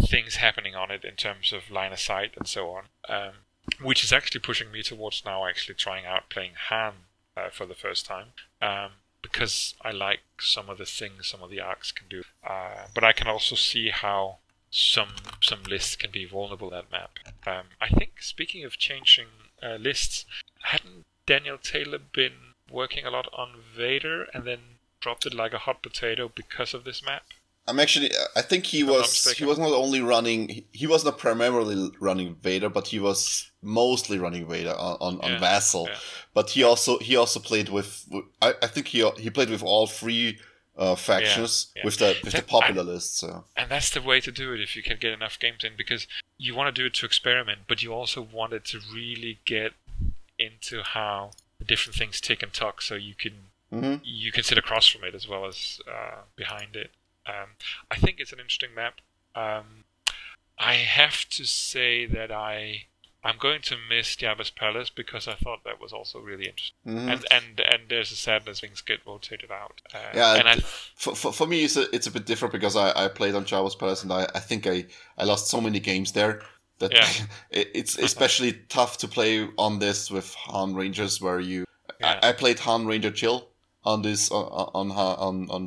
things 0.00 0.36
happening 0.36 0.74
on 0.74 0.90
it 0.90 1.04
in 1.04 1.14
terms 1.14 1.52
of 1.52 1.70
line 1.70 1.92
of 1.92 1.98
sight 1.98 2.32
and 2.36 2.46
so 2.46 2.70
on. 2.70 2.84
Um, 3.08 3.32
which 3.82 4.02
is 4.02 4.12
actually 4.12 4.40
pushing 4.40 4.70
me 4.70 4.82
towards 4.82 5.24
now 5.24 5.46
actually 5.46 5.74
trying 5.74 6.06
out 6.06 6.30
playing 6.30 6.52
Han 6.68 6.94
uh, 7.38 7.50
for 7.50 7.66
the 7.66 7.74
first 7.74 8.06
time. 8.06 8.28
Um, 8.60 8.92
because 9.20 9.74
I 9.82 9.90
like 9.90 10.20
some 10.40 10.70
of 10.70 10.78
the 10.78 10.86
things 10.86 11.26
some 11.26 11.42
of 11.42 11.50
the 11.50 11.60
arcs 11.60 11.92
can 11.92 12.06
do. 12.08 12.22
Uh, 12.46 12.86
but 12.94 13.04
I 13.04 13.12
can 13.12 13.26
also 13.26 13.56
see 13.56 13.90
how 13.90 14.38
some 14.70 15.08
some 15.40 15.62
lists 15.64 15.96
can 15.96 16.10
be 16.10 16.24
vulnerable 16.24 16.70
that 16.70 16.90
map. 16.92 17.18
Um, 17.46 17.66
I 17.80 17.88
think 17.88 18.22
speaking 18.22 18.64
of 18.64 18.78
changing 18.78 19.28
uh, 19.62 19.76
lists, 19.76 20.24
hadn't 20.62 21.04
Daniel 21.26 21.58
Taylor 21.58 21.98
been 21.98 22.54
working 22.70 23.04
a 23.04 23.10
lot 23.10 23.28
on 23.32 23.62
Vader 23.76 24.24
and 24.34 24.44
then 24.44 24.60
dropped 25.00 25.26
it 25.26 25.34
like 25.34 25.52
a 25.52 25.58
hot 25.58 25.82
potato 25.82 26.30
because 26.34 26.74
of 26.74 26.84
this 26.84 27.04
map? 27.04 27.24
I'm 27.68 27.78
actually. 27.78 28.10
I 28.34 28.42
think 28.42 28.64
he 28.64 28.82
was. 28.82 29.30
He 29.32 29.44
was 29.44 29.58
not 29.58 29.72
only 29.72 30.00
running. 30.00 30.64
He 30.72 30.86
was 30.86 31.04
not 31.04 31.18
primarily 31.18 31.90
running 32.00 32.34
Vader, 32.42 32.70
but 32.70 32.88
he 32.88 32.98
was 32.98 33.50
mostly 33.62 34.18
running 34.18 34.48
Vader 34.48 34.74
on 34.74 34.96
on, 35.00 35.20
on 35.20 35.38
Vassal. 35.38 35.86
Yeah. 35.88 35.96
But 36.32 36.50
he 36.50 36.64
also 36.64 36.98
he 36.98 37.14
also 37.14 37.40
played 37.40 37.68
with. 37.68 38.08
I, 38.40 38.54
I 38.62 38.66
think 38.66 38.88
he 38.88 39.08
he 39.18 39.30
played 39.30 39.50
with 39.50 39.62
all 39.62 39.86
three 39.86 40.38
uh, 40.78 40.94
factions 40.94 41.72
yeah, 41.76 41.84
with 41.84 41.98
the 41.98 42.16
with 42.24 42.32
that, 42.32 42.46
the 42.46 42.50
popular 42.50 42.80
and, 42.80 42.88
list. 42.88 43.18
So. 43.18 43.44
And 43.56 43.70
that's 43.70 43.90
the 43.90 44.00
way 44.00 44.20
to 44.20 44.32
do 44.32 44.54
it 44.54 44.60
if 44.60 44.74
you 44.74 44.82
can 44.82 44.96
get 44.98 45.12
enough 45.12 45.38
games 45.38 45.62
in, 45.62 45.72
because 45.76 46.06
you 46.38 46.54
want 46.54 46.74
to 46.74 46.82
do 46.82 46.86
it 46.86 46.94
to 46.94 47.06
experiment, 47.06 47.60
but 47.68 47.82
you 47.82 47.92
also 47.92 48.22
want 48.22 48.52
it 48.52 48.64
to 48.66 48.80
really 48.94 49.40
get 49.44 49.72
into 50.38 50.82
how 50.82 51.32
the 51.58 51.64
different 51.64 51.96
things 51.96 52.20
tick 52.20 52.42
and 52.42 52.52
talk, 52.52 52.80
so 52.80 52.94
you 52.94 53.14
can 53.14 53.32
mm-hmm. 53.72 53.96
you 54.04 54.32
can 54.32 54.44
sit 54.44 54.56
across 54.56 54.86
from 54.86 55.04
it 55.04 55.14
as 55.14 55.28
well 55.28 55.44
as 55.44 55.80
uh, 55.86 56.22
behind 56.36 56.76
it. 56.76 56.90
Um, 57.28 57.50
I 57.90 57.96
think 57.96 58.18
it's 58.18 58.32
an 58.32 58.40
interesting 58.40 58.74
map. 58.74 58.94
Um, 59.34 59.84
I 60.58 60.74
have 60.74 61.28
to 61.30 61.44
say 61.44 62.06
that 62.06 62.32
I 62.32 62.86
I'm 63.24 63.36
going 63.36 63.62
to 63.62 63.76
miss 63.76 64.14
Jabba's 64.16 64.50
Palace 64.50 64.90
because 64.90 65.26
I 65.26 65.34
thought 65.34 65.64
that 65.64 65.80
was 65.80 65.92
also 65.92 66.20
really 66.20 66.46
interesting. 66.46 66.76
Mm-hmm. 66.86 67.08
And 67.08 67.26
and 67.30 67.60
and 67.60 67.82
there's 67.88 68.12
a 68.12 68.16
sadness 68.16 68.60
things 68.60 68.80
get 68.80 69.00
rotated 69.06 69.50
out. 69.50 69.82
Uh, 69.92 69.98
yeah, 70.14 70.34
and 70.36 70.48
I, 70.48 70.56
for, 70.94 71.14
for, 71.14 71.32
for 71.32 71.46
me 71.46 71.64
it's 71.64 71.76
a, 71.76 71.94
it's 71.94 72.06
a 72.06 72.10
bit 72.10 72.26
different 72.26 72.52
because 72.52 72.76
I, 72.76 72.92
I 73.04 73.08
played 73.08 73.34
on 73.34 73.44
Jabba's 73.44 73.74
Palace 73.74 74.02
and 74.02 74.12
I, 74.12 74.26
I 74.34 74.40
think 74.40 74.66
I, 74.66 74.86
I 75.16 75.24
lost 75.24 75.48
so 75.48 75.60
many 75.60 75.80
games 75.80 76.12
there 76.12 76.42
that 76.78 76.92
yeah. 76.92 77.08
it's 77.50 77.98
especially 77.98 78.52
tough 78.68 78.98
to 78.98 79.08
play 79.08 79.48
on 79.58 79.80
this 79.80 80.10
with 80.10 80.32
Han 80.34 80.74
Rangers 80.74 81.20
where 81.20 81.40
you 81.40 81.64
yeah. 82.00 82.20
I, 82.22 82.28
I, 82.28 82.32
played 82.32 82.60
Han 82.60 82.86
Ranger 82.86 83.10
Chill 83.10 83.48
on 83.84 84.02
this 84.02 84.30
on 84.30 84.70
on 84.74 84.90
on, 84.92 85.50
on 85.50 85.66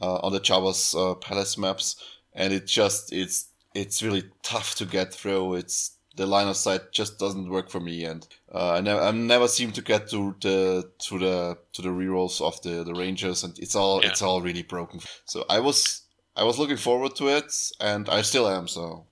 uh, 0.00 0.16
on 0.16 0.32
the 0.32 0.40
Jabba's 0.40 0.94
uh, 0.94 1.14
palace 1.14 1.58
maps, 1.58 1.96
and 2.34 2.52
it 2.52 2.66
just 2.66 3.12
it's 3.12 3.48
it's 3.74 4.02
really 4.02 4.24
tough 4.42 4.74
to 4.76 4.84
get 4.84 5.12
through. 5.12 5.54
It's 5.54 5.92
the 6.16 6.26
line 6.26 6.48
of 6.48 6.56
sight 6.56 6.92
just 6.92 7.18
doesn't 7.18 7.48
work 7.48 7.70
for 7.70 7.80
me, 7.80 8.04
and 8.04 8.26
uh, 8.52 8.72
I 8.72 8.80
never 8.80 9.00
I 9.00 9.10
never 9.12 9.48
seem 9.48 9.72
to 9.72 9.82
get 9.82 10.08
to 10.10 10.34
the 10.40 10.90
to 11.06 11.18
the 11.18 11.58
to 11.72 11.82
the 11.82 11.88
rerolls 11.88 12.40
of 12.40 12.60
the 12.62 12.84
the 12.84 12.94
Rangers, 12.94 13.44
and 13.44 13.58
it's 13.58 13.74
all 13.74 14.00
yeah. 14.02 14.10
it's 14.10 14.22
all 14.22 14.42
really 14.42 14.62
broken. 14.62 15.00
So 15.24 15.44
I 15.48 15.60
was 15.60 16.02
I 16.36 16.44
was 16.44 16.58
looking 16.58 16.76
forward 16.76 17.16
to 17.16 17.28
it, 17.28 17.52
and 17.80 18.08
I 18.08 18.22
still 18.22 18.48
am. 18.48 18.68
So 18.68 19.06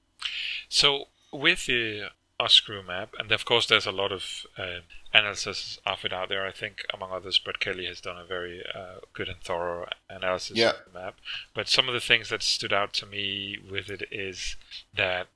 so 0.68 1.04
with 1.32 1.66
the 1.66 2.10
Uscru 2.40 2.86
map, 2.86 3.10
and 3.18 3.32
of 3.32 3.44
course 3.44 3.66
there's 3.66 3.86
a 3.86 3.92
lot 3.92 4.12
of 4.12 4.46
uh, 4.58 4.80
analysis 5.18 5.78
of 5.86 6.04
it 6.04 6.12
out 6.12 6.28
there. 6.28 6.46
I 6.46 6.52
think, 6.52 6.84
among 6.92 7.10
others, 7.12 7.38
Brett 7.38 7.60
Kelly 7.60 7.86
has 7.86 8.00
done 8.00 8.18
a 8.18 8.24
very 8.24 8.62
uh, 8.74 9.00
good 9.12 9.28
and 9.28 9.40
thorough 9.40 9.88
analysis 10.08 10.56
yeah. 10.56 10.70
of 10.70 10.92
the 10.92 10.98
map. 10.98 11.16
But 11.54 11.68
some 11.68 11.88
of 11.88 11.94
the 11.94 12.00
things 12.00 12.28
that 12.28 12.42
stood 12.42 12.72
out 12.72 12.92
to 12.94 13.06
me 13.06 13.58
with 13.70 13.90
it 13.90 14.04
is 14.10 14.56
that 14.94 15.28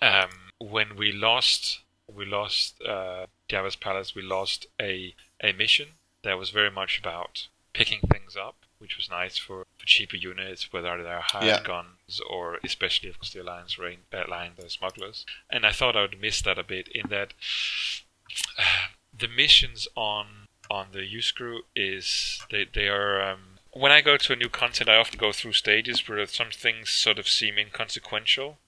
um, 0.00 0.52
when 0.58 0.96
we 0.96 1.12
lost, 1.12 1.80
we 2.12 2.24
lost 2.24 2.80
uh, 2.82 3.26
Jabba's 3.48 3.76
Palace, 3.76 4.14
we 4.14 4.22
lost 4.22 4.66
a 4.80 5.14
a 5.42 5.52
mission 5.52 5.88
that 6.22 6.38
was 6.38 6.50
very 6.50 6.70
much 6.70 6.98
about 6.98 7.48
picking 7.72 8.00
things 8.00 8.36
up, 8.36 8.56
which 8.78 8.96
was 8.96 9.10
nice 9.10 9.36
for, 9.36 9.66
for 9.76 9.86
cheaper 9.86 10.16
units, 10.16 10.72
whether 10.72 11.02
they're 11.02 11.20
hired 11.20 11.44
yeah. 11.44 11.62
guns 11.62 12.20
or 12.28 12.58
especially, 12.64 13.08
of 13.08 13.18
course, 13.18 13.32
the 13.32 13.42
Alliance 13.42 13.78
rain, 13.78 13.98
uh, 14.12 14.24
line, 14.28 14.52
the 14.56 14.68
smugglers. 14.70 15.26
And 15.50 15.66
I 15.66 15.72
thought 15.72 15.96
I 15.96 16.02
would 16.02 16.20
miss 16.20 16.40
that 16.42 16.58
a 16.58 16.64
bit 16.64 16.88
in 16.88 17.08
that 17.10 17.34
the 19.18 19.28
missions 19.28 19.88
on 19.96 20.46
on 20.70 20.88
the 20.92 21.00
Uscru 21.00 21.60
is 21.74 22.40
they 22.50 22.64
they 22.64 22.88
are 22.88 23.22
um, 23.22 23.58
when 23.72 23.92
I 23.92 24.00
go 24.00 24.16
to 24.16 24.32
a 24.32 24.36
new 24.36 24.48
content, 24.48 24.88
I 24.88 24.96
often 24.96 25.18
go 25.18 25.32
through 25.32 25.52
stages 25.52 26.08
where 26.08 26.24
some 26.26 26.50
things 26.50 26.90
sort 26.90 27.18
of 27.18 27.28
seem 27.28 27.58
inconsequential, 27.58 28.58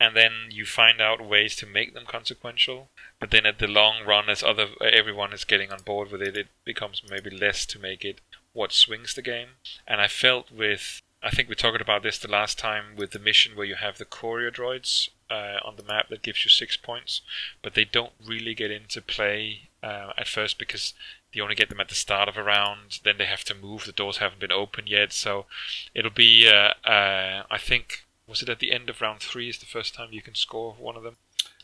and 0.00 0.16
then 0.16 0.48
you 0.50 0.64
find 0.64 1.00
out 1.00 1.24
ways 1.24 1.54
to 1.56 1.66
make 1.66 1.92
them 1.92 2.06
consequential. 2.06 2.88
But 3.18 3.30
then 3.30 3.44
at 3.44 3.58
the 3.58 3.66
long 3.66 4.04
run, 4.06 4.30
as 4.30 4.42
other 4.42 4.68
everyone 4.80 5.32
is 5.32 5.44
getting 5.44 5.70
on 5.70 5.82
board 5.82 6.10
with 6.10 6.22
it, 6.22 6.36
it 6.36 6.48
becomes 6.64 7.02
maybe 7.08 7.30
less 7.30 7.66
to 7.66 7.78
make 7.78 8.04
it 8.04 8.20
what 8.52 8.72
swings 8.72 9.14
the 9.14 9.22
game. 9.22 9.50
And 9.86 10.00
I 10.00 10.08
felt 10.08 10.50
with 10.50 11.02
I 11.22 11.30
think 11.30 11.50
we 11.50 11.54
talked 11.54 11.80
about 11.82 12.02
this 12.02 12.18
the 12.18 12.28
last 12.28 12.58
time 12.58 12.96
with 12.96 13.10
the 13.10 13.18
mission 13.18 13.54
where 13.54 13.66
you 13.66 13.74
have 13.74 13.98
the 13.98 14.06
courier 14.06 14.50
droids 14.50 15.10
uh, 15.30 15.58
on 15.62 15.76
the 15.76 15.82
map 15.82 16.08
that 16.08 16.22
gives 16.22 16.44
you 16.44 16.50
six 16.50 16.78
points, 16.78 17.20
but 17.60 17.74
they 17.74 17.84
don't 17.84 18.14
really 18.24 18.54
get 18.54 18.70
into 18.70 19.02
play 19.02 19.68
uh, 19.82 20.12
at 20.16 20.28
first 20.28 20.58
because 20.58 20.94
you 21.32 21.42
only 21.42 21.54
get 21.54 21.68
them 21.68 21.80
at 21.80 21.88
the 21.88 21.94
start 21.94 22.28
of 22.28 22.36
a 22.36 22.42
round. 22.42 23.00
Then 23.04 23.18
they 23.18 23.26
have 23.26 23.44
to 23.44 23.54
move. 23.54 23.84
The 23.84 23.92
doors 23.92 24.18
haven't 24.18 24.40
been 24.40 24.52
opened 24.52 24.88
yet, 24.88 25.12
so 25.12 25.46
it'll 25.94 26.10
be. 26.10 26.48
Uh, 26.48 26.88
uh 26.88 27.44
I 27.50 27.58
think 27.58 28.04
was 28.26 28.42
it 28.42 28.48
at 28.48 28.60
the 28.60 28.72
end 28.72 28.88
of 28.88 29.00
round 29.00 29.20
three 29.20 29.48
is 29.48 29.58
the 29.58 29.66
first 29.66 29.94
time 29.94 30.08
you 30.12 30.22
can 30.22 30.34
score 30.34 30.74
one 30.78 30.96
of 30.96 31.02
them. 31.02 31.16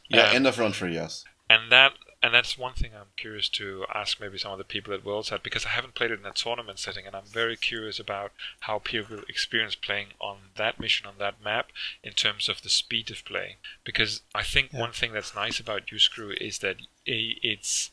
Yeah, 0.08 0.28
um, 0.28 0.36
end 0.36 0.46
of 0.46 0.58
round 0.58 0.74
three, 0.74 0.94
yes. 0.94 1.24
And 1.48 1.70
that 1.70 1.92
and 2.22 2.34
that's 2.34 2.58
one 2.58 2.72
thing 2.72 2.90
I'm 2.94 3.12
curious 3.16 3.48
to 3.50 3.84
ask 3.94 4.20
maybe 4.20 4.38
some 4.38 4.50
of 4.50 4.58
the 4.58 4.64
people 4.64 4.92
at 4.94 5.04
Worldside 5.04 5.42
because 5.42 5.64
I 5.64 5.70
haven't 5.70 5.94
played 5.94 6.10
it 6.10 6.18
in 6.18 6.26
a 6.26 6.32
tournament 6.32 6.78
setting, 6.78 7.06
and 7.06 7.14
I'm 7.14 7.26
very 7.26 7.56
curious 7.56 8.00
about 8.00 8.32
how 8.60 8.80
people 8.80 9.18
experience 9.28 9.74
playing 9.74 10.08
on 10.20 10.38
that 10.56 10.80
mission 10.80 11.06
on 11.06 11.14
that 11.18 11.42
map 11.42 11.68
in 12.02 12.12
terms 12.12 12.48
of 12.48 12.62
the 12.62 12.68
speed 12.68 13.10
of 13.10 13.24
play. 13.24 13.56
Because 13.84 14.22
I 14.34 14.42
think 14.42 14.72
yeah. 14.72 14.80
one 14.80 14.92
thing 14.92 15.12
that's 15.12 15.34
nice 15.34 15.60
about 15.60 15.86
Uscru 15.86 16.36
is 16.40 16.58
that 16.60 16.76
it's 17.04 17.92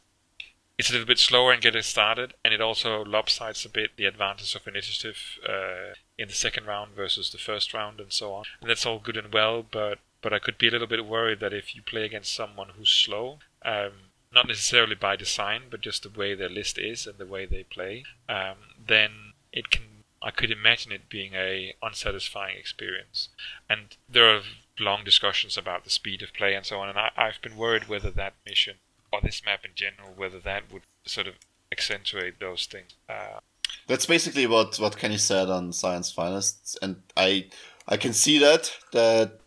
it's 0.77 0.89
a 0.89 0.93
little 0.93 1.07
bit 1.07 1.19
slower 1.19 1.53
in 1.53 1.59
getting 1.59 1.81
started, 1.83 2.33
and 2.43 2.53
it 2.53 2.61
also 2.61 3.03
lopsides 3.03 3.65
a 3.65 3.69
bit 3.69 3.91
the 3.95 4.05
advantage 4.05 4.55
of 4.55 4.67
initiative 4.67 5.39
uh, 5.47 5.93
in 6.17 6.27
the 6.27 6.33
second 6.33 6.65
round 6.65 6.93
versus 6.95 7.29
the 7.31 7.37
first 7.37 7.73
round, 7.73 7.99
and 7.99 8.11
so 8.11 8.33
on. 8.33 8.45
And 8.59 8.69
that's 8.69 8.85
all 8.85 8.99
good 8.99 9.17
and 9.17 9.33
well, 9.33 9.63
but 9.69 9.99
but 10.21 10.33
I 10.33 10.39
could 10.39 10.57
be 10.57 10.69
a 10.69 10.71
little 10.71 10.87
bit 10.87 11.05
worried 11.05 11.41
that 11.41 11.53
if 11.53 11.75
you 11.75 11.81
play 11.81 12.05
against 12.05 12.33
someone 12.33 12.69
who's 12.69 12.89
slow, 12.89 13.39
um, 13.63 13.91
not 14.33 14.47
necessarily 14.47 14.95
by 14.95 15.15
design, 15.15 15.63
but 15.69 15.81
just 15.81 16.03
the 16.03 16.09
way 16.09 16.33
their 16.33 16.49
list 16.49 16.79
is 16.79 17.05
and 17.05 17.17
the 17.17 17.25
way 17.25 17.45
they 17.45 17.63
play, 17.63 18.05
um, 18.27 18.55
then 18.87 19.33
it 19.51 19.69
can. 19.69 19.83
I 20.25 20.31
could 20.31 20.51
imagine 20.51 20.93
it 20.93 21.09
being 21.09 21.33
a 21.33 21.75
unsatisfying 21.83 22.57
experience. 22.57 23.27
And 23.69 23.97
there 24.09 24.33
are 24.33 24.41
long 24.79 25.03
discussions 25.03 25.57
about 25.57 25.83
the 25.83 25.89
speed 25.89 26.21
of 26.21 26.33
play 26.33 26.55
and 26.55 26.65
so 26.65 26.79
on. 26.79 26.87
And 26.87 26.97
I, 26.97 27.11
I've 27.17 27.41
been 27.41 27.57
worried 27.57 27.89
whether 27.89 28.09
that 28.11 28.33
mission 28.45 28.77
or 29.13 29.21
this 29.21 29.45
map 29.45 29.63
in 29.63 29.71
general, 29.75 30.13
whether 30.15 30.39
that 30.39 30.63
would 30.73 30.81
sort 31.05 31.27
of 31.27 31.35
accentuate 31.71 32.39
those 32.39 32.65
things. 32.65 32.95
Uh, 33.07 33.39
That's 33.87 34.05
basically 34.05 34.47
what 34.47 34.77
what 34.79 34.97
Kenny 34.97 35.17
said 35.17 35.49
on 35.49 35.71
Science 35.71 36.11
Finest, 36.11 36.77
and 36.81 37.01
I 37.15 37.47
I 37.87 37.97
can 37.97 38.13
see 38.13 38.39
that 38.39 38.71
that 38.91 39.39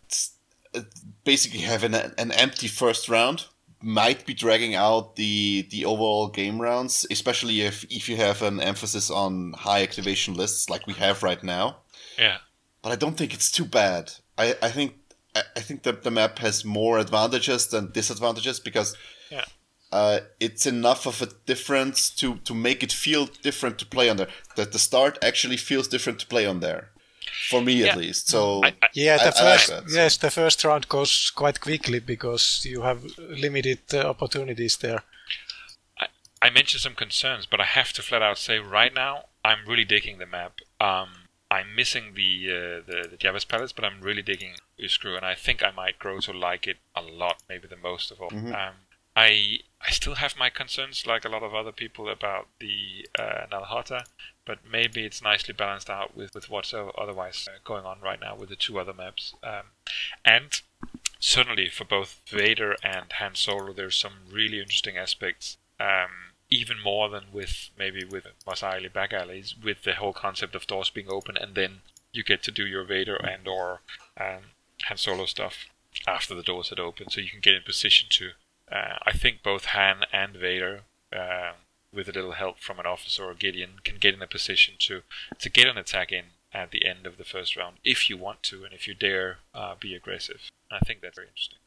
basically 1.25 1.61
having 1.61 1.95
an, 1.95 2.13
an 2.19 2.33
empty 2.33 2.69
first 2.69 3.09
round 3.09 3.47
might 3.83 4.27
be 4.27 4.35
dragging 4.35 4.75
out 4.75 5.17
the 5.17 5.67
the 5.71 5.85
overall 5.85 6.29
game 6.29 6.61
rounds, 6.61 7.07
especially 7.11 7.63
if 7.63 7.85
if 7.85 8.09
you 8.09 8.17
have 8.17 8.43
an 8.43 8.61
emphasis 8.61 9.11
on 9.11 9.53
high 9.53 9.83
activation 9.83 10.35
lists 10.35 10.71
like 10.71 10.87
we 10.87 10.95
have 10.95 11.23
right 11.23 11.43
now. 11.43 11.79
Yeah. 12.19 12.39
But 12.83 12.93
I 12.93 12.97
don't 12.97 13.17
think 13.17 13.35
it's 13.35 13.51
too 13.51 13.65
bad. 13.65 14.13
I, 14.39 14.55
I 14.63 14.71
think 14.71 14.95
I 15.35 15.61
think 15.61 15.83
that 15.83 16.03
the 16.03 16.11
map 16.11 16.39
has 16.39 16.65
more 16.65 16.99
advantages 16.99 17.67
than 17.67 17.93
disadvantages 17.93 18.61
because 18.61 18.97
yeah. 19.31 19.45
Uh, 19.93 20.21
it's 20.41 20.67
enough 20.67 21.07
of 21.07 21.23
a 21.23 21.27
difference 21.47 22.11
to, 22.11 22.37
to 22.39 22.53
make 22.55 22.83
it 22.83 22.93
feel 22.93 23.27
different 23.43 23.79
to 23.79 23.87
play 23.87 24.09
on 24.09 24.17
there. 24.17 24.29
That 24.57 24.73
the 24.73 24.79
start 24.79 25.19
actually 25.23 25.57
feels 25.57 25.89
different 25.89 26.19
to 26.21 26.27
play 26.27 26.45
on 26.45 26.61
there 26.61 26.91
for 27.49 27.63
me 27.63 27.75
yeah. 27.75 27.89
at 27.89 27.97
least. 27.97 28.29
So 28.29 28.63
I, 28.65 28.69
I, 28.69 28.89
yeah, 28.95 29.17
the 29.19 29.29
I, 29.29 29.31
first 29.31 29.71
like 29.71 29.85
yes, 29.91 30.17
the 30.17 30.31
first 30.31 30.65
round 30.65 30.89
goes 30.89 31.31
quite 31.35 31.61
quickly 31.61 32.01
because 32.01 32.65
you 32.65 32.83
have 32.83 33.05
limited 33.19 33.81
uh, 33.93 33.99
opportunities 33.99 34.77
there. 34.79 35.03
I 36.43 36.51
mentioned 36.51 36.83
some 36.83 36.95
concerns, 36.95 37.47
but 37.47 37.61
I 37.61 37.65
have 37.65 37.93
to 37.95 38.03
flat 38.03 38.23
out 38.23 38.39
say 38.39 38.59
right 38.59 38.93
now 38.93 39.25
I'm 39.45 39.67
really 39.67 39.85
digging 39.85 40.19
the 40.19 40.27
map. 40.27 40.61
Um, 40.81 41.09
I'm 41.51 41.75
missing 41.75 42.15
the 42.15 42.49
uh, 42.51 42.81
the, 42.87 43.09
the 43.11 43.17
Jabba's 43.17 43.45
Palace, 43.45 43.73
but 43.73 43.85
I'm 43.85 44.01
really 44.01 44.23
digging 44.23 44.55
Uscru, 44.81 45.17
and 45.17 45.25
I 45.25 45.35
think 45.35 45.63
I 45.63 45.71
might 45.71 45.99
grow 45.99 46.19
to 46.21 46.33
like 46.33 46.67
it 46.67 46.79
a 46.95 47.03
lot, 47.03 47.43
maybe 47.49 47.69
the 47.69 47.77
most 47.77 48.11
of 48.11 48.21
all. 48.21 48.31
Mhm. 48.31 48.55
Um, 48.55 48.75
I 49.17 49.61
I 49.81 49.91
still 49.91 50.17
have 50.17 50.37
my 50.37 50.51
concerns, 50.51 51.07
like 51.07 51.25
a 51.25 51.29
lot 51.29 51.43
of 51.43 51.55
other 51.55 51.73
people, 51.73 52.09
about 52.09 52.49
the 52.59 53.09
uh, 53.19 53.47
Nal 53.51 53.65
Hutta, 53.65 54.05
but 54.45 54.59
maybe 54.71 55.05
it's 55.05 55.23
nicely 55.23 55.55
balanced 55.55 55.89
out 55.89 56.17
with, 56.17 56.35
with 56.35 56.51
what's 56.51 56.75
otherwise 56.75 57.49
uh, 57.49 57.59
going 57.65 57.85
on 57.85 58.01
right 58.01 58.21
now 58.21 58.35
with 58.37 58.49
the 58.49 58.57
two 58.57 58.79
other 58.79 58.93
maps. 58.93 59.35
Um, 59.43 59.67
and 60.25 60.61
certainly 61.21 61.69
for 61.69 61.85
both 61.85 62.21
Vader 62.29 62.77
and 62.83 63.13
Han 63.13 63.35
Solo, 63.35 63.73
there's 63.73 63.97
some 63.97 64.15
really 64.31 64.61
interesting 64.61 64.97
aspects. 64.97 65.57
Um, 65.79 66.33
even 66.49 66.77
more 66.83 67.09
than 67.09 67.25
with 67.33 67.71
maybe 67.77 68.05
with 68.05 68.27
Mos 68.47 68.61
Eisley 68.61 68.93
back 68.93 69.13
alleys, 69.13 69.55
with 69.63 69.83
the 69.83 69.95
whole 69.95 70.13
concept 70.13 70.55
of 70.55 70.67
doors 70.67 70.91
being 70.91 71.09
open, 71.09 71.37
and 71.37 71.55
then 71.55 71.81
you 72.13 72.23
get 72.23 72.43
to 72.45 72.51
do 72.51 72.67
your 72.67 72.85
Vader 72.85 73.17
and 73.17 73.49
or 73.49 73.81
um, 74.21 74.53
Han 74.85 74.97
Solo 74.97 75.27
stuff 75.27 75.67
after 76.07 76.35
the 76.35 76.43
doors 76.43 76.69
had 76.69 76.81
opened, 76.81 77.13
so 77.13 77.21
you 77.21 77.31
can 77.31 77.41
get 77.41 77.55
in 77.55 77.63
position 77.63 78.09
to. 78.11 78.31
Uh, 78.71 78.99
I 79.05 79.13
think 79.13 79.43
both 79.43 79.67
Han 79.67 80.05
and 80.13 80.35
Vader, 80.37 80.83
uh, 81.15 81.53
with 81.93 82.09
a 82.09 82.13
little 82.13 82.33
help 82.33 82.59
from 82.61 82.79
an 82.79 82.87
officer 82.87 83.25
or 83.25 83.35
Gideon, 83.35 83.81
can 83.85 83.97
get 83.97 84.15
in 84.15 84.23
a 84.23 84.27
position 84.27 84.75
to 84.81 85.03
to 85.39 85.49
get 85.49 85.67
an 85.69 85.79
attack 85.79 86.13
in 86.13 86.25
at 86.53 86.71
the 86.71 86.85
end 86.85 87.07
of 87.07 87.17
the 87.17 87.25
first 87.25 87.57
round 87.57 87.77
if 87.85 88.09
you 88.09 88.17
want 88.17 88.43
to, 88.45 88.65
and 88.65 88.73
if 88.73 88.87
you 88.89 88.95
dare 88.95 89.39
uh, 89.55 89.75
be 89.79 89.95
aggressive. 89.95 90.41
I 90.71 90.81
think 90.81 91.01
that's 91.01 91.17
very 91.17 91.29
interesting. 91.29 91.59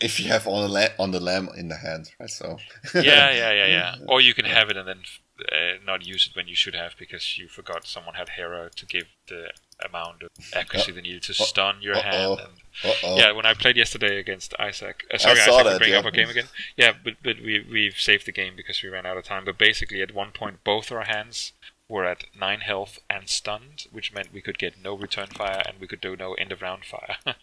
If 0.00 0.18
you 0.18 0.28
have 0.28 0.46
on 0.48 0.62
the 0.62 0.68
la- 0.68 0.94
on 0.98 1.12
the 1.12 1.20
Lam 1.20 1.48
in 1.56 1.68
the 1.68 1.76
hand, 1.76 2.10
right? 2.18 2.28
So 2.28 2.58
yeah, 2.94 3.30
yeah, 3.30 3.52
yeah, 3.52 3.66
yeah. 3.66 3.94
Or 4.08 4.20
you 4.20 4.34
can 4.34 4.44
have 4.44 4.70
it 4.70 4.76
and 4.76 4.88
then 4.88 5.02
uh, 5.40 5.78
not 5.84 6.04
use 6.04 6.26
it 6.28 6.36
when 6.36 6.48
you 6.48 6.56
should 6.56 6.74
have 6.74 6.94
because 6.98 7.38
you 7.38 7.46
forgot 7.48 7.86
someone 7.86 8.16
had 8.16 8.30
Hera 8.30 8.70
to 8.74 8.86
give 8.86 9.06
the 9.28 9.52
amount 9.84 10.22
of 10.22 10.30
accuracy 10.54 10.92
they 10.92 11.00
needed 11.00 11.22
to 11.24 11.34
stun 11.34 11.76
your 11.80 11.96
Uh-oh. 11.96 12.36
Han. 12.36 12.38
And, 12.38 12.90
Uh-oh. 12.90 13.16
yeah, 13.16 13.32
when 13.32 13.46
I 13.46 13.54
played 13.54 13.76
yesterday 13.76 14.18
against 14.18 14.54
Isaac, 14.58 15.04
uh, 15.12 15.18
sorry, 15.18 15.36
saw 15.36 15.60
Isaac, 15.60 15.64
that, 15.64 15.78
bring 15.78 15.90
yeah. 15.92 15.98
up 15.98 16.04
our 16.04 16.10
game 16.10 16.28
again. 16.28 16.46
Yeah, 16.76 16.92
but 17.02 17.14
but 17.22 17.36
we 17.42 17.64
we've 17.70 17.98
saved 17.98 18.26
the 18.26 18.32
game 18.32 18.54
because 18.56 18.82
we 18.82 18.88
ran 18.88 19.06
out 19.06 19.16
of 19.16 19.24
time. 19.24 19.44
But 19.44 19.58
basically, 19.58 20.02
at 20.02 20.14
one 20.14 20.30
point, 20.32 20.64
both 20.64 20.92
our 20.92 21.04
Hans 21.04 21.52
were 21.88 22.04
at 22.04 22.24
nine 22.38 22.60
health 22.60 22.98
and 23.08 23.28
stunned, 23.28 23.86
which 23.90 24.12
meant 24.12 24.32
we 24.32 24.42
could 24.42 24.58
get 24.58 24.74
no 24.82 24.94
return 24.94 25.28
fire 25.28 25.62
and 25.66 25.80
we 25.80 25.86
could 25.86 26.00
do 26.00 26.16
no 26.16 26.34
end 26.34 26.52
of 26.52 26.60
round 26.60 26.84
fire. 26.84 27.16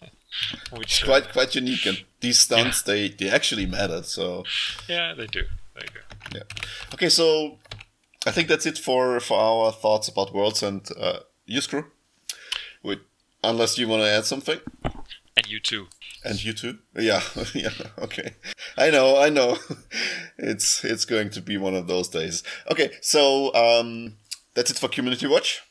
which 0.72 1.04
uh, 1.04 1.08
quite 1.08 1.32
quite 1.32 1.56
unique, 1.56 1.86
and 1.86 2.04
these 2.22 2.40
stunts 2.40 2.82
they 2.82 3.10
they 3.10 3.30
actually 3.30 3.66
mattered. 3.66 4.06
So 4.06 4.44
yeah, 4.88 5.14
they 5.14 5.28
do. 5.28 5.44
They 5.74 5.88
do. 6.32 6.40
okay, 6.94 7.10
so 7.10 7.58
I 8.26 8.32
think 8.32 8.48
that's 8.48 8.66
it 8.66 8.78
for 8.78 9.20
for 9.20 9.38
our 9.38 9.72
thoughts 9.72 10.08
about 10.08 10.34
worlds 10.34 10.64
and 10.64 10.88
uh, 10.98 11.20
Uscru. 11.50 11.86
Unless 13.46 13.78
you 13.78 13.88
want 13.88 14.02
to 14.02 14.10
add 14.10 14.26
something. 14.26 14.60
And 15.38 15.48
you 15.48 15.60
too. 15.60 15.88
And 16.24 16.44
you 16.44 16.54
too? 16.54 16.80
Yeah, 16.98 17.22
yeah. 17.54 17.70
Okay, 18.00 18.34
I 18.78 18.90
know, 18.90 19.18
I 19.18 19.30
know. 19.30 19.58
It's 20.38 20.84
it's 20.84 21.06
going 21.06 21.30
to 21.30 21.42
be 21.42 21.58
one 21.58 21.76
of 21.76 21.88
those 21.88 22.10
days. 22.10 22.44
Okay, 22.70 22.92
so 23.02 23.54
um, 23.56 24.18
that's 24.54 24.72
it 24.72 24.78
for 24.78 24.90
Community 24.90 25.28
Watch. 25.28 25.62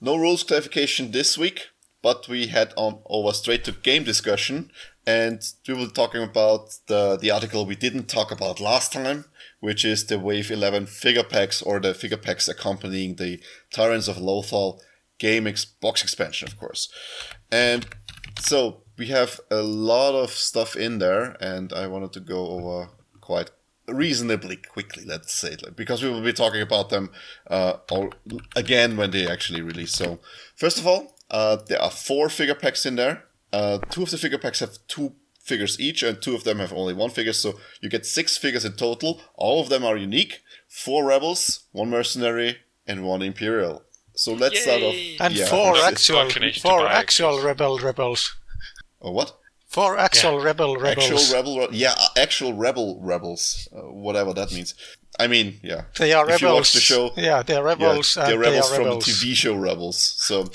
No 0.00 0.16
rules 0.16 0.44
clarification 0.44 1.10
this 1.10 1.36
week, 1.36 1.68
but 2.02 2.26
we 2.28 2.46
head 2.46 2.72
on 2.76 3.00
over 3.06 3.32
straight 3.32 3.64
to 3.64 3.72
game 3.72 4.04
discussion, 4.04 4.70
and 5.06 5.42
we 5.66 5.74
will 5.74 5.90
talking 5.90 6.22
about 6.22 6.70
the 6.86 7.18
the 7.20 7.30
article 7.30 7.66
we 7.66 7.76
didn't 7.76 8.08
talk 8.08 8.30
about 8.30 8.60
last 8.60 8.92
time, 8.92 9.26
which 9.60 9.84
is 9.84 10.06
the 10.06 10.18
Wave 10.18 10.50
Eleven 10.50 10.86
figure 10.86 11.24
packs 11.24 11.60
or 11.60 11.80
the 11.80 11.92
figure 11.92 12.16
packs 12.16 12.48
accompanying 12.48 13.16
the 13.16 13.40
Tyrants 13.70 14.08
of 14.08 14.16
Lothal 14.16 14.80
game 15.18 15.46
ex- 15.46 15.64
box 15.64 16.02
expansion, 16.02 16.48
of 16.48 16.58
course, 16.58 16.88
and 17.50 17.86
so 18.38 18.82
we 18.96 19.06
have 19.06 19.40
a 19.50 19.62
lot 19.62 20.14
of 20.14 20.30
stuff 20.30 20.76
in 20.76 20.98
there, 20.98 21.36
and 21.40 21.72
I 21.72 21.86
wanted 21.86 22.12
to 22.14 22.20
go 22.20 22.48
over 22.48 22.90
quite 23.20 23.50
reasonably 23.86 24.56
quickly, 24.56 25.04
let's 25.06 25.32
say, 25.32 25.56
because 25.74 26.02
we 26.02 26.10
will 26.10 26.22
be 26.22 26.32
talking 26.32 26.60
about 26.60 26.90
them 26.90 27.10
uh, 27.46 27.74
all, 27.90 28.12
again 28.54 28.96
when 28.96 29.10
they 29.10 29.26
actually 29.26 29.62
release. 29.62 29.92
So, 29.92 30.18
first 30.56 30.78
of 30.78 30.86
all, 30.86 31.16
uh, 31.30 31.56
there 31.66 31.80
are 31.80 31.90
four 31.90 32.28
figure 32.28 32.54
packs 32.54 32.84
in 32.86 32.96
there. 32.96 33.24
Uh, 33.52 33.78
two 33.90 34.02
of 34.02 34.10
the 34.10 34.18
figure 34.18 34.38
packs 34.38 34.60
have 34.60 34.76
two 34.88 35.14
figures 35.42 35.80
each, 35.80 36.02
and 36.02 36.20
two 36.20 36.34
of 36.34 36.44
them 36.44 36.58
have 36.58 36.72
only 36.72 36.94
one 36.94 37.10
figure. 37.10 37.32
So 37.32 37.58
you 37.80 37.88
get 37.88 38.06
six 38.06 38.36
figures 38.36 38.64
in 38.64 38.72
total. 38.72 39.20
All 39.34 39.60
of 39.60 39.70
them 39.70 39.84
are 39.84 39.96
unique. 39.96 40.42
Four 40.68 41.06
rebels, 41.06 41.64
one 41.72 41.90
mercenary, 41.90 42.58
and 42.86 43.04
one 43.04 43.22
imperial. 43.22 43.82
So 44.18 44.32
let's 44.32 44.60
start 44.60 44.82
off. 44.82 44.96
And 45.20 45.32
yeah, 45.32 45.46
four 45.46 45.76
actual, 45.76 46.28
four 46.60 46.88
actual 46.88 47.38
actuals. 47.38 47.44
rebel 47.44 47.78
rebels. 47.78 48.34
Oh, 49.00 49.12
what? 49.12 49.38
Four 49.68 49.96
actual 49.96 50.40
rebel 50.40 50.76
rebels. 50.76 51.08
Actual 51.08 51.36
rebel, 51.36 51.58
re- 51.60 51.68
yeah, 51.70 51.94
uh, 51.96 52.08
actual 52.16 52.52
rebel 52.52 52.98
rebels, 53.00 53.68
uh, 53.72 53.82
whatever 53.82 54.34
that 54.34 54.50
means. 54.50 54.74
I 55.20 55.28
mean, 55.28 55.60
yeah. 55.62 55.82
they 55.98 56.12
are 56.14 56.24
If 56.24 56.42
rebels. 56.42 56.42
you 56.42 56.52
watch 56.52 56.72
the 56.72 56.80
show, 56.80 57.10
yeah, 57.16 57.42
they 57.44 57.54
are 57.54 57.62
yeah, 57.62 57.68
rebels. 57.68 58.14
they're 58.16 58.36
rebels 58.36 58.70
they 58.70 58.74
are 58.74 58.78
from 58.78 58.84
rebels. 58.86 59.06
the 59.06 59.12
TV 59.12 59.34
show 59.34 59.54
Rebels. 59.54 59.98
So 59.98 60.48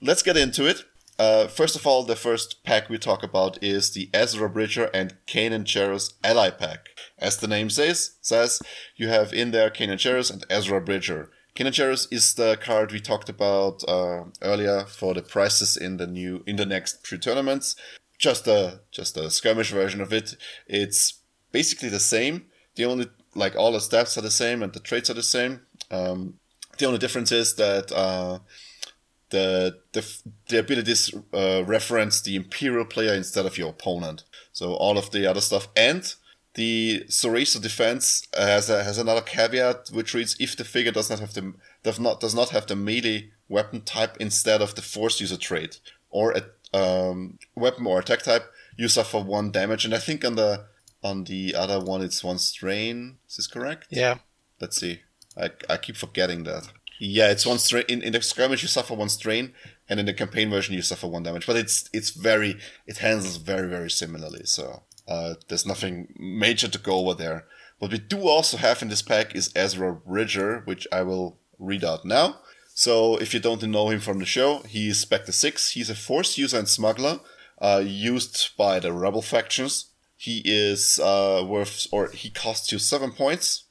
let's 0.00 0.22
get 0.22 0.38
into 0.38 0.66
it. 0.66 0.82
Uh, 1.18 1.46
first 1.46 1.76
of 1.76 1.86
all, 1.86 2.04
the 2.04 2.16
first 2.16 2.64
pack 2.64 2.88
we 2.88 2.96
talk 2.96 3.22
about 3.22 3.62
is 3.62 3.90
the 3.90 4.08
Ezra 4.14 4.48
Bridger 4.48 4.88
and 4.94 5.14
Kanan 5.26 5.64
Jarrus 5.64 6.14
Ally 6.24 6.48
Pack. 6.48 6.86
As 7.18 7.36
the 7.36 7.48
name 7.48 7.68
says, 7.68 8.12
says 8.22 8.62
you 8.96 9.08
have 9.08 9.34
in 9.34 9.50
there 9.50 9.68
Kanan 9.68 9.98
Jarrus 9.98 10.32
and 10.32 10.46
Ezra 10.48 10.80
Bridger. 10.80 11.30
Kanan 11.60 12.08
is 12.10 12.34
the 12.34 12.56
card 12.56 12.90
we 12.90 13.00
talked 13.00 13.28
about 13.28 13.84
uh, 13.86 14.24
earlier 14.40 14.86
for 14.86 15.12
the 15.12 15.20
prices 15.20 15.76
in 15.76 15.98
the 15.98 16.06
new 16.06 16.42
in 16.46 16.56
the 16.56 16.64
next 16.64 17.04
pre 17.04 17.18
tournaments. 17.18 17.76
Just 18.16 18.46
a 18.46 18.80
just 18.90 19.14
a 19.18 19.30
skirmish 19.30 19.70
version 19.70 20.00
of 20.00 20.10
it. 20.10 20.36
It's 20.66 21.20
basically 21.52 21.90
the 21.90 22.00
same. 22.00 22.46
The 22.76 22.86
only 22.86 23.08
like 23.34 23.56
all 23.56 23.72
the 23.72 23.78
stats 23.78 24.16
are 24.16 24.22
the 24.22 24.30
same 24.30 24.62
and 24.62 24.72
the 24.72 24.80
traits 24.80 25.10
are 25.10 25.14
the 25.14 25.22
same. 25.22 25.60
Um, 25.90 26.38
the 26.78 26.86
only 26.86 26.98
difference 26.98 27.30
is 27.30 27.56
that 27.56 27.92
uh, 27.92 28.38
the 29.28 29.80
the 29.92 30.02
the 30.48 30.60
abilities 30.60 31.14
uh, 31.34 31.62
reference 31.66 32.22
the 32.22 32.36
imperial 32.36 32.86
player 32.86 33.12
instead 33.12 33.44
of 33.44 33.58
your 33.58 33.68
opponent. 33.68 34.24
So 34.52 34.72
all 34.72 34.96
of 34.96 35.10
the 35.10 35.26
other 35.26 35.42
stuff 35.42 35.68
and 35.76 36.14
the 36.54 37.04
Soresu 37.08 37.60
defense 37.60 38.26
has 38.36 38.68
a, 38.68 38.82
has 38.82 38.98
another 38.98 39.20
caveat 39.20 39.90
which 39.92 40.14
reads 40.14 40.36
if 40.40 40.56
the 40.56 40.64
figure 40.64 40.92
does 40.92 41.08
not 41.08 41.20
have 41.20 41.34
the 41.34 41.54
does 41.82 42.00
not 42.00 42.20
does 42.20 42.34
not 42.34 42.50
have 42.50 42.66
the 42.66 42.76
melee 42.76 43.30
weapon 43.48 43.82
type 43.82 44.16
instead 44.18 44.60
of 44.60 44.74
the 44.74 44.82
force 44.82 45.20
user 45.20 45.36
trait 45.36 45.80
or 46.10 46.32
a 46.32 46.42
um, 46.72 47.38
weapon 47.54 47.86
or 47.86 47.98
attack 47.98 48.22
type, 48.22 48.50
you 48.76 48.88
suffer 48.88 49.20
one 49.20 49.50
damage. 49.50 49.84
And 49.84 49.94
I 49.94 49.98
think 49.98 50.24
on 50.24 50.36
the 50.36 50.66
on 51.02 51.24
the 51.24 51.54
other 51.54 51.80
one 51.80 52.02
it's 52.02 52.24
one 52.24 52.38
strain. 52.38 53.18
Is 53.28 53.36
this 53.36 53.46
correct? 53.46 53.86
Yeah. 53.90 54.18
Let's 54.60 54.78
see. 54.78 55.00
I, 55.36 55.50
I 55.68 55.76
keep 55.76 55.96
forgetting 55.96 56.44
that. 56.44 56.70
Yeah, 56.98 57.30
it's 57.30 57.46
one 57.46 57.58
strain. 57.58 57.84
In, 57.88 58.02
in 58.02 58.12
the 58.12 58.20
skirmish, 58.20 58.60
you 58.60 58.68
suffer 58.68 58.92
one 58.92 59.08
strain, 59.08 59.54
and 59.88 59.98
in 59.98 60.04
the 60.04 60.12
campaign 60.12 60.50
version, 60.50 60.74
you 60.74 60.82
suffer 60.82 61.06
one 61.06 61.22
damage. 61.22 61.46
But 61.46 61.56
it's 61.56 61.88
it's 61.94 62.10
very 62.10 62.58
it 62.86 62.98
handles 62.98 63.38
very 63.38 63.68
very 63.68 63.90
similarly. 63.90 64.42
So 64.44 64.82
uh, 65.10 65.34
there's 65.48 65.66
nothing 65.66 66.14
major 66.16 66.68
to 66.68 66.78
go 66.78 66.98
over 66.98 67.14
there. 67.14 67.44
What 67.78 67.90
we 67.90 67.98
do 67.98 68.28
also 68.28 68.56
have 68.56 68.80
in 68.80 68.88
this 68.88 69.02
pack 69.02 69.34
is 69.34 69.52
Ezra 69.56 69.92
Bridger, 69.92 70.62
which 70.64 70.86
I 70.92 71.02
will 71.02 71.38
read 71.58 71.84
out 71.84 72.04
now. 72.04 72.36
So 72.74 73.16
if 73.16 73.34
you 73.34 73.40
don't 73.40 73.62
know 73.62 73.88
him 73.88 74.00
from 74.00 74.20
the 74.20 74.24
show, 74.24 74.60
he 74.60 74.88
is 74.88 75.00
Spectre 75.00 75.32
Six. 75.32 75.72
He's 75.72 75.90
a 75.90 75.94
Force 75.94 76.38
user 76.38 76.58
and 76.58 76.68
smuggler, 76.68 77.20
uh, 77.60 77.82
used 77.84 78.56
by 78.56 78.78
the 78.78 78.92
Rebel 78.92 79.22
factions. 79.22 79.86
He 80.16 80.42
is 80.44 81.00
uh, 81.00 81.44
worth 81.46 81.86
or 81.90 82.10
he 82.10 82.30
costs 82.30 82.70
you 82.70 82.78
seven 82.78 83.10
points 83.10 83.64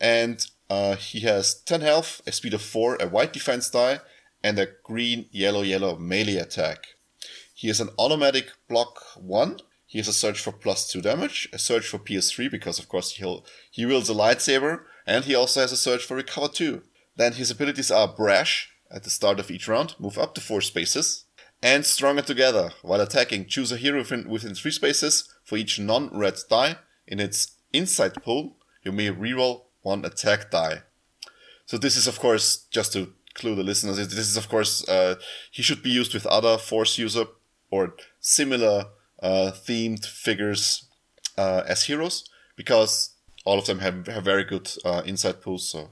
and 0.00 0.46
uh, 0.68 0.96
he 0.96 1.20
has 1.20 1.54
10 1.54 1.80
health, 1.80 2.20
a 2.26 2.32
speed 2.32 2.54
of 2.54 2.62
4, 2.62 2.96
a 3.00 3.08
white 3.08 3.32
defense 3.32 3.70
die, 3.70 4.00
and 4.42 4.58
a 4.58 4.68
green 4.82 5.26
yellow 5.30 5.62
yellow 5.62 5.96
melee 5.96 6.36
attack. 6.36 6.88
He 7.54 7.68
has 7.68 7.80
an 7.80 7.90
automatic 7.98 8.52
block 8.68 9.00
1. 9.16 9.60
He 9.96 10.00
has 10.00 10.08
a 10.08 10.12
surge 10.12 10.42
for 10.42 10.52
plus 10.52 10.90
2 10.90 11.00
damage, 11.00 11.48
a 11.54 11.58
surge 11.58 11.88
for 11.88 11.98
Pierce 11.98 12.30
3 12.30 12.50
because 12.50 12.78
of 12.78 12.86
course 12.86 13.12
he'll 13.12 13.46
he 13.70 13.86
wields 13.86 14.10
a 14.10 14.12
lightsaber, 14.12 14.82
and 15.06 15.24
he 15.24 15.34
also 15.34 15.62
has 15.62 15.72
a 15.72 15.76
surge 15.78 16.04
for 16.04 16.16
recover 16.16 16.48
2. 16.48 16.82
Then 17.16 17.32
his 17.32 17.50
abilities 17.50 17.90
are 17.90 18.06
brash 18.06 18.68
at 18.90 19.04
the 19.04 19.08
start 19.08 19.40
of 19.40 19.50
each 19.50 19.66
round, 19.66 19.94
move 19.98 20.18
up 20.18 20.34
to 20.34 20.42
4 20.42 20.60
spaces, 20.60 21.24
and 21.62 21.86
stronger 21.86 22.20
together. 22.20 22.72
While 22.82 23.00
attacking, 23.00 23.46
choose 23.46 23.72
a 23.72 23.78
hero 23.78 24.00
within, 24.00 24.28
within 24.28 24.54
3 24.54 24.70
spaces 24.70 25.32
for 25.42 25.56
each 25.56 25.78
non-red 25.80 26.40
die. 26.50 26.76
In 27.06 27.18
its 27.18 27.52
inside 27.72 28.22
pool, 28.22 28.58
you 28.82 28.92
may 28.92 29.08
reroll 29.08 29.62
one 29.80 30.04
attack 30.04 30.50
die. 30.50 30.82
So 31.64 31.78
this 31.78 31.96
is 31.96 32.06
of 32.06 32.20
course 32.20 32.66
just 32.70 32.92
to 32.92 33.14
clue 33.32 33.54
the 33.54 33.62
listeners. 33.62 33.96
This 33.96 34.28
is 34.28 34.36
of 34.36 34.50
course 34.50 34.86
uh, 34.90 35.14
he 35.50 35.62
should 35.62 35.82
be 35.82 35.88
used 35.88 36.12
with 36.12 36.26
other 36.26 36.58
force 36.58 36.98
user 36.98 37.24
or 37.70 37.94
similar 38.20 38.90
uh, 39.22 39.52
themed 39.54 40.04
figures 40.04 40.86
uh, 41.38 41.62
as 41.66 41.84
heroes 41.84 42.28
because 42.56 43.14
all 43.44 43.58
of 43.58 43.66
them 43.66 43.78
have, 43.78 44.06
have 44.06 44.24
very 44.24 44.44
good 44.44 44.70
uh, 44.84 45.02
inside 45.04 45.40
pools. 45.40 45.68
So, 45.68 45.90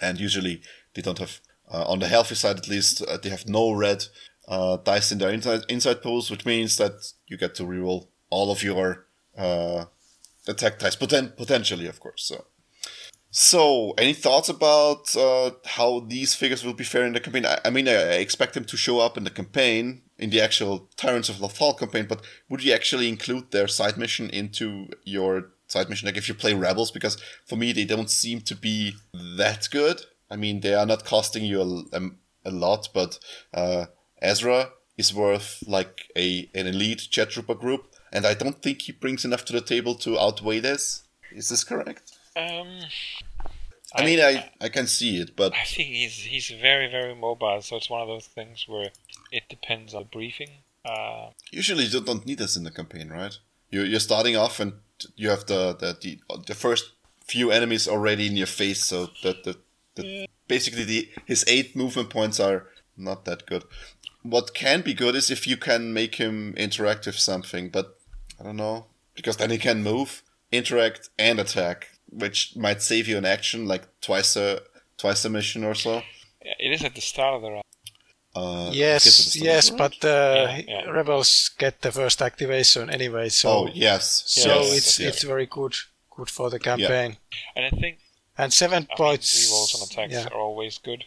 and 0.00 0.18
usually 0.18 0.62
they 0.94 1.02
don't 1.02 1.18
have 1.18 1.40
uh, 1.72 1.84
on 1.86 1.98
the 1.98 2.08
healthy 2.08 2.34
side 2.34 2.58
at 2.58 2.68
least 2.68 3.02
uh, 3.02 3.16
they 3.16 3.28
have 3.28 3.48
no 3.48 3.72
red 3.72 4.04
uh, 4.48 4.76
dice 4.76 5.10
in 5.10 5.18
their 5.18 5.30
inside 5.30 5.62
inside 5.68 6.02
pools, 6.02 6.30
which 6.30 6.46
means 6.46 6.76
that 6.76 7.12
you 7.26 7.36
get 7.36 7.54
to 7.56 7.64
reroll 7.64 8.08
all 8.30 8.50
of 8.50 8.62
your 8.62 9.06
uh, 9.36 9.84
attack 10.46 10.78
dice 10.78 10.96
poten- 10.96 11.36
potentially, 11.36 11.86
of 11.86 12.00
course. 12.00 12.24
So. 12.24 12.46
So, 13.38 13.92
any 13.98 14.14
thoughts 14.14 14.48
about 14.48 15.14
uh, 15.14 15.50
how 15.66 16.00
these 16.00 16.34
figures 16.34 16.64
will 16.64 16.72
be 16.72 16.84
fair 16.84 17.04
in 17.04 17.12
the 17.12 17.20
campaign? 17.20 17.44
I, 17.44 17.58
I 17.66 17.70
mean, 17.70 17.86
I, 17.86 17.92
I, 17.92 18.12
expect 18.14 18.54
them 18.54 18.64
to 18.64 18.78
show 18.78 18.98
up 18.98 19.18
in 19.18 19.24
the 19.24 19.30
campaign, 19.30 20.02
in 20.18 20.30
the 20.30 20.40
actual 20.40 20.88
Tyrants 20.96 21.28
of 21.28 21.36
Lothal 21.36 21.78
campaign, 21.78 22.06
but 22.08 22.22
would 22.48 22.62
you 22.62 22.72
actually 22.72 23.08
include 23.08 23.50
their 23.50 23.68
side 23.68 23.96
mission 23.96 24.30
into 24.30 24.88
your 25.04 25.50
side 25.68 25.88
mission? 25.88 26.06
Like, 26.06 26.16
if 26.16 26.28
you 26.28 26.34
play 26.34 26.54
Rebels, 26.54 26.90
because 26.90 27.18
for 27.46 27.56
me, 27.56 27.72
they 27.72 27.84
don't 27.84 28.10
seem 28.10 28.40
to 28.42 28.54
be 28.54 28.94
that 29.12 29.68
good. 29.70 30.02
I 30.30 30.36
mean, 30.36 30.60
they 30.60 30.74
are 30.74 30.86
not 30.86 31.04
costing 31.04 31.44
you 31.44 31.60
a, 31.92 31.96
a, 31.96 32.10
a 32.46 32.50
lot, 32.50 32.88
but 32.94 33.18
uh, 33.54 33.86
Ezra 34.20 34.70
is 34.96 35.14
worth 35.14 35.62
like 35.66 36.10
a 36.16 36.48
an 36.54 36.66
elite 36.66 37.08
jet 37.10 37.30
trooper 37.30 37.54
group, 37.54 37.94
and 38.12 38.26
I 38.26 38.34
don't 38.34 38.62
think 38.62 38.82
he 38.82 38.92
brings 38.92 39.24
enough 39.24 39.44
to 39.46 39.52
the 39.52 39.60
table 39.60 39.94
to 39.96 40.18
outweigh 40.18 40.60
this. 40.60 41.04
Is 41.30 41.48
this 41.48 41.64
correct? 41.64 42.12
Um, 42.36 42.80
I, 43.96 44.04
mean, 44.04 44.20
I, 44.20 44.50
I 44.60 44.68
can 44.68 44.86
see 44.86 45.20
it, 45.20 45.36
but 45.36 45.52
I 45.54 45.64
think 45.64 45.88
he's 45.88 46.16
he's 46.16 46.48
very 46.50 46.90
very 46.90 47.14
mobile. 47.14 47.60
So 47.62 47.76
it's 47.76 47.90
one 47.90 48.02
of 48.02 48.08
those 48.08 48.26
things 48.26 48.66
where 48.68 48.90
it 49.32 49.44
depends 49.48 49.94
on 49.94 50.02
the 50.02 50.08
briefing. 50.08 50.50
Uh, 50.84 51.30
Usually, 51.50 51.84
you 51.84 52.00
don't 52.00 52.26
need 52.26 52.38
this 52.38 52.56
in 52.56 52.64
the 52.64 52.70
campaign, 52.70 53.08
right? 53.08 53.36
You 53.70 53.82
you're 53.82 54.00
starting 54.00 54.36
off 54.36 54.60
and 54.60 54.74
you 55.16 55.30
have 55.30 55.46
the 55.46 55.74
the 55.74 55.96
the, 56.00 56.42
the 56.46 56.54
first 56.54 56.92
few 57.24 57.50
enemies 57.50 57.88
already 57.88 58.26
in 58.26 58.36
your 58.36 58.46
face, 58.46 58.84
so 58.84 59.08
that 59.22 59.44
the, 59.44 59.56
the 59.96 60.06
yeah. 60.06 60.26
basically 60.48 60.84
the 60.84 61.08
his 61.24 61.44
eight 61.48 61.74
movement 61.74 62.10
points 62.10 62.38
are 62.38 62.66
not 62.96 63.24
that 63.24 63.46
good. 63.46 63.64
What 64.22 64.54
can 64.54 64.80
be 64.82 64.94
good 64.94 65.14
is 65.14 65.30
if 65.30 65.46
you 65.46 65.56
can 65.56 65.92
make 65.92 66.16
him 66.16 66.54
interact 66.56 67.06
with 67.06 67.18
something, 67.18 67.68
but 67.70 67.98
I 68.40 68.44
don't 68.44 68.56
know 68.56 68.86
because 69.14 69.38
then 69.38 69.50
he 69.50 69.58
can 69.58 69.82
move, 69.82 70.22
interact, 70.52 71.08
and 71.18 71.40
attack 71.40 71.95
which 72.10 72.56
might 72.56 72.82
save 72.82 73.08
you 73.08 73.16
an 73.16 73.24
action 73.24 73.66
like 73.66 73.84
twice 74.00 74.36
a 74.36 74.60
twice 74.98 75.24
a 75.24 75.30
mission 75.30 75.64
or 75.64 75.74
so. 75.74 76.02
Yeah, 76.44 76.54
it 76.58 76.72
is 76.72 76.84
at 76.84 76.94
the 76.94 77.00
start 77.00 77.34
of 77.34 77.42
the 77.42 77.50
round. 77.50 77.62
Uh, 78.34 78.70
yes, 78.70 79.34
yes, 79.34 79.70
but 79.70 80.04
uh, 80.04 80.46
yeah, 80.48 80.60
yeah. 80.68 80.90
rebels 80.90 81.50
get 81.58 81.80
the 81.80 81.90
first 81.90 82.20
activation 82.20 82.90
anyway. 82.90 83.30
So 83.30 83.48
oh 83.48 83.68
yes, 83.72 84.24
so 84.26 84.48
yes, 84.48 84.76
it's 84.76 85.00
yes. 85.00 85.14
it's 85.14 85.22
very 85.22 85.46
good 85.46 85.74
good 86.10 86.28
for 86.28 86.50
the 86.50 86.58
campaign. 86.58 87.16
And 87.54 87.64
I 87.64 87.70
think 87.70 87.98
and 88.36 88.52
seven 88.52 88.86
I 88.90 88.94
points. 88.94 89.34
Mean, 89.34 89.58
rerolls 89.58 89.74
on 89.74 90.06
attacks 90.06 90.26
are 90.26 90.38
always 90.38 90.78
good. 90.78 91.04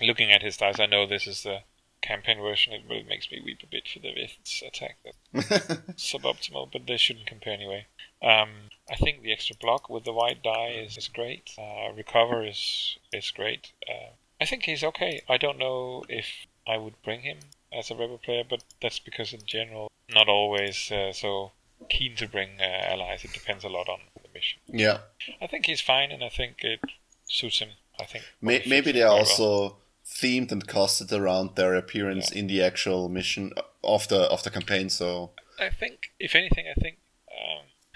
Looking 0.00 0.30
at 0.30 0.42
his 0.42 0.56
dice, 0.56 0.80
I 0.80 0.86
know 0.86 1.06
this 1.06 1.26
is 1.26 1.42
the 1.42 1.60
campaign 2.00 2.40
version, 2.40 2.72
but 2.88 2.96
it 2.96 3.06
makes 3.06 3.30
me 3.30 3.42
weep 3.44 3.60
a 3.62 3.66
bit 3.66 3.86
for 3.86 3.98
the 3.98 4.12
Vith's 4.12 4.62
attack. 4.62 4.96
That's 5.04 5.48
suboptimal, 6.14 6.72
but 6.72 6.86
they 6.86 6.96
shouldn't 6.96 7.26
compare 7.26 7.52
anyway. 7.52 7.86
Um, 8.22 8.70
I 8.90 8.96
think 8.96 9.22
the 9.22 9.32
extra 9.32 9.56
block 9.56 9.88
with 9.88 10.04
the 10.04 10.12
white 10.12 10.42
die 10.42 10.70
is, 10.84 10.96
is 10.96 11.08
great. 11.08 11.50
Uh, 11.56 11.92
recover 11.96 12.44
is 12.46 12.98
is 13.12 13.30
great. 13.30 13.72
Uh, 13.88 14.10
I 14.40 14.46
think 14.46 14.64
he's 14.64 14.82
okay. 14.82 15.22
I 15.28 15.36
don't 15.36 15.58
know 15.58 16.04
if 16.08 16.26
I 16.66 16.76
would 16.76 17.00
bring 17.04 17.20
him 17.20 17.38
as 17.72 17.90
a 17.90 17.94
rebel 17.94 18.18
player, 18.18 18.42
but 18.48 18.64
that's 18.82 18.98
because 18.98 19.32
in 19.32 19.46
general, 19.46 19.90
not 20.12 20.28
always 20.28 20.90
uh, 20.90 21.12
so 21.12 21.52
keen 21.88 22.16
to 22.16 22.28
bring 22.28 22.60
uh, 22.60 22.92
allies. 22.92 23.24
It 23.24 23.32
depends 23.32 23.64
a 23.64 23.68
lot 23.68 23.88
on 23.88 24.00
the 24.20 24.28
mission. 24.34 24.58
Yeah, 24.66 24.98
I 25.40 25.46
think 25.46 25.66
he's 25.66 25.80
fine, 25.80 26.10
and 26.10 26.24
I 26.24 26.28
think 26.28 26.64
it 26.64 26.80
suits 27.26 27.60
him. 27.60 27.70
I 28.00 28.04
think 28.04 28.24
May- 28.40 28.64
maybe 28.66 28.92
they 28.92 29.02
are 29.02 29.18
also 29.18 29.60
well. 29.60 29.78
themed 30.04 30.50
and 30.50 30.66
costed 30.66 31.12
around 31.12 31.54
their 31.54 31.74
appearance 31.74 32.32
yeah. 32.32 32.40
in 32.40 32.46
the 32.48 32.62
actual 32.62 33.08
mission 33.08 33.52
of 33.84 34.08
the 34.08 34.22
of 34.22 34.42
the 34.42 34.50
campaign. 34.50 34.90
So 34.90 35.30
I 35.60 35.70
think, 35.70 36.10
if 36.18 36.34
anything, 36.34 36.66
I 36.66 36.80
think 36.80 36.96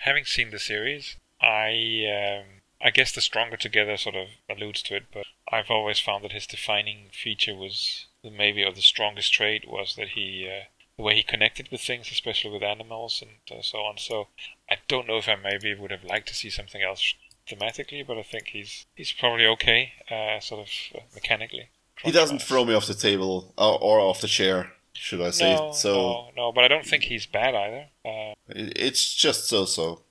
having 0.04 0.24
seen 0.24 0.50
the 0.50 0.58
series, 0.58 1.16
I 1.40 2.04
um, 2.06 2.44
I 2.80 2.90
guess 2.90 3.12
the 3.12 3.20
stronger 3.20 3.56
together 3.56 3.96
sort 3.96 4.14
of 4.14 4.28
alludes 4.48 4.82
to 4.84 4.96
it, 4.96 5.04
but 5.12 5.24
I've 5.50 5.70
always 5.70 5.98
found 5.98 6.24
that 6.24 6.32
his 6.32 6.46
defining 6.46 7.08
feature 7.12 7.54
was 7.54 8.06
maybe 8.22 8.62
or 8.62 8.72
the 8.72 8.82
strongest 8.82 9.32
trait 9.32 9.66
was 9.66 9.96
that 9.96 10.10
he 10.10 10.48
uh, 10.48 10.64
the 10.96 11.02
way 11.02 11.16
he 11.16 11.22
connected 11.22 11.70
with 11.70 11.80
things, 11.80 12.10
especially 12.10 12.50
with 12.50 12.62
animals 12.62 13.22
and 13.22 13.58
uh, 13.58 13.62
so 13.62 13.78
on. 13.78 13.96
So 13.98 14.28
I 14.70 14.76
don't 14.88 15.06
know 15.06 15.16
if 15.16 15.28
I 15.28 15.36
maybe 15.36 15.74
would 15.74 15.90
have 15.90 16.04
liked 16.04 16.28
to 16.28 16.34
see 16.34 16.50
something 16.50 16.82
else 16.82 17.14
thematically, 17.48 18.06
but 18.06 18.18
I 18.18 18.22
think 18.22 18.48
he's 18.48 18.84
he's 18.94 19.12
probably 19.12 19.46
okay, 19.46 19.92
uh, 20.10 20.40
sort 20.40 20.68
of 20.68 20.98
uh, 20.98 21.04
mechanically. 21.14 21.70
He 22.02 22.10
doesn't 22.10 22.42
throw 22.42 22.64
me 22.64 22.74
off 22.74 22.86
the 22.86 22.94
table 22.94 23.54
or, 23.56 23.78
or 23.80 24.00
off 24.00 24.20
the 24.20 24.28
chair 24.28 24.72
should 24.94 25.20
I 25.20 25.30
say? 25.30 25.54
No, 25.54 25.72
so 25.72 25.94
no, 25.94 26.30
no, 26.36 26.52
but 26.52 26.64
I 26.64 26.68
don't 26.68 26.86
think 26.86 27.04
he's 27.04 27.26
bad 27.26 27.54
either. 27.54 27.86
Uh, 28.04 28.34
it's 28.48 29.14
just 29.14 29.48
so-so. 29.48 30.02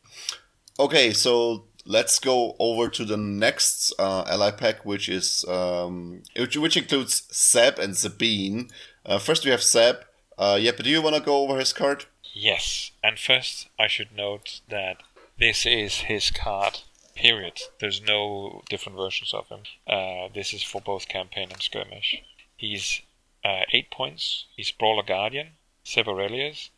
Okay, 0.79 1.11
so 1.13 1.65
let's 1.85 2.19
go 2.19 2.55
over 2.59 2.89
to 2.89 3.05
the 3.05 3.17
next 3.17 3.93
uh, 3.99 4.23
ally 4.27 4.51
pack, 4.51 4.85
which 4.85 5.09
is 5.09 5.45
um, 5.47 6.23
which, 6.35 6.57
which 6.57 6.77
includes 6.77 7.27
Zeb 7.33 7.79
and 7.79 7.95
Sabine. 7.97 8.69
Uh, 9.05 9.19
first, 9.19 9.45
we 9.45 9.51
have 9.51 9.63
Zeb. 9.63 9.97
Uh, 10.37 10.57
yeah, 10.59 10.71
but 10.75 10.85
do 10.85 10.89
you 10.89 11.01
want 11.01 11.15
to 11.15 11.21
go 11.21 11.37
over 11.43 11.57
his 11.59 11.73
card? 11.73 12.05
Yes, 12.33 12.91
and 13.03 13.19
first 13.19 13.69
I 13.79 13.87
should 13.87 14.15
note 14.15 14.61
that 14.69 14.97
this 15.39 15.65
is 15.65 16.01
his 16.01 16.31
card. 16.31 16.79
Period. 17.15 17.61
There's 17.79 18.01
no 18.01 18.63
different 18.69 18.97
versions 18.97 19.35
of 19.35 19.47
him. 19.47 19.59
Uh, 19.85 20.29
this 20.33 20.51
is 20.51 20.63
for 20.63 20.81
both 20.81 21.07
campaign 21.07 21.49
and 21.51 21.61
skirmish. 21.61 22.23
He's 22.57 23.01
uh, 23.43 23.65
8 23.71 23.91
points. 23.91 24.45
He's 24.55 24.71
Brawler 24.71 25.03
Guardian, 25.03 25.57
Orrelios, 25.85 26.69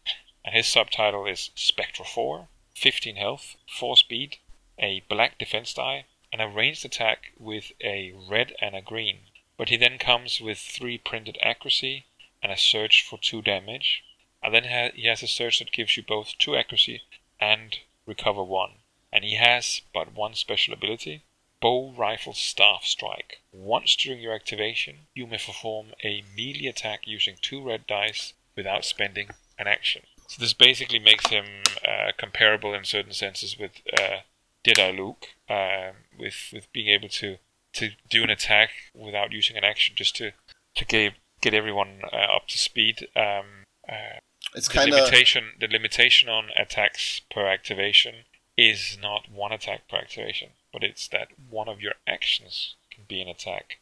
and 0.44 0.56
his 0.56 0.68
subtitle 0.68 1.26
is 1.26 1.52
Spectre 1.56 2.04
4, 2.04 2.48
15 2.76 3.16
health, 3.16 3.56
4 3.68 3.98
speed, 3.98 4.38
a 4.78 5.02
black 5.02 5.38
defense 5.38 5.74
die, 5.74 6.06
and 6.32 6.42
a 6.42 6.48
ranged 6.48 6.84
attack 6.84 7.32
with 7.38 7.72
a 7.82 8.12
red 8.12 8.56
and 8.60 8.76
a 8.76 8.82
green. 8.82 9.28
But 9.58 9.70
he 9.70 9.78
then 9.78 9.98
comes 9.98 10.42
with 10.42 10.60
3 10.60 10.98
printed 10.98 11.38
accuracy 11.42 12.06
and 12.44 12.52
a 12.52 12.58
surge 12.58 13.02
for 13.02 13.18
2 13.18 13.42
damage. 13.42 14.04
And 14.44 14.54
then 14.54 14.94
he 14.96 15.08
has 15.08 15.24
a 15.24 15.28
surge 15.28 15.60
that 15.60 15.72
gives 15.72 15.96
you 15.96 16.04
both 16.04 16.38
2 16.38 16.56
accuracy 16.56 17.02
and 17.40 17.80
recover 18.06 18.44
1. 18.44 18.72
And 19.12 19.24
he 19.24 19.36
has 19.36 19.82
but 19.94 20.14
one 20.14 20.36
special 20.36 20.74
ability, 20.74 21.24
Bo-Rifle 21.66 22.36
Staff 22.36 22.84
Strike. 22.84 23.40
Once 23.52 23.96
during 23.96 24.22
your 24.22 24.36
activation, 24.36 25.08
you 25.16 25.26
may 25.26 25.40
perform 25.40 25.94
a 26.04 26.24
melee 26.38 26.68
attack 26.68 27.08
using 27.08 27.38
two 27.42 27.60
red 27.60 27.88
dice 27.88 28.34
without 28.56 28.86
spending 28.86 29.30
an 29.58 29.66
action. 29.66 30.04
So 30.28 30.40
this 30.40 30.54
basically 30.54 31.00
makes 31.00 31.26
him 31.26 31.46
uh, 31.84 32.12
comparable 32.20 32.76
in 32.76 32.84
certain 32.84 33.14
senses 33.14 33.58
with 33.58 33.72
uh, 34.00 34.18
Jedi 34.64 34.96
Luke, 34.96 35.26
uh, 35.50 35.94
with 36.16 36.52
with 36.54 36.72
being 36.72 36.90
able 36.90 37.10
to 37.10 37.38
to 37.74 37.94
do 38.12 38.24
an 38.24 38.30
attack 38.30 38.70
without 38.94 39.32
using 39.32 39.58
an 39.58 39.64
action, 39.64 39.96
just 39.96 40.16
to 40.18 40.34
to 40.76 40.86
get 40.86 41.14
get 41.42 41.56
everyone 41.56 42.02
uh, 42.14 42.36
up 42.36 42.48
to 42.50 42.60
speed. 42.60 43.08
Um, 43.16 43.66
uh, 43.90 44.20
it's 44.54 44.68
kind 44.68 44.94
of 44.94 45.00
limitation. 45.00 45.54
The 45.60 45.68
limitation 45.68 46.30
on 46.30 46.50
attacks 46.56 47.22
per 47.32 47.48
activation 47.48 48.26
is 48.56 49.00
not 49.02 49.32
one 49.32 49.52
attack 49.52 49.90
per 49.90 49.98
activation 49.98 50.50
but 50.76 50.84
it's 50.84 51.08
that 51.08 51.30
one 51.50 51.70
of 51.70 51.80
your 51.80 51.94
actions 52.06 52.76
can 52.92 53.06
be 53.08 53.22
an 53.22 53.30
attack 53.30 53.80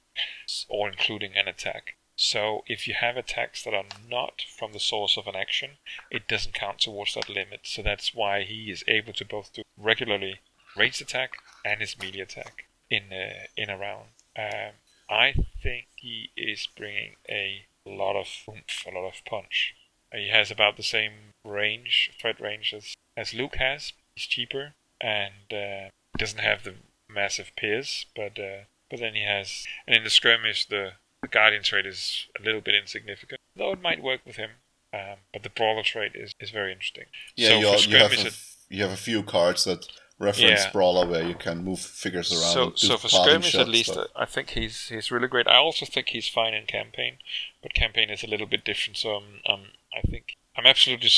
or 0.69 0.87
including 0.87 1.35
an 1.35 1.47
attack. 1.47 1.95
So 2.15 2.63
if 2.67 2.87
you 2.87 2.93
have 2.93 3.17
attacks 3.17 3.63
that 3.63 3.73
are 3.73 3.85
not 4.07 4.43
from 4.55 4.73
the 4.73 4.79
source 4.79 5.17
of 5.17 5.25
an 5.25 5.35
action, 5.35 5.71
it 6.11 6.27
doesn't 6.27 6.53
count 6.53 6.81
towards 6.81 7.15
that 7.15 7.29
limit. 7.29 7.61
So 7.63 7.81
that's 7.81 8.13
why 8.13 8.43
he 8.43 8.69
is 8.69 8.83
able 8.87 9.13
to 9.13 9.25
both 9.25 9.51
do 9.53 9.63
regularly 9.75 10.41
ranged 10.77 11.01
attack 11.01 11.37
and 11.65 11.81
his 11.81 11.97
melee 11.97 12.19
attack 12.19 12.65
in 12.91 13.05
a, 13.11 13.47
in 13.57 13.71
a 13.71 13.77
round. 13.77 14.09
Um, 14.37 14.73
I 15.09 15.33
think 15.63 15.87
he 15.95 16.29
is 16.37 16.67
bringing 16.77 17.15
a 17.27 17.65
lot 17.87 18.15
of 18.15 18.27
oomph, 18.47 18.85
a 18.85 18.91
lot 18.91 19.07
of 19.07 19.25
punch. 19.25 19.73
He 20.11 20.29
has 20.29 20.51
about 20.51 20.77
the 20.77 20.83
same 20.83 21.33
range, 21.43 22.11
threat 22.21 22.39
range 22.39 22.71
as, 22.71 22.93
as 23.17 23.33
Luke 23.33 23.55
has. 23.55 23.93
He's 24.13 24.27
cheaper 24.27 24.75
and 25.01 25.51
uh, 25.51 25.89
doesn't 26.17 26.39
have 26.39 26.63
the 26.63 26.75
massive 27.09 27.51
peers, 27.57 28.05
but 28.15 28.39
uh, 28.39 28.65
but 28.89 28.99
then 28.99 29.13
he 29.15 29.23
has, 29.23 29.65
and 29.87 29.95
in 29.95 30.03
the 30.03 30.09
skirmish, 30.09 30.67
the, 30.67 30.93
the 31.21 31.27
guardian 31.27 31.63
trait 31.63 31.85
is 31.85 32.27
a 32.39 32.43
little 32.43 32.61
bit 32.61 32.75
insignificant, 32.75 33.39
though 33.55 33.71
it 33.71 33.81
might 33.81 34.03
work 34.03 34.21
with 34.25 34.35
him. 34.35 34.51
Um, 34.93 35.17
but 35.31 35.41
the 35.41 35.49
brawler 35.49 35.81
trait 35.81 36.11
is, 36.13 36.33
is 36.39 36.51
very 36.51 36.71
interesting. 36.71 37.05
Yeah, 37.35 37.49
so 37.49 37.55
you, 37.55 37.91
you, 37.91 37.97
have 37.97 38.11
a, 38.11 38.31
you 38.69 38.83
have 38.83 38.91
a 38.91 38.95
few 38.95 39.23
cards 39.23 39.63
that 39.63 39.87
reference 40.19 40.65
yeah. 40.65 40.71
brawler 40.71 41.07
where 41.07 41.27
you 41.27 41.33
can 41.33 41.63
move 41.63 41.79
figures 41.79 42.31
around. 42.31 42.77
So, 42.77 42.87
so 42.87 42.97
for 42.97 43.09
skirmish 43.09 43.55
at 43.55 43.67
least, 43.67 43.93
stuff. 43.93 44.07
I 44.15 44.25
think 44.25 44.51
he's 44.51 44.89
he's 44.89 45.11
really 45.11 45.27
great. 45.27 45.47
I 45.47 45.55
also 45.55 45.85
think 45.85 46.09
he's 46.09 46.27
fine 46.27 46.53
in 46.53 46.65
campaign, 46.65 47.17
but 47.61 47.73
campaign 47.73 48.09
is 48.09 48.23
a 48.23 48.27
little 48.27 48.47
bit 48.47 48.63
different. 48.63 48.97
So 48.97 49.15
um, 49.15 49.23
um 49.47 49.61
I 49.97 50.01
think 50.01 50.35
I'm 50.55 50.65
absolutely 50.65 51.09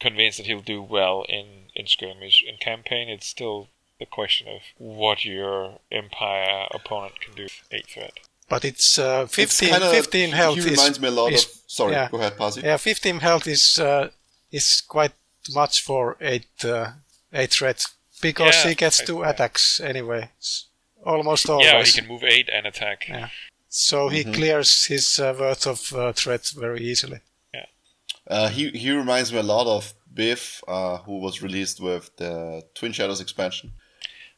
convinced 0.00 0.38
that 0.38 0.46
he'll 0.46 0.60
do 0.60 0.82
well 0.82 1.24
in 1.28 1.70
in 1.74 1.86
skirmish. 1.86 2.42
In 2.46 2.56
campaign, 2.58 3.08
it's 3.08 3.26
still 3.26 3.68
the 4.02 4.06
question 4.18 4.46
of 4.56 4.62
what 4.78 5.18
your 5.24 5.78
Empire 5.90 6.66
opponent 6.78 7.14
can 7.22 7.32
do. 7.40 7.44
with 7.44 7.62
Eight 7.76 7.86
threat. 7.94 8.14
But 8.48 8.64
it's 8.64 8.98
uh, 8.98 9.26
15, 9.26 9.42
It's 9.44 9.60
kinda- 9.60 9.90
15 9.90 10.30
health. 10.32 10.56
He 10.58 10.60
is- 10.64 10.70
reminds 10.70 10.98
me 11.00 11.08
a 11.08 11.16
lot 11.22 11.32
is- 11.32 11.44
of. 11.44 11.50
Sorry, 11.66 11.92
yeah. 11.92 12.08
go 12.10 12.18
ahead, 12.18 12.36
Pasi. 12.36 12.60
Yeah, 12.60 12.76
15 12.78 13.20
health 13.20 13.46
is 13.46 13.78
uh, 13.78 14.08
is 14.50 14.82
quite 14.88 15.12
much 15.54 15.82
for 15.82 16.16
eight 16.20 16.64
uh, 16.64 16.86
eight 17.32 17.52
threat 17.52 17.84
because 18.20 18.56
Yeah, 18.56 18.68
he 18.70 18.74
gets 18.74 19.00
I- 19.00 19.04
two 19.04 19.20
yeah. 19.20 19.30
attacks 19.30 19.80
anyway. 19.80 20.22
S- 20.40 20.66
Almost 21.04 21.48
always. 21.50 21.66
Yeah, 21.66 21.82
he 21.84 21.92
can 21.92 22.06
move 22.06 22.22
eight 22.24 22.48
and 22.56 22.64
attack. 22.66 23.08
Yeah. 23.08 23.28
So 23.68 24.08
he 24.08 24.20
Mm-hmm. 24.22 24.34
clears 24.34 24.86
his 24.86 25.18
uh, 25.18 25.34
worth 25.40 25.66
of 25.66 25.92
uh, 25.92 26.12
threat 26.12 26.44
very 26.56 26.80
easily. 26.90 27.20
Uh, 28.30 28.48
he 28.56 28.70
he 28.82 28.90
reminds 28.92 29.32
me 29.32 29.38
a 29.38 29.42
lot 29.56 29.66
of 29.66 29.94
Biv, 30.14 30.62
uh, 30.68 30.98
who 31.04 31.18
was 31.18 31.42
released 31.42 31.80
with 31.80 32.04
the 32.16 32.62
Twin 32.74 32.92
Shadows 32.92 33.20
expansion, 33.20 33.72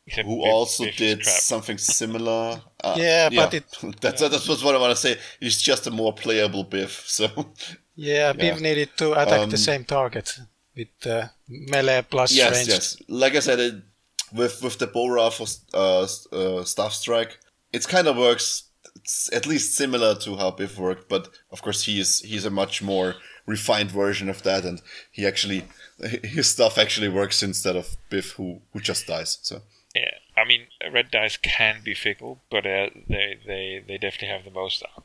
Except 0.07 0.27
who 0.29 0.45
also 0.45 0.85
did 0.97 1.23
crap. 1.23 1.37
something 1.41 1.79
similar. 1.79 2.61
Uh, 2.83 2.95
Yeah, 2.99 3.31
but 3.31 3.55
it- 3.55 3.79
that's 4.01 4.21
that's 4.21 4.49
what 4.65 4.75
I 4.75 4.79
want 4.79 4.91
to 4.93 5.01
say. 5.01 5.19
It's 5.41 5.61
just 5.63 5.87
a 5.87 5.91
more 5.91 6.13
playable 6.13 6.65
Biv. 6.65 6.91
So 7.19 7.27
Yeah, 7.97 8.33
Biv 8.35 8.61
needed 8.61 8.91
to 8.99 9.13
attack 9.13 9.41
Um, 9.41 9.51
the 9.51 9.57
same 9.57 9.85
target 9.85 10.29
with 10.77 11.07
uh, 11.07 11.29
melee 11.49 12.03
plus 12.11 12.33
yes, 12.35 12.53
range. 12.57 12.69
yes. 12.69 12.97
Like 13.09 13.35
I 13.37 13.41
said, 13.41 13.61
it, 13.61 13.75
with 14.33 14.63
with 14.63 14.79
the 14.79 14.87
Bora 14.89 15.31
for 15.31 15.47
uh, 15.73 16.07
uh, 16.33 16.65
staff 16.65 16.93
strike, 16.93 17.39
it 17.73 17.87
kind 17.89 18.07
of 18.09 18.17
works. 18.17 18.65
It's 18.97 19.33
at 19.33 19.47
least 19.47 19.75
similar 19.77 20.15
to 20.17 20.37
how 20.37 20.51
Biv 20.51 20.77
worked, 20.79 21.09
but 21.09 21.29
of 21.51 21.63
course 21.63 21.85
he 21.85 22.01
is 22.01 22.21
he's 22.21 22.45
a 22.47 22.51
much 22.51 22.83
more 22.83 23.15
refined 23.47 23.91
version 23.91 24.29
of 24.29 24.43
that, 24.43 24.65
and 24.65 24.81
he 25.13 25.27
actually 25.27 25.65
his 26.25 26.51
stuff 26.51 26.79
actually 26.79 27.09
works 27.09 27.43
instead 27.43 27.77
of 27.77 27.87
Biv, 28.11 28.33
who 28.37 28.61
who 28.73 28.81
just 28.81 29.07
dies. 29.07 29.39
So 29.43 29.63
Yeah, 29.95 30.11
I 30.37 30.45
mean, 30.45 30.67
red 30.93 31.11
dice 31.11 31.37
can 31.37 31.83
be 31.85 31.95
fickle, 31.95 32.43
but 32.51 32.67
uh, 32.67 32.91
they 33.09 33.39
they 33.47 33.85
they 33.87 33.99
definitely 33.99 34.29
have 34.29 34.45
the 34.45 34.51
most. 34.51 34.83
uh, 34.83 35.01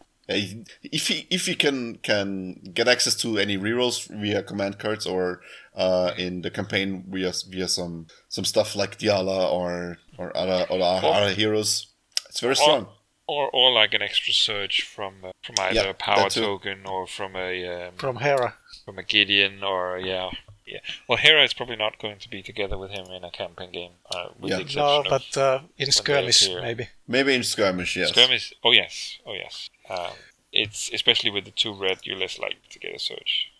if 0.83 1.07
he 1.07 1.27
if 1.29 1.45
he 1.45 1.55
can 1.55 1.97
can 1.97 2.59
get 2.73 2.87
access 2.87 3.15
to 3.15 3.37
any 3.37 3.57
rerolls 3.57 4.07
via 4.07 4.41
command 4.43 4.79
cards 4.79 5.05
or 5.05 5.41
uh, 5.75 6.13
in 6.17 6.41
the 6.41 6.49
campaign 6.51 7.03
via 7.07 7.31
via 7.49 7.67
some 7.67 8.07
some 8.29 8.45
stuff 8.45 8.75
like 8.75 8.97
Diala 8.97 9.51
or 9.51 9.97
or 10.17 10.35
other 10.35 10.65
or 10.69 10.81
other 10.81 11.33
heroes, 11.33 11.87
it's 12.29 12.39
very 12.39 12.55
strong. 12.55 12.87
Or, 13.27 13.47
or 13.53 13.71
like 13.71 13.93
an 13.93 14.01
extra 14.01 14.33
surge 14.33 14.81
from 14.81 15.23
uh, 15.23 15.31
from 15.43 15.55
either 15.59 15.75
Yeah, 15.75 15.89
a 15.89 15.93
power 15.93 16.29
token 16.31 16.87
or 16.87 17.05
from 17.05 17.35
a 17.35 17.87
um, 17.87 17.93
From 17.97 18.15
Hera. 18.17 18.55
from 18.85 18.97
a 18.97 19.03
Gideon 19.03 19.63
or 19.63 19.99
yeah 19.99 20.31
yeah. 20.71 20.79
Well, 21.07 21.17
Hera 21.17 21.43
is 21.43 21.53
probably 21.53 21.75
not 21.75 21.99
going 21.99 22.19
to 22.19 22.29
be 22.29 22.41
together 22.41 22.77
with 22.77 22.91
him 22.91 23.05
in 23.07 23.23
a 23.23 23.31
campaign 23.31 23.71
game, 23.71 23.91
uh, 24.11 24.29
with 24.39 24.51
Yeah. 24.51 24.57
the 24.57 24.61
exception 24.63 25.03
No, 25.03 25.03
but 25.09 25.37
uh, 25.37 25.59
in 25.77 25.91
skirmish, 25.91 26.47
maybe. 26.49 26.89
Maybe 27.07 27.33
in 27.35 27.43
skirmish, 27.43 27.95
yes. 27.95 28.09
skirmish. 28.09 28.53
Oh 28.63 28.71
yes, 28.71 29.17
oh 29.25 29.33
yes. 29.33 29.69
Um, 29.89 30.13
it's 30.51 30.89
especially 30.93 31.31
with 31.31 31.45
the 31.45 31.51
two 31.51 31.73
red, 31.73 31.99
you're 32.03 32.17
less 32.17 32.39
likely 32.39 32.67
to 32.69 32.79
get 32.79 32.95
a 32.95 32.99
surge. 32.99 33.51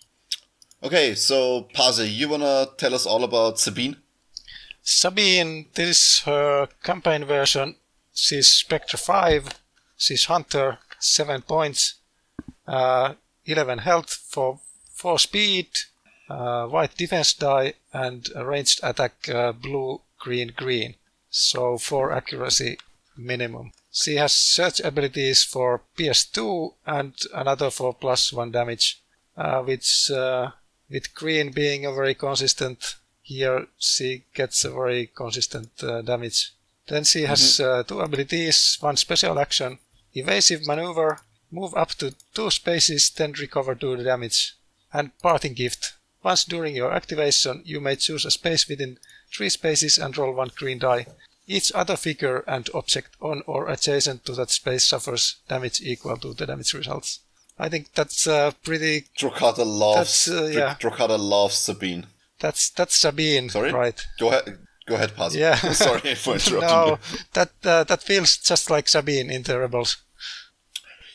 Okay, 0.82 1.14
so 1.16 1.64
Paze, 1.74 2.10
you 2.10 2.30
wanna 2.30 2.68
tell 2.78 2.94
us 2.96 3.06
all 3.06 3.24
about 3.24 3.60
Sabine? 3.60 3.98
Sabine, 4.82 5.66
this 5.74 5.90
is 5.90 6.20
her 6.26 6.68
campaign 6.84 7.26
version. 7.26 7.76
She's 8.14 8.48
Spectre 8.48 8.98
5. 8.98 9.60
She's 9.98 10.26
Hunter, 10.26 10.80
7 11.00 11.42
points. 11.42 11.96
Uh, 12.68 13.14
11 13.46 13.80
health 13.80 14.10
for 14.30 14.60
4 14.94 15.20
speed. 15.20 15.68
Uh, 16.30 16.68
white 16.68 16.96
defense 16.96 17.34
die 17.34 17.74
and 17.92 18.30
a 18.36 18.46
ranged 18.46 18.80
attack 18.84 19.28
uh, 19.30 19.52
blue, 19.52 20.02
green, 20.20 20.54
green. 20.56 20.96
So 21.30 21.78
4 21.78 22.12
accuracy 22.12 22.78
minimum. 23.18 23.72
She 23.92 24.16
has 24.16 24.34
surge 24.34 24.80
abilities 24.80 25.44
for 25.44 25.82
Pierce 25.96 26.26
2 26.26 26.74
and 26.86 27.14
another 27.34 27.70
for 27.72 27.94
plus 27.94 28.32
1 28.32 28.52
damage. 28.52 29.02
Uh, 29.40 29.62
which 29.62 30.12
uh, 30.12 30.52
with 30.90 31.16
green 31.16 31.50
being 31.52 31.86
a 31.86 31.94
very 31.94 32.14
consistent 32.14 32.96
here 33.22 33.68
she 33.78 34.26
gets 34.34 34.66
a 34.66 34.70
very 34.70 35.08
consistent 35.08 35.70
uh, 35.82 36.02
damage. 36.02 36.52
Then 36.88 37.06
she 37.06 37.22
has 37.22 37.60
uh, 37.62 37.84
two 37.84 38.02
abilities, 38.02 38.78
one 38.82 38.98
special 38.98 39.40
action, 39.40 39.80
evasive 40.14 40.68
maneuver, 40.68 41.22
move 41.52 41.74
up 41.76 41.92
to 42.00 42.16
two 42.34 42.50
spaces, 42.52 43.10
then 43.12 43.32
recover 43.32 43.76
two 43.76 43.96
damage, 44.04 44.56
and 44.92 45.18
parting 45.20 45.54
gift. 45.54 45.94
Once 46.24 46.44
during 46.44 46.76
your 46.76 46.92
activation, 46.92 47.62
you 47.66 47.80
may 47.80 47.96
choose 47.96 48.26
a 48.26 48.32
space 48.32 48.68
within 48.68 48.98
three 49.34 49.50
spaces 49.50 49.98
and 49.98 50.18
roll 50.18 50.34
one 50.34 50.52
green 50.56 50.80
die. 50.80 51.06
Each 51.48 51.72
other 51.74 51.96
figure 51.96 52.44
and 52.48 52.70
object 52.74 53.16
on 53.22 53.42
or 53.48 53.70
adjacent 53.70 54.26
to 54.26 54.34
that 54.34 54.52
space 54.52 54.84
suffers 54.84 55.38
damage 55.48 55.82
equal 55.82 56.18
to 56.18 56.34
the 56.34 56.46
damage 56.46 56.74
results. 56.74 57.20
I 57.58 57.70
think 57.70 57.94
that's 57.94 58.28
uh, 58.28 58.52
pretty. 58.64 59.06
Drokkatta 59.18 59.66
loves 59.66 60.26
That's, 60.26 60.30
uh, 60.30 60.46
yeah. 60.46 60.76
Drokkatta 60.80 61.18
loves 61.18 61.56
Sabine. 61.56 62.06
That's 62.40 62.70
that's 62.70 62.96
Sabine, 62.96 63.50
Sorry? 63.50 63.74
right? 63.74 64.06
Go 64.20 64.30
ahead 64.30 64.60
go 64.90 64.96
ahead, 64.96 65.16
Paze. 65.16 65.36
Yeah. 65.36 65.56
Sorry 65.74 66.16
for 66.16 66.34
interrupting 66.34 66.60
no, 66.60 67.00
you. 67.12 67.20
that 67.34 67.52
uh, 67.64 67.84
that 67.86 68.04
feels 68.04 68.38
just 68.38 68.70
like 68.70 68.90
Sabine 68.90 69.30
in 69.30 69.44
the 69.44 69.60
Rebels. 69.60 69.98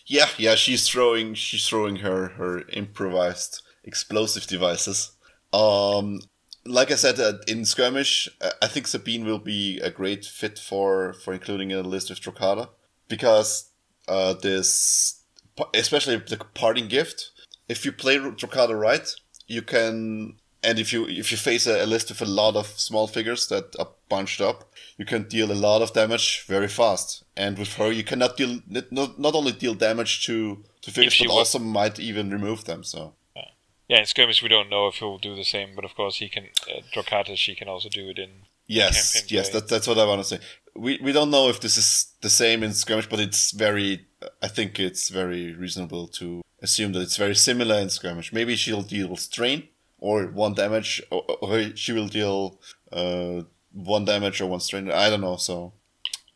Yeah, 0.06 0.28
yeah, 0.38 0.54
she's 0.54 0.88
throwing 0.88 1.34
she's 1.34 1.66
throwing 1.68 1.96
her 1.96 2.28
her 2.28 2.62
improvised 2.68 3.62
explosive 3.84 4.46
devices. 4.46 5.12
Um, 5.52 6.20
like 6.66 6.90
I 6.90 6.94
said, 6.96 7.20
uh, 7.20 7.34
in 7.46 7.64
skirmish, 7.64 8.28
uh, 8.40 8.50
I 8.62 8.66
think 8.66 8.86
Sabine 8.86 9.24
will 9.24 9.38
be 9.38 9.78
a 9.80 9.90
great 9.90 10.24
fit 10.24 10.58
for 10.58 11.12
for 11.12 11.32
including 11.32 11.70
in 11.70 11.78
a 11.78 11.82
list 11.82 12.10
with 12.10 12.20
Drokkatta 12.20 12.68
because 13.08 13.70
uh, 14.08 14.34
this, 14.34 15.22
especially 15.74 16.16
the 16.16 16.38
parting 16.54 16.88
gift. 16.88 17.30
If 17.68 17.84
you 17.84 17.92
play 17.92 18.18
Drokkatta 18.18 18.78
right, 18.78 19.08
you 19.46 19.62
can, 19.62 20.36
and 20.62 20.78
if 20.78 20.92
you 20.92 21.06
if 21.06 21.30
you 21.30 21.38
face 21.38 21.66
a, 21.66 21.84
a 21.84 21.86
list 21.86 22.08
with 22.08 22.22
a 22.22 22.26
lot 22.26 22.56
of 22.56 22.66
small 22.66 23.06
figures 23.06 23.46
that 23.48 23.74
are 23.78 23.88
bunched 24.08 24.40
up, 24.40 24.70
you 24.96 25.04
can 25.04 25.24
deal 25.28 25.50
a 25.50 25.54
lot 25.54 25.82
of 25.82 25.92
damage 25.92 26.44
very 26.46 26.68
fast. 26.68 27.24
And 27.36 27.58
with 27.58 27.74
her, 27.74 27.90
you 27.90 28.04
cannot 28.04 28.36
deal 28.36 28.60
not, 28.90 29.18
not 29.18 29.34
only 29.34 29.52
deal 29.52 29.74
damage 29.74 30.24
to 30.26 30.62
to 30.82 30.90
figures, 30.90 31.18
but 31.18 31.28
wa- 31.28 31.34
also 31.36 31.58
might 31.58 31.98
even 31.98 32.30
remove 32.30 32.64
them. 32.64 32.84
So 32.84 33.14
Yeah, 33.88 34.00
in 34.00 34.06
skirmish 34.06 34.42
we 34.42 34.48
don't 34.48 34.70
know 34.70 34.86
if 34.86 34.96
he'll 34.96 35.18
do 35.18 35.36
the 35.36 35.44
same, 35.44 35.74
but 35.74 35.84
of 35.84 35.94
course 35.94 36.16
he 36.16 36.28
can. 36.28 36.48
Uh, 36.68 36.80
Drokkatta, 36.92 37.36
she 37.36 37.54
can 37.54 37.68
also 37.68 37.88
do 37.88 38.08
it 38.08 38.18
in. 38.18 38.30
yes, 38.66 39.30
yes, 39.30 39.50
that, 39.50 39.68
that's 39.68 39.86
what 39.86 39.98
I 39.98 40.06
want 40.06 40.22
to 40.22 40.28
say. 40.28 40.38
We 40.74 40.98
we 41.02 41.12
don't 41.12 41.30
know 41.30 41.48
if 41.48 41.60
this 41.60 41.76
is 41.76 42.12
the 42.22 42.30
same 42.30 42.62
in 42.62 42.72
skirmish, 42.72 43.08
but 43.08 43.20
it's 43.20 43.50
very. 43.50 44.06
I 44.42 44.48
think 44.48 44.80
it's 44.80 45.10
very 45.10 45.52
reasonable 45.52 46.08
to 46.18 46.42
assume 46.62 46.92
that 46.92 47.02
it's 47.02 47.18
very 47.18 47.34
similar 47.34 47.78
in 47.78 47.90
skirmish. 47.90 48.32
Maybe 48.32 48.56
she'll 48.56 48.82
deal 48.82 49.16
strain 49.16 49.68
or 49.98 50.26
one 50.28 50.54
damage, 50.54 51.02
or, 51.10 51.22
or 51.42 51.76
she 51.76 51.92
will 51.92 52.08
deal 52.08 52.58
uh, 52.90 53.42
one 53.72 54.06
damage 54.06 54.40
or 54.40 54.46
one 54.46 54.60
strain. 54.60 54.90
I 54.90 55.10
don't 55.10 55.20
know. 55.20 55.36
So 55.36 55.74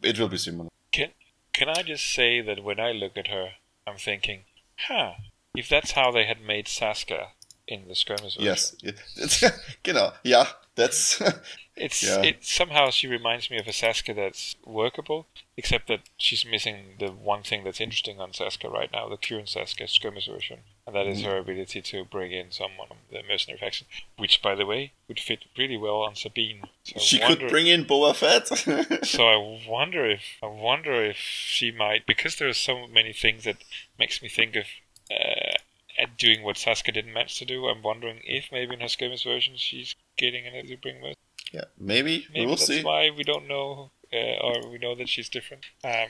it 0.03 0.19
will 0.19 0.29
be 0.29 0.37
similar. 0.37 0.69
Can 0.93 1.13
Can 1.55 1.71
I 1.71 1.83
just 1.83 2.13
say 2.13 2.43
that 2.43 2.63
when 2.63 2.79
I 2.79 2.93
look 2.93 3.17
at 3.17 3.29
her, 3.29 3.53
I'm 3.87 3.97
thinking, 3.97 4.45
huh, 4.87 5.13
if 5.55 5.67
that's 5.67 5.93
how 5.93 6.11
they 6.13 6.27
had 6.27 6.43
made 6.43 6.67
Saska 6.67 7.29
in 7.69 7.87
the 7.89 7.95
skirmish. 7.95 8.35
version, 8.37 8.43
Yes, 8.45 8.75
it, 8.83 8.97
it's, 9.17 9.43
you 9.87 9.93
know, 9.93 10.13
yeah, 10.25 10.47
that's 10.75 11.23
It's 11.81 12.03
Yeah. 12.03 12.23
it 12.23 12.45
somehow 12.45 12.91
she 12.91 13.07
reminds 13.07 13.51
me 13.53 13.57
of 13.59 13.69
a 13.69 13.71
Saska 13.71 14.13
that's 14.17 14.57
workable, 14.67 15.29
except 15.57 15.87
that 15.87 16.01
she's 16.17 16.45
missing 16.45 16.97
the 16.99 17.13
one 17.13 17.45
thing 17.45 17.63
that's 17.63 17.81
interesting 17.81 18.19
on 18.21 18.33
Saska 18.33 18.69
right 18.69 18.91
now, 18.93 19.09
the 19.09 19.17
current 19.17 19.47
Saska 19.47 19.89
skirmish 19.89 20.27
version, 20.27 20.59
and 20.87 20.97
that 20.97 21.07
is 21.07 21.23
her 21.23 21.37
ability 21.39 21.81
to 21.83 22.05
bring 22.05 22.33
in 22.33 22.51
someone 22.51 22.89
from 22.89 22.97
the 23.13 23.23
mercenary 23.23 23.61
faction, 23.61 23.87
which 24.17 24.43
by 24.43 24.57
the 24.57 24.67
way 24.67 24.91
would 25.07 25.21
fit 25.21 25.45
really 25.57 25.77
well 25.77 26.01
on 26.03 26.17
Sabine. 26.17 26.63
So 26.83 26.99
she 26.99 27.21
wonder- 27.21 27.37
could 27.37 27.49
bring 27.49 27.69
in 27.69 27.85
Boba 27.85 28.17
Fett. 28.17 28.49
So 29.07 29.29
I 29.29 29.37
wonder 29.69 30.05
if 30.11 30.23
I 30.43 30.47
wonder 30.47 31.05
if 31.05 31.17
she 31.19 31.71
might 31.71 32.07
because 32.07 32.35
there 32.37 32.49
are 32.49 32.55
so 32.55 32.89
many 32.89 33.13
things 33.13 33.45
that 33.45 33.59
makes 34.01 34.21
me 34.21 34.29
think 34.29 34.57
of 34.57 34.65
uh, 35.13 35.55
at 35.99 36.17
doing 36.17 36.43
what 36.43 36.57
Saska 36.57 36.93
didn't 36.93 37.13
manage 37.13 37.39
to 37.39 37.45
do. 37.45 37.67
I'm 37.67 37.83
wondering 37.83 38.21
if 38.25 38.47
maybe 38.53 38.75
in 38.75 38.81
her 38.81 38.89
skirmish 38.89 39.25
version 39.25 39.55
she's 39.57 39.95
getting 40.17 40.47
an 40.47 40.55
bring 40.83 41.01
with. 41.03 41.17
yeah, 41.53 41.65
maybe, 41.79 42.27
Maybe 42.33 42.41
we 42.41 42.47
will 42.47 42.57
that's 42.57 42.67
see. 42.67 42.83
why 42.83 43.11
we 43.17 43.25
don't 43.25 43.49
know, 43.49 43.91
uh, 44.13 44.37
or 44.43 44.71
we 44.71 44.79
know 44.79 44.95
that 44.95 45.09
she's 45.09 45.29
different. 45.29 45.65
Um. 45.85 46.09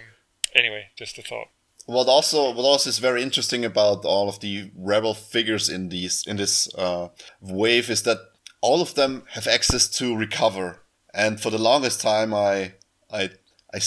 Anyway, 0.55 0.87
just 0.97 1.19
a 1.19 1.23
thought. 1.23 1.49
What 1.87 2.09
also 2.09 2.53
what 2.53 2.65
also 2.65 2.91
is 2.91 2.99
very 2.99 3.23
interesting 3.23 3.65
about 3.65 4.05
all 4.05 4.29
of 4.29 4.41
the 4.41 4.71
rebel 4.77 5.15
figures 5.15 5.69
in 5.69 5.89
these 5.89 6.25
in 6.27 6.37
this 6.37 6.69
uh, 6.75 7.09
wave 7.41 7.89
is 7.91 8.03
that 8.03 8.19
all 8.61 8.83
of 8.83 8.95
them 8.95 9.25
have 9.31 9.47
access 9.47 9.89
to 9.99 10.17
recover, 10.17 10.81
and 11.15 11.41
for 11.41 11.51
the 11.51 11.59
longest 11.59 12.01
time, 12.01 12.35
I 12.35 12.75
I 13.11 13.31
I 13.73 13.81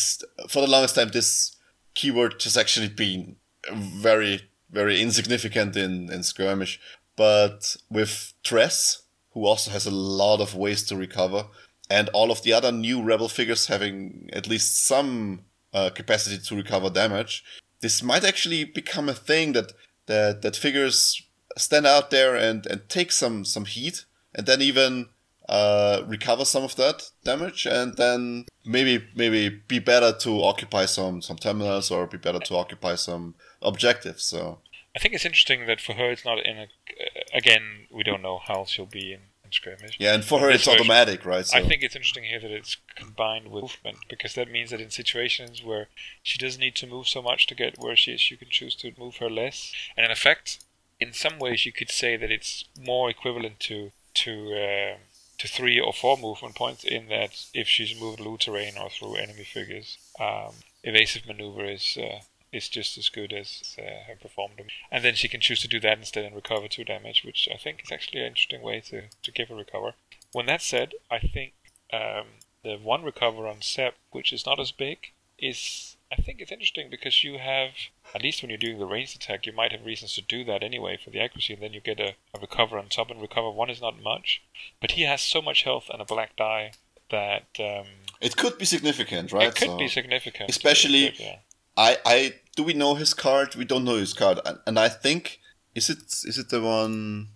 for 0.47 0.61
the 0.61 0.67
longest 0.69 0.95
time 0.95 1.09
this 1.09 1.55
keyword 1.93 2.41
has 2.43 2.57
actually 2.57 2.89
been 2.89 3.35
very 3.71 4.49
very 4.71 5.01
insignificant 5.01 5.75
in 5.75 6.11
in 6.11 6.23
skirmish, 6.23 6.79
but 7.15 7.75
with 7.89 8.33
Tress, 8.43 9.03
who 9.33 9.45
also 9.45 9.71
has 9.71 9.85
a 9.85 9.91
lot 9.91 10.39
of 10.41 10.55
ways 10.55 10.83
to 10.83 10.95
recover, 10.95 11.45
and 11.89 12.09
all 12.09 12.31
of 12.31 12.41
the 12.43 12.53
other 12.53 12.71
new 12.71 13.03
rebel 13.03 13.29
figures 13.29 13.67
having 13.67 14.29
at 14.33 14.47
least 14.47 14.85
some 14.85 15.41
uh, 15.73 15.89
capacity 15.89 16.37
to 16.37 16.55
recover 16.55 16.89
damage, 16.89 17.43
this 17.81 18.01
might 18.01 18.23
actually 18.23 18.63
become 18.63 19.09
a 19.09 19.13
thing 19.13 19.53
that 19.53 19.73
that 20.05 20.41
that 20.41 20.55
figures 20.55 21.21
stand 21.57 21.85
out 21.85 22.11
there 22.11 22.35
and 22.35 22.65
and 22.65 22.87
take 22.89 23.11
some 23.11 23.45
some 23.45 23.65
heat, 23.65 24.05
and 24.33 24.45
then 24.45 24.61
even 24.61 25.07
uh, 25.49 26.03
recover 26.07 26.45
some 26.45 26.63
of 26.63 26.75
that 26.77 27.11
damage, 27.23 27.65
and 27.65 27.97
then 27.97 28.45
maybe 28.65 29.03
maybe 29.15 29.49
be 29.49 29.79
better 29.79 30.13
to 30.13 30.41
occupy 30.41 30.85
some 30.85 31.21
some 31.21 31.37
terminals 31.37 31.91
or 31.91 32.07
be 32.07 32.17
better 32.17 32.39
to 32.39 32.55
occupy 32.55 32.95
some 32.95 33.35
objectives. 33.61 34.23
So 34.23 34.59
I 34.95 34.99
think 34.99 35.13
it's 35.13 35.25
interesting 35.25 35.65
that 35.67 35.79
for 35.79 35.93
her 35.93 36.11
it's 36.11 36.25
not 36.25 36.45
in 36.45 36.57
a. 36.57 36.63
Uh, 36.63 37.21
again, 37.33 37.87
we 37.91 38.03
don't 38.03 38.21
know 38.21 38.39
how 38.45 38.65
she'll 38.65 38.85
be 38.85 39.13
in, 39.13 39.21
in 39.43 39.51
skirmish. 39.51 39.97
Yeah, 39.99 40.13
and 40.13 40.23
for 40.23 40.39
her 40.39 40.49
it's 40.49 40.65
version, 40.65 40.81
automatic, 40.81 41.25
right? 41.25 41.45
So. 41.45 41.57
I 41.57 41.63
think 41.63 41.81
it's 41.81 41.95
interesting 41.95 42.25
here 42.25 42.39
that 42.39 42.51
it's 42.51 42.77
combined 42.95 43.47
with 43.47 43.63
movement 43.63 43.97
because 44.09 44.33
that 44.35 44.51
means 44.51 44.71
that 44.71 44.81
in 44.81 44.89
situations 44.89 45.63
where 45.63 45.87
she 46.21 46.37
doesn't 46.37 46.59
need 46.59 46.75
to 46.75 46.87
move 46.87 47.07
so 47.07 47.21
much 47.21 47.47
to 47.47 47.55
get 47.55 47.79
where 47.79 47.95
she 47.95 48.13
is, 48.13 48.29
you 48.29 48.37
can 48.37 48.49
choose 48.49 48.75
to 48.75 48.91
move 48.97 49.17
her 49.17 49.29
less. 49.29 49.71
And 49.95 50.05
in 50.05 50.11
effect, 50.11 50.59
in 50.99 51.13
some 51.13 51.39
ways, 51.39 51.65
you 51.65 51.71
could 51.71 51.89
say 51.89 52.17
that 52.17 52.31
it's 52.31 52.65
more 52.79 53.09
equivalent 53.09 53.59
to 53.61 53.91
to. 54.13 54.55
Uh, 54.55 54.97
to 55.41 55.47
three 55.47 55.79
or 55.79 55.91
four 55.91 56.17
movement 56.17 56.53
points 56.53 56.83
in 56.83 57.07
that 57.07 57.47
if 57.51 57.67
she's 57.67 57.99
moved 57.99 58.19
low 58.19 58.37
terrain 58.37 58.73
or 58.79 58.91
through 58.91 59.15
enemy 59.15 59.43
figures, 59.43 59.97
um, 60.19 60.53
evasive 60.83 61.25
maneuver 61.25 61.65
is 61.65 61.97
uh, 61.99 62.19
is 62.51 62.69
just 62.69 62.97
as 62.97 63.09
good 63.09 63.33
as 63.33 63.75
uh, 63.79 64.07
her 64.07 64.15
performed. 64.19 64.61
And 64.91 65.03
then 65.03 65.15
she 65.15 65.27
can 65.27 65.41
choose 65.41 65.61
to 65.61 65.67
do 65.67 65.79
that 65.79 65.97
instead 65.97 66.25
and 66.25 66.35
recover 66.35 66.67
two 66.67 66.83
damage, 66.83 67.23
which 67.23 67.47
I 67.53 67.57
think 67.57 67.81
is 67.83 67.91
actually 67.91 68.21
an 68.21 68.27
interesting 68.27 68.61
way 68.61 68.81
to, 68.81 69.03
to 69.23 69.31
give 69.31 69.49
a 69.49 69.55
recover. 69.55 69.93
When 70.33 70.45
that 70.47 70.61
said, 70.61 70.93
I 71.09 71.19
think 71.19 71.53
um, 71.93 72.25
the 72.63 72.77
one 72.77 73.03
recover 73.03 73.47
on 73.47 73.61
Zeb, 73.61 73.93
which 74.11 74.33
is 74.33 74.45
not 74.45 74.59
as 74.59 74.71
big, 74.71 75.11
is 75.39 75.97
I 76.11 76.21
think 76.21 76.39
it's 76.39 76.51
interesting 76.51 76.89
because 76.89 77.23
you 77.23 77.37
have 77.37 77.71
at 78.13 78.21
least 78.21 78.41
when 78.41 78.49
you're 78.49 78.57
doing 78.57 78.79
the 78.79 78.85
ranged 78.85 79.15
attack, 79.15 79.45
you 79.45 79.53
might 79.53 79.71
have 79.71 79.85
reasons 79.85 80.13
to 80.15 80.21
do 80.21 80.43
that 80.43 80.63
anyway 80.63 80.97
for 81.01 81.09
the 81.09 81.19
accuracy, 81.19 81.53
and 81.53 81.63
then 81.63 81.73
you 81.73 81.79
get 81.79 81.99
a, 81.99 82.15
a 82.35 82.39
recover 82.39 82.77
on 82.77 82.89
top. 82.89 83.09
And 83.09 83.21
recover 83.21 83.49
one 83.49 83.69
is 83.69 83.81
not 83.81 84.01
much, 84.01 84.41
but 84.79 84.91
he 84.91 85.03
has 85.03 85.21
so 85.21 85.41
much 85.41 85.63
health 85.63 85.89
and 85.89 86.01
a 86.01 86.05
black 86.05 86.35
die 86.35 86.73
that 87.09 87.47
um, 87.59 87.87
it 88.19 88.35
could 88.35 88.57
be 88.57 88.65
significant, 88.65 89.31
right? 89.31 89.47
It 89.47 89.55
could 89.55 89.69
so, 89.69 89.77
be 89.77 89.87
significant, 89.87 90.49
especially. 90.49 91.11
Could, 91.11 91.19
yeah. 91.19 91.35
I, 91.77 91.97
I 92.05 92.33
do 92.55 92.63
we 92.63 92.73
know 92.73 92.95
his 92.95 93.13
card? 93.13 93.55
We 93.55 93.65
don't 93.65 93.85
know 93.85 93.95
his 93.95 94.13
card, 94.13 94.39
and, 94.45 94.59
and 94.67 94.79
I 94.79 94.89
think 94.89 95.39
is 95.75 95.89
it 95.89 95.99
is 96.25 96.37
it 96.37 96.49
the 96.49 96.61
one 96.61 97.29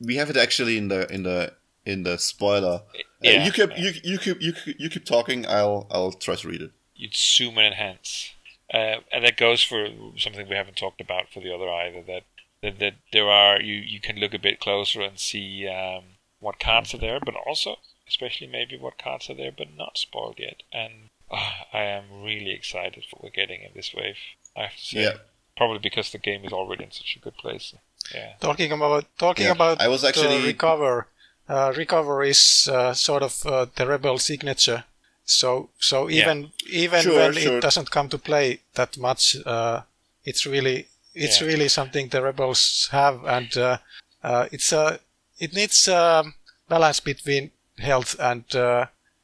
we 0.00 0.16
have 0.16 0.30
it 0.30 0.36
actually 0.36 0.78
in 0.78 0.88
the 0.88 1.12
in 1.12 1.22
the 1.24 1.54
in 1.84 2.02
the 2.04 2.18
spoiler. 2.18 2.82
Yeah, 3.22 3.42
uh, 3.42 3.44
you 3.44 3.52
keep 3.52 3.70
yeah. 3.70 3.78
you 3.78 3.92
you 4.02 4.18
keep 4.18 4.42
you 4.42 4.52
you 4.78 4.90
keep 4.90 5.04
talking. 5.04 5.46
I'll 5.46 5.86
I'll 5.90 6.12
try 6.12 6.36
to 6.36 6.48
read 6.48 6.62
it. 6.62 6.72
You'd 6.94 7.14
zoom 7.14 7.58
and 7.58 7.68
enhance, 7.68 8.34
uh, 8.72 8.96
and 9.12 9.24
that 9.24 9.36
goes 9.36 9.62
for 9.62 9.88
something 10.16 10.48
we 10.48 10.56
haven't 10.56 10.76
talked 10.76 11.00
about 11.00 11.30
for 11.32 11.40
the 11.40 11.54
other 11.54 11.68
either. 11.68 12.02
That 12.02 12.22
that, 12.62 12.78
that 12.78 12.94
there 13.12 13.28
are 13.28 13.60
you 13.60 13.74
you 13.74 14.00
can 14.00 14.16
look 14.16 14.34
a 14.34 14.38
bit 14.38 14.60
closer 14.60 15.00
and 15.00 15.18
see 15.18 15.66
um, 15.66 16.04
what 16.38 16.60
cards 16.60 16.94
are 16.94 16.98
there, 16.98 17.20
but 17.20 17.34
also 17.46 17.76
especially 18.10 18.48
maybe 18.48 18.76
what 18.76 18.98
cards 18.98 19.30
are 19.30 19.34
there 19.34 19.52
but 19.56 19.68
not 19.76 19.96
spoiled 19.96 20.34
yet. 20.38 20.62
And 20.72 21.10
oh, 21.30 21.50
I 21.72 21.82
am 21.82 22.04
really 22.22 22.52
excited 22.52 23.04
for 23.08 23.16
what 23.16 23.24
we're 23.24 23.30
getting 23.30 23.62
in 23.62 23.70
this 23.74 23.94
wave. 23.94 24.16
I 24.56 24.62
have 24.62 24.76
to 24.76 24.84
say. 24.84 25.02
Yeah. 25.02 25.16
Probably 25.56 25.78
because 25.78 26.10
the 26.10 26.18
game 26.18 26.44
is 26.44 26.52
already 26.52 26.84
in 26.84 26.90
such 26.90 27.16
a 27.16 27.18
good 27.18 27.36
place. 27.36 27.74
Yeah. 28.14 28.32
Talking 28.40 28.72
about 28.72 29.04
talking 29.18 29.46
yeah. 29.46 29.52
about 29.52 29.80
I 29.80 29.88
was 29.88 30.04
actually 30.04 30.42
recover. 30.42 31.06
Uh, 31.48 31.72
recover 31.76 32.22
is 32.22 32.68
uh, 32.72 32.94
sort 32.94 33.22
of 33.22 33.44
uh, 33.44 33.66
the 33.74 33.86
rebel 33.86 34.18
signature. 34.18 34.84
So 35.24 35.70
so 35.78 36.08
even 36.08 36.50
yeah. 36.66 36.84
even 36.84 37.02
sure, 37.02 37.16
when 37.16 37.32
sure. 37.34 37.58
it 37.58 37.60
doesn't 37.60 37.90
come 37.90 38.08
to 38.08 38.18
play 38.18 38.60
that 38.74 38.96
much, 38.96 39.36
uh, 39.44 39.82
it's 40.24 40.46
really 40.46 40.86
it's 41.14 41.40
yeah. 41.40 41.46
really 41.48 41.68
something 41.68 42.08
the 42.08 42.22
rebels 42.22 42.88
have, 42.92 43.24
and 43.24 43.56
uh, 43.56 43.78
uh, 44.22 44.46
it's 44.50 44.72
a 44.72 45.00
it 45.38 45.52
needs 45.52 45.88
a 45.88 46.24
balance 46.68 47.00
between 47.00 47.50
health 47.78 48.16
and 48.18 48.44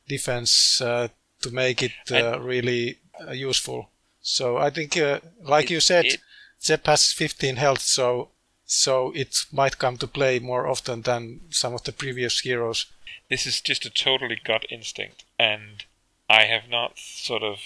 defense 0.08 0.82
to 1.48 1.54
make 1.54 1.82
it 1.82 1.92
really 2.10 2.98
useful. 3.32 3.90
So 4.22 4.56
I 4.56 4.70
think, 4.70 4.96
uh, 4.96 5.20
like 5.42 5.66
it, 5.66 5.74
you 5.74 5.80
said, 5.80 6.06
it, 6.06 6.20
Zeb 6.60 6.86
has 6.86 7.12
15 7.12 7.56
health, 7.56 7.80
so 7.80 8.30
so 8.68 9.12
it 9.12 9.46
might 9.52 9.78
come 9.78 9.96
to 9.98 10.08
play 10.08 10.40
more 10.40 10.66
often 10.66 11.02
than 11.02 11.42
some 11.50 11.72
of 11.72 11.84
the 11.84 11.92
previous 11.92 12.40
heroes. 12.40 12.86
This 13.30 13.46
is 13.46 13.60
just 13.60 13.86
a 13.86 13.90
totally 13.90 14.40
gut 14.42 14.66
instinct, 14.68 15.24
and 15.38 15.84
I 16.28 16.44
have 16.44 16.68
not 16.68 16.98
sort 16.98 17.42
of. 17.42 17.60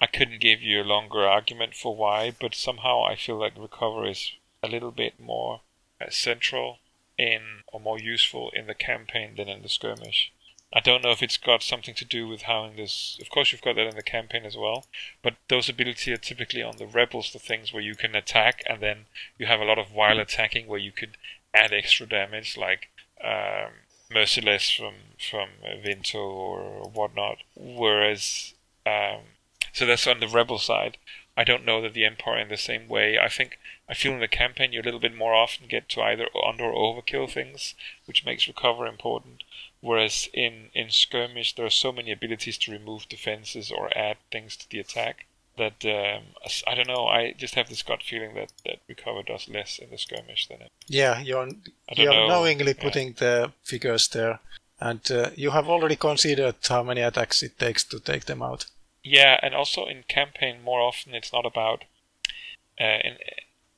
I 0.00 0.06
couldn't 0.06 0.40
give 0.40 0.62
you 0.62 0.82
a 0.82 0.92
longer 0.94 1.26
argument 1.26 1.74
for 1.74 1.94
why, 1.94 2.30
but 2.30 2.54
somehow 2.54 3.04
I 3.04 3.16
feel 3.16 3.38
like 3.38 3.56
recover 3.56 4.06
is 4.06 4.32
a 4.62 4.68
little 4.68 4.90
bit 4.90 5.20
more 5.20 5.60
uh, 6.00 6.10
central 6.10 6.78
in 7.18 7.62
or 7.68 7.80
more 7.80 7.98
useful 7.98 8.50
in 8.50 8.66
the 8.66 8.74
campaign 8.74 9.36
than 9.36 9.48
in 9.48 9.62
the 9.62 9.68
skirmish. 9.68 10.32
I 10.72 10.80
don't 10.80 11.02
know 11.02 11.12
if 11.12 11.22
it's 11.22 11.36
got 11.36 11.62
something 11.62 11.94
to 11.94 12.04
do 12.04 12.26
with 12.26 12.42
how 12.42 12.64
in 12.64 12.76
this. 12.76 13.18
Of 13.20 13.30
course, 13.30 13.52
you've 13.52 13.62
got 13.62 13.76
that 13.76 13.86
in 13.86 13.96
the 13.96 14.02
campaign 14.02 14.44
as 14.44 14.56
well, 14.56 14.86
but 15.22 15.36
those 15.48 15.68
abilities 15.68 16.12
are 16.12 16.16
typically 16.16 16.62
on 16.62 16.76
the 16.76 16.86
rebels, 16.86 17.32
the 17.32 17.38
things 17.38 17.72
where 17.72 17.82
you 17.82 17.94
can 17.94 18.16
attack, 18.16 18.62
and 18.68 18.82
then 18.82 19.06
you 19.38 19.46
have 19.46 19.60
a 19.60 19.64
lot 19.64 19.78
of 19.78 19.92
while 19.92 20.18
attacking 20.18 20.66
where 20.66 20.78
you 20.78 20.92
could 20.92 21.16
add 21.54 21.72
extra 21.72 22.06
damage, 22.06 22.56
like 22.56 22.88
um, 23.22 23.70
merciless 24.10 24.70
from 24.70 24.94
from 25.18 25.48
Vinto 25.64 26.16
or 26.16 26.90
whatnot. 26.90 27.38
Whereas, 27.54 28.54
um, 28.84 29.20
so 29.72 29.86
that's 29.86 30.06
on 30.06 30.20
the 30.20 30.28
rebel 30.28 30.58
side. 30.58 30.98
I 31.38 31.44
don't 31.44 31.66
know 31.66 31.82
that 31.82 31.92
the 31.92 32.06
Empire 32.06 32.38
in 32.38 32.48
the 32.48 32.56
same 32.56 32.88
way. 32.88 33.18
I 33.18 33.28
think 33.28 33.58
I 33.88 33.94
feel 33.94 34.12
in 34.12 34.20
the 34.20 34.28
campaign 34.28 34.72
you 34.72 34.80
a 34.80 34.82
little 34.82 35.00
bit 35.00 35.14
more 35.14 35.34
often 35.34 35.68
get 35.68 35.88
to 35.90 36.02
either 36.02 36.28
under 36.46 36.64
or 36.64 36.94
overkill 36.94 37.30
things, 37.30 37.74
which 38.06 38.24
makes 38.24 38.48
recover 38.48 38.86
important. 38.86 39.44
Whereas 39.80 40.28
in, 40.32 40.70
in 40.74 40.90
skirmish, 40.90 41.54
there 41.54 41.66
are 41.66 41.70
so 41.70 41.92
many 41.92 42.10
abilities 42.10 42.58
to 42.58 42.72
remove 42.72 43.08
defenses 43.08 43.70
or 43.70 43.96
add 43.96 44.16
things 44.32 44.56
to 44.56 44.70
the 44.70 44.80
attack 44.80 45.26
that 45.56 45.84
um, 45.84 46.24
I 46.66 46.74
don't 46.74 46.88
know. 46.88 47.06
I 47.06 47.32
just 47.32 47.54
have 47.54 47.68
this 47.68 47.82
gut 47.82 48.02
feeling 48.02 48.34
that, 48.34 48.52
that 48.64 48.80
recover 48.88 49.22
does 49.22 49.48
less 49.48 49.78
in 49.78 49.90
the 49.90 49.98
skirmish 49.98 50.48
than 50.48 50.60
it. 50.62 50.72
Yeah, 50.86 51.20
you're 51.20 51.48
you're 51.94 52.12
know. 52.12 52.28
knowingly 52.28 52.74
putting 52.74 53.08
yeah. 53.08 53.14
the 53.18 53.52
figures 53.64 54.08
there, 54.08 54.40
and 54.80 55.00
uh, 55.10 55.30
you 55.34 55.50
have 55.50 55.68
already 55.68 55.96
considered 55.96 56.56
how 56.68 56.82
many 56.82 57.00
attacks 57.00 57.42
it 57.42 57.58
takes 57.58 57.84
to 57.84 58.00
take 58.00 58.26
them 58.26 58.42
out. 58.42 58.66
Yeah, 59.02 59.38
and 59.42 59.54
also 59.54 59.86
in 59.86 60.04
campaign, 60.08 60.62
more 60.62 60.80
often 60.80 61.14
it's 61.14 61.32
not 61.32 61.46
about. 61.46 61.84
Uh, 62.78 62.98
in, 63.04 63.16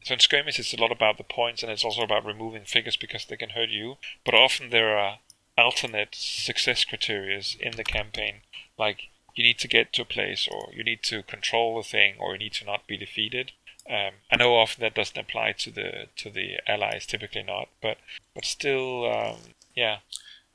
so 0.02 0.14
in 0.14 0.20
skirmish, 0.20 0.58
it's 0.58 0.72
a 0.72 0.80
lot 0.80 0.92
about 0.92 1.18
the 1.18 1.24
points, 1.24 1.62
and 1.62 1.70
it's 1.70 1.84
also 1.84 2.02
about 2.02 2.24
removing 2.24 2.64
figures 2.64 2.96
because 2.96 3.26
they 3.26 3.36
can 3.36 3.50
hurt 3.50 3.68
you. 3.68 3.96
But 4.24 4.34
often 4.34 4.70
there 4.70 4.96
are 4.98 5.18
alternate 5.58 6.14
success 6.14 6.84
criteria 6.84 7.42
in 7.60 7.72
the 7.76 7.84
campaign, 7.84 8.42
like 8.78 9.08
you 9.34 9.44
need 9.44 9.58
to 9.58 9.68
get 9.68 9.92
to 9.92 10.02
a 10.02 10.06
place, 10.06 10.48
or 10.50 10.70
you 10.72 10.82
need 10.82 11.02
to 11.04 11.22
control 11.22 11.78
a 11.78 11.82
thing, 11.82 12.14
or 12.18 12.32
you 12.32 12.38
need 12.38 12.54
to 12.54 12.64
not 12.64 12.86
be 12.86 12.96
defeated. 12.96 13.52
Um, 13.88 14.14
I 14.30 14.36
know 14.36 14.56
often 14.56 14.82
that 14.82 14.94
doesn't 14.94 15.18
apply 15.18 15.52
to 15.52 15.70
the 15.70 16.08
to 16.16 16.30
the 16.30 16.58
allies, 16.66 17.06
typically 17.06 17.42
not, 17.42 17.68
but 17.80 17.98
but 18.34 18.44
still, 18.44 19.10
um, 19.10 19.36
yeah. 19.74 19.98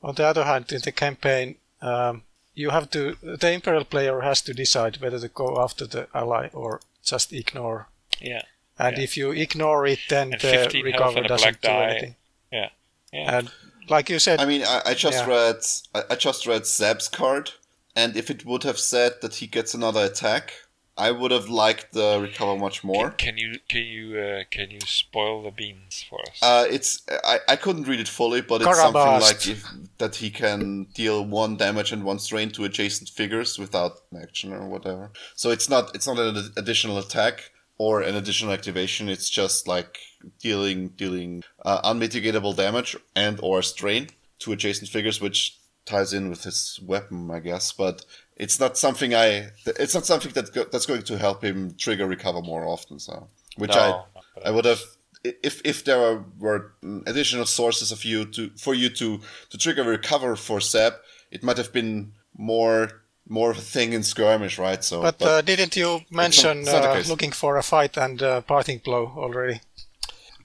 On 0.02 0.14
the 0.14 0.24
other 0.24 0.44
hand, 0.44 0.70
in 0.70 0.80
the 0.82 0.92
campaign, 0.92 1.56
um, 1.80 2.22
you 2.54 2.70
have 2.70 2.90
to 2.90 3.16
the 3.22 3.52
imperial 3.52 3.84
player 3.84 4.20
has 4.20 4.40
to 4.42 4.54
decide 4.54 5.00
whether 5.00 5.18
to 5.18 5.28
go 5.28 5.60
after 5.60 5.86
the 5.86 6.08
ally 6.14 6.48
or 6.52 6.80
just 7.02 7.32
ignore. 7.32 7.88
Yeah. 8.20 8.42
And 8.78 8.96
yeah. 8.96 9.04
if 9.04 9.16
you 9.16 9.30
ignore 9.32 9.86
it, 9.86 10.00
then 10.08 10.32
and 10.32 10.40
the 10.40 10.82
recovery 10.84 11.26
doesn't 11.26 11.60
do 11.60 11.68
anything. 11.68 12.16
Yeah. 12.52 12.70
Yeah. 13.12 13.38
And 13.38 13.50
like 13.88 14.08
you 14.08 14.18
said. 14.18 14.40
I 14.40 14.46
mean, 14.46 14.62
I, 14.62 14.82
I 14.86 14.94
just 14.94 15.26
yeah. 15.26 15.28
read 15.28 15.56
I, 15.94 16.12
I 16.12 16.16
just 16.16 16.46
read 16.46 16.66
Zeb's 16.66 17.08
card, 17.08 17.52
and 17.94 18.16
if 18.16 18.30
it 18.30 18.44
would 18.44 18.62
have 18.64 18.78
said 18.78 19.14
that 19.22 19.36
he 19.36 19.46
gets 19.46 19.74
another 19.74 20.04
attack, 20.04 20.52
I 20.96 21.10
would 21.10 21.32
have 21.32 21.48
liked 21.48 21.92
the 21.92 22.20
recover 22.20 22.56
much 22.56 22.84
more. 22.84 23.10
Can, 23.10 23.34
can 23.34 23.38
you 23.38 23.58
can 23.68 23.82
you 23.82 24.18
uh, 24.18 24.44
can 24.50 24.70
you 24.70 24.80
spoil 24.80 25.42
the 25.42 25.50
beans 25.50 26.04
for 26.08 26.20
us? 26.20 26.38
Uh, 26.40 26.66
it's 26.70 27.02
I, 27.24 27.38
I 27.48 27.56
couldn't 27.56 27.88
read 27.88 27.98
it 27.98 28.08
fully, 28.08 28.42
but 28.42 28.62
it's 28.62 28.78
something 28.78 29.00
like 29.00 29.48
if, 29.48 29.66
that 29.98 30.16
he 30.16 30.30
can 30.30 30.84
deal 30.94 31.24
one 31.24 31.56
damage 31.56 31.90
and 31.90 32.04
one 32.04 32.20
strain 32.20 32.50
to 32.50 32.64
adjacent 32.64 33.08
figures 33.08 33.58
without 33.58 34.02
action 34.20 34.52
or 34.52 34.68
whatever. 34.68 35.10
So 35.34 35.50
it's 35.50 35.68
not 35.68 35.94
it's 35.96 36.06
not 36.06 36.18
an 36.18 36.52
additional 36.56 36.98
attack 36.98 37.50
or 37.78 38.00
an 38.00 38.14
additional 38.14 38.52
activation. 38.52 39.08
It's 39.08 39.30
just 39.30 39.66
like 39.66 39.98
dealing 40.40 40.88
dealing 40.88 41.42
uh, 41.64 41.82
unmitigatable 41.82 42.56
damage 42.56 42.96
and 43.14 43.38
or 43.42 43.62
strain 43.62 44.08
to 44.40 44.52
adjacent 44.52 44.90
figures, 44.90 45.20
which 45.20 45.58
ties 45.86 46.12
in 46.12 46.30
with 46.30 46.44
his 46.44 46.80
weapon, 46.82 47.30
I 47.30 47.40
guess. 47.40 47.72
But 47.72 48.04
it's 48.36 48.58
not 48.58 48.76
something 48.78 49.14
I. 49.14 49.50
It's 49.66 49.94
not 49.94 50.06
something 50.06 50.32
that 50.32 50.52
go, 50.52 50.64
that's 50.64 50.86
going 50.86 51.02
to 51.02 51.18
help 51.18 51.42
him 51.42 51.74
trigger 51.76 52.06
recover 52.06 52.42
more 52.42 52.64
often. 52.64 52.98
So, 52.98 53.28
which 53.56 53.74
no, 53.74 54.04
I 54.44 54.48
I 54.48 54.50
would 54.50 54.64
have 54.64 54.80
if 55.24 55.60
if 55.64 55.84
there 55.84 56.24
were 56.38 56.74
additional 57.06 57.46
sources 57.46 57.90
of 57.92 58.04
you 58.04 58.24
to 58.26 58.50
for 58.56 58.74
you 58.74 58.88
to 58.90 59.20
to 59.50 59.58
trigger 59.58 59.84
recover 59.84 60.36
for 60.36 60.60
Zeb, 60.60 60.94
it 61.30 61.42
might 61.42 61.56
have 61.56 61.72
been 61.72 62.12
more 62.36 63.03
more 63.28 63.50
of 63.50 63.58
a 63.58 63.62
thing 63.62 63.92
in 63.92 64.02
skirmish, 64.02 64.58
right? 64.58 64.82
So, 64.84 65.02
but, 65.02 65.18
but 65.18 65.28
uh, 65.28 65.40
didn't 65.42 65.76
you 65.76 66.00
mention 66.10 66.58
it's 66.58 66.72
not, 66.72 66.84
it's 66.84 66.86
not 66.86 67.06
uh, 67.06 67.08
looking 67.08 67.32
for 67.32 67.56
a 67.56 67.62
fight 67.62 67.96
and 67.96 68.22
uh, 68.22 68.40
parting 68.42 68.80
blow 68.84 69.12
already? 69.16 69.60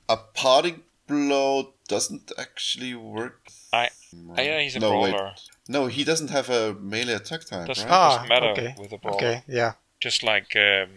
A 0.07 0.17
parting 0.17 0.81
blow 1.07 1.73
doesn't 1.87 2.31
actually 2.37 2.95
work. 2.95 3.47
I, 3.73 3.89
I 4.35 4.41
yeah, 4.41 4.61
he's 4.61 4.75
a 4.75 4.79
no, 4.79 4.89
brawler. 4.91 5.11
Wait. 5.11 5.41
No, 5.67 5.87
he 5.87 6.03
doesn't 6.03 6.29
have 6.29 6.49
a 6.49 6.73
melee 6.73 7.13
attack 7.13 7.45
time. 7.45 7.67
Doesn't, 7.67 7.85
right? 7.85 7.93
ah, 7.93 8.15
doesn't 8.15 8.29
matter 8.29 8.47
okay. 8.47 8.75
with 8.79 8.91
a 8.91 8.97
brawler. 8.97 9.17
Okay, 9.17 9.43
yeah. 9.47 9.73
Just 9.99 10.23
like 10.23 10.55
um, 10.55 10.89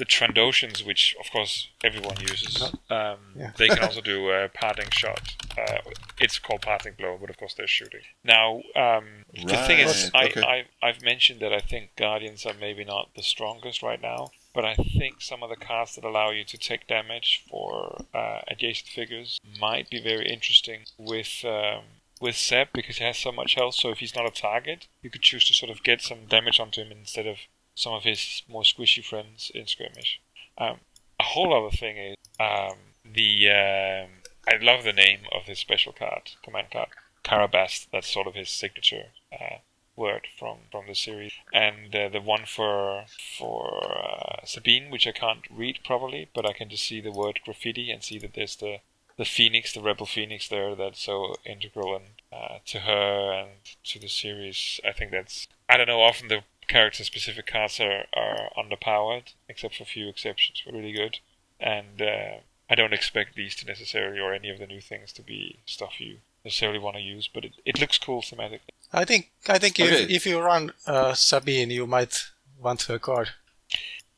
the 0.00 0.06
Trandoshans, 0.06 0.84
which 0.84 1.14
of 1.20 1.30
course 1.30 1.68
everyone 1.84 2.18
uses, 2.22 2.62
um, 2.88 3.18
yeah. 3.36 3.52
they 3.58 3.68
can 3.68 3.78
also 3.82 4.00
do 4.00 4.30
a 4.30 4.48
parting 4.48 4.88
shot. 4.90 5.36
Uh, 5.58 5.76
it's 6.18 6.38
called 6.38 6.62
parting 6.62 6.94
blow, 6.96 7.18
but 7.20 7.28
of 7.28 7.36
course 7.36 7.52
they're 7.52 7.66
shooting. 7.66 8.00
Now, 8.24 8.62
um, 8.74 9.04
right. 9.36 9.46
the 9.46 9.56
thing 9.66 9.78
is, 9.80 10.10
I, 10.14 10.24
okay. 10.24 10.40
I, 10.40 10.64
I've 10.82 11.02
mentioned 11.02 11.40
that 11.40 11.52
I 11.52 11.58
think 11.58 11.96
Guardians 11.96 12.46
are 12.46 12.54
maybe 12.58 12.82
not 12.82 13.10
the 13.14 13.22
strongest 13.22 13.82
right 13.82 14.00
now, 14.00 14.30
but 14.54 14.64
I 14.64 14.74
think 14.74 15.20
some 15.20 15.42
of 15.42 15.50
the 15.50 15.56
cards 15.56 15.96
that 15.96 16.04
allow 16.04 16.30
you 16.30 16.44
to 16.44 16.56
take 16.56 16.86
damage 16.86 17.44
for 17.50 18.06
uh, 18.14 18.40
adjacent 18.48 18.88
figures 18.88 19.38
might 19.60 19.90
be 19.90 20.00
very 20.00 20.32
interesting 20.32 20.84
with. 20.98 21.44
Um, 21.44 21.84
with 22.22 22.36
Zeb 22.36 22.68
because 22.74 22.98
he 22.98 23.04
has 23.04 23.16
so 23.16 23.32
much 23.32 23.54
health. 23.54 23.76
So 23.76 23.88
if 23.88 24.00
he's 24.00 24.14
not 24.14 24.26
a 24.26 24.30
target, 24.30 24.88
you 25.00 25.08
could 25.08 25.22
choose 25.22 25.46
to 25.46 25.54
sort 25.54 25.70
of 25.70 25.82
get 25.82 26.02
some 26.02 26.26
damage 26.28 26.60
onto 26.60 26.82
him 26.82 26.92
instead 26.92 27.26
of 27.26 27.38
some 27.80 27.94
of 27.94 28.04
his 28.04 28.42
more 28.46 28.62
squishy 28.62 29.02
friends 29.02 29.50
in 29.54 29.66
skirmish. 29.66 30.20
Um, 30.58 30.80
a 31.18 31.22
whole 31.22 31.52
other 31.54 31.74
thing 31.74 31.96
is 31.96 32.16
um, 32.38 32.76
the 33.04 33.48
um, 33.48 34.10
I 34.46 34.56
love 34.60 34.84
the 34.84 34.92
name 34.92 35.20
of 35.32 35.44
his 35.46 35.58
special 35.58 35.92
card, 35.92 36.32
command 36.44 36.68
card, 36.70 36.88
Karabast. 37.24 37.88
That's 37.90 38.12
sort 38.12 38.26
of 38.26 38.34
his 38.34 38.50
signature 38.50 39.06
uh, 39.32 39.56
word 39.96 40.26
from, 40.38 40.58
from 40.70 40.84
the 40.88 40.94
series, 40.94 41.32
and 41.52 41.94
uh, 41.94 42.08
the 42.10 42.20
one 42.20 42.44
for 42.46 43.04
for 43.38 43.82
uh, 43.96 44.44
Sabine, 44.44 44.90
which 44.90 45.06
I 45.06 45.12
can't 45.12 45.46
read 45.50 45.80
properly, 45.84 46.28
but 46.34 46.48
I 46.48 46.52
can 46.52 46.68
just 46.68 46.86
see 46.86 47.00
the 47.00 47.12
word 47.12 47.40
graffiti 47.44 47.90
and 47.90 48.02
see 48.04 48.18
that 48.18 48.34
there's 48.34 48.56
the 48.56 48.78
the 49.16 49.24
phoenix, 49.26 49.72
the 49.72 49.82
rebel 49.82 50.06
phoenix 50.06 50.48
there 50.48 50.74
that's 50.74 51.02
so 51.02 51.34
integral 51.44 51.94
and 51.94 52.06
uh, 52.32 52.58
to 52.64 52.80
her 52.80 53.32
and 53.32 53.50
to 53.84 53.98
the 53.98 54.08
series. 54.08 54.80
I 54.86 54.92
think 54.92 55.10
that's 55.10 55.46
I 55.68 55.76
don't 55.76 55.88
know. 55.88 56.00
Often 56.00 56.28
the 56.28 56.42
character 56.68 57.04
specific 57.04 57.46
cards 57.46 57.80
are, 57.80 58.04
are 58.14 58.50
underpowered, 58.56 59.34
except 59.48 59.76
for 59.76 59.82
a 59.82 59.86
few 59.86 60.08
exceptions, 60.08 60.62
but 60.64 60.74
really 60.74 60.92
good. 60.92 61.18
And 61.58 62.00
uh, 62.00 62.38
I 62.68 62.74
don't 62.74 62.92
expect 62.92 63.34
these 63.34 63.54
to 63.56 63.66
necessarily, 63.66 64.20
or 64.20 64.32
any 64.32 64.50
of 64.50 64.58
the 64.58 64.66
new 64.66 64.80
things, 64.80 65.12
to 65.14 65.22
be 65.22 65.60
stuff 65.66 66.00
you 66.00 66.18
necessarily 66.44 66.78
want 66.78 66.96
to 66.96 67.02
use, 67.02 67.28
but 67.32 67.44
it, 67.44 67.52
it 67.64 67.80
looks 67.80 67.98
cool 67.98 68.22
thematically. 68.22 68.70
I 68.92 69.04
think 69.04 69.30
I 69.48 69.58
think 69.58 69.78
okay. 69.78 70.04
if, 70.04 70.10
if 70.10 70.26
you 70.26 70.40
run 70.40 70.72
uh, 70.86 71.14
Sabine, 71.14 71.70
you 71.70 71.86
might 71.86 72.16
want 72.58 72.82
her 72.82 72.98
card. 72.98 73.30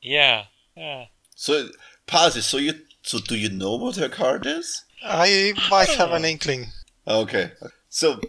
Yeah, 0.00 0.44
yeah. 0.76 1.06
So, 1.34 1.68
Pasi, 2.06 2.40
so 2.40 2.58
you 2.58 2.74
so 3.02 3.18
do 3.18 3.36
you 3.36 3.50
know 3.50 3.76
what 3.76 3.96
her 3.96 4.08
card 4.08 4.46
is? 4.46 4.84
I 5.04 5.52
might 5.70 5.88
have 5.90 6.12
an 6.12 6.24
inkling. 6.24 6.66
Okay, 7.06 7.52
so 7.88 8.20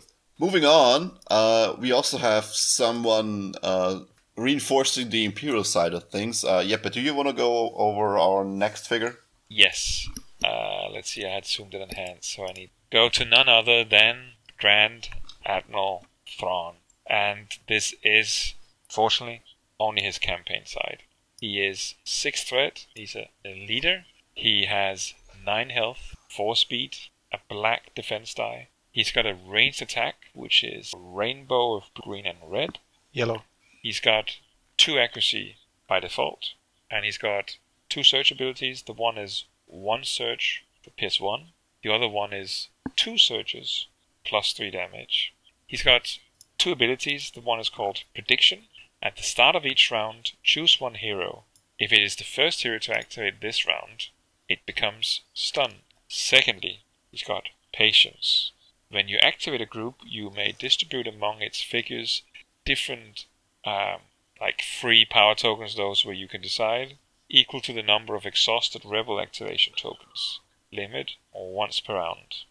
moving 0.43 0.65
on, 0.65 1.17
uh, 1.31 1.73
we 1.79 1.93
also 1.93 2.17
have 2.17 2.43
someone 2.43 3.53
uh, 3.63 4.01
reinforcing 4.35 5.09
the 5.09 5.23
Imperial 5.23 5.63
side 5.63 5.93
of 5.93 6.09
things. 6.09 6.43
Uh, 6.43 6.61
but 6.83 6.91
do 6.91 6.99
you 6.99 7.15
want 7.15 7.29
to 7.29 7.33
go 7.33 7.73
over 7.75 8.17
our 8.17 8.43
next 8.43 8.87
figure? 8.87 9.15
Yes. 9.47 10.05
Uh, 10.43 10.89
let's 10.91 11.11
see, 11.11 11.25
I 11.25 11.29
had 11.29 11.45
zoomed 11.45 11.73
it 11.73 11.81
in 11.81 11.95
hand, 11.95 12.19
so 12.21 12.43
I 12.43 12.51
need 12.51 12.67
to 12.67 12.97
go 12.97 13.07
to 13.07 13.23
none 13.23 13.47
other 13.47 13.85
than 13.85 14.33
Grand 14.59 15.07
Admiral 15.45 16.07
Thrawn. 16.27 16.75
And 17.07 17.47
this 17.69 17.95
is, 18.03 18.53
fortunately, 18.89 19.43
only 19.79 20.01
his 20.01 20.19
campaign 20.19 20.65
side. 20.65 21.03
He 21.39 21.61
is 21.61 21.95
6 22.03 22.43
threat, 22.43 22.85
he's 22.93 23.15
a, 23.15 23.29
a 23.45 23.65
leader, 23.65 24.03
he 24.33 24.65
has 24.65 25.13
9 25.45 25.69
health, 25.69 26.17
4 26.29 26.57
speed, 26.57 26.97
a 27.31 27.39
black 27.47 27.95
defense 27.95 28.33
die. 28.33 28.67
He's 28.93 29.11
got 29.11 29.25
a 29.25 29.33
ranged 29.33 29.81
attack, 29.81 30.29
which 30.33 30.63
is 30.63 30.93
a 30.93 30.97
rainbow 30.97 31.75
of 31.75 31.93
green 31.93 32.25
and 32.25 32.37
red. 32.41 32.79
Yellow. 33.11 33.43
He's 33.81 33.99
got 33.99 34.37
two 34.77 34.97
accuracy 34.97 35.57
by 35.87 35.99
default, 35.99 36.53
and 36.89 37.03
he's 37.03 37.17
got 37.17 37.57
two 37.89 38.03
surge 38.03 38.31
abilities. 38.31 38.83
The 38.83 38.93
one 38.93 39.17
is 39.17 39.43
one 39.65 40.05
surge 40.05 40.63
for 40.81 40.91
Pierce 40.91 41.19
1, 41.19 41.47
the 41.83 41.93
other 41.93 42.07
one 42.07 42.31
is 42.31 42.69
two 42.95 43.17
surges 43.17 43.87
plus 44.23 44.53
three 44.53 44.71
damage. 44.71 45.33
He's 45.67 45.83
got 45.83 46.17
two 46.57 46.71
abilities. 46.71 47.31
The 47.31 47.41
one 47.41 47.59
is 47.59 47.67
called 47.67 48.03
Prediction. 48.13 48.67
At 49.01 49.17
the 49.17 49.23
start 49.23 49.55
of 49.55 49.65
each 49.65 49.91
round, 49.91 50.31
choose 50.43 50.79
one 50.79 50.95
hero. 50.95 51.43
If 51.77 51.91
it 51.91 52.01
is 52.01 52.15
the 52.15 52.23
first 52.23 52.63
hero 52.63 52.79
to 52.79 52.97
activate 52.97 53.41
this 53.41 53.65
round, 53.65 54.07
it 54.47 54.65
becomes 54.65 55.21
Stun. 55.33 55.81
Secondly, 56.07 56.83
he's 57.11 57.23
got 57.23 57.49
Patience. 57.73 58.53
When 58.93 59.07
you 59.07 59.17
activate 59.17 59.59
a 59.59 59.65
group, 59.65 60.01
you 60.05 60.29
may 60.29 60.51
distribute 60.51 61.07
among 61.07 61.41
its 61.41 61.59
figures 61.59 62.21
different 62.63 63.25
um, 63.65 64.01
like 64.39 64.61
free 64.61 65.03
power 65.03 65.33
tokens, 65.33 65.75
those 65.75 66.05
where 66.05 66.13
you 66.13 66.27
can 66.27 66.41
decide, 66.41 66.99
equal 67.27 67.59
to 67.61 67.73
the 67.73 67.81
number 67.81 68.13
of 68.13 68.27
exhausted 68.27 68.85
rebel 68.85 69.19
activation 69.19 69.73
tokens, 69.75 70.41
limit 70.71 71.13
or 71.31 71.55
once 71.55 71.79
per 71.79 71.95
round. 71.95 72.43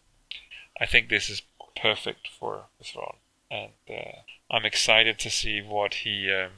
I 0.81 0.85
think 0.85 1.07
this 1.07 1.29
is 1.29 1.43
perfect 1.77 2.27
for 2.27 2.65
Thrawn, 2.83 3.15
and 3.49 3.71
uh, 3.89 4.23
I'm 4.51 4.65
excited 4.65 5.19
to 5.19 5.29
see 5.29 5.61
what 5.61 5.93
he 6.03 6.29
um, 6.29 6.51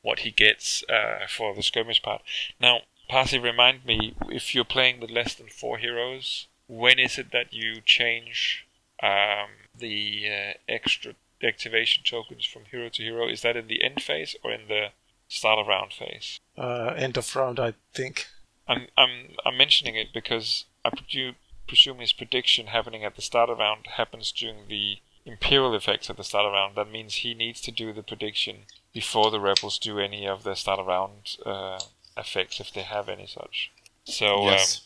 what 0.00 0.20
he 0.20 0.30
gets 0.30 0.82
uh, 0.88 1.26
for 1.28 1.54
the 1.54 1.62
skirmish 1.62 2.00
part. 2.00 2.22
Now, 2.58 2.80
Pasi, 3.10 3.38
remind 3.38 3.84
me 3.84 4.14
if 4.30 4.54
you're 4.54 4.64
playing 4.64 5.00
with 5.00 5.10
less 5.10 5.34
than 5.34 5.48
four 5.48 5.76
heroes, 5.76 6.46
when 6.66 6.98
is 6.98 7.18
it 7.18 7.30
that 7.32 7.52
you 7.52 7.82
change 7.82 8.65
um, 9.02 9.48
the 9.78 10.28
uh, 10.28 10.52
extra 10.68 11.14
activation 11.42 12.02
tokens 12.04 12.44
from 12.44 12.62
hero 12.70 12.88
to 12.88 13.02
hero. 13.02 13.28
Is 13.28 13.42
that 13.42 13.56
in 13.56 13.66
the 13.68 13.82
end 13.82 14.02
phase 14.02 14.36
or 14.42 14.52
in 14.52 14.68
the 14.68 14.88
start 15.28 15.58
of 15.58 15.66
round 15.66 15.92
phase? 15.92 16.40
Uh, 16.56 16.94
end 16.96 17.16
of 17.16 17.34
round, 17.36 17.60
I 17.60 17.74
think. 17.94 18.26
I'm 18.68 18.88
I'm 18.96 19.34
I'm 19.44 19.56
mentioning 19.56 19.94
it 19.94 20.08
because 20.12 20.64
I 20.84 20.90
presume 20.90 21.98
his 21.98 22.12
prediction 22.12 22.68
happening 22.68 23.04
at 23.04 23.16
the 23.16 23.22
start 23.22 23.50
of 23.50 23.58
round 23.58 23.86
happens 23.96 24.32
during 24.32 24.68
the 24.68 24.98
imperial 25.24 25.74
effects 25.74 26.08
at 26.08 26.16
the 26.16 26.24
start 26.24 26.46
of 26.46 26.52
round. 26.52 26.76
That 26.76 26.90
means 26.90 27.16
he 27.16 27.34
needs 27.34 27.60
to 27.62 27.70
do 27.70 27.92
the 27.92 28.02
prediction 28.02 28.62
before 28.92 29.30
the 29.30 29.40
rebels 29.40 29.78
do 29.78 29.98
any 29.98 30.26
of 30.26 30.42
the 30.42 30.54
start 30.54 30.80
of 30.80 30.86
round 30.86 31.36
uh, 31.44 31.78
effects, 32.16 32.60
if 32.60 32.72
they 32.72 32.82
have 32.82 33.08
any 33.08 33.26
such. 33.26 33.70
So. 34.04 34.38
Um, 34.38 34.44
yes. 34.44 34.76
Um, 34.78 34.82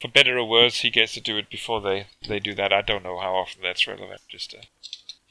for 0.00 0.08
better 0.08 0.38
or 0.38 0.48
worse, 0.48 0.80
he 0.80 0.90
gets 0.90 1.14
to 1.14 1.20
do 1.20 1.36
it 1.36 1.50
before 1.50 1.80
they, 1.80 2.06
they 2.28 2.38
do 2.38 2.54
that. 2.54 2.72
I 2.72 2.82
don't 2.82 3.02
know 3.02 3.18
how 3.18 3.34
often 3.34 3.62
that's 3.62 3.86
relevant. 3.86 4.20
Just 4.28 4.54
uh, 4.54 4.62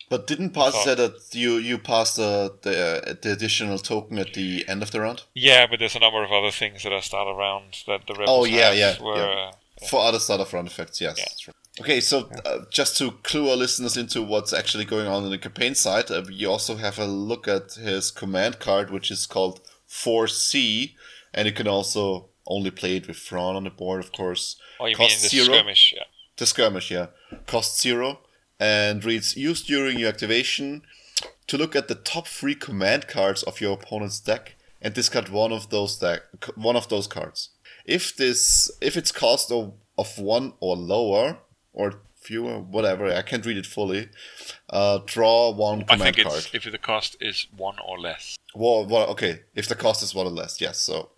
but 0.10 0.26
didn't 0.26 0.52
Pass 0.52 0.84
say 0.84 0.96
that 0.96 1.34
you 1.34 1.58
you 1.58 1.78
pass 1.78 2.16
the 2.16 2.58
the, 2.62 3.10
uh, 3.10 3.14
the 3.22 3.34
additional 3.34 3.78
token 3.78 4.18
at 4.18 4.34
the 4.34 4.66
end 4.68 4.82
of 4.82 4.92
the 4.92 5.02
round? 5.02 5.24
Yeah, 5.34 5.68
but 5.68 5.80
there's 5.80 5.96
a 5.96 6.00
number 6.00 6.24
of 6.24 6.32
other 6.32 6.52
things 6.52 6.84
that 6.84 6.94
are 6.94 7.02
start 7.02 7.28
around 7.28 7.84
that 7.88 8.08
the 8.08 8.14
rebels 8.14 8.30
Oh 8.30 8.46
yeah, 8.46 8.72
yeah, 8.72 9.02
were, 9.02 9.18
yeah. 9.18 9.52
Uh, 9.82 9.88
For 9.88 10.00
other 10.00 10.20
start 10.20 10.40
of 10.40 10.54
round 10.54 10.68
effects, 10.68 11.02
yes. 11.02 11.18
Yeah. 11.46 11.54
Okay, 11.80 12.00
so 12.00 12.30
uh, 12.46 12.60
just 12.72 12.98
to 12.98 13.12
clue 13.24 13.50
our 13.50 13.56
listeners 13.56 13.98
into 13.98 14.24
what's 14.24 14.54
actually 14.54 14.86
going 14.86 15.08
on 15.08 15.26
in 15.26 15.30
the 15.30 15.38
campaign 15.38 15.76
side, 15.76 16.10
uh, 16.10 16.24
we 16.28 16.46
also 16.46 16.78
have 16.78 16.98
a 16.98 17.06
look 17.06 17.48
at 17.48 17.74
his 17.74 18.10
command 18.10 18.60
card, 18.60 18.90
which 18.90 19.12
is 19.12 19.28
called 19.28 19.62
4C, 19.88 20.96
and 21.36 21.48
you 21.48 21.54
can 21.54 21.68
also 21.68 22.30
only 22.48 22.72
played 22.72 23.06
with 23.08 23.18
Thrawn 23.18 23.56
on 23.56 23.64
the 23.66 23.70
board, 23.70 24.00
of 24.04 24.12
course. 24.12 24.56
Oh, 24.80 24.86
you 24.86 24.96
Cost 24.96 25.18
mean 25.18 25.24
the 25.24 25.30
zero. 25.30 25.58
skirmish? 25.58 25.94
Yeah. 25.96 26.04
The 26.38 26.46
skirmish, 26.46 26.92
yeah. 26.92 27.08
Cost 27.46 27.80
zero 27.82 28.20
and 28.60 29.04
reads 29.04 29.36
used 29.38 29.68
during 29.68 30.00
your 30.00 30.10
activation 30.10 30.82
to 31.48 31.58
look 31.58 31.76
at 31.76 31.88
the 31.88 31.96
top 31.96 32.28
three 32.28 32.56
command 32.56 33.08
cards 33.08 33.44
of 33.44 33.62
your 33.62 33.74
opponent's 33.74 34.20
deck 34.20 34.56
and 34.82 34.94
discard 34.94 35.30
one 35.30 35.52
of 35.52 35.70
those 35.70 35.98
deck 35.98 36.22
one 36.56 36.76
of 36.76 36.88
those 36.90 37.08
cards. 37.08 37.50
If 37.86 38.16
this 38.16 38.70
if 38.82 38.96
it's 38.98 39.12
cost 39.12 39.52
of, 39.52 39.74
of 39.98 40.20
one 40.20 40.54
or 40.60 40.76
lower 40.76 41.40
or 41.74 42.02
fewer, 42.16 42.60
whatever, 42.60 43.12
I 43.12 43.22
can't 43.22 43.46
read 43.46 43.58
it 43.58 43.66
fully. 43.66 44.10
Uh, 44.70 45.00
draw 45.06 45.52
one 45.52 45.84
command 45.86 46.02
I 46.02 46.12
think 46.12 46.28
card. 46.28 46.48
if 46.54 46.72
the 46.72 46.78
cost 46.78 47.16
is 47.22 47.48
one 47.56 47.78
or 47.88 47.98
less. 47.98 48.38
Well, 48.54 48.86
well, 48.86 49.08
okay. 49.12 49.42
If 49.56 49.68
the 49.68 49.76
cost 49.76 50.04
is 50.04 50.14
one 50.14 50.28
or 50.28 50.32
less, 50.32 50.60
yes. 50.60 50.80
So 50.80 51.10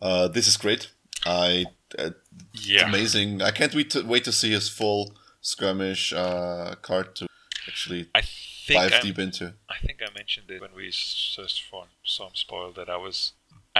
uh, 0.00 0.28
this 0.28 0.46
is 0.46 0.56
great. 0.56 0.90
I 1.24 1.66
uh, 1.98 2.10
yeah. 2.52 2.88
amazing. 2.88 3.42
I 3.42 3.50
can't 3.50 3.74
wait 3.74 3.90
to 3.90 4.02
wait 4.02 4.24
to 4.24 4.32
see 4.32 4.52
his 4.52 4.68
full 4.68 5.14
skirmish 5.40 6.12
uh, 6.12 6.74
card 6.82 7.14
to 7.16 7.26
actually 7.66 8.08
I 8.14 8.22
dive 8.68 8.92
I'm, 8.94 9.02
deep 9.02 9.18
into. 9.18 9.54
I 9.68 9.78
think 9.84 10.00
I 10.02 10.12
mentioned 10.14 10.50
it 10.50 10.60
when 10.60 10.74
we 10.74 10.90
searched 10.92 11.64
for 11.64 11.86
some 12.04 12.30
spoil 12.34 12.72
that 12.72 12.88
I 12.88 12.96
was 12.96 13.32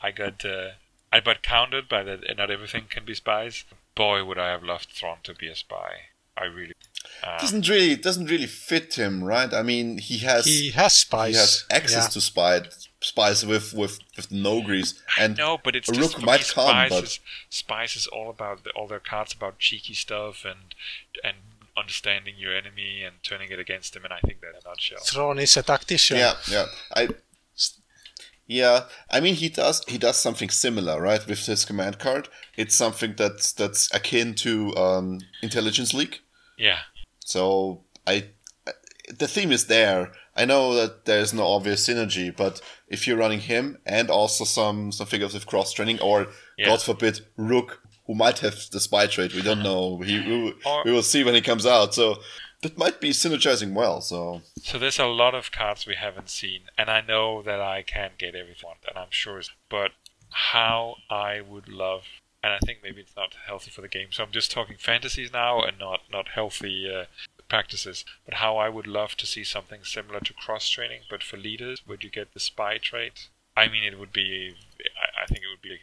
I 0.00 0.10
got 0.10 0.44
uh, 0.44 0.70
I 1.12 1.20
got 1.20 1.42
counted 1.42 1.88
by 1.88 2.02
that 2.04 2.20
not 2.36 2.50
everything 2.50 2.84
can 2.88 3.04
be 3.04 3.14
spies. 3.14 3.64
Boy, 3.94 4.24
would 4.24 4.38
I 4.38 4.50
have 4.50 4.62
loved 4.62 4.90
Thrawn 4.90 5.18
to 5.24 5.34
be 5.34 5.48
a 5.48 5.56
spy. 5.56 5.92
I 6.36 6.44
really. 6.44 6.74
Uh, 7.22 7.38
doesn't 7.38 7.68
really 7.68 7.96
doesn't 7.96 8.26
really 8.26 8.46
fit 8.46 8.94
him, 8.94 9.24
right? 9.24 9.52
I 9.54 9.62
mean, 9.62 9.98
he 9.98 10.18
has 10.18 10.44
he 10.44 10.70
has 10.70 10.94
spies. 10.94 11.34
he 11.34 11.40
has 11.40 11.64
access 11.70 12.04
yeah. 12.04 12.08
to 12.08 12.20
spy 12.20 12.60
spies 13.06 13.46
with 13.46 13.72
with 13.72 13.98
with 14.16 14.30
no 14.32 14.62
grease, 14.62 14.92
and 15.18 15.36
no, 15.38 15.58
but 15.62 15.76
it's 15.76 15.88
a 15.88 15.92
just 15.92 16.12
rook 16.14 16.20
for 16.20 16.26
might 16.26 16.40
me, 16.40 16.46
come, 16.54 16.88
but 16.88 17.04
is, 17.04 17.20
spies 17.48 17.96
is 17.96 18.06
all 18.06 18.28
about 18.30 18.64
the, 18.64 18.70
all 18.70 18.88
their 18.88 19.00
cards 19.12 19.32
about 19.32 19.58
cheeky 19.58 19.94
stuff 19.94 20.44
and 20.44 20.74
and 21.22 21.36
understanding 21.76 22.34
your 22.38 22.54
enemy 22.56 23.02
and 23.06 23.16
turning 23.22 23.50
it 23.50 23.58
against 23.58 23.92
them. 23.94 24.04
And 24.04 24.12
I 24.12 24.20
think 24.20 24.40
that 24.40 24.50
in 24.50 24.56
a 24.64 24.68
nutshell. 24.68 24.98
Thrawn 25.04 25.38
is 25.38 25.56
a 25.56 25.62
tactician. 25.62 26.18
yeah, 26.18 26.34
yeah, 26.48 26.66
I. 26.94 27.08
Yeah, 28.48 28.84
I 29.10 29.18
mean 29.18 29.34
he 29.34 29.48
does 29.48 29.84
he 29.88 29.98
does 29.98 30.16
something 30.16 30.50
similar, 30.50 31.02
right? 31.02 31.26
With 31.26 31.46
his 31.46 31.64
command 31.64 31.98
card, 31.98 32.28
it's 32.56 32.76
something 32.76 33.14
that's 33.16 33.52
that's 33.52 33.92
akin 33.92 34.34
to 34.36 34.72
um, 34.76 35.18
intelligence 35.42 35.92
leak. 35.92 36.22
Yeah, 36.56 36.78
So 37.24 37.82
I, 38.06 38.28
the 39.08 39.28
theme 39.28 39.52
is 39.52 39.66
there. 39.66 40.12
I 40.34 40.44
know 40.44 40.74
that 40.74 41.04
there's 41.06 41.32
no 41.32 41.46
obvious 41.46 41.86
synergy, 41.88 42.34
but 42.36 42.60
if 42.88 43.06
you're 43.06 43.16
running 43.16 43.40
him 43.40 43.78
and 43.86 44.10
also 44.10 44.44
some 44.44 44.92
some 44.92 45.06
figures 45.06 45.34
with 45.34 45.46
cross 45.46 45.72
training, 45.72 46.00
or 46.00 46.28
Yeah. 46.58 46.66
God 46.66 46.82
forbid 46.82 47.20
Rook, 47.36 47.82
who 48.06 48.14
might 48.14 48.38
have 48.40 48.56
the 48.70 48.80
spy 48.80 49.06
trait, 49.06 49.34
we 49.34 49.42
don't 49.42 49.62
know. 49.62 49.98
He 50.00 50.20
we, 50.20 50.42
will- 50.42 50.54
Or- 50.64 50.82
we 50.84 50.92
will 50.92 51.02
see 51.02 51.24
when 51.24 51.34
he 51.34 51.40
comes 51.40 51.66
out. 51.66 51.94
So 51.94 52.22
that 52.62 52.76
might 52.78 53.00
be 53.00 53.10
synergizing 53.10 53.72
well. 53.74 54.00
So 54.00 54.42
So 54.62 54.78
there's 54.78 54.98
a 54.98 55.06
lot 55.06 55.34
of 55.34 55.50
cards 55.52 55.86
we 55.86 55.94
haven't 55.94 56.30
seen, 56.30 56.62
and 56.78 56.90
I 56.90 57.00
know 57.00 57.42
that 57.42 57.60
I 57.60 57.82
can't 57.82 58.18
get 58.18 58.34
everything, 58.34 58.74
and 58.88 58.98
I'm 58.98 59.10
sure. 59.10 59.38
it's- 59.38 59.54
But 59.68 59.92
how 60.30 60.96
I 61.10 61.40
would 61.40 61.68
love, 61.68 62.04
and 62.42 62.52
I 62.52 62.58
think 62.64 62.80
maybe 62.82 63.00
it's 63.00 63.16
not 63.16 63.34
healthy 63.46 63.70
for 63.70 63.80
the 63.80 63.88
game. 63.88 64.08
So 64.12 64.22
I'm 64.24 64.32
just 64.32 64.50
talking 64.50 64.76
fantasies 64.78 65.32
now, 65.32 65.62
and 65.62 65.78
not 65.78 66.00
not 66.10 66.28
healthy 66.28 66.88
uh, 66.94 67.04
practices. 67.48 68.04
But 68.24 68.34
how 68.34 68.56
I 68.56 68.68
would 68.68 68.86
love 68.86 69.16
to 69.16 69.26
see 69.26 69.44
something 69.44 69.84
similar 69.84 70.20
to 70.20 70.32
cross 70.34 70.68
training, 70.68 71.02
but 71.10 71.22
for 71.22 71.36
leaders, 71.36 71.82
would 71.86 72.04
you 72.04 72.10
get 72.10 72.32
the 72.34 72.40
spy 72.40 72.78
trait? 72.78 73.28
I 73.56 73.68
mean, 73.68 73.84
it 73.84 73.98
would 73.98 74.12
be. 74.12 74.54
I, 74.80 75.22
I 75.22 75.26
think 75.26 75.40
it 75.40 75.48
would 75.50 75.62
be. 75.62 75.70
Like, 75.70 75.80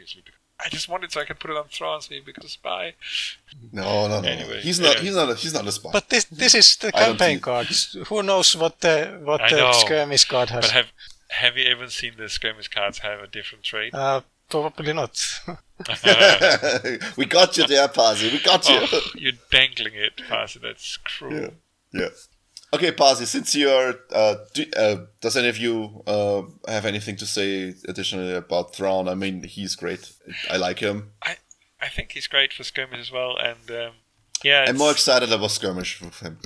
I 0.64 0.70
just 0.70 0.88
wanted 0.88 1.12
so 1.12 1.20
I 1.20 1.26
could 1.26 1.40
put 1.40 1.50
it 1.52 1.58
on 1.58 1.66
Thrawn 1.66 2.02
so 2.02 2.14
he 2.14 2.20
becomes 2.22 2.46
a 2.46 2.50
spy. 2.50 2.94
no, 3.72 4.08
no, 4.08 4.22
no, 4.22 4.28
Anyway, 4.28 4.62
he's 4.62 4.80
not. 4.80 4.96
yeah. 4.98 5.02
He's 5.02 5.16
not. 5.16 5.30
A, 5.30 5.36
he's 5.36 5.54
not 5.54 5.68
a 5.68 5.72
spy. 5.72 5.90
But 5.92 6.10
this 6.10 6.26
this 6.26 6.54
is 6.56 6.76
the 6.78 6.92
campaign 6.92 7.18
think- 7.18 7.42
cards. 7.44 7.98
Who 8.08 8.22
knows 8.24 8.56
what 8.56 8.80
the 8.82 9.20
what 9.24 9.42
I 9.42 9.50
the 9.50 9.56
know, 9.58 9.72
skirmish 9.74 10.26
card 10.26 10.50
has? 10.52 10.66
But 10.66 10.72
have 10.72 10.92
have 11.30 11.58
you 11.58 11.66
ever 11.70 11.90
seen 11.90 12.14
the 12.18 12.30
skirmish 12.30 12.68
cards 12.68 13.00
have 13.00 13.20
a 13.22 13.28
different 13.28 13.64
trait? 13.64 13.94
uh, 13.94 14.22
probably 14.62 14.94
not. 14.94 15.20
we 17.18 17.26
got 17.26 17.58
you 17.58 17.68
there, 17.68 17.88
Pasi. 17.88 18.32
We 18.32 18.40
got 18.40 18.68
you. 18.70 18.78
oh, 18.82 19.02
you're 19.16 19.34
dangling 19.52 19.94
it, 19.96 20.22
Pasi. 20.30 20.60
That's 20.60 20.98
cruel. 20.98 21.34
Yeah. 21.34 21.50
Yeah. 21.94 22.08
Okay, 22.74 22.92
Pasi, 22.92 23.26
since 23.26 23.54
you're, 23.56 23.96
uh, 24.12 24.36
do, 24.54 24.66
uh, 24.76 24.96
does 25.22 25.38
any 25.38 25.48
of 25.50 25.58
you 25.58 26.02
uh, 26.08 26.42
have 26.68 26.86
anything 26.86 27.16
to 27.18 27.26
say 27.26 27.76
additionally 27.88 28.34
about 28.34 28.74
Thrawn? 28.76 29.08
I 29.08 29.14
mean, 29.16 29.44
he's 29.44 29.76
great. 29.76 30.12
I 30.50 30.58
like 30.58 30.80
him. 30.80 31.12
I 31.24 31.38
I 31.82 31.90
think 31.90 32.14
he's 32.14 32.28
great 32.28 32.54
for 32.54 32.64
skirmish 32.64 33.00
as 33.00 33.12
well, 33.12 33.36
and 33.38 33.70
um, 33.70 33.92
yeah, 34.44 34.66
I'm 34.68 34.78
more 34.78 34.92
excited 34.92 35.32
about 35.32 35.52
skirmish 35.52 36.02
with 36.02 36.20
him. 36.22 36.40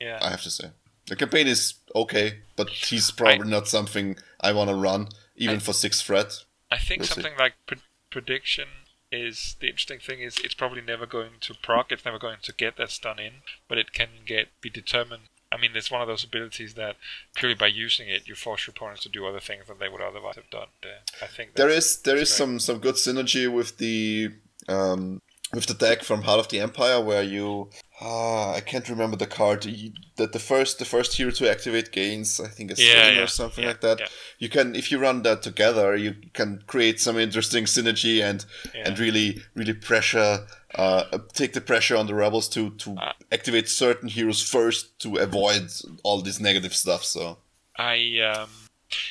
yeah. 0.00 0.18
I 0.20 0.30
have 0.30 0.42
to 0.42 0.50
say, 0.50 0.70
the 1.06 1.16
campaign 1.16 1.46
is 1.46 1.74
okay, 1.94 2.40
but 2.56 2.68
he's 2.68 3.10
probably 3.12 3.48
not 3.48 3.68
something 3.68 4.16
I 4.40 4.52
want 4.52 4.68
to 4.68 4.74
run, 4.74 5.08
even 5.36 5.56
I- 5.56 5.60
for 5.60 5.72
sixth 5.72 6.04
threat. 6.04 6.44
I 6.70 6.78
think 6.78 7.04
something 7.04 7.32
like 7.38 7.54
pre- 7.66 7.78
prediction 8.10 8.68
is 9.12 9.56
the 9.60 9.66
interesting 9.66 9.98
thing 9.98 10.20
is 10.20 10.38
it's 10.38 10.54
probably 10.54 10.80
never 10.80 11.06
going 11.06 11.32
to 11.40 11.54
proc. 11.54 11.90
It's 11.90 12.04
never 12.04 12.18
going 12.18 12.38
to 12.42 12.52
get 12.52 12.76
that 12.76 12.90
stun 12.90 13.18
in, 13.18 13.42
but 13.68 13.78
it 13.78 13.92
can 13.92 14.08
get 14.24 14.48
be 14.60 14.70
determined. 14.70 15.22
I 15.52 15.56
mean, 15.56 15.72
it's 15.74 15.90
one 15.90 16.00
of 16.00 16.06
those 16.06 16.22
abilities 16.22 16.74
that 16.74 16.96
purely 17.34 17.56
by 17.56 17.66
using 17.66 18.08
it, 18.08 18.28
you 18.28 18.36
force 18.36 18.66
your 18.66 18.72
opponents 18.72 19.02
to 19.02 19.08
do 19.08 19.26
other 19.26 19.40
things 19.40 19.66
than 19.66 19.78
they 19.80 19.88
would 19.88 20.00
otherwise 20.00 20.36
have 20.36 20.48
done. 20.48 20.68
Uh, 20.82 21.00
I 21.20 21.26
think 21.26 21.54
There 21.54 21.68
is 21.68 21.98
there 22.02 22.16
is 22.16 22.32
some 22.32 22.60
some 22.60 22.78
good 22.78 22.94
synergy 22.94 23.52
with 23.52 23.78
the 23.78 24.30
um, 24.68 25.20
with 25.52 25.66
the 25.66 25.74
deck 25.74 26.02
from 26.02 26.22
Heart 26.22 26.40
of 26.40 26.48
the 26.48 26.60
Empire, 26.60 27.00
where 27.00 27.22
you 27.22 27.70
ah 28.00 28.54
I 28.54 28.60
can't 28.60 28.88
remember 28.88 29.16
the 29.16 29.26
card 29.26 29.64
you, 29.66 29.92
that 30.16 30.32
the 30.32 30.38
first 30.38 30.78
the 30.78 30.84
first 30.84 31.16
hero 31.16 31.30
to 31.32 31.50
activate 31.50 31.92
gains 31.92 32.40
I 32.40 32.48
think 32.48 32.70
a 32.70 32.74
Yeah, 32.76 33.10
yeah, 33.10 33.22
or 33.22 33.26
something 33.26 33.64
yeah, 33.64 33.70
like 33.70 33.80
that. 33.82 34.00
yeah. 34.00 34.06
You 34.38 34.48
can 34.48 34.74
if 34.74 34.90
you 34.90 34.98
run 34.98 35.22
that 35.22 35.42
together, 35.42 35.96
you 35.96 36.14
can 36.32 36.62
create 36.66 37.00
some 37.00 37.18
interesting 37.18 37.64
synergy 37.64 38.22
and 38.22 38.44
and 38.74 38.98
really 38.98 39.42
really 39.54 39.74
pressure 39.74 40.46
uh, 40.76 41.18
take 41.34 41.52
the 41.52 41.60
pressure 41.60 41.96
on 41.96 42.06
the 42.06 42.14
rebels 42.14 42.48
to 42.50 42.70
to 42.70 42.94
Ah. 42.98 43.14
activate 43.32 43.68
certain 43.68 44.08
heroes 44.08 44.40
first 44.42 44.98
to 45.00 45.16
avoid 45.16 45.70
all 46.04 46.22
this 46.22 46.38
negative 46.40 46.74
stuff. 46.74 47.04
So 47.04 47.38
I 47.76 48.20
um, 48.34 48.48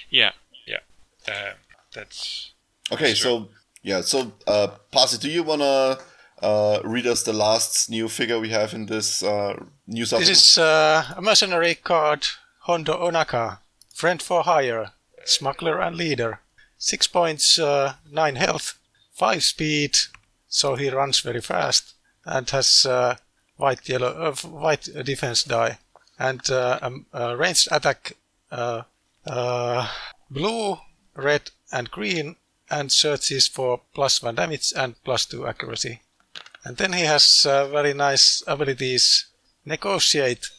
yeah, 0.09 0.31
yeah. 0.65 0.79
Um, 1.27 1.55
that's 1.93 2.53
Okay, 2.91 3.07
That's 3.09 3.19
so 3.21 3.49
yeah, 3.83 4.01
so 4.01 4.31
uh, 4.47 4.67
Pasi, 4.91 5.17
do 5.19 5.29
you 5.29 5.43
wanna 5.43 5.97
uh, 6.41 6.79
read 6.83 7.07
us 7.07 7.23
the 7.23 7.33
last 7.33 7.89
new 7.89 8.07
figure 8.07 8.39
we 8.39 8.49
have 8.49 8.73
in 8.73 8.85
this 8.85 9.23
uh, 9.23 9.53
new 9.87 10.03
This 10.03 10.09
supplement? 10.09 10.31
is 10.31 10.57
uh, 10.57 11.13
a 11.17 11.21
mercenary 11.21 11.75
card, 11.75 12.25
Hondo 12.61 12.93
Ohnaka, 12.93 13.59
friend 13.93 14.21
for 14.21 14.43
hire, 14.43 14.91
smuggler 15.25 15.79
and 15.81 15.95
leader. 15.95 16.39
Six 16.77 17.07
points, 17.07 17.59
uh, 17.59 17.95
nine 18.09 18.35
health, 18.35 18.79
five 19.11 19.43
speed, 19.43 19.97
so 20.47 20.75
he 20.75 20.89
runs 20.89 21.19
very 21.19 21.41
fast, 21.41 21.93
and 22.25 22.49
has 22.49 22.85
uh, 22.85 23.15
white 23.57 23.87
yellow, 23.89 24.07
uh, 24.07 24.35
white 24.47 24.87
defense 25.03 25.43
die, 25.43 25.77
and 26.17 26.49
uh, 26.49 26.79
um, 26.81 27.05
uh, 27.13 27.35
ranged 27.37 27.67
attack, 27.71 28.15
uh, 28.51 28.83
uh, 29.25 29.87
blue, 30.29 30.77
red, 31.15 31.51
and 31.71 31.91
green, 31.91 32.37
and 32.71 32.91
surges 32.91 33.47
for 33.47 33.81
plus 33.93 34.21
one 34.23 34.35
damage 34.35 34.71
and 34.75 34.95
plus 35.03 35.25
two 35.25 35.45
accuracy. 35.45 36.01
And 36.69 36.77
then 36.77 36.93
he 36.93 37.01
has 37.05 37.47
uh, 37.47 37.67
very 37.67 37.95
nice 37.95 38.43
abilities. 38.45 39.25
Negotiate. 39.65 40.51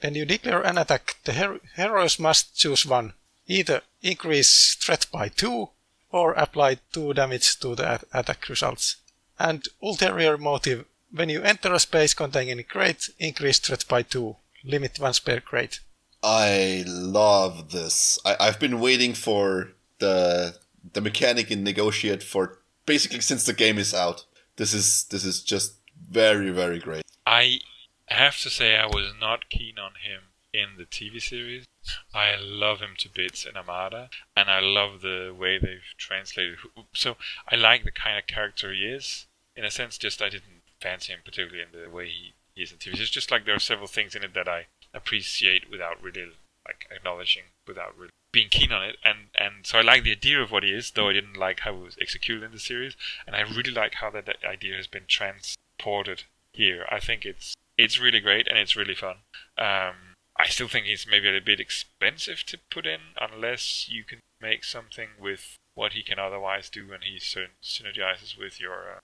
When 0.00 0.14
you 0.14 0.26
declare 0.26 0.60
an 0.60 0.76
attack, 0.76 1.16
the 1.24 1.32
her- 1.32 1.60
heroes 1.76 2.18
must 2.18 2.54
choose 2.54 2.84
one. 2.84 3.14
Either 3.46 3.80
increase 4.02 4.74
threat 4.74 5.06
by 5.10 5.28
2 5.28 5.70
or 6.10 6.34
apply 6.34 6.80
2 6.92 7.14
damage 7.14 7.58
to 7.60 7.74
the 7.74 8.02
attack 8.12 8.50
results. 8.50 8.96
And 9.38 9.66
ulterior 9.82 10.36
motive. 10.36 10.84
When 11.10 11.30
you 11.30 11.40
enter 11.40 11.72
a 11.72 11.80
space 11.80 12.12
containing 12.12 12.58
a 12.58 12.62
crate, 12.62 13.08
increase 13.18 13.58
threat 13.58 13.86
by 13.88 14.02
2. 14.02 14.36
Limit 14.62 15.00
one 15.00 15.14
per 15.24 15.40
crate. 15.40 15.80
I 16.22 16.84
love 16.86 17.70
this. 17.70 18.18
I, 18.26 18.36
I've 18.40 18.60
been 18.60 18.78
waiting 18.78 19.14
for 19.14 19.72
the 20.00 20.56
the 20.92 21.00
mechanic 21.00 21.50
in 21.50 21.64
negotiate 21.64 22.22
for 22.22 22.58
basically 22.84 23.22
since 23.22 23.46
the 23.46 23.54
game 23.54 23.78
is 23.78 23.94
out. 23.94 24.26
This 24.56 24.72
is 24.72 25.04
this 25.10 25.24
is 25.24 25.42
just 25.42 25.74
very 26.10 26.50
very 26.50 26.78
great. 26.78 27.04
I 27.26 27.60
have 28.08 28.38
to 28.40 28.50
say 28.50 28.76
I 28.76 28.86
was 28.86 29.12
not 29.20 29.50
keen 29.50 29.78
on 29.78 29.92
him 30.02 30.22
in 30.52 30.78
the 30.78 30.84
TV 30.84 31.20
series. 31.20 31.66
I 32.14 32.36
love 32.40 32.80
him 32.80 32.94
to 32.98 33.08
bits 33.08 33.44
in 33.44 33.56
Armada, 33.56 34.10
and 34.36 34.50
I 34.50 34.60
love 34.60 35.02
the 35.02 35.34
way 35.38 35.58
they've 35.58 35.94
translated. 35.98 36.58
So 36.94 37.16
I 37.50 37.56
like 37.56 37.84
the 37.84 37.90
kind 37.90 38.18
of 38.18 38.26
character 38.26 38.72
he 38.72 38.84
is. 38.84 39.26
In 39.54 39.64
a 39.64 39.70
sense, 39.70 39.98
just 39.98 40.22
I 40.22 40.28
didn't 40.28 40.62
fancy 40.80 41.12
him 41.12 41.20
particularly 41.24 41.62
in 41.62 41.78
the 41.78 41.90
way 41.90 42.08
he, 42.08 42.34
is 42.60 42.72
in 42.72 42.78
TV. 42.78 42.98
It's 42.98 43.10
just 43.10 43.30
like 43.30 43.44
there 43.44 43.54
are 43.54 43.60
several 43.60 43.86
things 43.86 44.14
in 44.14 44.24
it 44.24 44.34
that 44.34 44.48
I 44.48 44.66
appreciate 44.94 45.70
without 45.70 46.02
really 46.02 46.32
like 46.66 46.86
acknowledging, 46.90 47.44
without 47.66 47.96
really 47.96 48.10
being 48.32 48.48
keen 48.50 48.72
on 48.72 48.84
it. 48.84 48.96
And 49.04 49.28
and 49.34 49.66
so 49.66 49.78
I 49.78 49.82
like 49.82 50.02
the 50.02 50.12
idea 50.12 50.40
of 50.42 50.50
what 50.50 50.62
he 50.62 50.70
is, 50.70 50.90
though 50.90 51.08
I 51.08 51.14
didn't 51.14 51.36
like 51.36 51.60
how 51.60 51.74
it 51.74 51.82
was 51.82 51.96
executed 52.00 52.44
in 52.44 52.52
the 52.52 52.58
series. 52.58 52.96
And 53.26 53.34
I 53.34 53.40
really 53.40 53.70
like 53.70 53.94
how 53.94 54.10
that, 54.10 54.26
that 54.26 54.44
idea 54.44 54.76
has 54.76 54.86
been 54.86 55.06
transported 55.08 56.24
here. 56.52 56.86
I 56.90 57.00
think 57.00 57.24
it's 57.24 57.54
it's 57.78 58.00
really 58.00 58.20
great 58.20 58.46
and 58.48 58.58
it's 58.58 58.76
really 58.76 58.94
fun. 58.94 59.16
Um, 59.58 60.16
I 60.38 60.48
still 60.48 60.68
think 60.68 60.86
he's 60.86 61.06
maybe 61.08 61.28
a 61.28 61.40
bit 61.40 61.60
expensive 61.60 62.44
to 62.46 62.58
put 62.70 62.86
in 62.86 63.00
unless 63.18 63.88
you 63.88 64.04
can 64.04 64.20
make 64.40 64.64
something 64.64 65.08
with 65.18 65.56
what 65.74 65.92
he 65.92 66.02
can 66.02 66.18
otherwise 66.18 66.68
do 66.68 66.92
and 66.92 67.04
he 67.04 67.18
synergizes 67.18 68.38
with 68.38 68.60
your 68.60 68.96
uh, 68.96 68.98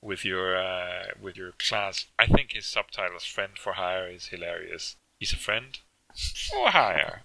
with 0.00 0.24
your 0.24 0.56
uh, 0.56 1.06
with 1.20 1.36
your 1.36 1.52
class. 1.58 2.06
I 2.18 2.26
think 2.26 2.52
his 2.52 2.66
subtitles 2.66 3.24
"friend 3.24 3.52
for 3.58 3.74
hire" 3.74 4.08
is 4.08 4.28
hilarious. 4.28 4.96
He's 5.18 5.32
a 5.32 5.36
friend 5.36 5.78
for 6.14 6.70
hire, 6.70 7.22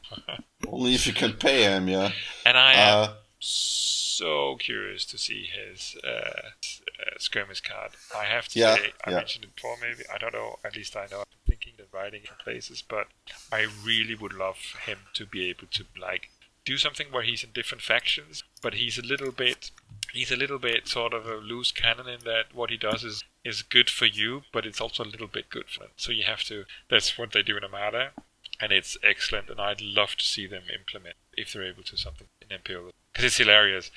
Only 0.67 0.95
if 0.95 1.07
you 1.07 1.13
can 1.13 1.33
pay 1.33 1.63
him, 1.63 1.87
yeah. 1.87 2.11
and 2.45 2.57
I 2.57 2.73
am 2.73 3.09
Uh, 3.09 3.13
so 3.39 4.57
curious 4.57 5.05
to 5.05 5.17
see 5.17 5.45
his 5.45 5.95
uh, 6.03 6.07
uh, 6.09 7.17
skirmish 7.17 7.61
card. 7.61 7.91
I 8.15 8.25
have 8.25 8.47
to 8.49 8.59
Yeah, 8.59 8.75
say, 8.75 8.91
I 9.05 9.11
yeah. 9.11 9.15
mentioned 9.17 9.45
it 9.45 9.55
before, 9.55 9.77
maybe 9.81 10.03
I 10.13 10.17
don't 10.17 10.33
know. 10.33 10.57
At 10.63 10.75
least 10.75 10.95
I 10.95 11.07
know 11.09 11.19
I'm 11.19 11.25
thinking 11.47 11.73
and 11.79 11.87
writing 11.93 12.21
in 12.23 12.35
places, 12.43 12.81
but 12.87 13.07
I 13.51 13.67
really 13.83 14.15
would 14.15 14.33
love 14.33 14.57
him 14.85 14.99
to 15.13 15.25
be 15.25 15.49
able 15.49 15.67
to 15.71 15.85
like 15.99 16.29
do 16.65 16.77
something 16.77 17.07
where 17.11 17.23
he's 17.23 17.43
in 17.43 17.51
different 17.51 17.81
factions, 17.81 18.43
but 18.61 18.73
he's 18.73 18.97
a 18.97 19.01
little 19.01 19.31
bit. 19.31 19.71
He's 20.13 20.31
a 20.31 20.35
little 20.35 20.59
bit 20.59 20.87
sort 20.87 21.13
of 21.13 21.25
a 21.27 21.35
loose 21.37 21.71
cannon 21.71 22.07
in 22.09 22.19
that 22.25 22.53
what 22.53 22.69
he 22.71 22.77
does 22.77 23.03
is 23.03 23.23
is 23.45 23.61
good 23.61 23.89
for 23.89 24.05
you, 24.05 24.41
but 24.51 24.65
it's 24.65 24.81
also 24.81 25.03
a 25.03 25.05
little 25.13 25.27
bit 25.27 25.49
good 25.49 25.69
for 25.69 25.79
them. 25.79 25.91
So 25.95 26.11
you 26.11 26.23
have 26.25 26.43
to. 26.45 26.65
That's 26.89 27.17
what 27.17 27.31
they 27.31 27.41
do 27.43 27.55
in 27.57 27.63
Armada, 27.63 28.11
and 28.59 28.71
it's 28.71 28.97
excellent. 29.03 29.49
And 29.49 29.59
I'd 29.59 29.81
love 29.81 30.15
to 30.17 30.25
see 30.25 30.47
them 30.47 30.63
implement 30.73 31.15
if 31.33 31.53
they're 31.53 31.63
able 31.63 31.83
to 31.83 31.97
something 31.97 32.27
in 32.41 32.55
Imperial 32.55 32.91
because 33.11 33.25
it's 33.25 33.37
hilarious. 33.37 33.91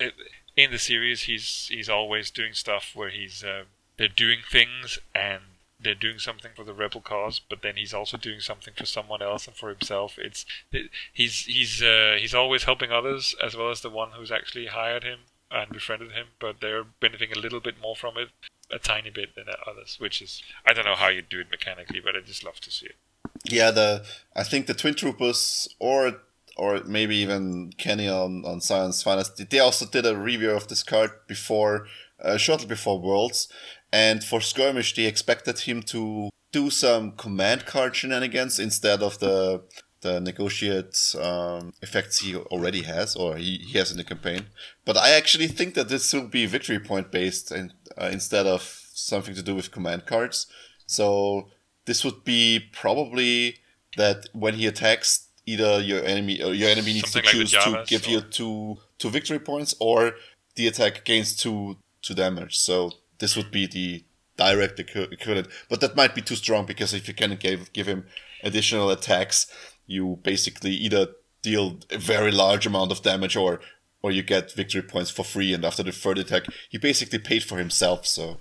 It, 0.00 0.14
in 0.56 0.70
the 0.70 0.78
series, 0.78 1.22
he's 1.22 1.68
he's 1.70 1.88
always 1.88 2.30
doing 2.30 2.52
stuff 2.52 2.92
where 2.94 3.10
he's 3.10 3.44
uh, 3.44 3.64
they're 3.96 4.08
doing 4.08 4.40
things 4.50 4.98
and 5.14 5.42
they're 5.80 5.94
doing 5.94 6.18
something 6.18 6.50
for 6.56 6.64
the 6.64 6.74
rebel 6.74 7.00
cause, 7.00 7.40
but 7.40 7.62
then 7.62 7.76
he's 7.76 7.94
also 7.94 8.16
doing 8.16 8.40
something 8.40 8.74
for 8.74 8.86
someone 8.86 9.22
else 9.22 9.46
and 9.46 9.56
for 9.56 9.68
himself. 9.68 10.18
It's 10.18 10.44
it, 10.72 10.90
he's 11.12 11.44
he's 11.44 11.82
uh, 11.82 12.16
he's 12.18 12.34
always 12.34 12.64
helping 12.64 12.90
others 12.90 13.34
as 13.42 13.56
well 13.56 13.70
as 13.70 13.80
the 13.80 13.90
one 13.90 14.10
who's 14.12 14.32
actually 14.32 14.66
hired 14.66 15.04
him 15.04 15.20
and 15.50 15.70
befriended 15.70 16.12
him, 16.12 16.28
but 16.40 16.60
they're 16.60 16.84
benefiting 16.84 17.36
a 17.36 17.40
little 17.40 17.60
bit 17.60 17.80
more 17.80 17.96
from 17.96 18.18
it, 18.18 18.28
a 18.70 18.78
tiny 18.78 19.10
bit 19.10 19.34
than 19.34 19.46
others, 19.66 19.96
which 19.98 20.20
is 20.20 20.42
I 20.66 20.72
don't 20.72 20.84
know 20.84 20.96
how 20.96 21.08
you 21.08 21.22
do 21.22 21.40
it 21.40 21.50
mechanically, 21.50 22.00
but 22.00 22.16
I 22.16 22.20
just 22.20 22.44
love 22.44 22.60
to 22.60 22.70
see 22.70 22.86
it. 22.86 22.96
Yeah, 23.44 23.70
the 23.70 24.04
I 24.34 24.42
think 24.44 24.66
the 24.66 24.74
Twin 24.74 24.94
Troopers 24.94 25.68
or 25.78 26.20
or 26.56 26.82
maybe 26.84 27.16
even 27.16 27.72
Kenny 27.78 28.08
on 28.08 28.44
on 28.44 28.60
Science 28.60 29.02
Finest, 29.02 29.50
they 29.50 29.58
also 29.58 29.86
did 29.86 30.06
a 30.06 30.16
review 30.16 30.50
of 30.50 30.68
this 30.68 30.82
card 30.82 31.10
before, 31.26 31.86
uh, 32.22 32.36
shortly 32.36 32.66
before 32.66 33.00
Worlds, 33.00 33.48
and 33.92 34.24
for 34.24 34.40
skirmish 34.40 34.94
they 34.94 35.04
expected 35.04 35.60
him 35.60 35.82
to 35.82 36.30
do 36.50 36.70
some 36.70 37.12
command 37.12 37.66
card 37.66 37.94
shenanigans 37.94 38.58
instead 38.58 39.02
of 39.02 39.18
the 39.18 39.62
the 40.00 40.20
negotiate 40.20 41.14
um, 41.20 41.72
effects 41.82 42.20
he 42.20 42.36
already 42.36 42.82
has 42.82 43.16
or 43.16 43.36
he, 43.36 43.58
he 43.58 43.78
has 43.78 43.90
in 43.90 43.96
the 43.96 44.04
campaign. 44.04 44.46
But 44.84 44.96
I 44.96 45.10
actually 45.10 45.48
think 45.48 45.74
that 45.74 45.88
this 45.88 46.12
will 46.12 46.28
be 46.28 46.46
victory 46.46 46.78
point 46.78 47.10
based 47.10 47.50
and, 47.50 47.74
uh, 48.00 48.08
instead 48.12 48.46
of 48.46 48.62
something 48.94 49.34
to 49.34 49.42
do 49.42 49.56
with 49.56 49.72
command 49.72 50.06
cards. 50.06 50.46
So 50.86 51.48
this 51.88 52.04
would 52.04 52.22
be 52.22 52.68
probably 52.72 53.56
that 53.96 54.28
when 54.34 54.54
he 54.54 54.66
attacks, 54.66 55.28
either 55.46 55.80
your 55.80 56.04
enemy 56.04 56.42
or 56.42 56.52
your 56.52 56.68
enemy 56.68 56.92
needs 56.92 57.10
Something 57.10 57.30
to 57.30 57.36
choose 57.36 57.54
like 57.54 57.64
to 57.64 57.84
give 57.86 58.06
or... 58.06 58.10
you 58.10 58.20
two 58.20 58.78
two 58.98 59.10
victory 59.10 59.38
points, 59.38 59.74
or 59.80 60.12
the 60.54 60.66
attack 60.68 61.04
gains 61.04 61.34
two 61.34 61.78
two 62.02 62.14
damage. 62.14 62.58
So 62.58 62.92
this 63.18 63.36
would 63.36 63.50
be 63.50 63.66
the 63.66 64.04
direct 64.36 64.78
equivalent. 64.78 65.48
But 65.70 65.80
that 65.80 65.96
might 65.96 66.14
be 66.14 66.20
too 66.20 66.36
strong 66.36 66.66
because 66.66 66.92
if 66.92 67.08
you 67.08 67.14
can 67.14 67.34
give 67.36 67.72
give 67.72 67.86
him 67.86 68.04
additional 68.44 68.90
attacks, 68.90 69.50
you 69.86 70.18
basically 70.22 70.72
either 70.72 71.08
deal 71.40 71.78
a 71.90 71.98
very 71.98 72.30
large 72.30 72.66
amount 72.66 72.92
of 72.92 73.02
damage 73.02 73.34
or 73.34 73.60
or 74.02 74.12
you 74.12 74.22
get 74.22 74.52
victory 74.52 74.82
points 74.82 75.10
for 75.10 75.24
free. 75.24 75.54
And 75.54 75.64
after 75.64 75.82
the 75.82 75.92
third 75.92 76.18
attack, 76.18 76.44
he 76.68 76.76
basically 76.76 77.18
paid 77.18 77.42
for 77.42 77.56
himself. 77.56 78.06
So 78.06 78.40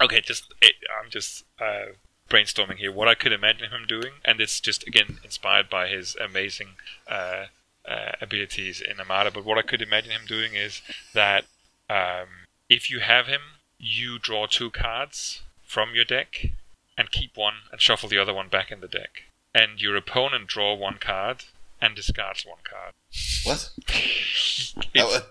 okay, 0.00 0.22
just 0.22 0.54
I'm 0.98 1.10
just 1.10 1.44
uh, 1.60 1.92
brainstorming 2.28 2.76
here 2.76 2.92
what 2.92 3.08
I 3.08 3.14
could 3.14 3.32
imagine 3.32 3.70
him 3.70 3.86
doing, 3.86 4.14
and 4.24 4.40
it's 4.40 4.60
just 4.60 4.86
again 4.86 5.18
inspired 5.24 5.68
by 5.68 5.88
his 5.88 6.16
amazing 6.16 6.68
uh, 7.06 7.46
uh, 7.86 8.12
abilities 8.20 8.80
in 8.80 9.00
Armada. 9.00 9.30
But 9.30 9.44
what 9.44 9.58
I 9.58 9.62
could 9.62 9.82
imagine 9.82 10.12
him 10.12 10.26
doing 10.26 10.54
is 10.54 10.82
that 11.14 11.44
um, 11.88 12.46
if 12.68 12.90
you 12.90 13.00
have 13.00 13.26
him, 13.26 13.40
you 13.78 14.18
draw 14.18 14.46
two 14.46 14.70
cards 14.70 15.42
from 15.64 15.94
your 15.94 16.04
deck 16.04 16.46
and 16.96 17.10
keep 17.10 17.36
one 17.36 17.54
and 17.70 17.80
shuffle 17.80 18.08
the 18.08 18.18
other 18.18 18.34
one 18.34 18.48
back 18.48 18.70
in 18.70 18.80
the 18.80 18.88
deck, 18.88 19.22
and 19.54 19.80
your 19.80 19.96
opponent 19.96 20.48
draw 20.48 20.74
one 20.74 20.98
card 20.98 21.44
and 21.80 21.94
discards 21.94 22.44
one 22.44 22.58
card. 22.68 22.92
What? 23.44 23.70
it's, 24.94 25.22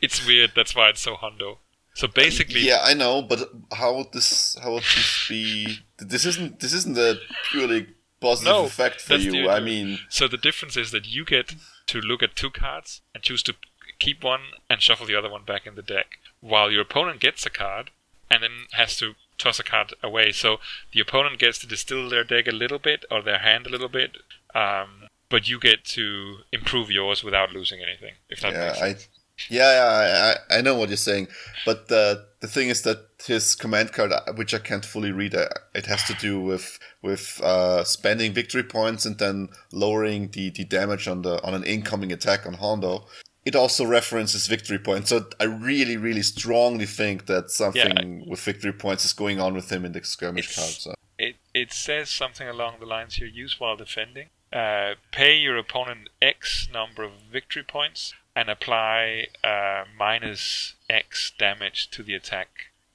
it's 0.00 0.26
weird. 0.26 0.52
That's 0.54 0.76
why 0.76 0.90
it's 0.90 1.00
so 1.00 1.14
Hondo. 1.16 1.58
So 1.98 2.06
basically, 2.06 2.60
yeah, 2.60 2.78
I 2.84 2.94
know, 2.94 3.22
but 3.22 3.50
how 3.72 3.96
would 3.96 4.12
this 4.12 4.56
how 4.62 4.74
would 4.74 4.84
this 4.84 5.26
be? 5.28 5.80
This 5.98 6.24
isn't 6.24 6.60
this 6.60 6.72
isn't 6.72 6.96
a 6.96 7.18
purely 7.50 7.88
positive 8.20 8.52
no, 8.52 8.64
effect 8.66 9.00
for 9.00 9.16
you. 9.16 9.50
I 9.50 9.58
mean, 9.58 9.98
so 10.08 10.28
the 10.28 10.36
difference 10.36 10.76
is 10.76 10.92
that 10.92 11.08
you 11.08 11.24
get 11.24 11.56
to 11.86 12.00
look 12.00 12.22
at 12.22 12.36
two 12.36 12.50
cards 12.50 13.00
and 13.12 13.24
choose 13.24 13.42
to 13.42 13.54
keep 13.98 14.22
one 14.22 14.42
and 14.70 14.80
shuffle 14.80 15.06
the 15.06 15.16
other 15.16 15.28
one 15.28 15.42
back 15.42 15.66
in 15.66 15.74
the 15.74 15.82
deck, 15.82 16.18
while 16.40 16.70
your 16.70 16.82
opponent 16.82 17.18
gets 17.18 17.44
a 17.44 17.50
card 17.50 17.90
and 18.30 18.44
then 18.44 18.66
has 18.74 18.96
to 18.98 19.14
toss 19.36 19.58
a 19.58 19.64
card 19.64 19.92
away. 20.00 20.30
So 20.30 20.58
the 20.92 21.00
opponent 21.00 21.40
gets 21.40 21.58
to 21.58 21.66
distill 21.66 22.08
their 22.08 22.22
deck 22.22 22.46
a 22.46 22.52
little 22.52 22.78
bit 22.78 23.06
or 23.10 23.22
their 23.22 23.38
hand 23.38 23.66
a 23.66 23.70
little 23.70 23.88
bit, 23.88 24.18
um, 24.54 25.08
but 25.28 25.48
you 25.48 25.58
get 25.58 25.84
to 25.86 26.44
improve 26.52 26.92
yours 26.92 27.24
without 27.24 27.50
losing 27.52 27.80
anything. 27.80 28.14
If 28.30 28.40
that 28.42 28.52
yeah, 28.52 28.66
makes 28.66 28.78
sense. 28.78 29.08
I, 29.10 29.17
yeah, 29.48 29.72
yeah, 29.72 30.34
I, 30.50 30.58
I 30.58 30.60
know 30.60 30.74
what 30.74 30.88
you're 30.88 30.96
saying, 30.96 31.28
but 31.64 31.88
the 31.88 32.26
the 32.40 32.46
thing 32.48 32.68
is 32.68 32.82
that 32.82 32.98
his 33.24 33.54
command 33.54 33.92
card, 33.92 34.12
uh, 34.12 34.32
which 34.34 34.54
I 34.54 34.58
can't 34.58 34.84
fully 34.84 35.10
read, 35.10 35.34
uh, 35.34 35.48
it 35.74 35.86
has 35.86 36.04
to 36.04 36.14
do 36.14 36.40
with 36.40 36.78
with 37.02 37.40
uh, 37.42 37.84
spending 37.84 38.32
victory 38.32 38.62
points 38.62 39.06
and 39.06 39.18
then 39.18 39.48
lowering 39.72 40.30
the, 40.30 40.50
the 40.50 40.64
damage 40.64 41.08
on 41.08 41.22
the 41.22 41.42
on 41.44 41.54
an 41.54 41.64
incoming 41.64 42.12
attack 42.12 42.46
on 42.46 42.54
Hondo. 42.54 43.06
It 43.44 43.56
also 43.56 43.86
references 43.86 44.46
victory 44.46 44.78
points, 44.78 45.08
so 45.08 45.26
I 45.40 45.44
really, 45.44 45.96
really 45.96 46.22
strongly 46.22 46.84
think 46.84 47.26
that 47.26 47.50
something 47.50 48.20
yeah, 48.20 48.30
with 48.30 48.40
victory 48.40 48.72
points 48.72 49.04
is 49.04 49.14
going 49.14 49.40
on 49.40 49.54
with 49.54 49.72
him 49.72 49.84
in 49.84 49.92
the 49.92 50.04
skirmish 50.04 50.54
card. 50.54 50.68
So. 50.68 50.94
It 51.18 51.36
it 51.54 51.72
says 51.72 52.10
something 52.10 52.46
along 52.46 52.80
the 52.80 52.86
lines 52.86 53.14
here: 53.14 53.26
use 53.26 53.58
while 53.58 53.76
defending. 53.76 54.28
Uh, 54.52 54.94
pay 55.12 55.36
your 55.36 55.56
opponent 55.56 56.08
X 56.22 56.68
number 56.72 57.02
of 57.02 57.12
victory 57.30 57.62
points 57.62 58.14
and 58.38 58.48
apply 58.48 59.26
uh, 59.42 59.82
minus 59.98 60.74
X 60.88 61.32
damage 61.36 61.90
to 61.90 62.04
the 62.04 62.14
attack, 62.14 62.48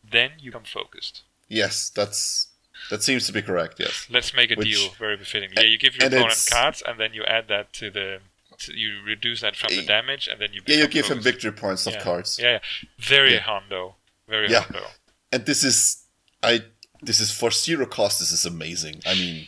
then 0.10 0.32
you 0.40 0.52
become 0.52 0.64
focused. 0.64 1.24
Yes, 1.50 1.90
that's 1.90 2.48
that 2.90 3.04
seems 3.04 3.28
to 3.28 3.34
be 3.34 3.42
correct. 3.42 3.76
Yes. 3.78 4.08
Let's 4.10 4.34
make 4.34 4.52
a 4.52 4.56
Which, 4.56 4.72
deal 4.72 4.92
very 4.98 5.18
befitting. 5.18 5.50
Yeah, 5.58 5.64
you 5.64 5.78
give 5.78 5.98
your 5.98 6.08
opponent 6.08 6.48
cards, 6.50 6.82
and 6.88 6.98
then 6.98 7.14
you 7.14 7.24
add 7.26 7.50
that 7.50 7.74
to 7.74 7.92
the. 7.92 8.20
To, 8.60 8.78
you 8.78 9.02
reduce 9.06 9.42
that 9.42 9.56
from 9.56 9.76
the 9.76 9.84
damage, 9.84 10.30
and 10.32 10.40
then 10.40 10.54
you. 10.54 10.62
Yeah, 10.66 10.78
you 10.78 10.88
give 10.88 11.08
focused. 11.08 11.28
him 11.28 11.34
victory 11.34 11.52
points 11.52 11.86
of 11.88 11.94
yeah. 11.94 12.02
cards. 12.02 12.40
Yeah, 12.42 12.52
yeah. 12.52 12.60
very 13.00 13.34
yeah. 13.34 13.40
hondo, 13.40 13.96
very 14.30 14.50
yeah. 14.50 14.62
hondo. 14.62 14.86
And 15.34 15.46
this 15.46 15.64
is, 15.64 16.06
I 16.42 16.62
this 17.02 17.20
is 17.20 17.32
for 17.32 17.52
zero 17.52 17.86
cost. 17.86 18.20
This 18.20 18.32
is 18.32 18.46
amazing. 18.46 19.02
I 19.06 19.14
mean, 19.16 19.48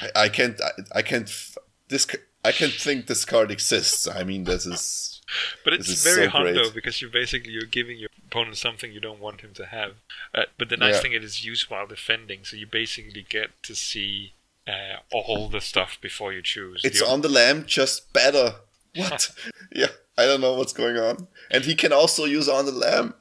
I, 0.00 0.22
I 0.24 0.28
can't, 0.30 0.58
I, 0.62 0.70
I 1.00 1.02
can't, 1.02 1.28
this, 1.88 2.06
I 2.44 2.52
can't 2.52 2.72
think 2.72 3.08
this 3.08 3.24
card 3.24 3.50
exists. 3.50 4.06
I 4.06 4.22
mean, 4.24 4.44
this 4.44 4.64
is 4.64 5.13
but 5.64 5.72
it's 5.72 6.02
very 6.02 6.26
so 6.26 6.30
hard 6.30 6.54
though 6.54 6.70
because 6.70 7.00
you're 7.00 7.10
basically 7.10 7.52
you're 7.52 7.62
giving 7.66 7.98
your 7.98 8.10
opponent 8.26 8.56
something 8.56 8.92
you 8.92 9.00
don't 9.00 9.20
want 9.20 9.40
him 9.40 9.52
to 9.54 9.66
have. 9.66 9.92
Uh, 10.34 10.44
but 10.58 10.68
the 10.68 10.76
nice 10.76 10.96
yeah. 10.96 11.00
thing 11.00 11.12
it 11.12 11.24
is 11.24 11.44
used 11.44 11.70
while 11.70 11.86
defending, 11.86 12.44
so 12.44 12.56
you 12.56 12.66
basically 12.66 13.26
get 13.28 13.50
to 13.62 13.74
see 13.74 14.34
uh, 14.66 14.98
all 15.12 15.48
the 15.48 15.60
stuff 15.60 15.98
before 16.00 16.32
you 16.32 16.42
choose. 16.42 16.82
It's 16.84 17.00
the 17.00 17.06
on 17.06 17.20
the 17.20 17.28
Lam, 17.28 17.64
just 17.66 18.12
better. 18.12 18.56
What? 18.96 19.30
yeah, 19.72 19.88
I 20.16 20.24
don't 20.24 20.40
know 20.40 20.54
what's 20.54 20.72
going 20.72 20.96
on. 20.96 21.26
And 21.50 21.64
he 21.64 21.74
can 21.74 21.92
also 21.92 22.26
use 22.26 22.48
on 22.48 22.64
the 22.64 22.70
Lam. 22.70 23.14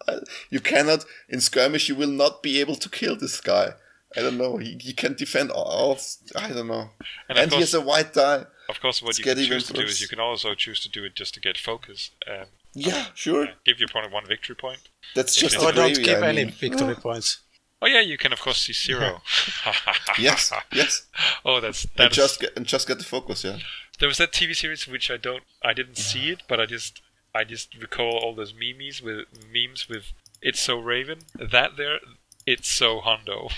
You 0.51 0.59
cannot 0.59 1.03
in 1.27 1.41
skirmish. 1.41 1.89
You 1.89 1.95
will 1.95 2.11
not 2.11 2.43
be 2.43 2.59
able 2.59 2.75
to 2.75 2.89
kill 2.89 3.15
this 3.15 3.41
guy. 3.41 3.73
I 4.15 4.21
don't 4.21 4.37
know. 4.37 4.57
He, 4.57 4.77
he 4.79 4.93
can 4.93 5.15
defend 5.15 5.49
all. 5.49 5.97
I 6.35 6.49
don't 6.49 6.67
know. 6.67 6.91
And, 7.27 7.39
and 7.39 7.49
course, 7.49 7.53
he 7.53 7.59
has 7.61 7.73
a 7.73 7.81
white 7.81 8.13
die. 8.13 8.45
Of 8.69 8.79
course, 8.79 9.01
what 9.01 9.17
you 9.17 9.23
can 9.23 9.37
choose 9.37 9.67
to 9.67 9.73
do 9.73 9.81
is 9.81 10.01
you 10.01 10.07
can 10.07 10.19
also 10.19 10.55
choose 10.55 10.79
to 10.81 10.89
do 10.89 11.03
it 11.03 11.15
just 11.15 11.33
to 11.33 11.41
get 11.41 11.57
focus. 11.57 12.11
Um, 12.27 12.45
yeah, 12.73 13.07
sure. 13.13 13.45
Uh, 13.45 13.51
give 13.65 13.79
your 13.79 13.87
opponent 13.89 14.13
one 14.13 14.25
victory 14.25 14.55
point. 14.55 14.79
That's 15.15 15.35
just 15.35 15.57
or 15.61 15.71
don't 15.71 15.95
give 16.01 16.23
I 16.23 16.29
any 16.29 16.45
mean. 16.45 16.53
victory 16.53 16.95
points. 17.01 17.41
Oh 17.81 17.87
yeah, 17.87 17.99
you 17.99 18.17
can 18.17 18.31
of 18.31 18.39
course 18.39 18.59
see 18.59 18.73
zero. 18.73 19.21
yes, 20.17 20.53
yes. 20.71 21.03
Oh, 21.45 21.59
that's 21.59 21.83
that 21.97 22.05
and 22.05 22.13
just 22.13 22.39
get 22.39 22.55
and 22.55 22.65
just 22.65 22.87
get 22.87 22.97
the 22.97 23.03
focus. 23.03 23.43
Yeah. 23.43 23.57
There 23.99 24.07
was 24.07 24.17
that 24.17 24.31
TV 24.31 24.55
series 24.55 24.87
which 24.87 25.11
I 25.11 25.17
don't, 25.17 25.43
I 25.63 25.73
didn't 25.73 25.97
see 25.97 26.29
it, 26.29 26.43
but 26.47 26.59
I 26.59 26.65
just, 26.65 27.01
I 27.35 27.43
just 27.43 27.75
recall 27.75 28.17
all 28.17 28.33
those 28.33 28.53
memes 28.53 29.01
with 29.01 29.25
memes 29.53 29.89
with 29.89 30.13
"It's 30.41 30.61
so 30.61 30.79
Raven." 30.79 31.19
That 31.35 31.75
there, 31.75 31.99
it's 32.45 32.69
so 32.69 33.01
Hondo. 33.01 33.49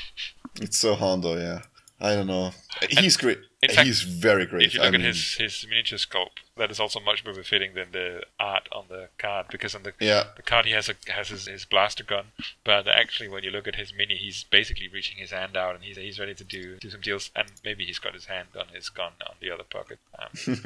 It's 0.60 0.78
so 0.78 0.96
Hondo, 0.96 1.38
yeah. 1.38 1.62
I 2.00 2.16
don't 2.16 2.28
know. 2.28 2.52
He's 2.90 3.16
and 3.16 3.22
great. 3.22 3.40
Fact, 3.62 3.88
he's 3.88 4.02
very 4.02 4.46
great. 4.46 4.68
If 4.68 4.74
you 4.74 4.80
look 4.80 4.86
I 4.86 4.88
at 4.90 4.92
mean, 4.94 5.02
his 5.02 5.36
his 5.36 5.66
miniature 5.68 5.98
sculpt, 5.98 6.44
that 6.58 6.70
is 6.70 6.80
also 6.80 7.00
much 7.00 7.26
more 7.26 7.34
befitting 7.34 7.74
than 7.74 7.92
the 7.92 8.24
art 8.40 8.68
on 8.72 8.86
the 8.90 9.10
card 9.18 9.48
because 9.50 9.74
on 9.74 9.84
the 9.84 9.94
yeah. 10.00 10.26
the 10.36 10.44
card 10.44 10.66
he 10.66 10.72
has 10.72 10.90
a 10.90 10.96
has 11.12 11.30
his, 11.30 11.48
his 11.48 11.66
blaster 11.66 12.04
gun, 12.04 12.26
but 12.64 12.88
actually 12.88 13.30
when 13.30 13.44
you 13.44 13.50
look 13.52 13.68
at 13.68 13.76
his 13.76 13.94
mini, 13.94 14.16
he's 14.16 14.44
basically 14.44 14.88
reaching 14.88 15.18
his 15.18 15.32
hand 15.32 15.58
out 15.58 15.74
and 15.74 15.84
he's 15.84 15.98
he's 15.98 16.20
ready 16.20 16.36
to 16.36 16.44
do 16.44 16.78
do 16.78 16.90
some 16.90 17.02
deals, 17.02 17.32
and 17.36 17.52
maybe 17.64 17.86
he's 17.86 18.00
got 18.00 18.14
his 18.14 18.26
hand 18.26 18.50
on 18.60 18.68
his 18.74 18.90
gun 18.90 19.14
on 19.28 19.36
the 19.40 19.50
other 19.50 19.64
pocket. 19.64 20.00
Um, 20.20 20.62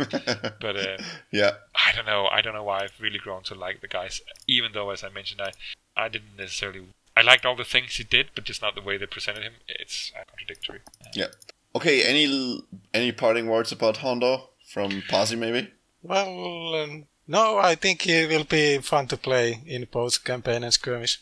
but 0.59 0.75
uh, 0.75 0.97
yeah, 1.31 1.51
I 1.75 1.91
don't 1.95 2.05
know. 2.05 2.27
I 2.27 2.41
don't 2.41 2.53
know 2.53 2.63
why 2.63 2.81
I've 2.83 2.99
really 2.99 3.19
grown 3.19 3.43
to 3.43 3.55
like 3.55 3.81
the 3.81 3.87
guys, 3.87 4.21
even 4.47 4.71
though 4.73 4.89
as 4.89 5.03
I 5.03 5.09
mentioned, 5.09 5.41
I 5.41 5.51
I 5.95 6.09
didn't 6.09 6.37
necessarily 6.37 6.87
I 7.15 7.21
liked 7.21 7.45
all 7.45 7.55
the 7.55 7.65
things 7.65 7.97
he 7.97 8.03
did, 8.03 8.29
but 8.33 8.45
just 8.45 8.61
not 8.61 8.75
the 8.75 8.81
way 8.81 8.97
they 8.97 9.05
presented 9.05 9.43
him. 9.43 9.53
It's 9.67 10.11
uh, 10.15 10.23
contradictory. 10.27 10.79
Yeah. 11.13 11.27
Okay. 11.75 12.03
Any 12.03 12.63
any 12.93 13.11
parting 13.11 13.47
words 13.47 13.71
about 13.71 13.97
Hondo 13.97 14.49
from 14.67 15.03
Pasi, 15.09 15.35
maybe? 15.35 15.71
Well, 16.03 16.75
um, 16.75 17.05
no. 17.27 17.57
I 17.57 17.75
think 17.75 18.03
he 18.03 18.25
will 18.25 18.45
be 18.45 18.77
fun 18.79 19.07
to 19.07 19.17
play 19.17 19.61
in 19.65 19.87
both 19.91 20.23
campaign 20.23 20.63
and 20.63 20.73
skirmish. 20.73 21.21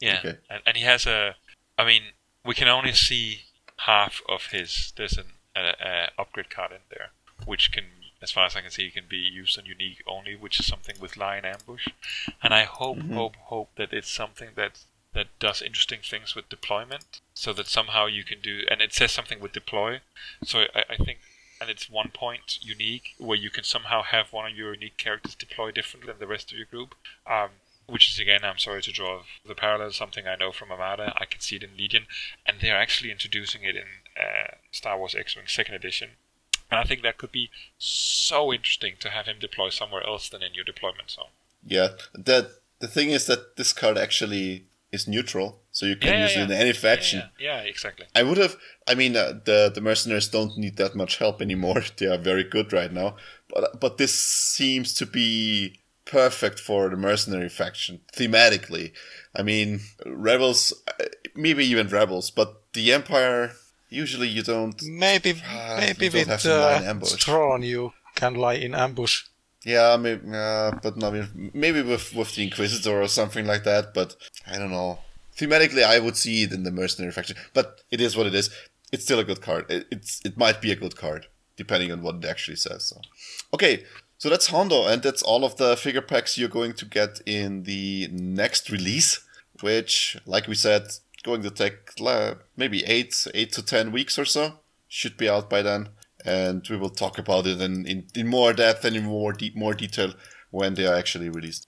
Yeah, 0.00 0.18
okay. 0.18 0.38
and, 0.50 0.62
and 0.66 0.76
he 0.76 0.82
has 0.82 1.06
a 1.06 1.36
I 1.78 1.84
mean, 1.84 2.02
we 2.44 2.54
can 2.54 2.68
only 2.68 2.92
see 2.92 3.42
half 3.78 4.22
of 4.28 4.46
his. 4.46 4.92
There's 4.96 5.18
an 5.18 5.26
uh, 5.56 5.72
uh, 5.84 6.06
upgrade 6.18 6.50
card 6.50 6.72
in 6.72 6.78
there, 6.90 7.10
which 7.44 7.72
can, 7.72 7.84
as 8.20 8.30
far 8.30 8.46
as 8.46 8.56
I 8.56 8.60
can 8.60 8.70
see, 8.70 8.90
can 8.90 9.04
be 9.08 9.16
used 9.16 9.58
on 9.58 9.64
unique 9.66 10.02
only, 10.06 10.36
which 10.36 10.60
is 10.60 10.66
something 10.66 10.96
with 11.00 11.16
lie 11.16 11.38
in 11.38 11.44
ambush. 11.44 11.88
And 12.42 12.54
I 12.54 12.64
hope, 12.64 12.98
mm-hmm. 12.98 13.14
hope, 13.14 13.36
hope 13.36 13.70
that 13.76 13.92
it's 13.92 14.10
something 14.10 14.50
that 14.56 14.84
that 15.14 15.26
does 15.38 15.62
interesting 15.62 16.00
things 16.02 16.34
with 16.34 16.48
deployment, 16.48 17.20
so 17.34 17.52
that 17.52 17.66
somehow 17.66 18.06
you 18.06 18.24
can 18.24 18.40
do. 18.40 18.62
And 18.70 18.80
it 18.80 18.92
says 18.92 19.12
something 19.12 19.40
with 19.40 19.52
deploy, 19.52 20.00
so 20.44 20.64
I, 20.74 20.84
I 20.90 20.96
think 20.96 21.18
and 21.60 21.70
it's 21.70 21.88
one 21.88 22.10
point 22.12 22.58
unique 22.60 23.14
where 23.18 23.38
you 23.38 23.48
can 23.48 23.62
somehow 23.62 24.02
have 24.02 24.32
one 24.32 24.50
of 24.50 24.56
your 24.56 24.74
unique 24.74 24.96
characters 24.96 25.36
deploy 25.36 25.70
differently 25.70 26.10
than 26.10 26.18
the 26.18 26.26
rest 26.26 26.50
of 26.50 26.58
your 26.58 26.66
group. 26.66 26.96
Um, 27.24 27.50
which 27.86 28.08
is 28.08 28.18
again, 28.18 28.40
I'm 28.42 28.58
sorry 28.58 28.82
to 28.82 28.92
draw 28.92 29.22
the 29.46 29.54
parallel, 29.54 29.92
something 29.92 30.26
I 30.26 30.36
know 30.36 30.52
from 30.52 30.70
Armada. 30.70 31.12
I 31.16 31.24
can 31.24 31.40
see 31.40 31.56
it 31.56 31.62
in 31.62 31.76
Legion, 31.76 32.06
and 32.46 32.58
they're 32.60 32.76
actually 32.76 33.10
introducing 33.10 33.64
it 33.64 33.76
in 33.76 33.84
uh, 34.16 34.54
Star 34.70 34.98
Wars 34.98 35.14
X-wing 35.14 35.46
Second 35.48 35.74
Edition. 35.74 36.10
And 36.70 36.80
I 36.80 36.84
think 36.84 37.02
that 37.02 37.18
could 37.18 37.32
be 37.32 37.50
so 37.78 38.52
interesting 38.52 38.94
to 39.00 39.10
have 39.10 39.26
him 39.26 39.36
deploy 39.38 39.68
somewhere 39.68 40.06
else 40.06 40.28
than 40.28 40.42
in 40.42 40.54
your 40.54 40.64
deployment 40.64 41.10
zone. 41.10 41.26
Yeah, 41.64 41.88
the 42.12 42.52
the 42.78 42.88
thing 42.88 43.10
is 43.10 43.26
that 43.26 43.56
this 43.56 43.72
card 43.72 43.98
actually 43.98 44.64
is 44.92 45.08
neutral, 45.08 45.62
so 45.70 45.86
you 45.86 45.96
can 45.96 46.12
yeah, 46.12 46.22
use 46.22 46.36
yeah, 46.36 46.42
it 46.42 46.50
in 46.50 46.56
any 46.56 46.72
faction. 46.72 47.22
Yeah, 47.40 47.60
exactly. 47.62 48.06
I 48.14 48.22
would 48.22 48.38
have. 48.38 48.56
I 48.86 48.94
mean, 48.94 49.16
uh, 49.16 49.40
the 49.44 49.72
the 49.74 49.80
mercenaries 49.80 50.28
don't 50.28 50.56
need 50.58 50.76
that 50.76 50.94
much 50.94 51.16
help 51.16 51.40
anymore. 51.40 51.82
they 51.96 52.06
are 52.06 52.18
very 52.18 52.44
good 52.44 52.72
right 52.72 52.92
now. 52.92 53.16
But 53.48 53.80
but 53.80 53.96
this 53.96 54.14
seems 54.14 54.94
to 54.94 55.06
be 55.06 55.80
perfect 56.04 56.60
for 56.60 56.90
the 56.90 56.96
mercenary 56.96 57.48
faction 57.48 58.00
thematically. 58.12 58.92
I 59.34 59.42
mean, 59.42 59.80
rebels, 60.04 60.74
maybe 61.34 61.64
even 61.64 61.88
rebels, 61.88 62.30
but 62.30 62.72
the 62.74 62.92
empire 62.92 63.52
usually 63.88 64.28
you 64.28 64.42
don't. 64.42 64.80
Maybe 64.82 65.42
uh, 65.46 65.76
maybe 65.78 66.08
with 66.10 66.28
uh, 66.46 66.78
Thrawn 67.18 67.62
you 67.62 67.92
can 68.14 68.34
lie 68.34 68.54
in 68.54 68.74
ambush. 68.74 69.24
Yeah, 69.64 69.96
maybe, 69.96 70.22
uh, 70.34 70.72
but 70.82 70.96
no, 70.96 71.26
maybe 71.54 71.82
with 71.82 72.14
with 72.14 72.34
the 72.34 72.42
Inquisitor 72.42 73.00
or 73.00 73.08
something 73.08 73.46
like 73.46 73.64
that. 73.64 73.94
But 73.94 74.16
I 74.50 74.58
don't 74.58 74.70
know. 74.70 74.98
Thematically, 75.36 75.84
I 75.84 75.98
would 75.98 76.16
see 76.16 76.42
it 76.42 76.52
in 76.52 76.64
the 76.64 76.70
mercenary 76.70 77.12
faction, 77.12 77.36
but 77.54 77.80
it 77.90 78.00
is 78.00 78.16
what 78.16 78.26
it 78.26 78.34
is. 78.34 78.50
It's 78.92 79.04
still 79.04 79.18
a 79.20 79.24
good 79.24 79.40
card. 79.40 79.70
It, 79.70 79.86
it's 79.90 80.20
it 80.24 80.36
might 80.36 80.60
be 80.60 80.72
a 80.72 80.76
good 80.76 80.96
card 80.96 81.26
depending 81.56 81.92
on 81.92 82.02
what 82.02 82.16
it 82.16 82.24
actually 82.24 82.56
says. 82.56 82.84
So, 82.86 83.00
okay, 83.54 83.84
so 84.18 84.28
that's 84.28 84.48
Hondo, 84.48 84.86
and 84.86 85.02
that's 85.02 85.22
all 85.22 85.44
of 85.44 85.56
the 85.56 85.76
figure 85.76 86.00
packs 86.00 86.38
you're 86.38 86.48
going 86.48 86.74
to 86.74 86.84
get 86.84 87.20
in 87.26 87.64
the 87.64 88.08
next 88.12 88.70
release, 88.70 89.24
which, 89.60 90.16
like 90.26 90.46
we 90.46 90.54
said, 90.54 90.84
going 91.22 91.42
to 91.42 91.50
take 91.50 91.92
maybe 92.56 92.84
eight, 92.84 93.26
eight 93.34 93.52
to 93.52 93.62
ten 93.62 93.92
weeks 93.92 94.18
or 94.18 94.24
so. 94.24 94.60
Should 94.88 95.16
be 95.16 95.28
out 95.28 95.48
by 95.48 95.62
then, 95.62 95.88
and 96.24 96.66
we 96.68 96.76
will 96.76 96.90
talk 96.90 97.18
about 97.18 97.46
it 97.46 97.60
in, 97.60 97.86
in, 97.86 98.06
in 98.14 98.26
more 98.26 98.52
depth 98.52 98.84
and 98.84 98.96
in 98.96 99.04
more 99.04 99.32
de- 99.32 99.52
more 99.54 99.74
detail 99.74 100.12
when 100.50 100.74
they 100.74 100.86
are 100.86 100.94
actually 100.94 101.28
released. 101.28 101.66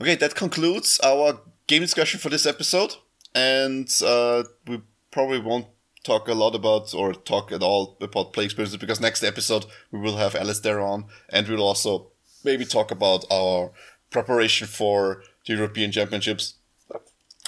Okay, 0.00 0.14
that 0.16 0.34
concludes 0.34 1.00
our 1.02 1.40
game 1.66 1.82
discussion 1.82 2.20
for 2.20 2.28
this 2.30 2.46
episode, 2.46 2.94
and 3.34 3.88
uh, 4.04 4.44
we 4.66 4.80
probably 5.10 5.40
won't 5.40 5.66
talk 6.04 6.28
a 6.28 6.34
lot 6.34 6.54
about 6.54 6.94
or 6.94 7.12
talk 7.12 7.52
at 7.52 7.62
all 7.62 7.96
about 8.00 8.32
play 8.32 8.44
experiences 8.44 8.78
because 8.78 9.00
next 9.00 9.22
episode 9.22 9.66
we 9.90 9.98
will 9.98 10.16
have 10.16 10.34
Alistair 10.34 10.80
on 10.80 11.04
and 11.28 11.46
we'll 11.48 11.62
also 11.62 12.12
maybe 12.44 12.64
talk 12.64 12.90
about 12.90 13.24
our 13.30 13.72
preparation 14.10 14.66
for 14.66 15.22
the 15.46 15.54
European 15.54 15.92
Championships. 15.92 16.54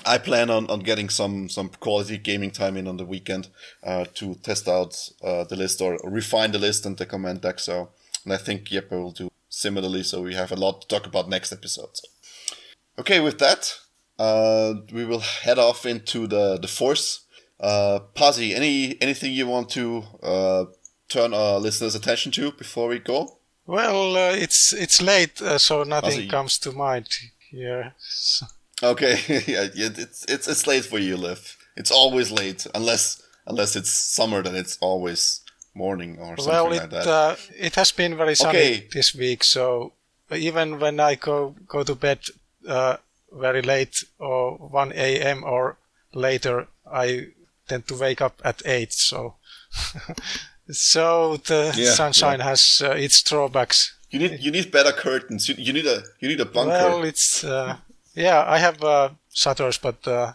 I 0.07 0.19
plan 0.19 0.51
on, 0.51 0.69
on 0.71 0.81
getting 0.81 1.09
some, 1.09 1.49
some 1.49 1.69
quality 1.81 2.19
gaming 2.19 2.51
time 2.51 2.77
in 2.77 2.87
on 2.87 2.97
the 2.97 3.05
weekend 3.05 3.49
uh, 3.83 4.05
to 4.15 4.35
test 4.37 4.69
out 4.69 5.11
uh, 5.23 5.45
the 5.45 5.57
list 5.57 5.81
or 5.81 5.99
refine 6.05 6.53
the 6.53 6.59
list 6.59 6.87
and 6.87 6.97
the 6.97 7.07
command 7.07 7.43
deck. 7.43 7.61
So, 7.61 7.91
and 8.25 8.33
I 8.33 8.37
think 8.37 8.69
Jeppe 8.69 8.91
will 8.91 9.13
do 9.13 9.31
similarly. 9.49 10.03
So 10.03 10.23
we 10.23 10.35
have 10.35 10.53
a 10.53 10.57
lot 10.57 10.83
to 10.83 10.89
talk 10.89 11.07
about 11.07 11.29
next 11.29 11.53
episode. 11.53 11.91
So. 11.95 12.09
Okay, 12.99 13.21
with 13.21 13.39
that, 13.39 13.75
uh, 14.19 14.75
we 14.93 15.05
will 15.05 15.21
head 15.21 15.59
off 15.59 15.87
into 15.87 16.27
the 16.27 16.59
the 16.59 16.69
force 16.69 17.25
uh, 17.61 18.01
Pasi, 18.15 18.55
any 18.55 18.97
anything 19.01 19.33
you 19.33 19.47
want 19.47 19.69
to 19.71 20.03
uh, 20.23 20.65
turn 21.09 21.35
our 21.35 21.59
listeners' 21.59 21.95
attention 21.95 22.33
to 22.33 22.53
before 22.53 22.89
we 22.89 22.99
go? 22.99 23.39
Well, 23.67 24.17
uh, 24.17 24.33
it's 24.33 24.73
it's 24.73 25.03
late, 25.03 25.41
uh, 25.43 25.59
so 25.59 25.85
nothing 25.85 26.29
comes 26.29 26.59
to 26.61 26.73
mind 26.73 27.09
here. 27.51 27.95
So. 27.99 28.47
Okay, 28.83 29.19
yeah, 29.47 29.69
it's 29.75 30.25
it's 30.27 30.49
it's 30.49 30.67
late 30.67 30.85
for 30.85 30.99
you, 30.99 31.17
Liv. 31.17 31.57
It's 31.77 31.91
always 31.91 32.31
late, 32.31 32.67
unless 32.75 33.23
unless 33.47 33.77
it's 33.77 33.91
summer, 33.91 34.43
then 34.43 34.57
it's 34.57 34.79
always 34.81 35.43
morning 35.75 36.19
or 36.19 36.37
something 36.37 36.47
well, 36.47 36.73
it, 36.73 36.81
like 36.81 36.91
that. 36.91 37.07
Uh, 37.07 37.37
it 37.57 37.75
has 37.75 37.93
been 37.93 38.17
very 38.17 38.35
sunny 38.35 38.59
okay. 38.59 38.89
this 38.93 39.15
week, 39.15 39.45
so 39.45 39.93
even 40.31 40.79
when 40.79 41.01
I 41.01 41.15
go 41.15 41.55
go 41.69 41.83
to 41.83 41.95
bed 41.95 42.21
uh, 42.69 42.97
very 43.33 43.63
late 43.63 44.05
or 44.19 44.57
1 44.57 44.93
a.m. 44.93 45.45
or 45.45 45.77
later, 46.13 46.69
I 46.91 47.29
tend 47.69 47.87
to 47.89 47.97
wake 47.97 48.21
up 48.21 48.41
at 48.45 48.63
eight. 48.65 48.93
So, 48.93 49.35
so 50.71 51.37
the 51.37 51.73
yeah, 51.77 51.91
sunshine 51.91 52.39
yeah. 52.39 52.45
has 52.47 52.83
uh, 52.85 52.91
its 52.91 53.23
drawbacks. 53.23 53.97
You 54.11 54.19
need 54.19 54.41
you 54.41 54.51
need 54.51 54.73
better 54.73 54.93
curtains. 54.93 55.49
You, 55.49 55.55
you 55.57 55.73
need 55.73 55.87
a 55.87 56.03
you 56.19 56.29
need 56.29 56.41
a 56.41 56.45
bunker. 56.45 56.71
Well, 56.71 57.05
it's 57.05 57.45
uh, 57.45 57.77
yeah. 58.15 58.45
I 58.47 58.59
have 58.59 58.83
uh, 58.83 59.11
shutters, 59.33 59.79
but 59.79 60.07
uh, 60.07 60.33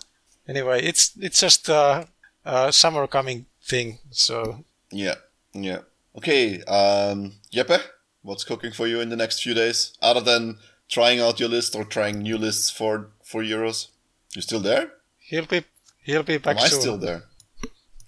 anyway, 0.48 0.82
it's 0.84 1.12
it's 1.20 1.40
just 1.40 1.70
a, 1.70 2.08
a 2.44 2.72
summer 2.72 3.08
coming 3.08 3.46
thing. 3.64 4.00
So 4.12 4.64
yeah, 4.92 5.16
yeah. 5.54 5.80
Okay, 6.18 6.62
um, 6.64 7.34
Jeppe, 7.52 7.80
what's 8.22 8.44
cooking 8.44 8.72
for 8.72 8.88
you 8.88 9.02
in 9.02 9.10
the 9.10 9.18
next 9.18 9.44
few 9.44 9.54
days, 9.54 9.94
other 10.02 10.22
than 10.22 10.58
trying 10.88 11.20
out 11.20 11.40
your 11.40 11.50
list 11.50 11.76
or 11.76 11.84
trying 11.84 12.22
new 12.22 12.38
lists 12.38 12.70
for 12.70 13.10
for 13.24 13.44
Euros? 13.44 13.88
You 14.36 14.42
still 14.42 14.62
there? 14.62 14.92
He'll 15.18 15.46
be 15.46 15.64
He'll 16.06 16.22
be 16.22 16.38
back 16.38 16.58
Am 16.58 16.68
soon. 16.68 16.78
I 16.78 16.82
still 16.82 16.98
there? 16.98 17.24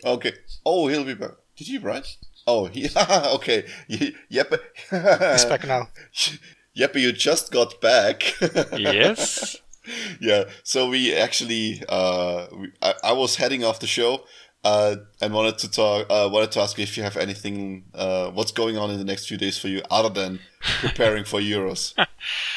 Okay. 0.05 0.33
Oh, 0.63 0.87
he'll 0.87 1.03
be 1.03 1.15
back. 1.15 1.31
Did 1.55 1.67
he 1.67 1.79
write? 1.79 2.15
Oh, 2.45 2.65
he, 2.65 2.87
okay. 3.35 3.65
Yep. 3.89 4.53
He's 4.91 5.45
back 5.45 5.65
now. 5.65 5.87
Yep, 6.77 6.93
but 6.93 7.01
you 7.01 7.11
just 7.11 7.51
got 7.51 7.81
back. 7.81 8.35
yes. 8.77 9.55
Yeah. 10.19 10.43
So 10.63 10.89
we 10.89 11.15
actually, 11.15 11.81
uh, 11.87 12.47
we, 12.51 12.73
I, 12.81 12.93
I 13.05 13.13
was 13.13 13.37
heading 13.37 13.63
off 13.63 13.79
the 13.79 13.87
show, 13.87 14.25
uh, 14.65 14.97
and 15.21 15.33
wanted 15.33 15.59
to 15.59 15.71
talk, 15.71 16.07
uh, 16.09 16.27
wanted 16.29 16.51
to 16.51 16.59
ask 16.59 16.77
you 16.77 16.83
if 16.83 16.97
you 16.97 17.03
have 17.03 17.15
anything, 17.15 17.85
uh, 17.93 18.29
what's 18.31 18.51
going 18.51 18.77
on 18.77 18.91
in 18.91 18.97
the 18.97 19.05
next 19.05 19.29
few 19.29 19.37
days 19.37 19.57
for 19.57 19.69
you 19.69 19.81
other 19.89 20.09
than 20.09 20.41
preparing 20.81 21.23
for 21.23 21.39
Euros. 21.39 21.93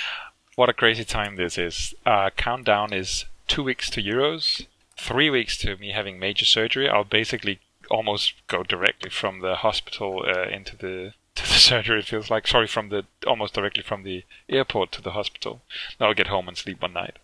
what 0.56 0.68
a 0.68 0.72
crazy 0.72 1.04
time 1.04 1.36
this 1.36 1.56
is. 1.56 1.94
Uh, 2.04 2.30
countdown 2.36 2.92
is 2.92 3.26
two 3.46 3.62
weeks 3.62 3.88
to 3.90 4.02
Euros 4.02 4.66
three 5.00 5.30
weeks 5.30 5.56
to 5.58 5.76
me 5.76 5.92
having 5.92 6.18
major 6.18 6.44
surgery, 6.44 6.88
I'll 6.88 7.04
basically 7.04 7.58
almost 7.90 8.34
go 8.46 8.62
directly 8.62 9.10
from 9.10 9.40
the 9.40 9.56
hospital 9.56 10.24
uh, 10.26 10.48
into 10.48 10.76
the 10.76 11.14
to 11.36 11.42
the 11.42 11.48
surgery. 11.70 12.00
It 12.00 12.06
feels 12.06 12.30
like 12.30 12.46
sorry 12.46 12.66
from 12.66 12.88
the 12.88 13.04
almost 13.26 13.54
directly 13.54 13.82
from 13.82 14.02
the 14.02 14.24
airport 14.48 14.92
to 14.92 15.02
the 15.02 15.12
hospital. 15.12 15.62
Now 15.98 16.06
I'll 16.08 16.14
get 16.14 16.28
home 16.28 16.48
and 16.48 16.56
sleep 16.56 16.82
one 16.82 16.92
night. 16.92 17.18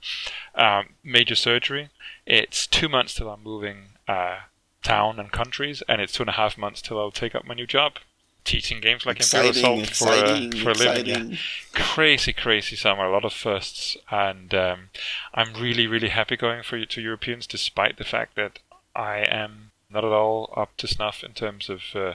Um, 0.55 0.91
major 1.03 1.35
surgery. 1.35 1.91
It's 2.27 2.67
two 2.67 2.89
months 2.89 3.15
till 3.15 3.31
I'm 3.31 3.43
moving 3.43 3.91
uh, 4.09 4.41
town 4.83 5.19
and 5.19 5.31
countries, 5.31 5.83
and 5.89 6.01
it's 6.01 6.13
two 6.13 6.23
and 6.23 6.31
a 6.31 6.35
half 6.35 6.59
months 6.59 6.83
till 6.83 6.99
I'll 6.99 7.11
take 7.11 7.35
up 7.35 7.47
my 7.47 7.55
new 7.55 7.67
job 7.67 7.99
teaching 8.47 8.81
games 8.81 9.05
like 9.05 9.17
exciting, 9.17 9.49
Imperial 9.49 9.83
Assault 9.83 9.97
for, 9.97 10.09
uh, 10.09 10.63
for 10.63 10.71
a 10.71 10.75
living. 10.75 11.07
Yeah. 11.33 11.37
Crazy, 11.75 12.33
crazy 12.33 12.77
summer, 12.77 13.05
a 13.05 13.13
lot 13.13 13.25
of 13.25 13.33
firsts, 13.33 13.97
and 14.11 14.55
um, 14.55 14.91
I'm 15.35 15.53
really, 15.55 15.87
really 15.87 16.09
happy 16.09 16.37
going 16.37 16.63
for 16.63 16.83
to 16.83 17.03
Europeans, 17.03 17.47
despite 17.47 17.99
the 17.99 18.05
fact 18.05 18.37
that 18.37 18.61
I 18.95 19.19
am 19.29 19.73
not 19.91 20.05
at 20.05 20.13
all 20.13 20.53
up 20.57 20.77
to 20.79 20.87
snuff 20.87 21.23
in 21.23 21.33
terms 21.33 21.69
of 21.69 21.83
uh, 21.95 22.15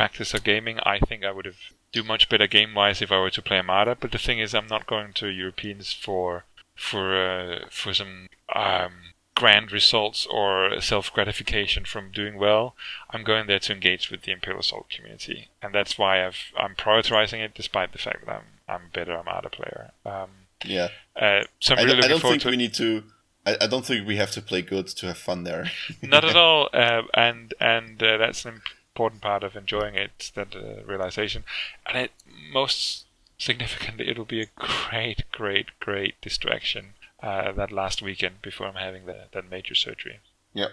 practice 0.00 0.32
of 0.32 0.42
gaming. 0.44 0.78
I 0.82 0.98
think 0.98 1.24
I 1.24 1.30
would 1.30 1.44
have 1.44 1.58
do 1.92 2.02
much 2.02 2.30
better 2.30 2.46
game 2.46 2.74
wise 2.74 3.02
if 3.02 3.12
I 3.12 3.20
were 3.20 3.30
to 3.30 3.42
play 3.42 3.58
Armada, 3.58 3.94
but 4.00 4.12
the 4.12 4.18
thing 4.26 4.38
is, 4.38 4.54
I'm 4.54 4.66
not 4.66 4.86
going 4.86 5.12
to 5.14 5.28
Europeans 5.28 5.92
for 5.92 6.44
for 6.74 7.04
uh, 7.14 7.66
for 7.68 7.92
some 7.92 8.28
um, 8.54 8.92
grand 9.34 9.72
results 9.72 10.26
or 10.26 10.80
self 10.80 11.12
gratification 11.12 11.84
from 11.84 12.12
doing 12.12 12.38
well. 12.38 12.74
I'm 13.10 13.24
going 13.24 13.46
there 13.46 13.58
to 13.58 13.74
engage 13.74 14.10
with 14.10 14.22
the 14.22 14.32
Imperial 14.32 14.60
Assault 14.60 14.88
community, 14.88 15.48
and 15.60 15.74
that's 15.74 15.98
why 15.98 16.26
I've 16.26 16.40
I'm 16.56 16.74
prioritizing 16.74 17.44
it, 17.44 17.52
despite 17.54 17.92
the 17.92 17.98
fact 17.98 18.24
that 18.24 18.32
I'm 18.36 18.48
I'm 18.66 18.84
a 18.86 18.96
better 18.96 19.12
Armada 19.12 19.50
player. 19.50 19.90
Um, 20.06 20.30
yeah. 20.64 20.88
Uh, 21.14 21.42
so 21.58 21.74
I'm 21.74 21.84
really 21.84 22.02
I, 22.02 22.06
I 22.06 22.08
don't 22.08 22.22
think 22.22 22.42
to 22.42 22.50
we 22.50 22.56
need 22.56 22.74
to. 22.74 23.04
I, 23.44 23.56
I, 23.62 23.66
don't 23.66 23.84
think 23.86 24.06
we 24.06 24.16
have 24.16 24.30
to 24.32 24.42
play 24.42 24.60
good 24.60 24.86
to 24.86 25.06
have 25.06 25.18
fun 25.18 25.44
there. 25.44 25.70
Not 26.02 26.24
at 26.24 26.36
all, 26.44 26.68
uh, 26.72 27.02
and 27.14 27.52
and 27.60 28.02
uh, 28.02 28.16
that's 28.18 28.44
an 28.44 28.62
important 28.94 29.22
part 29.22 29.42
of 29.42 29.56
enjoying 29.56 29.94
it. 29.94 30.32
That 30.34 30.54
uh, 30.54 30.84
realization, 30.86 31.44
and 31.86 31.96
it 31.96 32.12
most 32.52 33.06
significantly, 33.38 34.08
it'll 34.08 34.24
be 34.24 34.42
a 34.42 34.50
great, 34.56 35.24
great, 35.32 35.68
great 35.80 36.20
distraction 36.20 36.94
uh, 37.22 37.52
that 37.52 37.72
last 37.72 38.02
weekend 38.02 38.42
before 38.42 38.66
I'm 38.66 38.74
having 38.74 39.06
the, 39.06 39.24
that 39.32 39.50
major 39.50 39.74
surgery. 39.74 40.20
Yeah. 40.52 40.68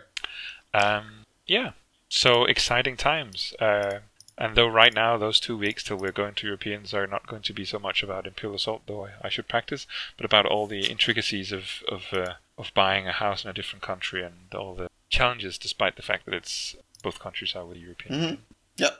Um, 0.73 1.25
yeah. 1.45 1.71
So 2.09 2.45
exciting 2.45 2.97
times. 2.97 3.53
Uh, 3.59 3.99
and 4.37 4.55
though 4.55 4.67
right 4.67 4.93
now, 4.93 5.17
those 5.17 5.39
two 5.39 5.57
weeks 5.57 5.83
till 5.83 5.97
we're 5.97 6.11
going 6.11 6.35
to 6.35 6.45
Europeans 6.45 6.93
are 6.93 7.07
not 7.07 7.25
going 7.25 7.41
to 7.43 7.53
be 7.53 7.65
so 7.65 7.79
much 7.79 8.03
about 8.03 8.27
Imperial 8.27 8.55
Assault, 8.55 8.83
though 8.85 9.05
I, 9.05 9.09
I 9.23 9.29
should 9.29 9.47
practice, 9.47 9.87
but 10.15 10.25
about 10.25 10.45
all 10.45 10.67
the 10.67 10.85
intricacies 10.85 11.51
of 11.51 11.83
of 11.89 12.05
uh, 12.13 12.33
of 12.57 12.71
buying 12.75 13.07
a 13.07 13.13
house 13.13 13.43
in 13.43 13.49
a 13.49 13.53
different 13.53 13.81
country 13.81 14.23
and 14.23 14.35
all 14.53 14.75
the 14.75 14.89
challenges, 15.09 15.57
despite 15.57 15.95
the 15.95 16.01
fact 16.03 16.25
that 16.25 16.35
it's 16.35 16.75
both 17.07 17.19
countries 17.19 17.55
are 17.55 17.65
with 17.65 17.77
European. 17.77 18.13
Mm-hmm. 18.13 18.35
Yeah. 18.83 18.95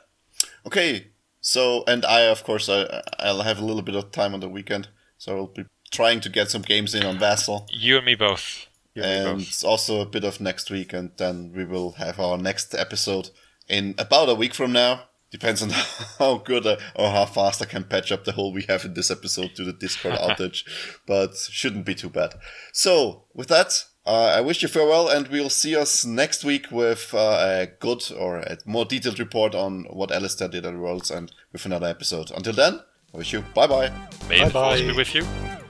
Okay. 0.66 1.08
So, 1.40 1.84
and 1.86 2.04
I, 2.04 2.22
of 2.22 2.42
course, 2.42 2.68
I, 2.68 3.02
I'll 3.18 3.42
have 3.42 3.58
a 3.60 3.64
little 3.64 3.82
bit 3.82 3.94
of 3.94 4.12
time 4.12 4.32
on 4.34 4.40
the 4.40 4.48
weekend, 4.48 4.88
so 5.18 5.28
I'll 5.36 5.54
be 5.60 5.64
trying 5.90 6.20
to 6.20 6.28
get 6.28 6.50
some 6.50 6.62
games 6.62 6.94
in 6.94 7.04
on 7.04 7.18
Vassal. 7.18 7.66
You 7.70 7.96
and 7.98 8.06
me 8.06 8.14
both. 8.14 8.66
You 8.94 9.02
and 9.02 9.38
both. 9.38 9.64
also 9.64 10.00
a 10.00 10.06
bit 10.06 10.24
of 10.24 10.40
next 10.40 10.70
week, 10.70 10.92
and 10.92 11.10
then 11.16 11.52
we 11.54 11.64
will 11.64 11.92
have 11.92 12.18
our 12.18 12.38
next 12.38 12.74
episode 12.74 13.30
in 13.68 13.94
about 13.98 14.28
a 14.28 14.34
week 14.34 14.54
from 14.54 14.72
now. 14.72 14.92
Depends 15.30 15.62
on 15.62 15.70
how 16.18 16.38
good 16.38 16.66
uh, 16.66 16.76
or 16.96 17.10
how 17.10 17.26
fast 17.26 17.62
I 17.62 17.66
can 17.66 17.84
patch 17.84 18.10
up 18.10 18.24
the 18.24 18.32
hole 18.32 18.52
we 18.52 18.64
have 18.68 18.86
in 18.86 18.94
this 18.94 19.10
episode 19.10 19.54
to 19.56 19.64
the 19.64 19.74
Discord 19.74 20.14
outage, 20.24 20.60
but 21.06 21.36
shouldn't 21.36 21.84
be 21.84 21.94
too 21.94 22.08
bad. 22.08 22.34
So, 22.72 23.24
with 23.34 23.48
that, 23.48 23.84
uh, 24.08 24.32
I 24.36 24.40
wish 24.40 24.62
you 24.62 24.68
farewell, 24.68 25.08
and 25.08 25.28
we'll 25.28 25.50
see 25.50 25.76
us 25.76 26.06
next 26.06 26.42
week 26.42 26.70
with 26.70 27.12
uh, 27.12 27.18
a 27.18 27.66
good 27.78 28.10
or 28.18 28.38
a 28.38 28.56
more 28.64 28.86
detailed 28.86 29.18
report 29.18 29.54
on 29.54 29.84
what 29.84 30.10
Alistair 30.10 30.48
did 30.48 30.64
at 30.64 30.74
Worlds 30.74 31.10
and 31.10 31.30
with 31.52 31.66
another 31.66 31.86
episode. 31.88 32.30
Until 32.30 32.54
then, 32.54 32.80
I 33.14 33.18
wish 33.18 33.34
you 33.34 33.44
bye 33.54 33.66
bye. 33.66 33.92
May 34.28 34.42
the 34.44 34.50
force 34.50 34.80
be 34.80 34.92
with 34.92 35.14
you. 35.14 35.67